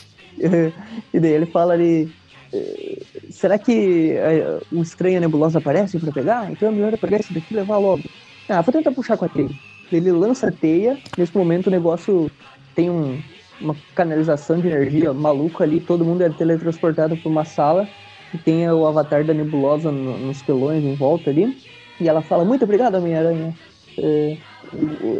e 0.38 1.20
daí 1.20 1.32
ele 1.32 1.46
fala 1.46 1.74
ali, 1.74 2.10
eh, 2.52 3.02
será 3.30 3.58
que 3.58 4.12
é, 4.12 4.60
o 4.72 4.80
estranho 4.80 5.14
e 5.14 5.16
a 5.18 5.20
nebulosa 5.20 5.58
aparecem 5.58 6.00
pra 6.00 6.10
pegar? 6.10 6.50
Então 6.50 6.68
é 6.68 6.72
melhor 6.72 6.92
eu 6.92 6.98
pegar 6.98 7.20
esse 7.20 7.34
daqui 7.34 7.52
e 7.52 7.56
levar 7.56 7.76
logo. 7.76 8.02
Ah, 8.48 8.62
vou 8.62 8.72
tentar 8.72 8.92
puxar 8.92 9.18
com 9.18 9.26
a 9.26 9.28
teia. 9.28 9.50
Ele 9.92 10.10
lança 10.10 10.48
a 10.48 10.52
teia, 10.52 10.98
nesse 11.18 11.36
momento 11.36 11.66
o 11.66 11.70
negócio 11.70 12.30
tem 12.74 12.88
um, 12.88 13.20
uma 13.60 13.76
canalização 13.94 14.60
de 14.60 14.68
energia 14.68 15.12
maluca 15.12 15.64
ali, 15.64 15.80
todo 15.80 16.04
mundo 16.04 16.22
é 16.22 16.30
teletransportado 16.30 17.16
para 17.16 17.28
uma 17.28 17.44
sala 17.44 17.88
e 18.32 18.38
tem 18.38 18.68
o 18.70 18.86
avatar 18.86 19.24
da 19.24 19.34
nebulosa 19.34 19.90
no, 19.90 20.18
nos 20.18 20.40
telões 20.42 20.84
em 20.84 20.94
volta 20.94 21.30
ali. 21.30 21.56
E 22.00 22.08
ela 22.08 22.22
fala, 22.22 22.44
muito 22.44 22.64
obrigado, 22.64 22.94
Homem-Aranha. 22.94 23.54
É, 23.98 24.36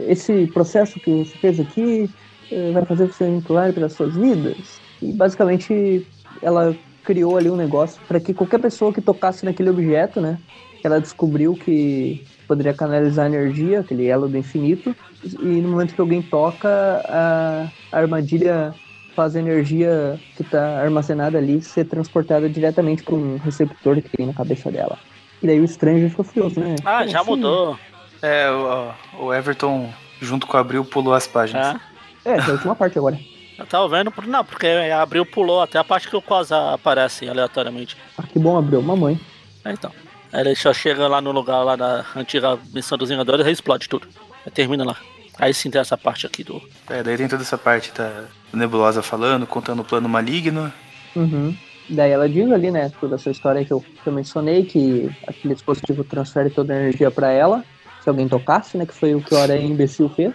esse 0.08 0.46
processo 0.48 0.98
que 1.00 1.24
você 1.24 1.36
fez 1.38 1.60
aqui 1.60 2.08
é, 2.50 2.72
vai 2.72 2.84
fazer 2.84 3.06
você 3.06 3.28
implorar 3.28 3.72
pelas 3.72 3.92
suas 3.92 4.14
vidas. 4.14 4.80
E 5.02 5.12
basicamente 5.12 6.06
ela 6.42 6.74
criou 7.04 7.36
ali 7.36 7.50
um 7.50 7.56
negócio 7.56 8.00
para 8.06 8.20
que 8.20 8.32
qualquer 8.32 8.60
pessoa 8.60 8.92
que 8.92 9.00
tocasse 9.00 9.44
naquele 9.44 9.70
objeto, 9.70 10.20
né? 10.20 10.38
Ela 10.82 11.00
descobriu 11.00 11.54
que 11.54 12.24
poderia 12.50 12.74
canalizar 12.74 13.26
energia, 13.26 13.78
aquele 13.78 14.08
elo 14.08 14.26
do 14.28 14.36
infinito, 14.36 14.92
e 15.22 15.60
no 15.60 15.68
momento 15.68 15.94
que 15.94 16.00
alguém 16.00 16.20
toca, 16.20 16.68
a, 17.08 17.68
armadilha 17.92 18.74
faz 19.14 19.36
a 19.36 19.38
energia 19.38 20.18
que 20.34 20.42
está 20.42 20.80
armazenada 20.80 21.38
ali 21.38 21.62
ser 21.62 21.84
transportada 21.84 22.48
diretamente 22.48 23.04
para 23.04 23.14
um 23.14 23.36
receptor 23.36 24.02
que 24.02 24.16
tem 24.16 24.26
na 24.26 24.34
cabeça 24.34 24.68
dela. 24.68 24.98
E 25.40 25.46
daí 25.46 25.60
o 25.60 25.68
Stranger 25.68 26.10
ficou 26.10 26.24
furioso, 26.24 26.58
né? 26.58 26.74
Ah, 26.84 26.98
Como 26.98 27.10
já 27.10 27.20
assim? 27.20 27.30
mudou. 27.30 27.78
É, 28.20 28.50
o, 28.50 29.26
o 29.26 29.32
Everton, 29.32 29.88
junto 30.20 30.44
com 30.48 30.56
o 30.56 30.60
Abril, 30.60 30.84
pulou 30.84 31.14
as 31.14 31.28
páginas. 31.28 31.76
É. 32.24 32.32
É, 32.32 32.34
essa 32.34 32.48
é 32.48 32.50
a 32.50 32.54
última 32.54 32.74
parte 32.74 32.98
agora. 32.98 33.16
Eu 33.56 33.66
tava 33.66 33.88
vendo, 33.88 34.12
não, 34.26 34.44
porque 34.44 34.66
abriu, 34.66 35.24
pulou 35.24 35.62
até 35.62 35.78
a 35.78 35.84
parte 35.84 36.08
que 36.08 36.16
o 36.16 36.22
Quasar 36.22 36.74
aparece 36.74 37.28
aleatoriamente. 37.28 37.96
Ah, 38.18 38.24
que 38.24 38.40
bom, 38.40 38.58
abriu. 38.58 38.82
Mamãe. 38.82 39.20
É, 39.64 39.70
então. 39.70 39.92
Aí 40.32 40.40
ele 40.42 40.54
só 40.54 40.72
chega 40.72 41.06
lá 41.08 41.20
no 41.20 41.32
lugar 41.32 41.62
lá 41.62 41.76
da 41.76 42.04
antiga 42.16 42.58
missão 42.72 42.96
dos 42.96 43.08
Vingadores 43.08 43.46
e 43.46 43.50
explode 43.50 43.88
tudo. 43.88 44.06
Aí 44.46 44.52
termina 44.52 44.84
lá. 44.84 44.96
Aí 45.38 45.52
sim 45.54 45.70
tem 45.70 45.80
essa 45.80 45.96
parte 45.96 46.26
aqui 46.26 46.44
do. 46.44 46.60
É, 46.88 47.02
daí 47.02 47.16
tem 47.16 47.26
toda 47.28 47.42
essa 47.42 47.56
parte 47.58 47.90
da 47.92 48.24
Nebulosa 48.52 49.02
falando, 49.02 49.46
contando 49.46 49.80
o 49.80 49.84
plano 49.84 50.08
maligno. 50.08 50.72
Uhum. 51.16 51.56
Daí 51.88 52.10
ela 52.12 52.28
diz 52.28 52.50
ali, 52.52 52.70
né, 52.70 52.92
toda 53.00 53.16
essa 53.16 53.30
história 53.30 53.64
que 53.64 53.72
eu, 53.72 53.80
que 53.80 54.06
eu 54.06 54.12
mencionei, 54.12 54.64
que 54.64 55.10
aquele 55.26 55.54
dispositivo 55.54 56.04
transfere 56.04 56.50
toda 56.50 56.72
a 56.72 56.76
energia 56.76 57.10
pra 57.10 57.32
ela, 57.32 57.64
se 58.02 58.08
alguém 58.08 58.28
tocasse, 58.28 58.76
né, 58.76 58.86
que 58.86 58.94
foi 58.94 59.14
o 59.14 59.20
que 59.20 59.34
o 59.34 59.38
Aranha 59.38 59.64
imbecil 59.66 60.08
fez. 60.10 60.32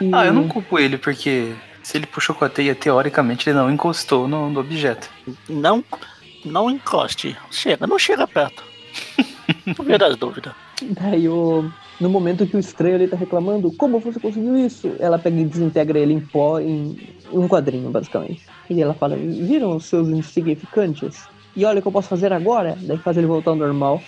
E- 0.00 0.10
Ah, 0.12 0.26
eu 0.26 0.32
não 0.32 0.46
culpo 0.46 0.78
ele, 0.78 0.96
porque 0.96 1.52
se 1.82 1.96
ele 1.96 2.06
puxou 2.06 2.34
com 2.36 2.44
a 2.44 2.48
teia, 2.48 2.74
teoricamente 2.74 3.48
ele 3.48 3.56
não 3.58 3.68
encostou 3.70 4.28
no, 4.28 4.48
no 4.48 4.60
objeto. 4.60 5.08
Não. 5.48 5.82
Não 6.44 6.70
encoste. 6.70 7.36
Chega, 7.50 7.86
não 7.86 7.98
chega 7.98 8.26
perto. 8.28 8.62
Vê 9.84 9.98
das 9.98 10.16
dúvidas. 10.16 10.52
Daí 10.82 11.28
o, 11.28 11.70
no 12.00 12.08
momento 12.08 12.46
que 12.46 12.56
o 12.56 12.60
estranho 12.60 12.96
ali 12.96 13.08
tá 13.08 13.16
reclamando, 13.16 13.70
como 13.72 14.00
você 14.00 14.18
conseguiu 14.18 14.56
isso? 14.56 14.92
Ela 14.98 15.18
pega 15.18 15.40
e 15.40 15.44
desintegra 15.44 15.98
ele 15.98 16.14
em 16.14 16.20
pó 16.20 16.58
em, 16.58 16.98
em 17.32 17.38
um 17.38 17.48
quadrinho, 17.48 17.90
basicamente. 17.90 18.42
E 18.68 18.80
ela 18.80 18.94
fala, 18.94 19.16
viram 19.16 19.76
os 19.76 19.86
seus 19.86 20.08
insignificantes? 20.08 21.24
E 21.56 21.64
olha 21.64 21.78
o 21.78 21.82
que 21.82 21.88
eu 21.88 21.92
posso 21.92 22.08
fazer 22.08 22.32
agora? 22.32 22.76
Daí 22.80 22.98
faz 22.98 23.16
ele 23.16 23.26
voltar 23.26 23.50
ao 23.50 23.56
normal. 23.56 24.02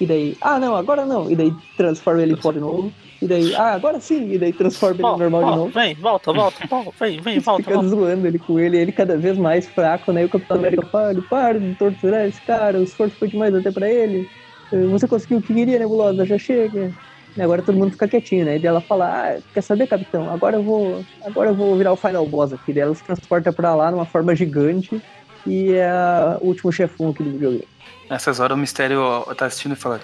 E 0.00 0.06
daí, 0.06 0.36
ah 0.40 0.58
não, 0.58 0.76
agora 0.76 1.04
não. 1.04 1.30
E 1.30 1.34
daí 1.34 1.52
transforma 1.76 2.22
ele 2.22 2.34
em 2.34 2.36
pó 2.36 2.52
de 2.52 2.60
novo. 2.60 2.92
E 3.20 3.26
daí, 3.26 3.54
ah, 3.54 3.72
agora 3.72 3.98
sim. 3.98 4.30
E 4.32 4.38
daí 4.38 4.52
transforma 4.52 4.94
ele 4.94 5.02
no 5.02 5.18
normal 5.18 5.44
de 5.44 5.56
novo. 5.56 5.70
Vem, 5.70 5.94
volta, 5.94 6.32
volta, 6.32 6.66
volta, 6.68 6.92
vem, 7.00 7.20
vem, 7.20 7.38
volta, 7.40 7.62
Fica 7.62 7.74
volta. 7.74 7.88
zoando 7.88 8.26
ele 8.26 8.38
com 8.38 8.60
ele, 8.60 8.76
ele 8.76 8.92
cada 8.92 9.16
vez 9.16 9.36
mais 9.36 9.66
fraco, 9.66 10.12
né? 10.12 10.22
E 10.22 10.24
o 10.26 10.28
Capitão 10.28 10.58
América 10.58 10.86
fala, 10.86 11.14
para 11.28 11.58
de 11.58 11.74
torturar 11.74 12.26
esse 12.26 12.40
cara, 12.42 12.78
o 12.78 12.82
esforço 12.82 13.16
foi 13.16 13.28
demais 13.28 13.54
até 13.54 13.70
pra 13.72 13.90
ele. 13.90 14.28
Eh, 14.72 14.86
Você 14.86 15.06
conseguiu 15.08 15.38
o 15.38 15.42
que 15.42 15.54
queria, 15.54 15.78
Nebulosa, 15.78 16.24
já 16.26 16.38
chega. 16.38 16.92
E 17.36 17.42
agora 17.42 17.60
todo 17.62 17.76
mundo 17.76 17.90
fica 17.92 18.08
quietinho, 18.08 18.46
né? 18.46 18.56
E 18.56 18.58
daí 18.58 18.68
ela 18.68 18.80
fala, 18.80 19.06
ah, 19.08 19.38
quer 19.52 19.60
saber, 19.60 19.86
capitão? 19.86 20.32
Agora 20.32 20.56
eu 20.56 20.62
vou. 20.62 21.04
Agora 21.24 21.50
eu 21.50 21.54
vou 21.54 21.76
virar 21.76 21.92
o 21.92 21.96
final 21.96 22.26
boss 22.26 22.52
aqui. 22.52 22.72
Daí 22.72 22.82
ela 22.82 22.94
se 22.94 23.04
transporta 23.04 23.52
pra 23.52 23.74
lá 23.74 23.90
numa 23.90 24.06
forma 24.06 24.34
gigante 24.34 25.02
e 25.46 25.72
é 25.72 25.86
a- 25.88 26.38
o 26.40 26.46
último 26.46 26.72
chefão 26.72 27.10
aqui 27.10 27.22
do 27.22 27.30
videogame. 27.32 27.68
Nessas 28.08 28.40
horas 28.40 28.56
o 28.56 28.60
mistério 28.60 29.00
tá 29.36 29.44
assistindo 29.46 29.72
e 29.72 29.76
fala: 29.76 30.00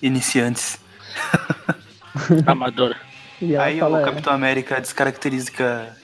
Iniciantes. 0.00 0.78
Amadora. 2.46 2.96
E 3.42 3.54
ela 3.54 3.64
Aí 3.64 3.78
fala, 3.80 4.00
o 4.00 4.04
Capitão 4.04 4.32
América 4.32 4.80
descaracteriza, 4.80 5.50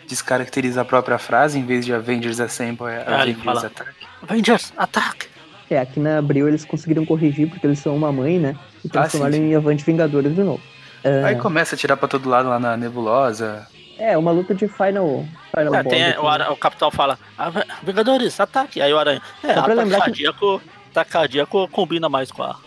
descaracteriza 0.09 0.81
a 0.81 0.85
própria 0.85 1.19
frase, 1.19 1.59
em 1.59 1.65
vez 1.67 1.85
de 1.85 1.93
Avengers 1.93 2.41
Assemble, 2.41 2.87
é 2.87 3.05
Ah, 3.07 3.21
Avengers 3.23 3.45
fala. 3.45 3.67
Attack. 3.67 3.91
Avengers, 4.23 4.73
ataque! 4.77 5.27
É, 5.71 5.79
aqui 5.79 5.99
na 5.99 6.19
Abril 6.19 6.47
eles 6.49 6.65
conseguiram 6.65 7.05
corrigir 7.05 7.49
porque 7.49 7.67
eles 7.67 7.79
são 7.79 7.97
uma 7.97 8.13
mãe, 8.13 8.39
né? 8.39 8.55
E 8.85 8.89
transformaram 8.89 9.35
sim. 9.35 9.51
em 9.51 9.55
Avante 9.55 9.85
Vingadores 9.85 10.35
de 10.35 10.43
novo. 10.43 10.61
É, 11.03 11.25
Aí 11.25 11.37
começa 11.37 11.75
a 11.75 11.79
tirar 11.79 11.97
pra 11.97 12.09
todo 12.09 12.29
lado 12.29 12.49
lá 12.49 12.59
na 12.59 12.77
nebulosa. 12.77 13.67
é 13.99 14.17
uma 14.17 14.31
luta 14.31 14.55
de 14.55 14.69
final, 14.69 15.25
final 15.55 15.75
É, 15.75 15.83
tem, 15.85 16.05
aqui, 16.05 16.19
o, 16.19 16.23
né? 16.23 16.29
Ara- 16.29 16.53
o 16.53 16.57
capitão 16.57 16.91
fala, 16.91 17.19
"Ave- 17.37 17.65
Vingadores, 17.83 18.39
ataque! 18.41 18.81
Aí 18.81 18.93
o 18.93 18.99
Aranha, 18.99 19.21
é, 19.43 19.55
Só 19.55 19.63
pra 19.63 19.75
lembrar 19.75 19.99
que- 19.99 20.05
cardíaco, 20.05 20.63
ataque 20.91 21.11
cardíaco 21.11 21.69
combina 21.69 22.09
mais 22.09 22.31
com 22.31 22.43
a... 22.43 22.57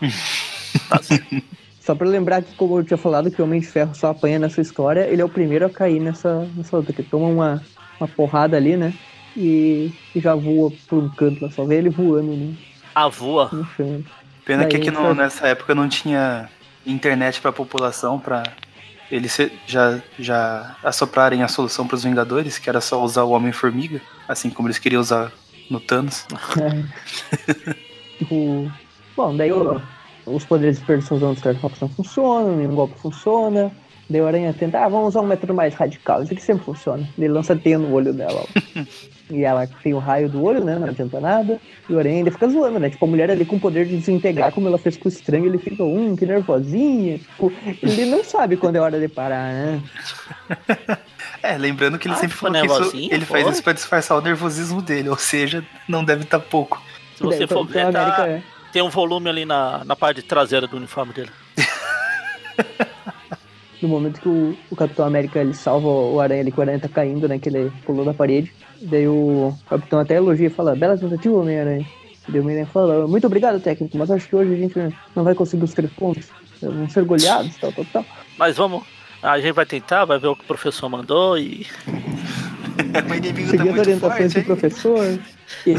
Tá. 0.88 1.00
Só 1.80 1.94
pra 1.94 2.06
lembrar 2.06 2.42
que, 2.42 2.54
como 2.54 2.78
eu 2.78 2.84
tinha 2.84 2.96
falado, 2.96 3.30
que 3.30 3.40
o 3.40 3.44
Homem 3.44 3.60
de 3.60 3.66
Ferro 3.66 3.94
só 3.94 4.10
apanha 4.10 4.38
nessa 4.38 4.60
história, 4.60 5.00
ele 5.08 5.22
é 5.22 5.24
o 5.24 5.28
primeiro 5.28 5.66
a 5.66 5.70
cair 5.70 5.98
nessa, 6.00 6.46
nessa 6.56 6.76
luta, 6.76 6.92
que 6.92 7.02
toma 7.02 7.26
uma, 7.26 7.62
uma 7.98 8.06
porrada 8.08 8.56
ali, 8.56 8.76
né? 8.76 8.92
E, 9.36 9.92
e 10.14 10.20
já 10.20 10.34
voa 10.34 10.70
por 10.88 11.02
um 11.02 11.08
canto 11.10 11.44
lá, 11.44 11.50
só 11.50 11.64
vê 11.64 11.76
ele 11.76 11.88
voando 11.90 12.32
no, 12.32 12.56
a 12.94 13.04
no 13.52 13.64
chão. 13.76 14.04
Pena 14.44 14.64
que 14.66 14.78
Daí, 14.78 14.88
aqui 14.88 14.90
no- 14.90 15.14
nessa 15.14 15.46
época 15.48 15.74
não 15.74 15.88
tinha 15.88 16.48
internet 16.86 17.40
pra 17.40 17.52
população 17.52 18.18
pra 18.18 18.42
eles 19.10 19.36
já, 19.66 20.00
já 20.18 20.76
assoprarem 20.82 21.42
a 21.42 21.48
solução 21.48 21.86
pros 21.86 22.04
Vingadores, 22.04 22.58
que 22.58 22.68
era 22.70 22.80
só 22.80 23.02
usar 23.02 23.24
o 23.24 23.30
Homem-Formiga, 23.30 24.00
assim 24.28 24.50
como 24.50 24.68
eles 24.68 24.78
queriam 24.78 25.00
usar 25.00 25.32
no 25.70 25.80
Thanos. 25.80 26.26
O- 28.30 28.70
Bom, 29.16 29.36
daí 29.36 29.52
o- 29.52 29.80
os 30.26 30.44
poderes 30.44 30.78
de 30.78 30.84
persuasão 30.84 31.32
dos 31.32 31.42
Triceratops 31.42 31.80
não 31.80 31.88
funcionam, 31.88 32.56
nenhum 32.56 32.74
golpe 32.74 32.98
funciona. 33.00 33.70
Daí 34.08 34.20
o 34.20 34.26
Aranha 34.26 34.52
tenta, 34.52 34.78
ah, 34.84 34.88
vamos 34.88 35.08
usar 35.08 35.20
um 35.20 35.26
método 35.26 35.54
mais 35.54 35.74
radical, 35.74 36.22
isso 36.22 36.32
aqui 36.32 36.42
sempre 36.42 36.64
funciona. 36.64 37.08
Ele 37.16 37.28
lança 37.28 37.56
teia 37.56 37.78
no 37.78 37.92
olho 37.92 38.12
dela. 38.12 38.44
e 39.30 39.44
ela 39.44 39.66
tem 39.82 39.94
o 39.94 39.98
raio 39.98 40.28
do 40.28 40.42
olho, 40.42 40.64
né? 40.64 40.78
Não 40.78 40.88
adianta 40.88 41.20
nada. 41.20 41.60
E 41.88 41.92
o 41.92 41.98
Aranha 41.98 42.18
ainda 42.18 42.30
fica 42.30 42.48
zoando, 42.48 42.78
né? 42.78 42.90
Tipo, 42.90 43.04
a 43.04 43.08
mulher 43.08 43.30
ali 43.30 43.44
com 43.44 43.56
o 43.56 43.60
poder 43.60 43.86
de 43.86 43.96
desintegrar, 43.96 44.52
como 44.52 44.66
ela 44.68 44.78
fez 44.78 44.96
com 44.96 45.08
o 45.08 45.12
estranho, 45.12 45.46
ele 45.46 45.58
fica, 45.58 45.82
hum, 45.84 46.16
que 46.16 46.26
nervosinha. 46.26 47.18
Tipo, 47.18 47.52
ele 47.82 48.06
não 48.06 48.24
sabe 48.24 48.56
quando 48.56 48.76
é 48.76 48.80
hora 48.80 48.98
de 48.98 49.08
parar, 49.08 49.52
né? 49.52 49.82
É, 51.42 51.56
lembrando 51.56 51.98
que 51.98 52.06
ele 52.06 52.14
Ah, 52.14 52.18
sempre 52.18 52.36
falou 52.36 52.60
que 52.60 52.66
isso, 52.98 53.14
ele 53.14 53.24
faz 53.24 53.48
isso 53.48 53.62
pra 53.62 53.72
disfarçar 53.72 54.18
o 54.18 54.20
nervosismo 54.20 54.82
dele, 54.82 55.08
ou 55.08 55.16
seja, 55.16 55.64
não 55.88 56.04
deve 56.04 56.24
estar 56.24 56.38
pouco. 56.38 56.82
Se 57.16 57.22
você 57.22 57.38
Daí, 57.38 57.46
for 57.48 57.66
Capitão 57.66 57.86
ver, 57.86 57.92
tá- 57.92 58.02
América 58.02 58.26
é- 58.28 58.42
tem 58.70 58.82
um 58.82 58.90
volume 58.90 59.30
ali 59.30 59.46
na, 59.46 59.82
na 59.86 59.96
parte 59.96 60.20
traseira 60.20 60.66
do 60.66 60.76
uniforme 60.76 61.14
dele. 61.14 61.30
no 63.80 63.88
momento 63.88 64.20
que 64.20 64.28
o, 64.28 64.54
o 64.70 64.76
Capitão 64.76 65.06
América 65.06 65.38
ele 65.40 65.54
salva 65.54 65.88
o 65.88 66.20
Aranha 66.20 66.42
ali, 66.42 66.52
que 66.52 66.58
o 66.58 66.62
Aranha 66.62 66.78
tá 66.78 66.88
caindo, 66.88 67.26
né? 67.26 67.38
Que 67.38 67.48
ele 67.48 67.72
pulou 67.86 68.04
da 68.04 68.12
parede. 68.12 68.52
Daí 68.80 69.06
o 69.06 69.54
Capitão 69.68 70.00
até 70.00 70.16
elogia 70.16 70.46
e 70.46 70.50
fala, 70.50 70.74
bela 70.74 70.96
tentativa, 70.96 71.36
Homem-Aranha. 71.36 71.86
E 72.28 72.32
daí 72.32 72.40
o 72.40 72.42
Homem-Aranha 72.42 72.70
fala, 72.72 73.06
muito 73.06 73.26
obrigado, 73.26 73.60
técnico, 73.60 73.96
mas 73.98 74.10
acho 74.10 74.28
que 74.28 74.36
hoje 74.36 74.54
a 74.54 74.56
gente 74.56 74.96
não 75.14 75.24
vai 75.24 75.34
conseguir 75.34 75.64
os 75.64 75.74
três 75.74 75.92
pontos. 75.92 76.28
Vamos 76.62 76.92
ser 76.92 77.04
goleados, 77.04 77.56
tal, 77.56 77.72
tal, 77.72 77.84
tal. 77.92 78.04
Mas 78.38 78.56
vamos, 78.56 78.82
a 79.22 79.38
gente 79.38 79.52
vai 79.52 79.66
tentar, 79.66 80.04
vai 80.04 80.18
ver 80.18 80.28
o 80.28 80.36
que 80.36 80.44
o 80.44 80.46
professor 80.46 80.88
mandou 80.88 81.38
e... 81.38 81.66
o 83.10 83.14
inimigo 83.14 83.46
tá 83.46 83.50
Seguindo 83.50 83.66
muito 83.66 83.80
orientações 83.80 84.32
forte, 84.32 84.40
do 84.40 84.46
professor. 84.46 85.18
E 85.66 85.76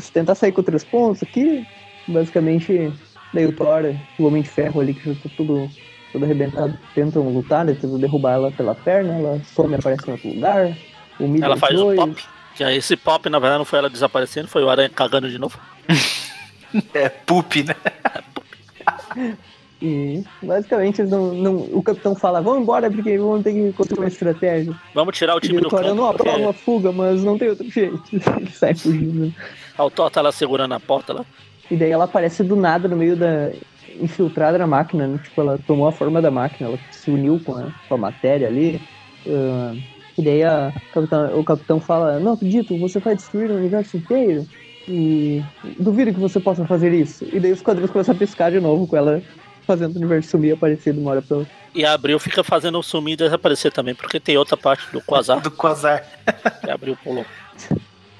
se 0.00 0.12
tentar 0.12 0.34
sair 0.34 0.52
com 0.52 0.62
três 0.62 0.84
pontos 0.84 1.22
aqui, 1.22 1.66
basicamente, 2.06 2.92
daí 3.32 3.46
o 3.46 3.52
Thor, 3.52 3.94
o 4.18 4.26
Homem 4.26 4.42
de 4.42 4.48
Ferro 4.48 4.80
ali, 4.80 4.94
que 4.94 5.12
já 5.12 5.20
tá 5.20 5.30
tudo, 5.36 5.70
tudo 6.12 6.24
arrebentado, 6.24 6.78
tentam 6.94 7.28
lutar, 7.28 7.64
né, 7.64 7.74
tentam 7.74 7.98
derrubar 7.98 8.34
ela 8.34 8.50
pela 8.52 8.74
perna, 8.74 9.14
ela 9.14 9.40
some 9.54 9.72
e 9.72 9.76
aparece 9.76 10.08
em 10.08 10.12
outro 10.12 10.28
lugar. 10.28 10.76
Humilha 11.18 11.44
Ela 11.44 11.56
faz 11.56 11.80
o 11.80 11.94
pop. 11.94 12.24
Que 12.54 12.64
aí 12.64 12.76
esse 12.76 12.96
pop, 12.96 13.28
na 13.28 13.38
verdade, 13.38 13.58
não 13.58 13.64
foi 13.66 13.78
ela 13.78 13.90
desaparecendo, 13.90 14.48
foi 14.48 14.64
o 14.64 14.70
Aranha 14.70 14.88
cagando 14.88 15.28
de 15.30 15.38
novo. 15.38 15.58
É 16.94 17.08
poop, 17.08 17.62
né? 17.62 17.74
E 19.80 20.24
basicamente 20.42 21.02
eles 21.02 21.10
não, 21.10 21.34
não, 21.34 21.56
o 21.72 21.82
capitão 21.82 22.14
fala, 22.14 22.40
vamos 22.40 22.62
embora 22.62 22.90
porque 22.90 23.18
vamos 23.18 23.42
ter 23.42 23.52
que 23.52 23.72
construir 23.74 24.00
uma 24.00 24.08
estratégia. 24.08 24.74
Vamos 24.94 25.16
tirar 25.16 25.36
o 25.36 25.40
time 25.40 25.60
do 25.60 25.68
eu 25.68 25.94
não 25.94 26.04
campo, 26.04 26.22
aprovo 26.22 26.38
uma 26.38 26.52
porque 26.52 26.64
fuga, 26.64 26.92
mas 26.92 27.22
não 27.22 27.36
tem 27.36 27.50
outro 27.50 27.70
jeito. 27.70 28.02
Ele 28.12 28.50
sai 28.50 28.74
fugindo. 28.74 29.34
o 29.78 29.90
Thor 29.90 30.10
tá 30.10 30.22
lá 30.22 30.32
segurando 30.32 30.72
a 30.72 30.80
porta 30.80 31.12
lá. 31.12 31.26
E 31.70 31.76
daí 31.76 31.90
ela 31.90 32.04
aparece 32.04 32.42
do 32.42 32.56
nada 32.56 32.88
no 32.88 32.96
meio 32.96 33.16
da. 33.16 33.50
infiltrada 34.00 34.56
na 34.56 34.66
máquina, 34.66 35.06
né? 35.06 35.20
Tipo, 35.22 35.42
ela 35.42 35.58
tomou 35.66 35.86
a 35.86 35.92
forma 35.92 36.22
da 36.22 36.30
máquina, 36.30 36.70
ela 36.70 36.78
se 36.90 37.10
uniu 37.10 37.38
com 37.44 37.54
a, 37.54 37.70
com 37.86 37.94
a 37.94 37.98
matéria 37.98 38.48
ali. 38.48 38.80
ah, 39.28 39.74
e 40.18 40.22
daí 40.22 40.42
a 40.42 40.72
capitã- 40.92 41.30
o 41.34 41.44
capitão 41.44 41.80
fala, 41.80 42.18
não 42.18 42.32
acredito, 42.32 42.76
você 42.78 42.98
vai 42.98 43.14
destruir 43.14 43.50
o 43.50 43.56
universo 43.56 43.96
inteiro. 43.96 44.46
E 44.88 45.42
duvido 45.80 46.14
que 46.14 46.20
você 46.20 46.38
possa 46.38 46.64
fazer 46.64 46.92
isso. 46.92 47.26
E 47.32 47.40
daí 47.40 47.50
os 47.52 47.60
quadrinhos 47.60 47.90
começam 47.90 48.14
a 48.14 48.18
piscar 48.18 48.50
de 48.52 48.60
novo 48.60 48.86
com 48.86 48.96
ela 48.96 49.20
fazendo 49.66 49.94
o 49.96 49.98
universo 49.98 50.30
sumir 50.30 50.50
e 50.50 50.52
aparecer 50.52 50.92
de 50.94 51.00
uma 51.00 51.10
hora 51.10 51.22
pra 51.22 51.38
outra. 51.38 51.52
E 51.74 51.84
a 51.84 51.92
Abril 51.92 52.18
fica 52.20 52.44
fazendo 52.44 52.80
sumir 52.84 53.14
e 53.14 53.16
desaparecer 53.16 53.72
também, 53.72 53.96
porque 53.96 54.20
tem 54.20 54.38
outra 54.38 54.56
parte 54.56 54.84
do 54.92 55.00
Quasar 55.00 55.40
Do 55.42 55.50
Quasar. 55.50 56.04
que 56.62 56.70
a 56.70 56.74
Abril 56.74 56.96
pulou. 57.02 57.26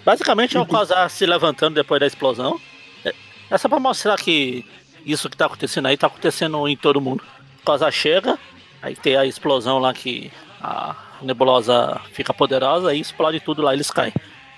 Basicamente 0.04 0.56
é 0.56 0.60
o 0.60 0.66
Quasar 0.66 1.08
se 1.10 1.24
levantando 1.24 1.74
depois 1.76 2.00
da 2.00 2.06
explosão. 2.06 2.60
É 3.04 3.14
é 3.48 3.58
só 3.58 3.68
pra 3.68 3.78
mostrar 3.78 4.16
que 4.16 4.64
isso 5.04 5.30
que 5.30 5.36
tá 5.36 5.46
acontecendo 5.46 5.86
aí 5.86 5.96
tá 5.96 6.08
acontecendo 6.08 6.66
em 6.66 6.76
todo 6.76 7.00
mundo. 7.00 7.22
O 7.60 7.64
Quasar 7.64 7.92
chega, 7.92 8.36
aí 8.82 8.96
tem 8.96 9.16
a 9.16 9.24
explosão 9.24 9.78
lá 9.78 9.94
que 9.94 10.32
a 10.60 10.96
nebulosa 11.22 12.00
fica 12.12 12.32
poderosa 12.34 12.94
e 12.94 13.00
explode 13.00 13.40
tudo 13.40 13.62
lá, 13.62 13.72
eles 13.72 13.90
caem. 13.90 14.12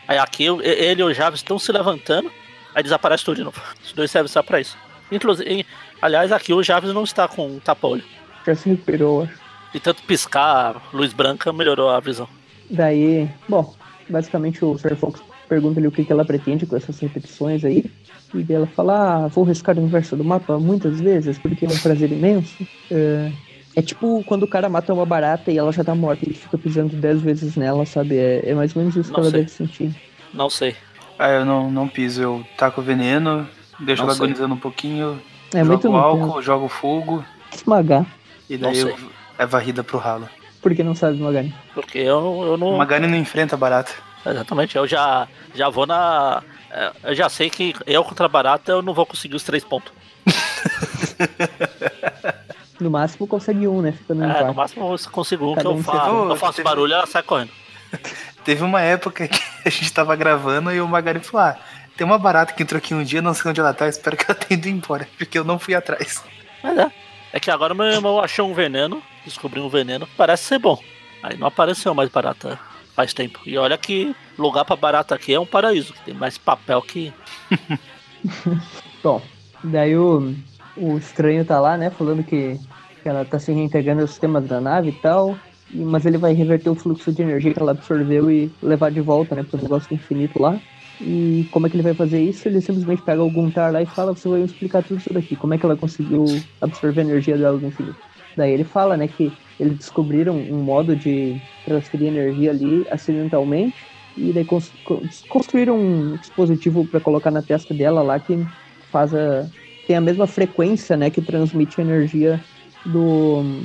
Aí 0.06 0.18
aqui 0.18 0.44
ele 0.44 1.02
e 1.02 1.04
o 1.04 1.12
Javes 1.12 1.40
estão 1.40 1.58
se 1.58 1.70
levantando, 1.70 2.30
aí 2.74 2.82
desaparece 2.82 3.24
tudo 3.24 3.36
de 3.36 3.44
novo. 3.44 3.60
Os 3.84 3.92
dois 3.92 4.10
servem 4.10 4.28
só 4.28 4.42
pra 4.42 4.60
isso. 4.60 4.76
Inclusive, 5.10 5.64
aliás, 6.02 6.32
aqui 6.32 6.52
o 6.52 6.62
Javes 6.62 6.92
não 6.92 7.04
está 7.04 7.26
com 7.26 7.46
um 7.46 7.58
tapa-olho. 7.58 8.04
Já 8.46 8.54
se 8.54 8.68
recuperou, 8.68 9.22
acho. 9.22 9.38
De 9.72 9.80
tanto 9.80 10.02
piscar, 10.02 10.82
luz 10.92 11.12
branca 11.12 11.52
melhorou 11.52 11.90
a 11.90 12.00
visão. 12.00 12.28
Daí, 12.70 13.28
bom, 13.48 13.74
basicamente 14.08 14.64
o 14.64 14.76
Sr. 14.78 14.96
Fox 14.96 15.22
pergunta-lhe 15.48 15.86
o 15.86 15.92
que, 15.92 16.04
que 16.04 16.12
ela 16.12 16.24
pretende 16.24 16.66
com 16.66 16.76
essas 16.76 16.98
repetições 17.00 17.64
aí. 17.64 17.90
E 18.34 18.52
ela 18.52 18.66
fala, 18.66 19.24
ah, 19.24 19.28
vou 19.28 19.44
riscar 19.44 19.76
o 19.76 19.80
universo 19.80 20.14
do 20.14 20.24
mapa 20.24 20.58
muitas 20.58 21.00
vezes, 21.00 21.38
porque 21.38 21.64
é 21.64 21.68
um 21.68 21.78
prazer 21.78 22.12
imenso. 22.12 22.66
É, 22.90 23.32
é 23.78 23.82
tipo 23.82 24.22
quando 24.24 24.42
o 24.42 24.48
cara 24.48 24.68
mata 24.68 24.92
uma 24.92 25.06
barata 25.06 25.50
e 25.50 25.58
ela 25.58 25.72
já 25.72 25.84
tá 25.84 25.94
morta 25.94 26.24
e 26.24 26.28
ele 26.30 26.38
fica 26.38 26.58
pisando 26.58 26.96
dez 26.96 27.20
vezes 27.20 27.56
nela, 27.56 27.86
sabe? 27.86 28.16
É, 28.16 28.50
é 28.50 28.54
mais 28.54 28.74
ou 28.74 28.80
menos 28.82 28.96
isso 28.96 29.10
que 29.10 29.16
Não 29.16 29.20
ela 29.20 29.30
sei. 29.30 29.40
deve 29.40 29.50
sentir. 29.52 29.94
Não 30.34 30.50
sei. 30.50 30.76
Ah, 31.18 31.28
eu 31.30 31.44
não, 31.44 31.70
não 31.70 31.88
piso, 31.88 32.22
eu 32.22 32.44
taco 32.56 32.80
veneno, 32.82 33.48
deixo 33.80 34.02
Não 34.02 34.08
ela 34.08 34.16
sei. 34.16 34.24
agonizando 34.26 34.54
um 34.54 34.58
pouquinho, 34.58 35.20
É 35.52 35.62
muito 35.64 35.82
jogo 35.82 35.96
não 35.96 36.04
álcool, 36.04 36.42
jogo 36.42 36.68
fogo, 36.68 37.24
esmagar, 37.52 38.06
e 38.48 38.56
daí 38.56 38.78
eu, 38.78 38.96
é 39.38 39.46
varrida 39.46 39.82
pro 39.82 39.98
ralo. 39.98 40.28
porque 40.62 40.82
não 40.84 40.94
sabe 40.94 41.14
esmagar. 41.16 41.44
Porque 41.74 41.98
eu, 41.98 42.42
eu 42.46 42.56
não. 42.56 42.74
O 42.74 42.78
Magani 42.78 43.06
não 43.08 43.16
enfrenta 43.16 43.56
barata. 43.56 43.92
Exatamente, 44.26 44.76
eu 44.76 44.86
já, 44.86 45.26
já 45.54 45.68
vou 45.68 45.86
na. 45.86 46.42
é, 46.70 46.92
Eu 47.04 47.14
já 47.14 47.28
sei 47.28 47.48
que 47.50 47.74
eu 47.86 48.04
contra 48.04 48.26
a 48.26 48.28
barata 48.28 48.72
eu 48.72 48.82
não 48.82 48.92
vou 48.94 49.06
conseguir 49.06 49.34
os 49.36 49.42
três 49.42 49.64
pontos. 49.64 49.92
No 52.80 52.90
máximo 52.90 53.26
consegue 53.26 53.66
um, 53.66 53.82
né? 53.82 53.92
Fica 53.92 54.14
no 54.14 54.24
É, 54.24 54.44
no 54.44 54.54
máximo 54.54 54.92
eu 54.92 55.10
consigo 55.10 55.50
um 55.52 55.54
que 55.56 55.66
eu 55.66 55.72
um 55.72 55.82
faço. 55.82 56.10
você- 56.10 56.32
Eu 56.32 56.36
faço 56.36 56.52
Teve- 56.56 56.68
barulho 56.68 56.92
ela 56.94 57.06
sai 57.06 57.22
correndo. 57.22 57.50
Teve 58.44 58.62
uma 58.62 58.80
época 58.80 59.26
que 59.28 59.40
a 59.66 59.70
gente 59.70 59.92
tava 59.92 60.14
gravando 60.16 60.72
e 60.72 60.80
o 60.80 60.86
Magari 60.88 61.20
falou: 61.20 61.46
Ah, 61.48 61.58
tem 61.96 62.06
uma 62.06 62.18
barata 62.18 62.52
que 62.52 62.62
entrou 62.62 62.78
aqui 62.78 62.94
um 62.94 63.02
dia, 63.02 63.20
não 63.20 63.34
sei 63.34 63.50
onde 63.50 63.60
ela 63.60 63.74
tá, 63.74 63.88
espero 63.88 64.16
que 64.16 64.24
ela 64.28 64.34
tenha 64.38 64.58
ido 64.58 64.68
embora, 64.68 65.08
porque 65.18 65.38
eu 65.38 65.44
não 65.44 65.58
fui 65.58 65.74
atrás. 65.74 66.22
Mas 66.62 66.78
é. 66.78 66.90
É 67.32 67.40
que 67.40 67.50
agora 67.50 67.74
meu 67.74 67.84
irmão 67.86 68.18
achou 68.20 68.48
um 68.48 68.54
veneno, 68.54 69.02
descobriu 69.24 69.64
um 69.64 69.68
veneno, 69.68 70.06
que 70.06 70.14
parece 70.16 70.44
ser 70.44 70.58
bom. 70.58 70.78
Aí 71.22 71.36
não 71.36 71.46
apareceu 71.48 71.92
mais 71.94 72.08
barata 72.08 72.58
faz 72.94 73.12
tempo. 73.12 73.40
E 73.44 73.58
olha 73.58 73.76
que 73.76 74.14
lugar 74.38 74.64
pra 74.64 74.76
barata 74.76 75.14
aqui 75.14 75.34
é 75.34 75.38
um 75.40 75.44
paraíso, 75.44 75.92
que 75.92 76.00
tem 76.02 76.14
mais 76.14 76.38
papel 76.38 76.80
que. 76.80 77.12
Bom, 79.02 79.22
daí 79.62 79.96
o, 79.96 80.34
o 80.78 80.98
estranho 80.98 81.44
tá 81.44 81.60
lá, 81.60 81.76
né? 81.76 81.90
Falando 81.90 82.24
que, 82.24 82.58
que 83.02 83.08
ela 83.08 83.24
tá 83.24 83.38
se 83.38 83.52
reintegrando 83.52 84.00
aos 84.02 84.10
sistemas 84.10 84.46
da 84.46 84.60
nave 84.60 84.90
e 84.90 84.92
tal. 84.92 85.42
e- 85.70 85.84
Mas 85.84 86.06
ele 86.06 86.18
vai 86.18 86.32
reverter 86.34 86.70
o 86.70 86.76
fluxo 86.76 87.12
de 87.12 87.22
energia 87.22 87.52
que 87.54 87.60
ela 87.60 87.72
absorveu 87.72 88.30
e 88.30 88.56
levar 88.62 88.90
de 88.90 89.00
volta, 89.00 89.34
né? 89.34 89.42
Pro 89.44 89.60
negócio 89.62 89.92
infinito 89.94 90.40
lá. 90.40 90.62
E 91.00 91.46
como 91.50 91.66
é 91.66 91.70
que 91.70 91.76
ele 91.76 91.82
vai 91.82 91.94
fazer 91.94 92.20
isso? 92.20 92.48
Ele 92.48 92.60
simplesmente 92.60 93.02
pega 93.02 93.22
o 93.22 93.30
Guntar 93.30 93.72
lá 93.72 93.80
e 93.82 93.86
fala: 93.86 94.14
Você 94.14 94.28
vai 94.28 94.42
explicar 94.42 94.82
tudo 94.82 94.98
isso 94.98 95.12
daqui. 95.12 95.36
Como 95.36 95.54
é 95.54 95.58
que 95.58 95.64
ela 95.64 95.76
conseguiu 95.76 96.48
absorver 96.60 97.00
a 97.02 97.04
energia 97.04 97.38
dela 97.38 97.58
do 97.58 97.66
infinito? 97.66 98.00
Daí 98.36 98.52
ele 98.52 98.64
fala, 98.64 98.96
né? 98.96 99.06
Que 99.08 99.36
eles 99.58 99.76
descobriram 99.76 100.36
um 100.36 100.62
modo 100.64 100.96
de 100.96 101.40
transferir 101.62 102.08
energia 102.08 102.50
ali 102.50 102.84
acidentalmente. 102.90 103.88
E 104.16 104.32
daí 104.32 104.44
cons- 104.44 104.76
cons- 104.82 105.24
construíram 105.28 105.78
um 105.78 106.16
dispositivo 106.16 106.86
para 106.86 107.00
colocar 107.00 107.30
na 107.30 107.42
testa 107.42 107.72
dela 107.74 108.02
lá 108.02 108.18
que 108.18 108.44
faz 108.90 109.14
a, 109.14 109.50
tem 109.88 109.96
a 109.96 110.00
mesma 110.00 110.26
frequência, 110.26 110.96
né, 110.98 111.08
que 111.10 111.20
transmite 111.22 111.80
a 111.80 111.84
energia 111.84 112.38
do 112.84 113.62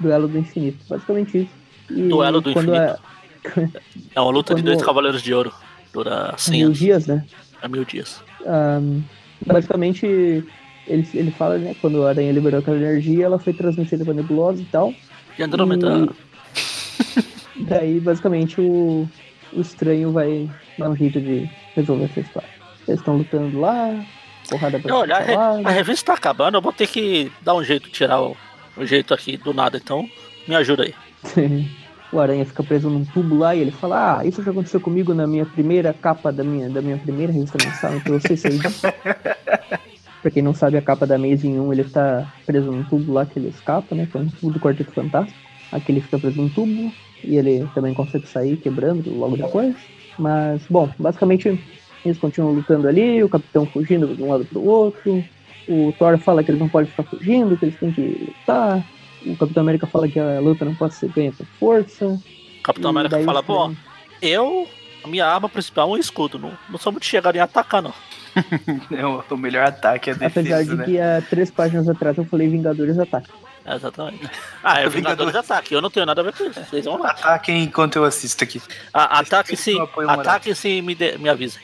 duelo 0.00 0.26
do 0.26 0.38
infinito. 0.38 0.78
Basicamente 0.88 1.38
isso. 1.42 1.50
E 1.90 2.08
Duelo 2.08 2.40
do 2.40 2.52
quando 2.52 2.74
infinito. 2.74 3.72
É 4.14 4.20
uma 4.20 4.30
luta 4.30 4.54
de 4.54 4.62
Quando- 4.62 4.72
dois 4.72 4.82
cavaleiros 4.82 5.22
de 5.22 5.32
ouro. 5.32 5.52
Dura 5.92 6.32
É, 6.34 6.38
100 6.38 6.56
mil 6.58 6.66
anos. 6.66 6.78
dias, 6.78 7.06
né? 7.06 7.24
É 7.62 7.68
mil 7.68 7.84
dias. 7.84 8.20
Ahn, 8.44 9.02
basicamente, 9.46 10.04
ele, 10.86 11.08
ele 11.14 11.30
fala, 11.30 11.58
né, 11.58 11.76
quando 11.80 12.04
a 12.04 12.08
aranha 12.08 12.32
liberou 12.32 12.58
aquela 12.60 12.76
energia, 12.76 13.26
ela 13.26 13.38
foi 13.38 13.52
transmitida 13.52 14.04
pra 14.04 14.12
nebulosa 14.14 14.60
e 14.60 14.64
tal. 14.64 14.92
E 15.38 15.42
Andrômeda. 15.42 16.08
Daí, 17.68 18.00
basicamente, 18.00 18.60
o, 18.60 19.08
o 19.52 19.60
estranho 19.60 20.10
vai 20.12 20.48
dar 20.78 20.90
um 20.90 20.96
jeito 20.96 21.20
de 21.20 21.48
resolver 21.74 22.04
essa 22.06 22.20
história. 22.20 22.48
Eles 22.88 23.00
estão 23.00 23.16
lutando 23.16 23.58
lá, 23.60 24.04
porrada 24.48 24.78
pra 24.78 24.94
Olha, 24.94 25.16
a, 25.64 25.70
revista 25.70 26.12
tá 26.12 26.14
acabando, 26.14 26.56
eu 26.56 26.62
vou 26.62 26.72
ter 26.72 26.86
que 26.86 27.30
dar 27.42 27.54
um 27.54 27.62
jeito, 27.62 27.88
tirar 27.90 28.20
o, 28.20 28.36
o 28.76 28.84
jeito 28.84 29.12
aqui 29.12 29.36
do 29.36 29.52
nada, 29.52 29.76
então 29.76 30.08
me 30.46 30.54
ajuda 30.54 30.84
aí. 30.84 30.94
o 32.12 32.20
Aranha 32.20 32.44
fica 32.44 32.62
preso 32.62 32.88
num 32.88 33.04
tubo 33.04 33.36
lá 33.36 33.54
e 33.54 33.60
ele 33.60 33.70
fala: 33.70 34.18
Ah, 34.18 34.24
isso 34.24 34.42
já 34.42 34.50
aconteceu 34.50 34.80
comigo 34.80 35.12
na 35.12 35.26
minha 35.26 35.44
primeira 35.44 35.92
capa 35.92 36.32
da 36.32 36.44
minha, 36.44 36.68
da 36.68 36.80
minha 36.80 36.98
primeira 36.98 37.32
revista 37.32 37.58
mensal, 37.62 37.94
então 37.96 38.18
você 38.18 38.36
sei 38.36 38.58
disso. 38.58 38.86
pra 40.22 40.30
quem 40.30 40.42
não 40.42 40.54
sabe, 40.54 40.76
a 40.76 40.82
capa 40.82 41.06
da 41.06 41.16
Amazing 41.16 41.58
1 41.58 41.72
ele 41.72 41.84
tá 41.84 42.32
preso 42.44 42.70
num 42.70 42.84
tubo 42.84 43.12
lá 43.12 43.26
que 43.26 43.38
ele 43.38 43.48
escapa, 43.48 43.94
né? 43.94 44.08
Que 44.10 44.16
é 44.16 44.20
um 44.20 44.28
tubo 44.28 44.52
do 44.52 44.60
Quarteto 44.60 44.92
Fantástico. 44.92 45.38
Aqui 45.72 45.92
ele 45.92 46.00
fica 46.00 46.18
preso 46.18 46.40
num 46.40 46.48
tubo 46.48 46.92
e 47.22 47.36
ele 47.36 47.68
também 47.74 47.94
consegue 47.94 48.26
sair 48.26 48.56
quebrando 48.56 49.10
logo 49.14 49.36
depois. 49.36 49.74
Mas, 50.18 50.62
bom, 50.70 50.88
basicamente 50.98 51.60
eles 52.08 52.18
continuam 52.18 52.54
lutando 52.54 52.88
ali, 52.88 53.22
o 53.22 53.28
capitão 53.28 53.66
fugindo 53.66 54.14
de 54.14 54.22
um 54.22 54.30
lado 54.30 54.44
pro 54.44 54.62
outro. 54.62 55.24
O 55.68 55.92
Thor 55.98 56.16
fala 56.18 56.44
que 56.44 56.50
eles 56.50 56.60
não 56.60 56.68
podem 56.68 56.88
ficar 56.88 57.02
fugindo, 57.02 57.56
que 57.56 57.64
eles 57.64 57.78
têm 57.78 57.92
que 57.92 58.26
lutar. 58.28 58.84
O 59.24 59.36
Capitão 59.36 59.62
América 59.62 59.86
fala 59.86 60.08
que 60.08 60.20
a 60.20 60.38
luta 60.38 60.64
não 60.64 60.74
pode 60.74 60.94
ser 60.94 61.10
ganha 61.10 61.32
por 61.32 61.46
força. 61.58 62.06
O 62.06 62.62
Capitão 62.62 62.90
América 62.90 63.20
fala, 63.24 63.40
o 63.40 63.42
pô, 63.42 63.72
eu, 64.22 64.68
a 65.02 65.08
minha 65.08 65.26
arma 65.26 65.48
principal 65.48 65.88
é 65.88 65.92
um 65.92 65.96
escudo, 65.96 66.38
não, 66.38 66.52
não 66.68 66.78
sou 66.78 66.92
muito 66.92 67.06
chegado 67.06 67.36
em 67.36 67.40
atacar, 67.40 67.82
não. 67.82 67.92
É 68.90 69.06
o, 69.06 69.24
o 69.30 69.36
melhor 69.36 69.64
ataque 69.64 70.10
é 70.10 70.12
a 70.12 70.16
Apesar 70.16 70.58
defesa, 70.58 70.64
de 70.64 70.76
né? 70.76 70.84
que 70.84 71.00
há 71.00 71.22
três 71.22 71.50
páginas 71.50 71.88
atrás 71.88 72.18
eu 72.18 72.24
falei 72.26 72.48
Vingadores 72.48 72.98
Ataque. 72.98 73.30
É, 73.64 73.74
exatamente. 73.74 74.30
Ah, 74.62 74.80
é 74.80 74.88
Vingadores 74.90 75.34
Ataque, 75.34 75.74
eu 75.74 75.80
não 75.80 75.90
tenho 75.90 76.06
nada 76.06 76.20
a 76.20 76.24
ver 76.24 76.34
com 76.34 76.44
isso, 76.44 76.62
vocês 76.64 76.84
vão 76.84 76.98
lá. 76.98 77.10
Ataquem 77.10 77.64
enquanto 77.64 77.96
eu 77.96 78.04
assisto 78.04 78.44
aqui. 78.44 78.60
Ataque 78.92 79.56
se, 79.56 79.74
o 79.74 79.88
moral. 79.96 80.20
ataque 80.20 80.54
se 80.54 80.82
me, 80.82 80.94
de, 80.94 81.18
me 81.18 81.28
avisem. 81.28 81.62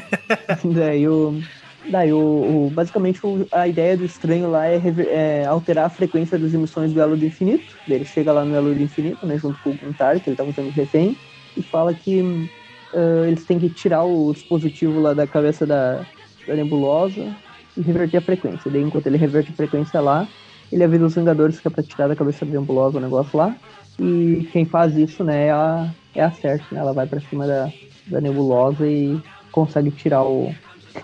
daí 0.74 1.08
o. 1.08 1.44
Daí 1.90 2.12
o, 2.12 2.66
o- 2.66 2.70
basicamente 2.70 3.20
o- 3.24 3.46
a 3.50 3.66
ideia 3.66 3.96
do 3.96 4.04
estranho 4.04 4.50
lá 4.50 4.66
é, 4.66 4.76
rever- 4.76 5.08
é 5.08 5.44
alterar 5.46 5.86
a 5.86 5.90
frequência 5.90 6.38
das 6.38 6.52
emissões 6.52 6.92
do 6.92 7.00
Elo 7.00 7.16
do 7.16 7.24
Infinito. 7.24 7.80
Daí 7.86 7.98
ele 7.98 8.04
chega 8.04 8.32
lá 8.32 8.44
no 8.44 8.54
Elo 8.54 8.74
do 8.74 8.82
Infinito, 8.82 9.26
né, 9.26 9.38
junto 9.38 9.58
com 9.60 9.70
o 9.70 9.74
Guntar, 9.74 10.20
que 10.20 10.28
ele 10.28 10.36
tá 10.36 10.44
usando 10.44 10.70
refém, 10.70 11.18
e 11.56 11.62
fala 11.62 11.94
que 11.94 12.20
ah, 12.92 13.26
eles 13.26 13.44
têm 13.46 13.58
que 13.58 13.70
tirar 13.70 14.04
o 14.04 14.32
dispositivo 14.32 14.98
lá 15.00 15.14
da 15.14 15.26
cabeça 15.26 15.66
da, 15.66 16.06
da 16.46 16.54
nebulosa 16.56 17.36
e 17.76 17.82
reverter 17.82 18.18
a 18.18 18.22
frequência. 18.22 18.70
Daí 18.70 18.82
enquanto 18.82 19.06
ele 19.06 19.16
reverte 19.18 19.52
a 19.52 19.54
frequência 19.54 20.00
lá, 20.00 20.30
ele 20.70 20.84
avisa 20.84 21.06
os 21.06 21.14
Vingadores 21.14 21.60
que 21.60 21.68
é 21.68 21.70
pra 21.70 21.82
tirar 21.82 22.08
da 22.08 22.16
cabeça 22.16 22.44
da 22.44 22.52
nebulosa 22.60 22.98
o 22.98 23.00
negócio 23.00 23.38
lá. 23.38 23.56
E 23.98 24.46
quem 24.52 24.66
faz 24.66 24.96
isso, 24.96 25.24
né, 25.24 25.46
é 25.46 25.50
a, 25.52 25.94
é 26.14 26.22
a 26.22 26.30
Cersei, 26.32 26.68
né? 26.70 26.80
Ela 26.80 26.92
vai 26.94 27.06
pra 27.06 27.20
cima 27.20 27.46
da, 27.46 27.72
da 28.06 28.20
nebulosa 28.20 28.88
e 28.88 29.24
consegue 29.66 29.90
tirar 29.90 30.22
o. 30.22 30.54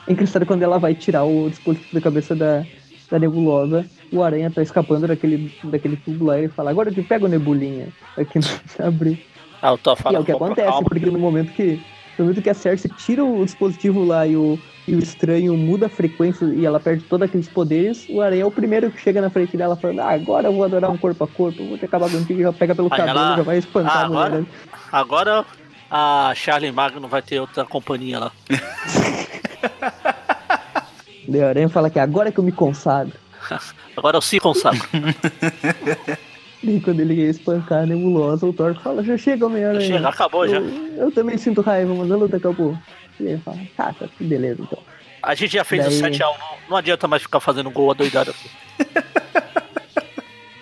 É 0.07 0.13
engraçado 0.13 0.47
quando 0.47 0.63
ela 0.63 0.79
vai 0.79 0.95
tirar 0.95 1.25
o 1.25 1.49
dispositivo 1.49 1.95
da 1.95 2.01
cabeça 2.01 2.35
da, 2.35 2.65
da 3.11 3.19
nebulosa, 3.19 3.85
o 4.13 4.23
aranha 4.23 4.51
tá 4.51 4.63
escapando 4.63 5.07
daquele, 5.07 5.53
daquele 5.65 5.97
tubo 5.97 6.25
lá 6.27 6.37
e 6.39 6.45
ele 6.45 6.49
fala, 6.53 6.71
agora 6.71 6.89
eu 6.91 6.95
te 6.95 7.03
pego 7.03 7.29
nebulinha. 7.29 7.89
Aqui 8.17 8.39
não 8.39 8.49
abriu. 8.87 9.17
Ah, 9.63 9.71
eu 9.71 9.79
tô 9.79 9.91
E 9.91 9.93
é 9.93 9.97
falando. 9.97 10.23
o 10.23 10.25
que 10.25 10.33
acontece, 10.33 10.85
porque 10.85 11.07
no 11.07 11.19
momento 11.19 11.53
que. 11.53 11.81
No 12.17 12.27
momento 12.27 12.43
que 12.43 12.51
a 12.51 12.55
Cersei 12.55 12.89
tira 12.97 13.25
o 13.25 13.45
dispositivo 13.45 14.05
lá 14.05 14.25
e 14.25 14.37
o, 14.37 14.57
e 14.87 14.95
o 14.95 15.01
estranho 15.01 15.57
muda 15.57 15.87
a 15.87 15.89
frequência 15.89 16.45
e 16.45 16.65
ela 16.65 16.79
perde 16.79 17.03
todos 17.05 17.27
aqueles 17.27 17.49
poderes, 17.49 18.07
o 18.09 18.21
aranha 18.21 18.43
é 18.43 18.47
o 18.47 18.53
primeiro 18.53 18.89
que 18.93 19.01
chega 19.01 19.21
na 19.21 19.31
frente 19.31 19.57
dela 19.57 19.75
falando, 19.75 19.99
ah, 19.99 20.11
agora 20.13 20.47
eu 20.47 20.53
vou 20.53 20.63
adorar 20.63 20.93
um 20.93 20.97
corpo 20.97 21.25
a 21.25 21.27
corpo, 21.27 21.65
vou 21.67 21.77
te 21.77 21.85
acabar 21.87 22.09
contigo, 22.09 22.41
já 22.41 22.53
pega 22.53 22.73
pelo 22.73 22.87
Aí 22.93 22.99
cabelo, 22.99 23.19
ela- 23.19 23.37
já 23.39 23.43
vai 23.43 23.59
espantar 23.59 23.97
Ah, 23.97 24.05
a 24.05 24.09
mulher. 24.09 24.27
agora? 24.27 24.47
Agora 24.93 25.45
a 25.97 26.33
Charlie 26.35 26.73
Magno 26.73 27.07
vai 27.07 27.23
ter 27.23 27.39
outra 27.39 27.65
companhia 27.65 28.19
lá. 28.19 28.33
Daí 31.29 31.41
o 31.41 31.47
aranha 31.47 31.69
fala 31.69 31.89
que 31.89 32.01
agora 32.01 32.33
que 32.33 32.39
eu 32.41 32.45
me 32.45 32.51
consagro. 32.51 33.13
Agora 33.97 34.17
eu 34.17 34.21
se 34.21 34.41
consagro. 34.41 34.81
E 36.67 36.81
quando 36.81 37.01
ele 37.01 37.13
ia 37.13 37.29
espancar 37.29 37.83
a 37.83 37.87
nebulosa, 37.87 38.47
o 38.47 38.53
Thor 38.53 38.75
fala, 38.77 39.05
já 39.05 39.19
chega, 39.19 39.45
Homem-Aranha. 39.45 39.87
Chega, 39.87 40.09
acabou 40.09 40.49
já. 40.49 40.57
Eu, 40.57 40.95
eu 40.97 41.13
também 41.13 41.37
sinto 41.37 41.61
raiva, 41.61 41.95
mas 41.95 42.11
a 42.11 42.17
luta 42.17 42.39
acabou. 42.39 42.75
E 43.21 43.25
ele 43.25 43.39
fala, 43.45 43.59
tá, 43.77 43.93
tá, 43.93 44.09
beleza 44.19 44.63
então. 44.63 44.79
A 45.23 45.35
gente 45.35 45.53
já 45.53 45.63
fez 45.63 45.85
Daí- 45.85 45.95
o 45.95 46.03
7x1, 46.15 46.21
não, 46.21 46.57
não 46.71 46.77
adianta 46.79 47.07
mais 47.07 47.21
ficar 47.21 47.39
fazendo 47.39 47.71
gol 47.71 47.91
adoidado 47.91 48.31
assim. 48.31 48.49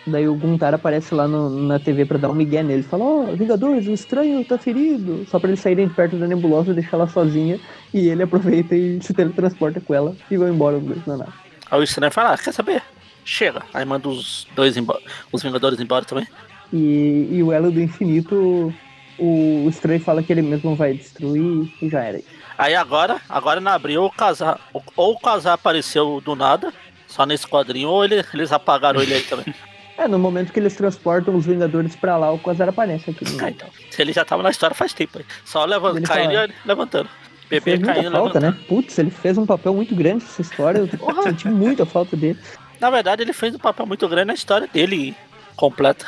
Daí 0.07 0.27
o 0.29 0.35
Guntar 0.35 0.75
aparece 0.75 1.15
lá 1.15 1.29
no- 1.29 1.49
na 1.49 1.79
TV 1.79 2.05
pra 2.05 2.19
dar 2.19 2.29
um 2.31 2.35
migué 2.35 2.63
nele. 2.63 2.83
Fala, 2.83 3.05
ó, 3.05 3.23
Vingadores, 3.37 3.87
o 3.87 3.93
estranho 3.93 4.45
tá 4.45 4.59
ferido. 4.59 5.25
Só 5.31 5.39
pra 5.39 5.49
eles 5.49 5.61
saírem 5.61 5.87
de 5.87 5.95
perto 5.95 6.17
da 6.17 6.27
nebulosa, 6.27 6.75
deixar 6.75 6.97
ela 6.97 7.07
sozinha. 7.09 7.61
E 7.95 8.09
ele 8.09 8.23
aproveita 8.25 8.75
e 8.75 9.01
se 9.01 9.15
teletransporta 9.15 9.81
com 9.81 9.95
ela 9.95 10.17
e 10.31 10.37
vão 10.37 10.49
embora 10.49 10.77
os 10.79 10.83
dois 10.85 11.07
na 11.07 11.17
nave. 11.19 11.33
Aí 11.71 11.79
o 11.81 11.83
estranho 11.85 12.11
fala, 12.13 12.35
ah, 12.35 12.39
quer 12.39 12.53
saber? 12.53 12.83
Chega. 13.25 13.63
Aí 13.73 13.85
manda 13.85 14.09
os 14.09 14.47
dois 14.57 14.77
embora, 14.77 15.01
os 15.31 15.43
Vingadores 15.43 15.79
embora 15.79 16.05
também. 16.05 16.27
E, 16.73 17.29
e 17.31 17.43
o 17.43 17.53
Elo 17.53 17.71
do 17.71 17.81
Infinito, 17.81 18.75
o, 19.19 19.65
o 19.65 19.69
estranho 19.71 20.01
fala 20.01 20.23
que 20.23 20.33
ele 20.33 20.43
mesmo 20.43 20.75
vai 20.75 20.95
destruir 20.95 21.73
e 21.81 21.89
já 21.89 22.01
era. 22.03 22.21
Aí 22.59 22.75
agora, 22.75 23.21
agora 23.29 23.61
na 23.61 23.75
abril, 23.75 24.05
o 24.05 24.11
casar, 24.11 24.59
ou 24.97 25.13
o 25.13 25.19
casar 25.21 25.53
apareceu 25.53 26.21
do 26.25 26.35
nada, 26.35 26.73
só 27.07 27.25
nesse 27.25 27.47
quadrinho, 27.47 27.89
ou 27.89 28.05
ele- 28.05 28.25
eles 28.35 28.51
apagaram 28.53 29.01
ele 29.01 29.15
aí 29.15 29.23
também. 29.23 29.45
É, 29.99 30.09
no 30.09 30.19
momento 30.19 30.53
que 30.53 30.59
eles 30.59 30.75
transportam 30.75 31.35
os 31.37 31.45
Vingadores 31.47 31.95
pra 31.95 32.17
lá, 32.17 32.31
o 32.33 32.39
Quasar 32.39 32.69
aparece 32.69 33.11
aqui. 33.11 33.25
Ah, 33.41 33.51
então. 33.51 33.69
Se 33.91 34.01
ele 34.03 34.13
já 34.13 34.25
tava 34.25 34.43
na 34.43 34.51
história 34.51 34.75
faz 34.75 34.93
tempo 34.93 35.19
aí. 35.19 35.25
Só 35.45 35.65
Ele 35.65 36.01
caindo 36.07 36.33
fala- 36.33 36.47
e 36.49 36.53
levantando. 36.69 37.09
Bebê 37.51 37.61
Fez 37.65 37.79
muita 37.81 37.95
caindo 37.95 38.09
e 38.09 38.11
falta, 38.13 38.39
levantando. 38.39 38.59
né? 38.61 38.67
Putz, 38.69 38.99
ele 38.99 39.11
fez 39.11 39.37
um 39.37 39.45
papel 39.45 39.75
muito 39.75 39.95
grande 39.95 40.25
nessa 40.25 40.41
história. 40.41 40.79
Eu 40.79 40.89
Porra. 40.89 41.23
senti 41.25 41.47
muita 41.49 41.85
falta 41.85 42.17
dele. 42.17 42.39
Na 42.81 42.89
verdade, 42.91 43.23
ele 43.23 43.33
fez 43.35 43.55
um 43.55 43.59
papel 43.59 43.85
muito 43.87 44.09
grande 44.09 44.29
na 44.29 44.35
história 44.35 44.67
dele 44.67 45.15
completa. 45.55 46.07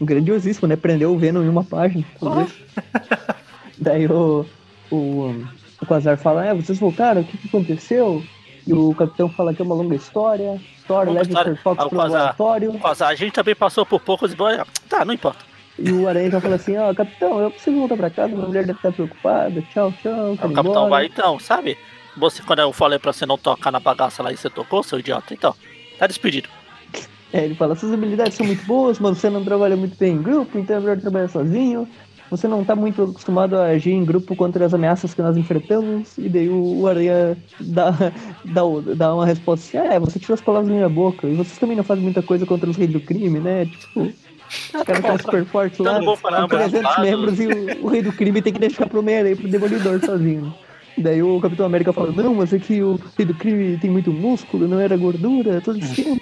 Grandiosíssimo, 0.00 0.68
né? 0.68 0.76
Prendeu 0.76 1.12
o 1.12 1.18
Venom 1.18 1.42
em 1.42 1.48
uma 1.48 1.64
página. 1.64 2.04
tudo 2.18 2.42
isso. 2.42 2.60
Daí 3.78 4.06
o, 4.06 4.44
o, 4.90 5.34
o 5.80 5.86
Quasar 5.86 6.16
fala, 6.18 6.44
é, 6.46 6.54
vocês 6.54 6.78
voltaram, 6.78 7.22
o 7.22 7.24
que, 7.24 7.36
que 7.38 7.48
aconteceu? 7.48 8.22
E 8.66 8.72
o 8.72 8.94
capitão 8.94 9.28
fala 9.28 9.54
que 9.54 9.62
é 9.62 9.64
uma 9.64 9.74
longa 9.74 9.94
história. 9.94 10.60
Longa 10.88 11.04
leva 11.04 11.20
o 11.20 11.22
história. 11.22 11.54
Sr. 11.54 11.62
Fox 11.62 11.80
Ah, 11.80 11.86
o 11.86 11.88
pro 11.88 11.98
laboratório. 11.98 12.80
A 13.00 13.14
gente 13.14 13.32
também 13.32 13.54
passou 13.54 13.86
por 13.86 14.00
poucos 14.00 14.32
e 14.32 14.36
Tá, 14.88 15.04
não 15.04 15.14
importa. 15.14 15.44
E 15.78 15.90
o 15.92 16.06
Aranha 16.06 16.40
fala 16.40 16.56
assim, 16.56 16.76
ó, 16.76 16.92
capitão, 16.92 17.40
eu 17.40 17.50
preciso 17.50 17.76
voltar 17.78 17.96
pra 17.96 18.10
casa, 18.10 18.34
minha 18.34 18.46
mulher 18.46 18.66
deve 18.66 18.78
estar 18.78 18.92
preocupada. 18.92 19.62
Tchau, 19.72 19.92
tchau, 20.02 20.36
quero 20.36 20.52
o 20.52 20.54
capitão 20.54 20.60
embora. 20.60 20.90
vai, 20.90 21.06
então, 21.06 21.38
sabe? 21.38 21.78
Você, 22.16 22.42
quando 22.42 22.58
eu 22.58 22.72
falei 22.72 22.98
pra 22.98 23.12
você 23.12 23.24
não 23.24 23.38
tocar 23.38 23.70
na 23.70 23.80
bagaça 23.80 24.22
lá 24.22 24.30
e 24.32 24.36
você 24.36 24.50
tocou, 24.50 24.82
seu 24.82 24.98
idiota, 24.98 25.32
então, 25.32 25.54
tá 25.98 26.06
despedido. 26.06 26.48
É, 27.32 27.44
ele 27.44 27.54
fala, 27.54 27.76
suas 27.76 27.92
habilidades 27.92 28.34
são 28.34 28.44
muito 28.44 28.66
boas, 28.66 28.98
mas 28.98 29.16
você 29.16 29.30
não 29.30 29.44
trabalha 29.44 29.76
muito 29.76 29.96
bem 29.96 30.14
em 30.14 30.22
grupo, 30.22 30.58
então 30.58 30.76
é 30.76 30.80
melhor 30.80 30.98
trabalhar 30.98 31.28
sozinho. 31.28 31.88
Você 32.30 32.46
não 32.46 32.64
tá 32.64 32.76
muito 32.76 33.02
acostumado 33.02 33.56
a 33.56 33.66
agir 33.66 33.90
em 33.90 34.04
grupo 34.04 34.36
contra 34.36 34.64
as 34.64 34.72
ameaças 34.72 35.12
que 35.12 35.20
nós 35.20 35.36
enfrentamos. 35.36 36.16
E 36.16 36.28
daí 36.28 36.48
o, 36.48 36.80
o 36.80 36.86
Aranha 36.86 37.36
dá, 37.58 37.90
dá, 38.44 38.62
dá 38.94 39.14
uma 39.14 39.26
resposta 39.26 39.66
assim, 39.66 39.88
ah, 39.88 39.94
é, 39.94 39.98
você 39.98 40.18
tirou 40.18 40.34
as 40.34 40.40
palavras 40.40 40.68
da 40.68 40.74
minha 40.74 40.88
boca. 40.88 41.26
E 41.26 41.34
vocês 41.34 41.58
também 41.58 41.76
não 41.76 41.84
fazem 41.84 42.04
muita 42.04 42.22
coisa 42.22 42.46
contra 42.46 42.70
os 42.70 42.76
reis 42.76 42.92
do 42.92 43.00
crime, 43.00 43.40
né? 43.40 43.66
Tipo, 43.66 44.02
os 44.02 44.82
caras 44.84 44.98
estão 44.98 45.18
super 45.18 45.44
fortes 45.44 45.78
lá, 45.80 46.00
com 46.00 46.10
ambos 46.34 46.48
300 46.48 46.82
lados. 46.82 47.04
membros 47.04 47.40
e 47.40 47.46
o, 47.46 47.86
o 47.86 47.88
rei 47.88 48.02
do 48.02 48.12
crime 48.12 48.40
tem 48.40 48.52
que 48.52 48.60
deixar 48.60 48.86
pro 48.86 49.00
Homem-Aranha, 49.00 49.36
pro 49.36 49.48
Demolidor 49.48 50.00
sozinho. 50.04 50.54
Daí 50.96 51.22
o 51.22 51.40
Capitão 51.40 51.66
América 51.66 51.92
fala, 51.92 52.12
não, 52.12 52.34
mas 52.34 52.52
aqui 52.52 52.82
o 52.82 53.00
rei 53.16 53.26
do 53.26 53.34
crime 53.34 53.76
tem 53.78 53.90
muito 53.90 54.12
músculo, 54.12 54.68
não 54.68 54.78
era 54.78 54.96
gordura, 54.96 55.56
é 55.56 55.60
todo 55.60 55.78
esquema. 55.78 56.20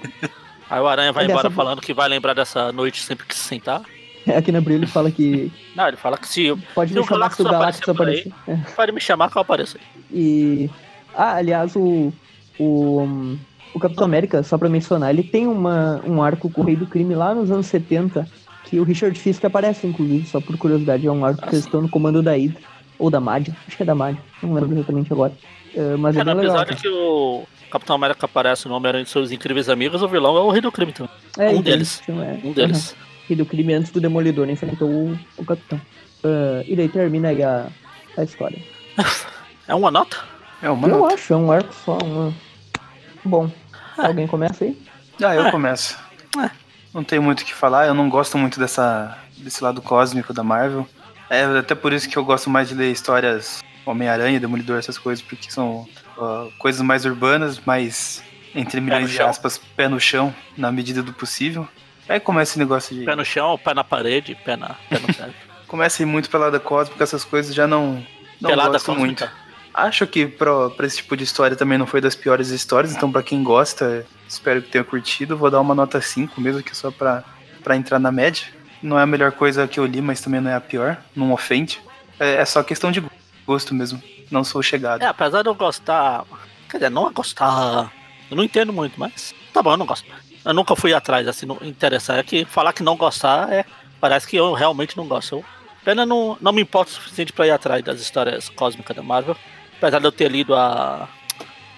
Aí 0.70 0.80
o 0.80 0.86
Aranha 0.86 1.12
vai 1.12 1.24
embora 1.24 1.50
falando 1.50 1.80
que 1.80 1.94
vai 1.94 2.08
lembrar 2.08 2.34
dessa 2.34 2.70
noite 2.72 3.02
sempre 3.02 3.26
que 3.26 3.34
se 3.34 3.44
sentar. 3.44 3.82
Aqui 4.36 4.52
na 4.52 4.60
Brilho 4.60 4.80
ele 4.80 4.86
fala 4.86 5.10
que 5.10 5.50
Não, 5.74 5.88
ele 5.88 5.96
fala 5.96 6.16
que 6.18 6.28
se 6.28 6.54
pode 6.74 6.92
Se 6.92 6.98
me 6.98 7.06
chamar 7.06 7.30
se 7.32 7.42
o 7.42 7.44
Galactus 7.44 7.88
aparecer 7.88 7.90
aparecer. 7.90 8.32
É. 8.46 8.56
pode 8.74 8.92
me 8.92 9.00
chamar 9.00 9.30
que 9.30 9.36
eu 9.38 9.42
apareço. 9.42 9.78
E. 10.12 10.68
Ah, 11.14 11.34
aliás, 11.36 11.74
o. 11.76 12.12
O, 12.58 13.02
um, 13.02 13.38
o 13.72 13.78
Capitão 13.78 14.04
América, 14.04 14.42
só 14.42 14.58
pra 14.58 14.68
mencionar, 14.68 15.10
ele 15.10 15.22
tem 15.22 15.46
uma, 15.46 16.02
um 16.04 16.20
arco 16.20 16.50
com 16.50 16.62
o 16.62 16.64
Rei 16.64 16.74
do 16.74 16.86
Crime 16.88 17.14
lá 17.14 17.32
nos 17.34 17.50
anos 17.52 17.66
70, 17.66 18.26
que 18.64 18.80
o 18.80 18.82
Richard 18.82 19.16
Fisk 19.16 19.44
aparece, 19.44 19.86
inclusive, 19.86 20.26
só 20.26 20.40
por 20.40 20.56
curiosidade. 20.58 21.06
É 21.06 21.12
um 21.12 21.24
arco 21.24 21.42
que 21.42 21.54
eles 21.54 21.64
estão 21.64 21.80
no 21.82 21.88
comando 21.88 22.20
da 22.20 22.32
Hydra, 22.32 22.58
ou 22.98 23.10
da 23.10 23.20
Madia, 23.20 23.54
acho 23.66 23.76
que 23.76 23.82
é 23.84 23.86
da 23.86 23.94
Madia, 23.94 24.20
não 24.42 24.54
lembro 24.54 24.72
exatamente 24.74 25.12
agora. 25.12 25.32
É, 25.72 25.96
mas 25.96 26.16
é, 26.16 26.20
É, 26.20 26.24
bem 26.24 26.34
legal. 26.34 26.56
episódio 26.56 26.76
que 26.76 26.88
o 26.88 27.44
Capitão 27.70 27.94
América 27.94 28.26
aparece 28.26 28.66
no 28.66 28.74
Homem-Aranha 28.74 29.04
de 29.04 29.10
seus 29.10 29.30
incríveis 29.30 29.68
amigos, 29.68 30.02
o 30.02 30.08
vilão 30.08 30.36
é 30.36 30.40
o 30.40 30.50
Rei 30.50 30.60
do 30.60 30.72
Crime 30.72 30.92
também. 30.92 31.12
É, 31.38 31.46
um 31.46 31.50
então, 31.52 31.62
deles. 31.62 32.00
então 32.02 32.20
é. 32.22 32.40
Um 32.42 32.52
deles. 32.52 32.90
Aham. 32.98 33.07
Rei 33.28 33.36
do 33.36 33.44
Crime 33.46 33.74
antes 33.74 33.92
do 33.92 34.00
Demolidor 34.00 34.48
enfrentou 34.48 34.88
o, 34.88 35.18
o 35.36 35.44
Capitão. 35.44 35.80
Ah, 36.24 36.62
e 36.66 36.74
daí 36.74 36.88
termina 36.88 37.28
aí 37.28 37.42
a, 37.42 37.66
a 38.16 38.24
história. 38.24 38.58
É 39.66 39.74
uma 39.74 39.90
nota? 39.90 40.16
É 40.62 40.70
uma 40.70 40.88
Eu 40.88 40.98
nota. 40.98 41.14
acho, 41.14 41.32
é 41.32 41.36
um 41.36 41.52
arco 41.52 41.72
só. 41.84 41.98
Uma... 41.98 42.34
Bom, 43.24 43.50
Ah. 43.96 44.06
alguém 44.08 44.26
começa 44.26 44.64
aí? 44.64 44.76
Ah, 45.22 45.34
eu 45.34 45.46
É. 45.46 45.50
começo. 45.50 45.98
É. 46.42 46.50
Não 46.94 47.04
tenho 47.04 47.22
muito 47.22 47.42
o 47.42 47.44
que 47.44 47.54
falar, 47.54 47.86
eu 47.86 47.94
não 47.94 48.08
gosto 48.08 48.38
muito 48.38 48.58
dessa, 48.58 49.18
desse 49.36 49.62
lado 49.62 49.82
cósmico 49.82 50.32
da 50.32 50.42
Marvel. 50.42 50.88
É 51.30 51.44
até 51.44 51.74
por 51.74 51.92
isso 51.92 52.08
que 52.08 52.16
eu 52.16 52.24
gosto 52.24 52.48
mais 52.48 52.68
de 52.68 52.74
ler 52.74 52.90
histórias 52.90 53.62
Homem-Aranha, 53.84 54.40
Demolidor, 54.40 54.78
essas 54.78 54.96
coisas, 54.96 55.22
porque 55.22 55.50
são 55.50 55.86
ó, 56.16 56.48
coisas 56.58 56.80
mais 56.80 57.04
urbanas, 57.04 57.60
mais, 57.66 58.22
entre 58.54 58.80
milhões 58.80 59.10
de 59.10 59.20
aspas, 59.20 59.58
pé 59.76 59.86
no 59.88 60.00
chão, 60.00 60.34
na 60.56 60.72
medida 60.72 61.02
do 61.02 61.12
possível. 61.12 61.68
Aí 62.08 62.18
começa 62.20 62.52
esse 62.52 62.58
negócio 62.58 62.96
de. 62.96 63.04
Pé 63.04 63.14
no 63.14 63.24
chão, 63.24 63.58
pé 63.58 63.74
na 63.74 63.84
parede, 63.84 64.34
pé, 64.44 64.56
na, 64.56 64.74
pé 64.88 64.98
no 64.98 65.06
teto. 65.06 65.34
Começa 65.68 66.02
a 66.02 66.04
ir 66.04 66.06
muito 66.06 66.30
pra 66.30 66.40
lado 66.40 66.58
cósmico, 66.60 67.02
essas 67.02 67.24
coisas 67.24 67.54
já 67.54 67.66
não. 67.66 68.02
Não 68.40 68.48
Pelada 68.48 68.70
gosto 68.70 68.86
cósmica. 68.86 69.26
muito. 69.26 69.30
Acho 69.74 70.06
que 70.06 70.26
pra, 70.26 70.70
pra 70.70 70.86
esse 70.86 70.96
tipo 70.96 71.14
de 71.14 71.24
história 71.24 71.54
também 71.54 71.76
não 71.76 71.86
foi 71.86 72.00
das 72.00 72.16
piores 72.16 72.48
histórias, 72.48 72.96
então 72.96 73.12
pra 73.12 73.22
quem 73.22 73.44
gosta, 73.44 74.06
espero 74.26 74.62
que 74.62 74.70
tenha 74.70 74.82
curtido. 74.82 75.36
Vou 75.36 75.50
dar 75.50 75.60
uma 75.60 75.74
nota 75.74 76.00
5, 76.00 76.40
mesmo 76.40 76.62
que 76.62 76.74
só 76.74 76.90
pra, 76.90 77.22
pra 77.62 77.76
entrar 77.76 77.98
na 77.98 78.10
média. 78.10 78.46
Não 78.82 78.98
é 78.98 79.02
a 79.02 79.06
melhor 79.06 79.30
coisa 79.32 79.68
que 79.68 79.78
eu 79.78 79.84
li, 79.84 80.00
mas 80.00 80.20
também 80.20 80.40
não 80.40 80.50
é 80.50 80.54
a 80.54 80.60
pior, 80.60 80.96
não 81.14 81.32
ofende. 81.32 81.80
É, 82.18 82.36
é 82.36 82.44
só 82.44 82.62
questão 82.62 82.90
de 82.90 83.04
gosto 83.46 83.74
mesmo, 83.74 84.02
não 84.30 84.42
sou 84.42 84.62
chegado. 84.62 85.02
É, 85.02 85.06
apesar 85.06 85.42
de 85.42 85.48
eu 85.48 85.54
gostar. 85.54 86.24
Quer 86.70 86.78
dizer, 86.78 86.90
não 86.90 87.08
é 87.08 87.12
gostar. 87.12 87.92
Eu 88.30 88.36
não 88.36 88.44
entendo 88.44 88.72
muito, 88.72 88.98
mas. 88.98 89.34
Tá 89.52 89.62
bom, 89.62 89.72
eu 89.72 89.76
não 89.76 89.86
gosto. 89.86 90.06
Eu 90.48 90.54
nunca 90.54 90.74
fui 90.74 90.94
atrás, 90.94 91.28
assim, 91.28 91.44
não 91.44 91.58
interessar. 91.60 92.18
É 92.18 92.22
que 92.22 92.46
falar 92.46 92.72
que 92.72 92.82
não 92.82 92.96
gostar 92.96 93.52
é. 93.52 93.66
Parece 94.00 94.26
que 94.26 94.34
eu 94.36 94.54
realmente 94.54 94.96
não 94.96 95.06
gosto. 95.06 95.36
Eu 95.36 95.44
pena 95.84 96.06
não, 96.06 96.38
não 96.40 96.52
me 96.52 96.62
importa 96.62 96.90
o 96.90 96.94
suficiente 96.94 97.34
pra 97.34 97.46
ir 97.46 97.50
atrás 97.50 97.84
das 97.84 98.00
histórias 98.00 98.48
cósmicas 98.48 98.96
da 98.96 99.02
Marvel. 99.02 99.36
Apesar 99.76 99.98
de 99.98 100.06
eu 100.06 100.12
ter 100.12 100.30
lido 100.30 100.54
a. 100.54 101.06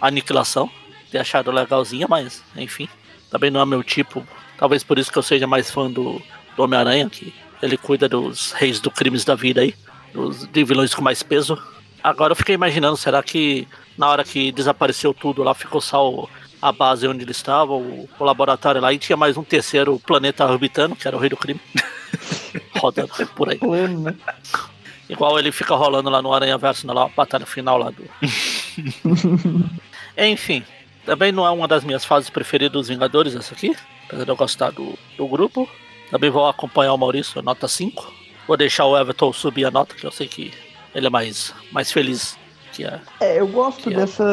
a 0.01 0.07
Aniquilação, 0.07 0.71
ter 1.11 1.19
achado 1.19 1.51
legalzinha, 1.51 2.07
mas, 2.09 2.45
enfim. 2.57 2.89
Também 3.29 3.51
não 3.51 3.61
é 3.61 3.67
meu 3.67 3.83
tipo. 3.83 4.25
Talvez 4.57 4.85
por 4.85 5.01
isso 5.01 5.11
que 5.11 5.19
eu 5.19 5.23
seja 5.23 5.49
mais 5.49 5.69
fã 5.69 5.91
do, 5.91 6.23
do 6.57 6.63
Homem-Aranha, 6.63 7.11
que 7.11 7.35
ele 7.61 7.77
cuida 7.77 8.09
dos 8.09 8.53
reis 8.53 8.79
do 8.79 8.89
crimes 8.91 9.25
da 9.25 9.35
vida 9.35 9.63
aí. 9.63 9.75
Dos 10.15 10.47
de 10.47 10.63
vilões 10.63 10.95
com 10.95 11.03
mais 11.03 11.25
peso. 11.25 11.61
Agora 12.05 12.33
eu 12.33 12.37
fiquei 12.37 12.55
imaginando, 12.55 12.97
será 12.97 13.21
que 13.21 13.67
na 13.99 14.09
hora 14.09 14.23
que 14.23 14.53
desapareceu 14.53 15.13
tudo 15.13 15.43
lá, 15.43 15.55
ficou 15.55 15.81
só 15.81 16.09
o- 16.09 16.29
a 16.61 16.73
base 16.73 17.07
onde 17.09 17.25
ele 17.25 17.31
estava, 17.31 17.73
o, 17.73 18.09
o 18.19 18.25
laboratório 18.25 18.81
lá, 18.81 18.93
e 18.93 18.99
tinha 18.99 19.17
mais 19.17 19.37
um 19.37 19.43
terceiro 19.43 19.99
planeta 19.99 20.45
orbitando, 20.45 20.95
que 20.95 21.07
era 21.07 21.17
o 21.17 21.21
rei 21.21 21.31
do 21.31 21.37
crime. 21.37 21.61
Rodando 22.77 23.13
por 23.35 23.51
aí. 23.51 23.59
Plano, 23.59 24.01
né? 24.01 24.15
Igual 25.09 25.39
ele 25.39 25.51
fica 25.51 25.75
rolando 25.75 26.09
lá 26.09 26.23
no 26.23 26.33
Aranha 26.33 26.57
Verso, 26.57 26.87
na 26.87 27.09
batalha 27.09 27.47
final 27.47 27.79
lá 27.79 27.91
do. 27.91 28.05
Enfim, 30.17 30.63
também 31.05 31.33
não 31.33 31.47
é 31.47 31.51
uma 31.51 31.67
das 31.67 31.83
minhas 31.83 32.05
fases 32.05 32.31
preferidas 32.31 32.73
dos 32.73 32.89
Vingadores, 32.89 33.35
essa 33.35 33.55
aqui. 33.55 33.75
Apesar 34.07 34.25
de 34.25 34.31
eu 34.31 34.37
gostar 34.37 34.71
do, 34.71 34.99
do 35.17 35.27
grupo. 35.27 35.69
Também 36.11 36.31
vou 36.31 36.47
acompanhar 36.49 36.93
o 36.93 36.99
Maurício, 36.99 37.41
nota 37.43 37.69
5. 37.69 38.13
Vou 38.47 38.57
deixar 38.57 38.85
o 38.87 38.99
Everton 38.99 39.33
subir 39.33 39.65
a 39.65 39.71
nota, 39.71 39.95
que 39.95 40.05
eu 40.05 40.11
sei 40.11 40.27
que 40.27 40.53
ele 40.95 41.07
é 41.07 41.11
mais, 41.11 41.55
mais 41.71 41.93
feliz 41.93 42.37
que 42.71 42.85
a. 42.85 43.07
É, 43.21 43.41
eu 43.41 43.49
gosto 43.49 43.91
dessa. 43.91 44.25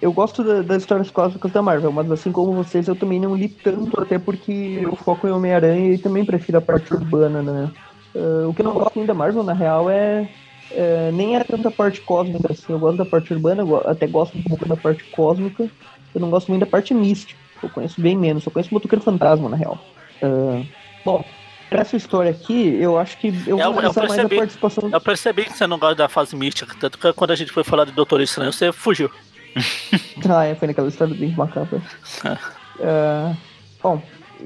Eu 0.00 0.12
gosto 0.12 0.42
da- 0.44 0.62
das 0.62 0.82
histórias 0.82 1.10
cósmicas 1.10 1.50
da 1.52 1.62
Marvel, 1.62 1.92
mas 1.92 2.10
assim 2.10 2.32
como 2.32 2.54
vocês, 2.54 2.88
eu 2.88 2.96
também 2.96 3.20
não 3.20 3.34
li 3.34 3.48
tanto, 3.48 4.00
até 4.00 4.18
porque 4.18 4.52
eu 4.52 4.96
foco 4.96 5.26
em 5.28 5.32
Homem-Aranha 5.32 5.94
e 5.94 5.98
também 5.98 6.24
prefiro 6.24 6.58
a 6.58 6.60
parte 6.60 6.92
urbana, 6.94 7.42
né? 7.42 7.72
Ah, 8.14 8.48
o 8.48 8.54
que 8.54 8.62
eu 8.62 8.64
não 8.66 8.74
gosto 8.74 8.94
muito 8.96 9.08
da 9.08 9.14
Marvel, 9.14 9.42
na 9.44 9.54
real, 9.54 9.88
é. 9.90 10.28
é, 10.70 11.12
nem 11.12 11.36
é 11.36 11.44
tanta 11.44 11.70
parte 11.70 12.00
cósmica, 12.02 12.48
assim. 12.52 12.72
Eu 12.72 12.78
gosto 12.78 12.96
da 12.98 13.06
parte 13.06 13.32
urbana, 13.32 13.62
até 13.86 14.06
gosto 14.06 14.38
um 14.38 14.42
pouco 14.42 14.66
da 14.68 14.76
parte 14.76 15.04
cósmica. 15.10 15.70
Eu 16.14 16.20
não 16.20 16.30
gosto 16.30 16.48
muito 16.48 16.60
da 16.64 16.66
parte 16.70 16.92
mística. 16.94 17.40
Eu 17.62 17.70
conheço 17.70 18.00
bem 18.00 18.16
menos, 18.18 18.44
eu 18.44 18.52
conheço 18.52 18.70
o 18.70 18.74
Motoqueiro 18.74 19.04
Fantasma, 19.04 19.48
na 19.48 19.56
real. 19.56 19.84
Ah, 20.22 20.64
bom, 21.04 21.41
essa 21.80 21.96
história 21.96 22.30
aqui, 22.30 22.76
eu 22.80 22.98
acho 22.98 23.18
que 23.18 23.28
eu 23.46 23.58
Eu- 23.58 23.72
vou 23.72 23.82
eu 23.82 23.88
analisar 23.90 24.00
mais 24.00 24.12
a 24.12 24.14
percebi. 24.16 24.36
participação. 24.36 24.90
Eu 24.92 25.00
percebi 25.00 25.44
que 25.44 25.52
você 25.56 25.66
não 25.66 25.78
gosta 25.78 25.94
da 25.96 26.08
fase 26.08 26.36
mística, 26.36 26.74
tanto 26.78 26.98
que 26.98 27.12
quando 27.12 27.30
a 27.30 27.34
gente 27.36 27.50
foi 27.52 27.64
falar 27.64 27.84
de 27.84 27.92
Doutor 27.92 28.20
Estranho, 28.20 28.52
você 28.52 28.70
fugiu. 28.72 29.10
Ah, 30.28 30.44
é, 30.44 30.54
foi 30.54 30.68
naquela 30.68 30.88
história 30.88 31.14
do 31.14 31.28
Macabro. 31.36 31.82
É. 32.24 32.38
É, 32.80 33.36
bom, 33.82 33.96
uh, 34.40 34.44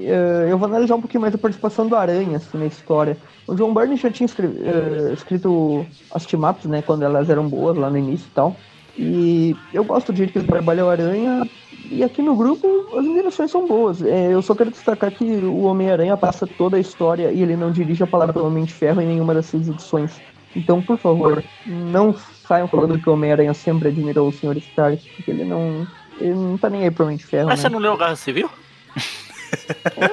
eu 0.49 0.57
vou 0.57 0.67
analisar 0.67 0.95
um 0.95 1.01
pouquinho 1.01 1.21
mais 1.21 1.33
a 1.33 1.37
participação 1.37 1.87
do 1.87 1.95
Aranha 1.95 2.37
assim, 2.37 2.57
na 2.57 2.65
história. 2.65 3.15
O 3.47 3.55
John 3.55 3.73
Byrne 3.73 3.95
já 3.95 4.09
tinha 4.11 4.25
escri 4.25 4.47
uh, 4.47 5.13
escrito 5.13 5.85
as 6.13 6.25
team-ups, 6.25 6.65
né, 6.65 6.81
quando 6.81 7.03
elas 7.03 7.29
eram 7.29 7.47
boas 7.47 7.77
lá 7.77 7.89
no 7.89 7.97
início 7.97 8.25
e 8.27 8.31
tal. 8.33 8.55
E 8.97 9.55
eu 9.73 9.83
gosto 9.83 10.11
do 10.11 10.17
jeito 10.17 10.31
que 10.31 10.39
ele 10.39 10.47
trabalha 10.47 10.85
o 10.85 10.89
Aranha. 10.89 11.47
E 11.89 12.03
aqui 12.03 12.21
no 12.21 12.35
grupo 12.35 12.67
as 12.97 13.05
interações 13.05 13.51
são 13.51 13.67
boas. 13.67 14.01
É, 14.01 14.33
eu 14.33 14.41
só 14.41 14.55
quero 14.55 14.71
destacar 14.71 15.11
que 15.11 15.23
o 15.23 15.63
Homem-Aranha 15.63 16.17
passa 16.17 16.47
toda 16.47 16.77
a 16.77 16.79
história 16.79 17.31
e 17.31 17.41
ele 17.41 17.55
não 17.55 17.71
dirige 17.71 18.03
a 18.03 18.07
palavra 18.07 18.41
Homem 18.41 18.65
de 18.65 18.73
Ferro 18.73 19.01
em 19.01 19.07
nenhuma 19.07 19.33
dessas 19.33 19.67
edições. 19.67 20.19
Então, 20.55 20.81
por 20.81 20.97
favor, 20.97 21.43
não 21.65 22.15
saiam 22.47 22.67
falando 22.67 22.99
que 22.99 23.07
o 23.07 23.13
Homem-Aranha 23.13 23.53
sempre 23.53 23.89
admirou 23.89 24.29
o 24.29 24.31
Sr. 24.31 24.57
Stark, 24.57 25.09
porque 25.15 25.29
ele 25.29 25.45
não. 25.45 25.85
Ele 26.19 26.33
não 26.33 26.57
tá 26.57 26.67
nem 26.67 26.83
aí 26.83 26.89
pro 26.89 27.05
Homem 27.05 27.17
de 27.17 27.25
Ferro. 27.25 27.47
Mas 27.47 27.59
né? 27.59 27.63
você 27.63 27.69
não 27.69 27.79
leu 27.79 27.95
Guerra 27.95 28.15
Civil? 28.15 28.49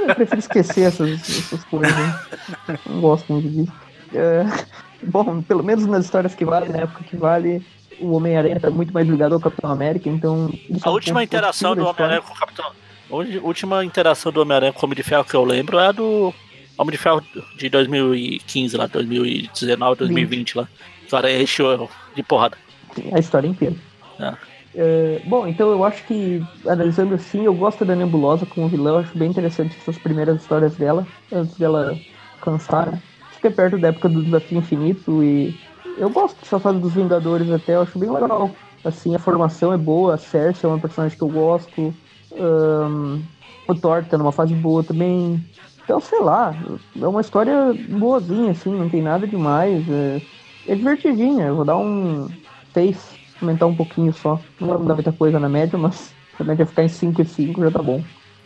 Eu 0.08 0.14
prefiro 0.14 0.38
esquecer 0.38 0.82
essas, 0.82 1.10
essas 1.10 1.64
coisas. 1.64 1.96
Né? 1.96 2.20
Não 2.86 3.00
gosto 3.00 3.32
muito 3.32 3.48
disso. 3.48 3.72
É, 4.12 4.44
bom, 5.02 5.40
pelo 5.42 5.62
menos 5.62 5.86
nas 5.86 6.04
histórias 6.04 6.34
que 6.34 6.44
vale, 6.44 6.68
na 6.68 6.80
época 6.80 7.04
que 7.04 7.16
vale, 7.16 7.64
o 8.00 8.12
Homem-Aranha 8.12 8.60
tá 8.60 8.70
muito 8.70 8.92
mais 8.92 9.08
ligado 9.08 9.34
ao 9.34 9.40
Capitão 9.40 9.70
América, 9.70 10.08
então. 10.08 10.52
A 10.82 10.90
última 10.90 11.22
interação 11.22 11.74
do 11.74 11.86
Homem-Aranha 11.86 12.22
com 12.22 12.32
o 12.32 12.36
Capitão. 12.36 12.72
A 13.10 13.46
última 13.46 13.84
interação 13.84 14.32
do 14.32 14.40
Homem-Aranha 14.40 14.72
com 14.72 14.80
o 14.80 14.84
Homem 14.86 14.96
de 14.96 15.02
Ferro 15.02 15.24
que 15.24 15.34
eu 15.34 15.44
lembro 15.44 15.78
é 15.78 15.88
a 15.88 15.92
do 15.92 16.32
Homem 16.76 16.92
de 16.92 16.98
Ferro 16.98 17.22
de 17.56 17.68
2015, 17.68 18.76
lá, 18.76 18.86
2019, 18.86 19.98
2020 19.98 20.58
lá. 20.58 20.68
Agora 21.06 21.30
é 21.30 21.42
encheu 21.42 21.88
de 22.16 22.22
porrada. 22.22 22.56
A 23.12 23.18
história 23.18 23.46
inteira. 23.46 23.76
É. 24.18 24.34
É, 24.76 25.22
bom, 25.24 25.46
então 25.46 25.70
eu 25.70 25.84
acho 25.84 26.04
que, 26.04 26.42
analisando 26.66 27.14
assim, 27.14 27.44
eu 27.44 27.54
gosto 27.54 27.84
da 27.84 27.94
Nebulosa 27.94 28.44
como 28.44 28.68
vilã, 28.68 28.90
eu 28.90 28.98
acho 28.98 29.16
bem 29.16 29.30
interessante 29.30 29.76
essas 29.80 29.96
primeiras 29.96 30.42
histórias 30.42 30.74
dela, 30.74 31.06
antes 31.30 31.56
dela 31.56 31.96
cansar, 32.40 32.90
né? 32.90 33.00
Fica 33.36 33.50
perto 33.52 33.78
da 33.78 33.88
época 33.88 34.08
do 34.08 34.24
Desafio 34.24 34.58
Infinito 34.58 35.22
e 35.22 35.56
eu 35.96 36.10
gosto 36.10 36.40
dessa 36.40 36.58
fase 36.58 36.78
dos 36.78 36.94
Vingadores 36.94 37.50
até, 37.50 37.74
eu 37.74 37.82
acho 37.82 37.98
bem 37.98 38.10
legal. 38.10 38.50
Assim, 38.84 39.14
a 39.14 39.18
formação 39.18 39.72
é 39.72 39.78
boa, 39.78 40.14
a 40.14 40.18
Cersei 40.18 40.68
é 40.68 40.72
uma 40.72 40.78
personagem 40.78 41.16
que 41.16 41.24
eu 41.24 41.28
gosto, 41.28 41.94
um, 42.32 43.22
o 43.66 43.74
Thor 43.74 44.04
tá 44.04 44.18
numa 44.18 44.32
fase 44.32 44.54
boa 44.54 44.84
também. 44.84 45.42
Então, 45.82 46.00
sei 46.00 46.20
lá, 46.20 46.54
é 47.00 47.06
uma 47.06 47.20
história 47.20 47.74
boazinha, 47.88 48.52
assim, 48.52 48.70
não 48.70 48.88
tem 48.88 49.02
nada 49.02 49.26
demais. 49.26 49.84
É, 49.88 50.20
é 50.68 50.74
divertidinha, 50.74 51.46
eu 51.46 51.56
vou 51.56 51.64
dar 51.64 51.76
um 51.76 52.28
6 52.72 53.24
aumentar 53.40 53.66
um 53.66 53.74
pouquinho 53.74 54.12
só. 54.12 54.40
Não 54.60 54.68
vai 54.68 54.78
mudar 54.78 54.94
muita 54.94 55.12
coisa 55.12 55.38
na 55.38 55.48
média, 55.48 55.78
mas 55.78 56.14
a 56.38 56.44
média 56.44 56.66
ficar 56.66 56.84
em 56.84 56.88
5 56.88 57.22
e 57.22 57.24
5 57.24 57.60
já 57.62 57.70
tá 57.70 57.82
bom. 57.82 58.02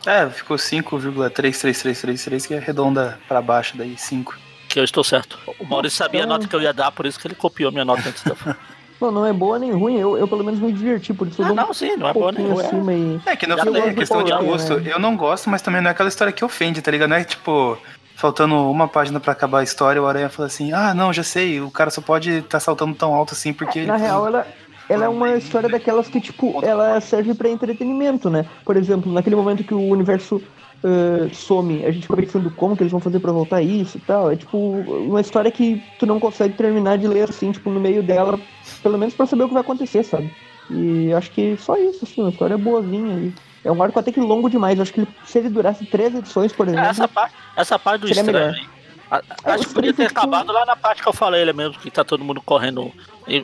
É, 0.07 0.29
ficou 0.31 0.57
5,33333, 0.57 2.47
que 2.47 2.55
é 2.55 2.59
redonda 2.59 3.19
pra 3.27 3.43
baixo, 3.43 3.77
daí 3.77 3.97
5. 3.97 4.37
Eu 4.79 4.85
estou 4.85 5.03
certo. 5.03 5.39
O 5.59 5.65
Maurício 5.65 5.99
sabia 5.99 6.21
Então- 6.21 6.35
a 6.35 6.39
nota 6.39 6.49
que 6.49 6.55
eu 6.55 6.63
ia 6.63 6.73
dar, 6.73 6.93
por 6.93 7.05
isso 7.05 7.19
que 7.19 7.27
ele 7.27 7.35
copiou 7.35 7.73
minha 7.73 7.85
nota 7.85 8.09
antes 8.09 8.23
da. 8.23 8.35
Não, 9.01 9.13
não 9.13 9.25
é 9.25 9.33
boa 9.33 9.61
nem 9.61 9.71
ruim, 9.71 9.97
eu, 9.97 10.19
eu 10.19 10.27
pelo 10.27 10.43
menos 10.43 10.59
me 10.59 10.73
diverti, 10.73 11.15
por 11.15 11.29
isso 11.29 11.41
eu 11.41 11.47
Não, 11.47 11.53
um 11.53 11.57
não, 11.57 11.73
sim, 11.73 11.97
não 11.97 12.09
é 12.09 12.13
boa 12.13 12.33
nem 12.33 12.49
ruim. 12.49 13.21
é. 13.25 13.31
e... 13.31 13.31
É, 13.31 13.37
que 13.37 13.47
não 13.47 13.57
falei, 13.57 13.81
é 13.81 13.95
questão 13.95 14.25
de 14.25 14.33
Paulo, 14.33 14.47
gosto. 14.49 14.81
né? 14.81 14.93
Eu 14.93 14.99
não 14.99 15.17
gosto, 15.17 15.49
mas 15.49 15.63
também 15.63 15.81
não 15.81 15.87
é 15.89 15.93
aquela 15.93 16.09
história 16.09 16.33
que 16.33 16.45
ofende, 16.45 16.83
tá 16.83 16.91
ligado? 16.91 17.09
Não 17.11 17.17
é 17.17 17.23
tipo, 17.23 17.79
faltando 18.17 18.57
uma 18.69 18.89
página 18.89 19.21
pra 19.21 19.31
acabar 19.31 19.61
a 19.61 19.63
história, 19.63 20.03
o 20.03 20.07
Aranha 20.09 20.29
fala 20.29 20.49
assim, 20.49 20.73
ah, 20.73 20.93
não, 20.95 21.13
já 21.13 21.23
sei, 21.23 21.61
o 21.61 21.71
cara 21.71 21.91
só 21.93 22.01
pode 22.01 22.39
estar 22.39 22.49
tá 22.49 22.61
saltando 22.61 22.93
tão 22.97 23.15
alto 23.15 23.35
assim 23.35 23.53
porque... 23.53 23.83
Na 23.83 23.97
real, 23.97 24.27
ela, 24.27 24.45
ela 24.89 25.05
é 25.05 25.09
uma 25.09 25.31
história 25.37 25.69
daquelas 25.69 26.09
que, 26.09 26.21
tipo, 26.21 26.59
ela 26.65 27.01
serve 27.01 27.35
pra 27.35 27.49
entretenimento, 27.49 28.29
né? 28.29 28.47
Por 28.65 28.77
exemplo, 28.77 29.13
naquele 29.13 29.37
momento 29.37 29.63
que 29.63 29.75
o 29.75 29.91
universo 29.91 30.43
uh, 30.85 31.35
some, 31.35 31.85
a 31.85 31.91
gente 31.91 32.03
fica 32.07 32.17
pensando 32.17 32.51
como 32.51 32.77
que 32.77 32.83
eles 32.83 32.93
vão 32.93 33.01
fazer 33.01 33.21
pra 33.21 33.33
voltar 33.33 33.63
isso 33.63 33.97
e 33.99 34.01
tal. 34.01 34.31
É, 34.31 34.37
tipo, 34.37 34.57
uma 34.59 35.21
história 35.21 35.51
que 35.51 35.83
tu 35.99 36.07
não 36.07 36.19
consegue 36.21 36.55
terminar 36.55 36.99
de 36.99 37.07
ler, 37.07 37.29
assim, 37.29 37.53
tipo, 37.53 37.71
no 37.71 37.81
meio 37.81 38.03
dela, 38.03 38.39
pelo 38.83 38.99
menos 38.99 39.15
pra 39.15 39.27
saber 39.27 39.45
o 39.45 39.49
que 39.49 39.55
vai 39.55 39.63
acontecer, 39.63 40.03
sabe? 40.05 40.35
E 40.71 41.13
acho 41.15 41.31
que 41.31 41.57
só 41.57 41.77
isso, 41.77 42.05
assim, 42.05 42.21
uma 42.21 42.31
história 42.31 42.59
boazinha. 42.59 43.15
E 43.19 43.33
é 43.65 43.73
um 43.73 43.83
arco 43.83 43.99
até 43.99 44.13
que 44.13 44.21
longo 44.21 44.49
demais. 44.51 44.79
Acho 44.79 44.93
que 44.93 45.01
ele- 45.01 45.09
se 45.25 45.39
ele 45.39 45.49
durasse 45.49 45.85
três 45.87 46.15
edições, 46.15 46.53
por 46.53 46.69
exemplo... 46.69 46.85
Essa 46.87 47.09
parte, 47.09 47.35
essa 47.57 47.79
parte 47.79 48.01
do 48.03 48.09
estranho 48.11 48.27
melhor. 48.33 48.55
aí. 48.55 48.67
a- 49.11 49.23
É, 49.45 49.53
Acho 49.53 49.69
que 49.69 49.75
podia 49.75 49.95
ter 49.95 50.07
que- 50.07 50.13
acabado 50.19 50.53
lá 50.53 50.67
na 50.67 50.77
parte 50.77 51.03
que 51.03 51.09
eu 51.09 51.13
falei 51.15 51.41
ele 51.41 51.55
mesmo, 51.55 51.79
que 51.79 51.91
tá 51.91 52.05
todo 52.05 52.23
mundo 52.23 52.43
correndo 52.43 52.93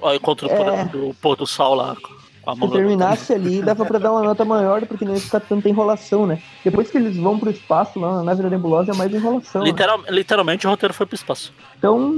ao 0.03 0.15
encontro 0.15 0.47
do, 0.47 0.53
É. 0.55 0.85
do 0.85 1.15
pôr 1.23 1.35
do 1.37 1.47
sol 1.47 1.75
lá. 1.75 1.97
Se 2.53 2.69
terminasse 2.71 3.33
ali, 3.33 3.63
dava 3.63 3.85
pra 3.85 3.99
dar 3.99 4.13
uma 4.13 4.23
nota 4.23 4.45
maior, 4.45 4.85
porque 4.87 5.05
não 5.05 5.15
ia 5.15 5.21
ficar 5.21 5.41
tanta 5.41 5.69
enrolação, 5.69 6.27
né? 6.27 6.39
Depois 6.65 6.91
que 6.91 6.99
eles 6.99 7.17
vão 7.17 7.39
pro 7.39 7.51
espaço, 7.51 7.99
lá 7.99 8.17
na 8.17 8.23
nave 8.25 8.43
da 8.43 8.51
nebulosa, 8.51 8.93
é 8.93 8.95
mais 8.95 9.13
enrolação. 9.13 9.63
né? 9.63 9.69
Literal, 9.69 10.01
literalmente 10.11 10.67
o 10.67 10.71
roteiro 10.71 10.93
foi 10.95 11.07
pro 11.07 11.15
espaço. 11.15 11.53
Então, 11.79 12.15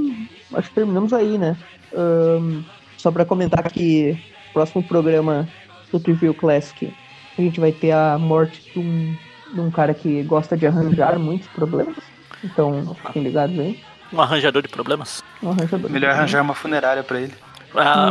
acho 0.53 0.69
que 0.69 0.75
terminamos 0.75 1.13
aí, 1.13 1.37
né? 1.37 1.55
Ahn, 1.95 2.61
só 2.97 3.11
pra 3.11 3.23
comentar 3.25 3.63
que 3.71 4.13
no 4.47 4.53
próximo 4.53 4.83
programa 4.83 5.47
do 5.91 5.99
Trivial 5.99 6.33
Classic, 6.33 6.93
a 7.37 7.41
gente 7.41 7.59
vai 7.59 7.71
ter 7.71 7.91
a 7.91 8.17
morte 8.17 8.71
de 8.73 8.79
um, 8.79 9.15
de 9.53 9.59
um 9.61 9.71
cara 9.71 9.93
que 9.93 10.23
gosta 10.23 10.57
de 10.57 10.65
arranjar 10.67 11.17
muitos 11.19 11.47
problemas. 11.49 11.95
Então, 12.43 12.95
fiquem 13.05 13.23
ligados 13.23 13.57
aí. 13.57 13.79
Um 14.11 14.21
arranjador 14.21 14.61
de 14.61 14.67
problemas. 14.69 15.23
Um 15.43 15.51
arranjador. 15.51 15.89
Melhor 15.91 16.11
arranjar 16.11 16.41
uma 16.41 16.53
funerária 16.55 17.03
pra 17.03 17.19
ele. 17.21 17.33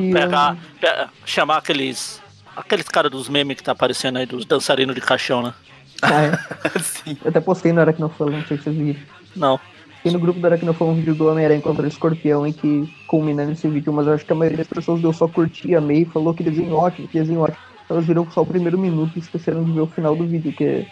E, 0.02 0.12
pegar, 0.12 0.56
pe- 0.80 1.06
chamar 1.24 1.58
aqueles. 1.58 2.22
Aqueles 2.56 2.88
caras 2.88 3.10
dos 3.10 3.28
memes 3.28 3.56
que 3.58 3.62
tá 3.62 3.72
aparecendo 3.72 4.16
aí, 4.16 4.24
dos 4.26 4.46
dançarinos 4.46 4.94
de 4.94 5.00
caixão, 5.00 5.42
né? 5.42 5.52
Ah, 6.02 6.22
é. 6.22 6.78
Sim. 6.80 7.16
Eu 7.22 7.28
até 7.30 7.40
postei 7.40 7.72
no 7.72 7.80
Aracnofan, 7.80 8.26
não 8.30 8.44
sei 8.46 8.56
se 8.56 8.64
vocês 8.64 8.76
viram. 8.76 9.00
Não. 9.34 9.60
Tem 10.02 10.12
no 10.12 10.18
grupo 10.18 10.38
do 10.40 10.46
Aracnofan 10.46 10.84
um 10.86 10.94
vídeo 10.94 11.14
do 11.14 11.28
Homem-Aranha 11.28 11.60
contra 11.60 11.84
o 11.84 11.88
Escorpião 11.88 12.46
e 12.46 12.52
que 12.52 12.88
culmina 13.08 13.44
nesse 13.44 13.66
vídeo, 13.68 13.92
mas 13.92 14.06
eu 14.06 14.14
acho 14.14 14.24
que 14.24 14.32
a 14.32 14.36
maioria 14.36 14.58
das 14.58 14.68
pessoas 14.68 15.00
deu 15.02 15.12
só 15.12 15.26
curtir, 15.28 15.74
amei, 15.74 16.04
falou 16.06 16.32
que 16.32 16.42
desenho 16.44 16.74
ótimo, 16.76 17.08
que 17.08 17.18
desenho 17.18 17.40
ótimo. 17.40 17.58
Elas 17.90 18.06
viram 18.06 18.26
só 18.30 18.42
o 18.42 18.46
primeiro 18.46 18.78
minuto 18.78 19.12
e 19.16 19.18
esqueceram 19.18 19.62
de 19.64 19.72
ver 19.72 19.80
o 19.80 19.86
final 19.86 20.14
do 20.16 20.26
vídeo, 20.26 20.52
que 20.52 20.86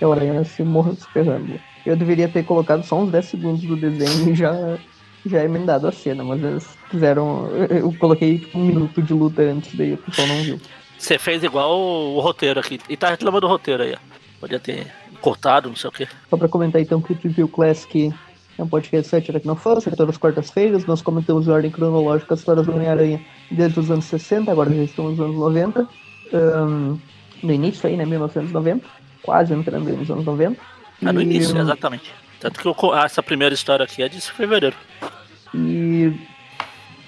é 0.00 0.06
o 0.06 0.12
Aranha 0.12 0.44
se 0.44 0.62
morra 0.62 0.92
se 0.94 1.06
ferrando. 1.12 1.58
Eu 1.84 1.96
deveria 1.96 2.28
ter 2.28 2.44
colocado 2.44 2.84
só 2.84 2.98
uns 3.00 3.10
10 3.10 3.24
segundos 3.24 3.62
do 3.62 3.76
desenho 3.76 4.30
e 4.30 4.34
já, 4.34 4.52
já 5.28 5.44
emendado 5.44 5.86
a 5.86 5.92
cena, 5.92 6.24
mas 6.24 6.42
eles 6.42 6.68
fizeram. 6.90 7.48
Eu 7.70 7.94
coloquei 7.98 8.38
tipo, 8.38 8.58
um 8.58 8.64
minuto 8.64 9.02
de 9.02 9.12
luta 9.12 9.42
antes, 9.42 9.74
daí 9.74 9.94
o 9.94 9.98
pessoal 9.98 10.28
não 10.28 10.42
viu. 10.42 10.60
Você 10.98 11.18
fez 11.18 11.44
igual 11.44 11.78
o, 11.78 12.20
roteiro 12.20 12.58
aqui. 12.58 12.80
E 12.88 12.96
tá 12.96 13.10
reclamando 13.10 13.42
do 13.42 13.48
roteiro 13.48 13.82
aí, 13.82 13.94
ó. 13.94 13.98
Podia 14.40 14.58
ter 14.58 14.86
cortado, 15.20 15.68
não 15.68 15.76
sei 15.76 15.88
o 15.88 15.92
quê. 15.92 16.08
Só 16.28 16.36
pra 16.36 16.48
comentar 16.48 16.80
então 16.80 17.00
que 17.00 17.42
o 17.42 17.48
Classic 17.48 18.12
é 18.58 18.62
um 18.62 18.68
podcast 18.68 19.08
site 19.08 19.30
Aracnofan, 19.30 19.80
sai 19.80 19.94
todas 19.94 20.14
as 20.14 20.18
quartas-feiras. 20.18 20.84
Nós 20.86 21.00
comentamos 21.00 21.46
em 21.46 21.50
ordem 21.50 21.70
cronológica 21.70 22.34
as 22.34 22.40
histórias 22.40 22.66
do 22.66 22.72
Homem-Aranha 22.72 23.20
desde 23.50 23.78
os 23.78 23.90
anos 23.90 24.06
60, 24.06 24.50
agora 24.50 24.74
já 24.74 24.82
estamos 24.82 25.12
nos 25.12 25.20
anos 25.20 25.36
90. 25.36 25.88
Ahn, 26.32 26.98
no 27.42 27.52
início 27.52 27.88
aí, 27.88 27.96
né, 27.96 28.04
1990, 28.04 28.84
quase 29.22 29.54
entrando 29.54 29.88
nos 29.90 30.10
anos 30.10 30.24
90. 30.24 30.60
É 31.02 31.12
no 31.12 31.20
E, 31.20 31.24
início, 31.24 31.56
exatamente. 31.56 32.12
Tanto 32.40 32.60
que 32.60 32.66
eu 32.66 32.92
ah, 32.92 33.04
essa 33.04 33.22
primeira 33.22 33.54
história 33.54 33.84
aqui 33.84 34.02
é 34.02 34.08
de 34.08 34.20
fevereiro. 34.20 34.76
E 35.54 36.12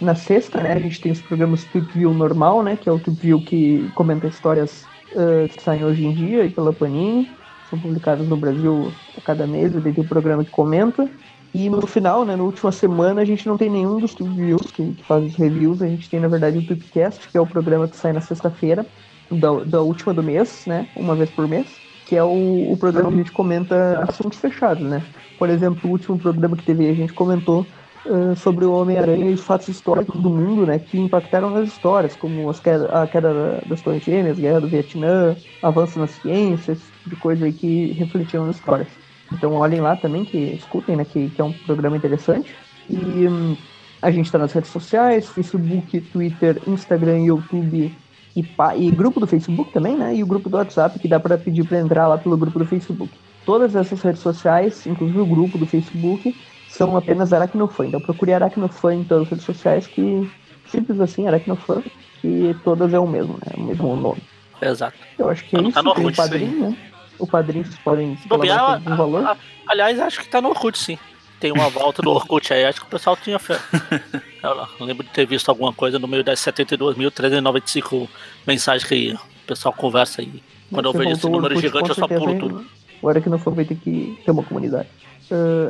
na 0.01 0.15
sexta, 0.15 0.61
né, 0.61 0.73
a 0.73 0.79
gente 0.79 1.01
tem 1.01 1.13
os 1.13 1.21
programas 1.21 1.65
Tube 1.65 1.91
View 1.93 2.15
normal, 2.15 2.63
né, 2.63 2.77
que 2.77 2.89
é 2.89 2.93
o 2.93 2.99
Tube 2.99 3.21
View 3.21 3.41
que 3.43 3.91
comenta 3.95 4.27
histórias 4.27 4.87
ah, 5.17 5.49
que 5.49 5.63
saem 5.63 5.85
hoje 5.85 6.05
em 6.05 6.15
dia 6.15 6.45
e 6.45 6.51
pela 6.51 6.73
Panini. 6.73 7.31
São 7.69 7.79
publicadas 7.79 8.27
no 8.27 8.37
Brasil 8.37 8.93
a 9.17 9.21
cada 9.21 9.47
mês, 9.47 9.73
e 9.75 9.81
tem 9.81 9.95
o 9.97 10.09
programa 10.09 10.45
que 10.45 10.51
comenta. 10.51 11.09
E 11.55 11.71
no 11.71 11.87
final, 11.87 12.25
né, 12.25 12.35
na 12.35 12.43
última 12.43 12.73
semana, 12.73 13.21
a 13.23 13.25
gente 13.25 13.47
não 13.47 13.57
tem 13.57 13.71
nenhum 13.71 14.01
dos 14.01 14.15
Tube 14.15 14.35
Views 14.35 14.71
que, 14.73 14.93
que 14.93 15.05
faz 15.05 15.25
os 15.25 15.37
reviews. 15.37 15.81
A 15.81 15.87
gente 15.87 16.11
tem, 16.11 16.19
na 16.19 16.27
verdade, 16.27 16.59
o 16.59 16.67
Tubecast, 16.67 17.29
que 17.29 17.37
é 17.37 17.41
o 17.41 17.47
programa 17.47 17.87
que 17.87 17.97
sai 17.97 18.13
na 18.13 18.21
sexta-feira, 18.21 18.85
da, 19.31 19.53
da 19.65 19.81
última 19.81 20.13
do 20.13 20.23
mês, 20.23 20.65
né, 20.67 20.89
uma 20.97 21.15
vez 21.15 21.31
por 21.31 21.47
mês. 21.47 21.67
Que 22.07 22.17
é 22.17 22.25
o, 22.25 22.73
o 22.73 22.77
programa 22.77 23.09
que 23.09 23.15
a 23.15 23.19
gente 23.19 23.33
comenta 23.33 24.05
assuntos 24.09 24.41
fechados, 24.41 24.83
né? 24.83 25.01
Por 25.39 25.49
exemplo, 25.49 25.89
o 25.89 25.93
último 25.93 26.19
programa 26.19 26.57
que 26.57 26.65
teve, 26.65 26.89
a 26.89 26.95
gente 26.95 27.13
comentou 27.13 27.65
uh, 28.07 28.35
sobre 28.37 28.65
o 28.65 28.73
Homem-Aranha 28.73 29.31
e 29.31 29.35
os 29.35 29.41
fatos 29.41 29.69
históricos 29.69 30.21
do 30.21 30.31
mundo, 30.31 30.67
né, 30.67 30.79
que 30.79 30.99
impactaram 30.99 31.51
nas 31.51 31.69
histórias, 31.69 32.17
como 32.17 32.53
queda, 32.55 32.87
a 32.87 33.07
queda 33.07 33.63
das 33.67 33.81
Torres 33.81 34.03
Gêmeas, 34.03 34.39
Guerra 34.39 34.61
do 34.61 34.69
Vietnã, 34.69 35.37
avanço 35.63 35.99
na 35.99 36.07
ciência, 36.07 36.73
esse 36.73 36.83
tipo 36.83 37.11
de 37.11 37.17
coisa 37.17 37.45
aí 37.45 37.53
que 37.53 37.93
refletiam 37.93 38.47
nas 38.47 38.57
histórias. 38.57 38.89
Então 39.33 39.55
olhem 39.55 39.81
lá 39.81 39.97
também, 39.97 40.25
que 40.25 40.39
escutem, 40.39 40.97
né, 40.97 41.05
que, 41.05 41.31
que 41.31 41.41
é 41.41 41.45
um 41.45 41.53
programa 41.53 41.97
interessante. 41.97 42.55
E 42.89 42.97
hum, 43.29 43.57
a 44.03 44.11
gente 44.11 44.27
está 44.27 44.39
nas 44.39 44.53
redes 44.53 44.71
sociais, 44.71 45.29
Facebook, 45.29 46.01
Twitter, 46.01 46.61
Instagram, 46.67 47.21
YouTube 47.21 47.95
e, 48.35 48.45
e 48.77 48.91
grupo 48.91 49.21
do 49.21 49.27
Facebook 49.27 49.73
também, 49.73 49.97
né, 49.97 50.15
e 50.17 50.23
o 50.23 50.27
grupo 50.27 50.49
do 50.49 50.57
WhatsApp, 50.57 50.99
que 50.99 51.09
dá 51.09 51.21
para 51.21 51.39
pedir 51.39 51.65
para 51.65 51.79
entrar 51.79 52.09
lá 52.09 52.19
pelo 52.19 52.37
grupo 52.37 52.59
do 52.59 52.65
Facebook. 52.65 53.13
Todas 53.45 53.75
essas 53.75 54.01
redes 54.03 54.21
sociais, 54.21 54.87
inclusive 54.87 55.21
o 55.21 55.27
grupo 55.27 55.59
do 55.59 55.67
Facebook, 55.67 56.35
são 56.71 56.97
apenas 56.97 57.33
Aracnofan. 57.33 57.87
Então 57.89 58.01
procure 58.01 58.33
Aracnofan 58.33 58.95
em 58.95 59.05
todas 59.05 59.25
as 59.25 59.31
redes 59.31 59.45
sociais, 59.45 59.87
que 59.87 60.31
simples 60.67 61.01
assim, 61.01 61.27
Aracnofan, 61.27 61.83
que 62.21 62.55
todas 62.65 62.93
é 62.95 62.99
o 62.99 63.07
mesmo, 63.07 63.35
né? 63.35 63.53
O 63.57 63.63
mesmo 63.63 63.97
nome. 63.97 64.23
Exato. 64.63 64.97
Eu 65.19 65.29
acho 65.29 65.45
que 65.45 65.57
é 65.57 65.59
Tá 65.59 65.63
no 65.63 65.69
isso, 65.69 65.75
canal 65.77 65.95
tem 65.95 66.07
o 66.07 66.15
padrinho, 66.15 66.71
né? 66.71 66.77
o 67.19 67.27
padrinho, 67.27 67.65
vocês 67.65 67.79
podem 67.79 68.17
colaborar 68.29 68.81
com 68.83 68.97
valor. 68.97 69.25
a- 69.27 69.37
aliás, 69.67 69.99
acho 70.01 70.21
que 70.21 70.29
tá 70.29 70.41
no 70.41 70.49
Orkut, 70.51 70.79
sim. 70.79 70.99
Tem 71.39 71.51
uma 71.53 71.69
volta 71.71 72.03
do 72.03 72.11
Orkut 72.11 72.53
aí, 72.53 72.65
acho 72.67 72.81
que 72.81 72.87
o 72.87 72.91
pessoal 72.91 73.17
tinha 73.17 73.39
fé. 73.39 73.59
Eu 74.43 74.55
lá, 74.55 74.69
eu 74.81 74.87
lembro 74.87 75.05
de 75.05 75.11
ter 75.11 75.27
visto 75.27 75.51
alguma 75.51 75.71
coisa 75.71 75.99
no 75.99 76.09
meio 76.09 76.25
das 76.25 76.41
72.395 76.41 78.09
mensagens 78.47 78.89
que 78.89 79.13
o 79.13 79.47
pessoal 79.47 79.73
conversa 79.75 80.23
aí. 80.23 80.43
Quando 80.73 80.87
eu 80.87 80.93
Você 80.93 80.99
vejo 80.99 81.11
esse 81.11 81.25
número 81.25 81.55
Orkut, 81.55 81.61
gigante, 81.61 81.89
eu 81.91 81.95
só 81.95 82.09
pulo 82.09 82.39
tudo. 82.39 82.67
Agora 83.01 83.21
que 83.21 83.29
não 83.29 83.39
for, 83.39 83.53
vai 83.55 83.65
ter 83.67 83.75
que 83.77 84.19
ter 84.25 84.31
uma 84.31 84.43
comunidade. 84.43 84.89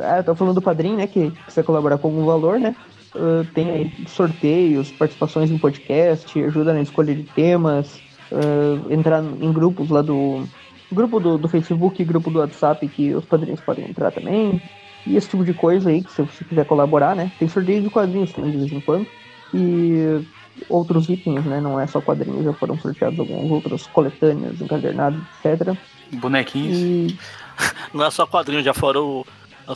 Ah, 0.03 0.23
eu 0.25 0.35
falando 0.35 0.55
do 0.55 0.61
padrinho, 0.61 0.97
né? 0.97 1.07
Que 1.07 1.31
precisa 1.31 1.63
colaborar 1.63 1.97
com 1.97 2.07
algum 2.07 2.25
valor, 2.25 2.59
né? 2.59 2.75
Ah, 3.15 3.45
tem 3.53 3.69
aí 3.69 3.93
sorteios, 4.07 4.91
participações 4.91 5.51
em 5.51 5.57
podcast, 5.57 6.41
ajuda 6.43 6.73
na 6.73 6.81
escolha 6.81 7.13
de 7.13 7.23
temas, 7.23 7.99
ah, 8.31 8.93
entrar 8.93 9.23
em 9.23 9.51
grupos 9.51 9.89
lá 9.89 10.01
do. 10.01 10.45
Grupo 10.93 11.21
do, 11.21 11.37
do 11.37 11.47
Facebook 11.47 12.03
grupo 12.03 12.29
do 12.29 12.39
WhatsApp 12.39 12.85
que 12.89 13.13
os 13.13 13.23
padrinhos 13.23 13.61
podem 13.61 13.89
entrar 13.89 14.11
também. 14.11 14.61
E 15.07 15.15
esse 15.15 15.29
tipo 15.29 15.45
de 15.45 15.53
coisa 15.53 15.89
aí, 15.89 16.03
que 16.03 16.11
se 16.11 16.21
você 16.21 16.43
quiser 16.43 16.65
colaborar, 16.65 17.15
né? 17.15 17.31
Tem 17.39 17.47
sorteio 17.47 17.81
de 17.81 17.89
quadrinhos 17.89 18.33
também 18.33 18.51
de 18.51 18.57
vez 18.57 18.71
em 18.73 18.81
quando. 18.81 19.07
E 19.53 20.21
outros 20.67 21.07
itens, 21.09 21.45
né? 21.45 21.61
Não 21.61 21.79
é 21.79 21.87
só 21.87 22.01
quadrinhos, 22.01 22.43
já 22.43 22.51
foram 22.51 22.77
sorteados 22.77 23.17
alguns 23.19 23.49
outros 23.49 23.87
coletâneas, 23.87 24.59
encadernados, 24.59 25.21
etc. 25.43 25.75
Bonequinhos. 26.11 26.77
E 26.77 27.17
Não 27.93 28.05
é 28.05 28.11
só 28.11 28.25
quadrinho, 28.25 28.63
já 28.63 28.73
foram 28.73 29.25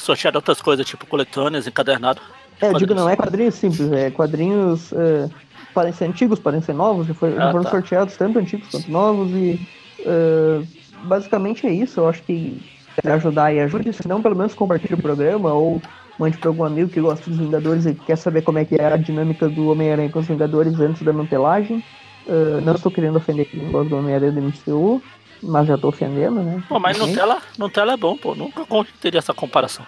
sorteadas 0.03 0.38
outras 0.38 0.61
coisas, 0.61 0.85
tipo 0.85 1.05
coletâneas, 1.05 1.67
encadernado. 1.67 2.22
É, 2.61 2.67
eu 2.69 2.73
digo, 2.76 2.93
não 2.93 3.09
é 3.09 3.15
quadrinhos 3.15 3.55
simples, 3.55 3.91
é 3.91 4.09
quadrinhos. 4.11 4.91
é, 4.93 5.30
podem 5.73 5.91
ser 5.91 6.05
antigos, 6.05 6.39
podem 6.39 6.61
ser 6.61 6.73
novos, 6.73 7.05
já, 7.07 7.13
foi- 7.13 7.34
já 7.34 7.49
Ah, 7.49 7.51
foram 7.51 7.63
tá. 7.65 7.72
sorteados 7.72 8.15
tanto 8.15 8.39
antigos 8.39 8.67
quanto 8.69 8.89
novos 8.89 9.30
e. 9.31 9.59
é, 10.05 10.61
basicamente 11.03 11.67
é 11.67 11.72
isso, 11.73 11.99
eu 11.99 12.07
acho 12.09 12.22
que 12.23 12.61
se 13.01 13.09
ajudar 13.09 13.53
e 13.53 13.59
ajude, 13.59 13.91
se 13.93 14.07
não, 14.07 14.22
pelo 14.22 14.35
menos 14.35 14.53
compartilhe 14.53 14.93
o 14.93 15.01
programa 15.01 15.51
ou 15.53 15.81
mande 16.17 16.38
para 16.38 16.49
algum 16.49 16.63
amigo 16.63 16.89
que 16.89 17.01
gosta 17.01 17.30
dos 17.30 17.38
Vingadores 17.38 17.85
e 17.85 17.93
quer 17.93 18.15
saber 18.17 18.41
como 18.41 18.57
é 18.57 18.63
que 18.65 18.76
é 18.76 18.85
a 18.85 18.95
dinâmica 18.97 19.49
do 19.49 19.69
Homem-Aranha 19.69 20.09
com 20.09 20.19
os 20.19 20.26
Vingadores 20.27 20.80
antes 20.80 21.01
da 21.03 21.11
mantelagem. 21.11 21.84
É, 22.27 22.61
não 22.61 22.73
estou 22.73 22.89
querendo 22.91 23.17
ofender 23.17 23.45
quem 23.45 23.69
gosta 23.69 23.89
do 23.89 23.97
Homem-Aranha 23.97 24.31
do 24.31 24.41
MCU, 24.41 25.01
mas 25.45 25.67
já 25.67 25.76
estou 25.76 25.89
ofendendo, 25.89 26.41
né? 26.41 26.63
Pô, 26.67 26.80
mas 26.80 26.97
Enfim. 26.97 27.09
Nutella, 27.11 27.41
Nutella 27.57 27.93
é 27.93 27.97
bom, 27.97 28.17
pô. 28.17 28.35
Nunca 28.35 28.65
teria 28.99 29.19
essa 29.19 29.34
comparação. 29.34 29.85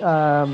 Ah, 0.00 0.46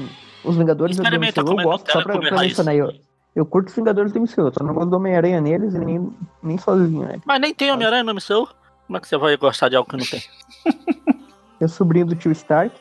os 0.44 0.56
Vingadores 0.56 0.96
do 0.96 1.02
MCU 1.02 1.12
eu 1.36 1.44
gosto, 1.64 1.86
Nutella 1.86 1.92
só 1.92 2.02
pra, 2.02 2.18
pra 2.18 2.40
mencionar 2.40 2.72
aí, 2.72 2.78
eu, 2.78 2.92
eu 3.34 3.46
curto 3.46 3.68
os 3.68 3.74
Vingadores 3.74 4.12
do 4.12 4.20
MCU, 4.20 4.52
só 4.52 4.64
não 4.64 4.74
gosto 4.74 4.90
do 4.90 4.96
Homem-Aranha 4.96 5.40
neles 5.40 5.74
e 5.74 5.78
nem, 5.78 6.12
nem 6.42 6.58
sozinho, 6.58 7.06
né? 7.06 7.20
Mas 7.24 7.40
nem 7.40 7.54
tem 7.54 7.70
Homem-Aranha 7.72 8.04
no 8.04 8.14
MCU. 8.14 8.48
Como 8.86 8.96
é 8.96 9.00
que 9.00 9.08
você 9.08 9.16
vai 9.18 9.36
gostar 9.36 9.68
de 9.68 9.76
algo 9.76 9.88
que 9.88 9.96
não 9.96 10.04
tem? 10.06 10.22
Eu 11.60 11.66
É 11.66 11.68
sobrinho 11.68 12.06
do 12.06 12.14
tio 12.14 12.30
Stark, 12.32 12.74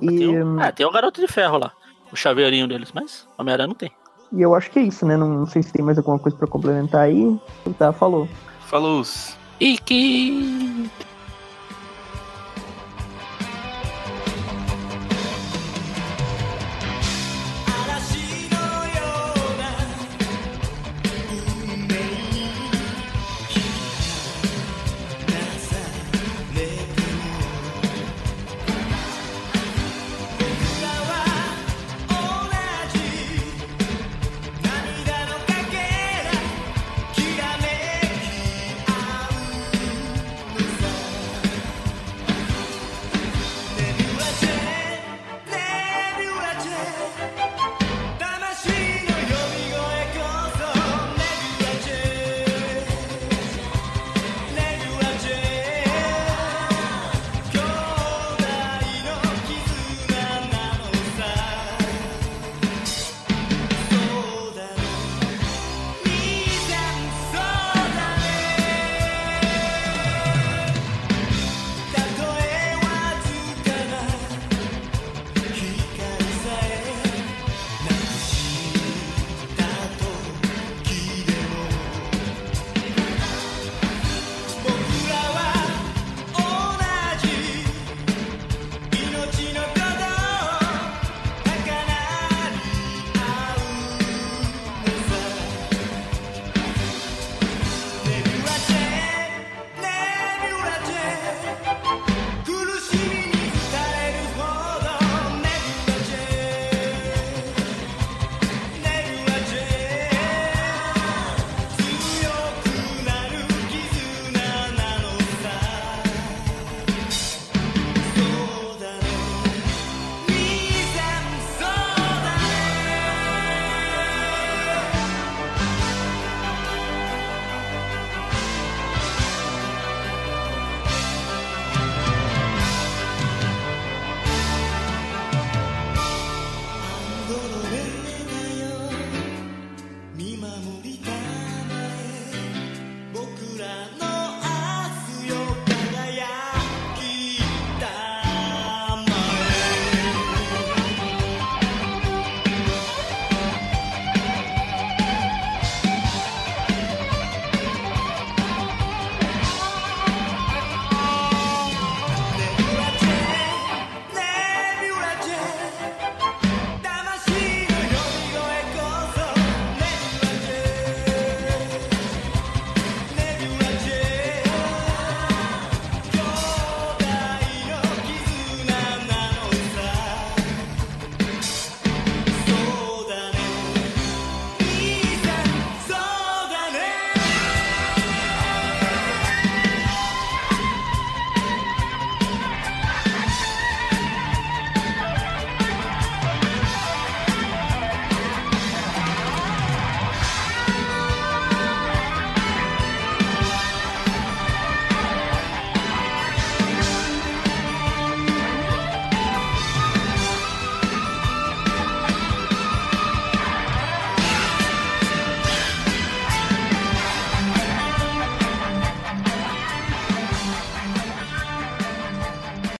Tem, 0.00 0.10
e, 0.10 0.38
o, 0.42 0.60
é, 0.60 0.70
tem 0.70 0.84
o 0.84 0.90
Garoto 0.92 1.20
de 1.20 1.26
Ferro 1.26 1.58
lá. 1.58 1.72
O 2.12 2.16
chaveirinho 2.16 2.68
deles, 2.68 2.92
mas 2.94 3.26
Homem-Aranha 3.38 3.68
não 3.68 3.74
tem. 3.74 3.90
e 4.32 4.42
eu 4.42 4.54
acho 4.54 4.70
que 4.70 4.78
é 4.78 4.82
isso, 4.82 5.06
né? 5.06 5.16
Não, 5.16 5.26
não 5.28 5.46
sei 5.46 5.62
se 5.62 5.72
tem 5.72 5.82
mais 5.82 5.96
alguma 5.96 6.18
coisa 6.18 6.36
pra 6.36 6.46
complementar 6.46 7.00
aí. 7.02 7.40
Tá, 7.78 7.90
falou. 7.92 8.28
Falou. 8.66 9.02
E 9.02 9.04
que... 9.84 10.88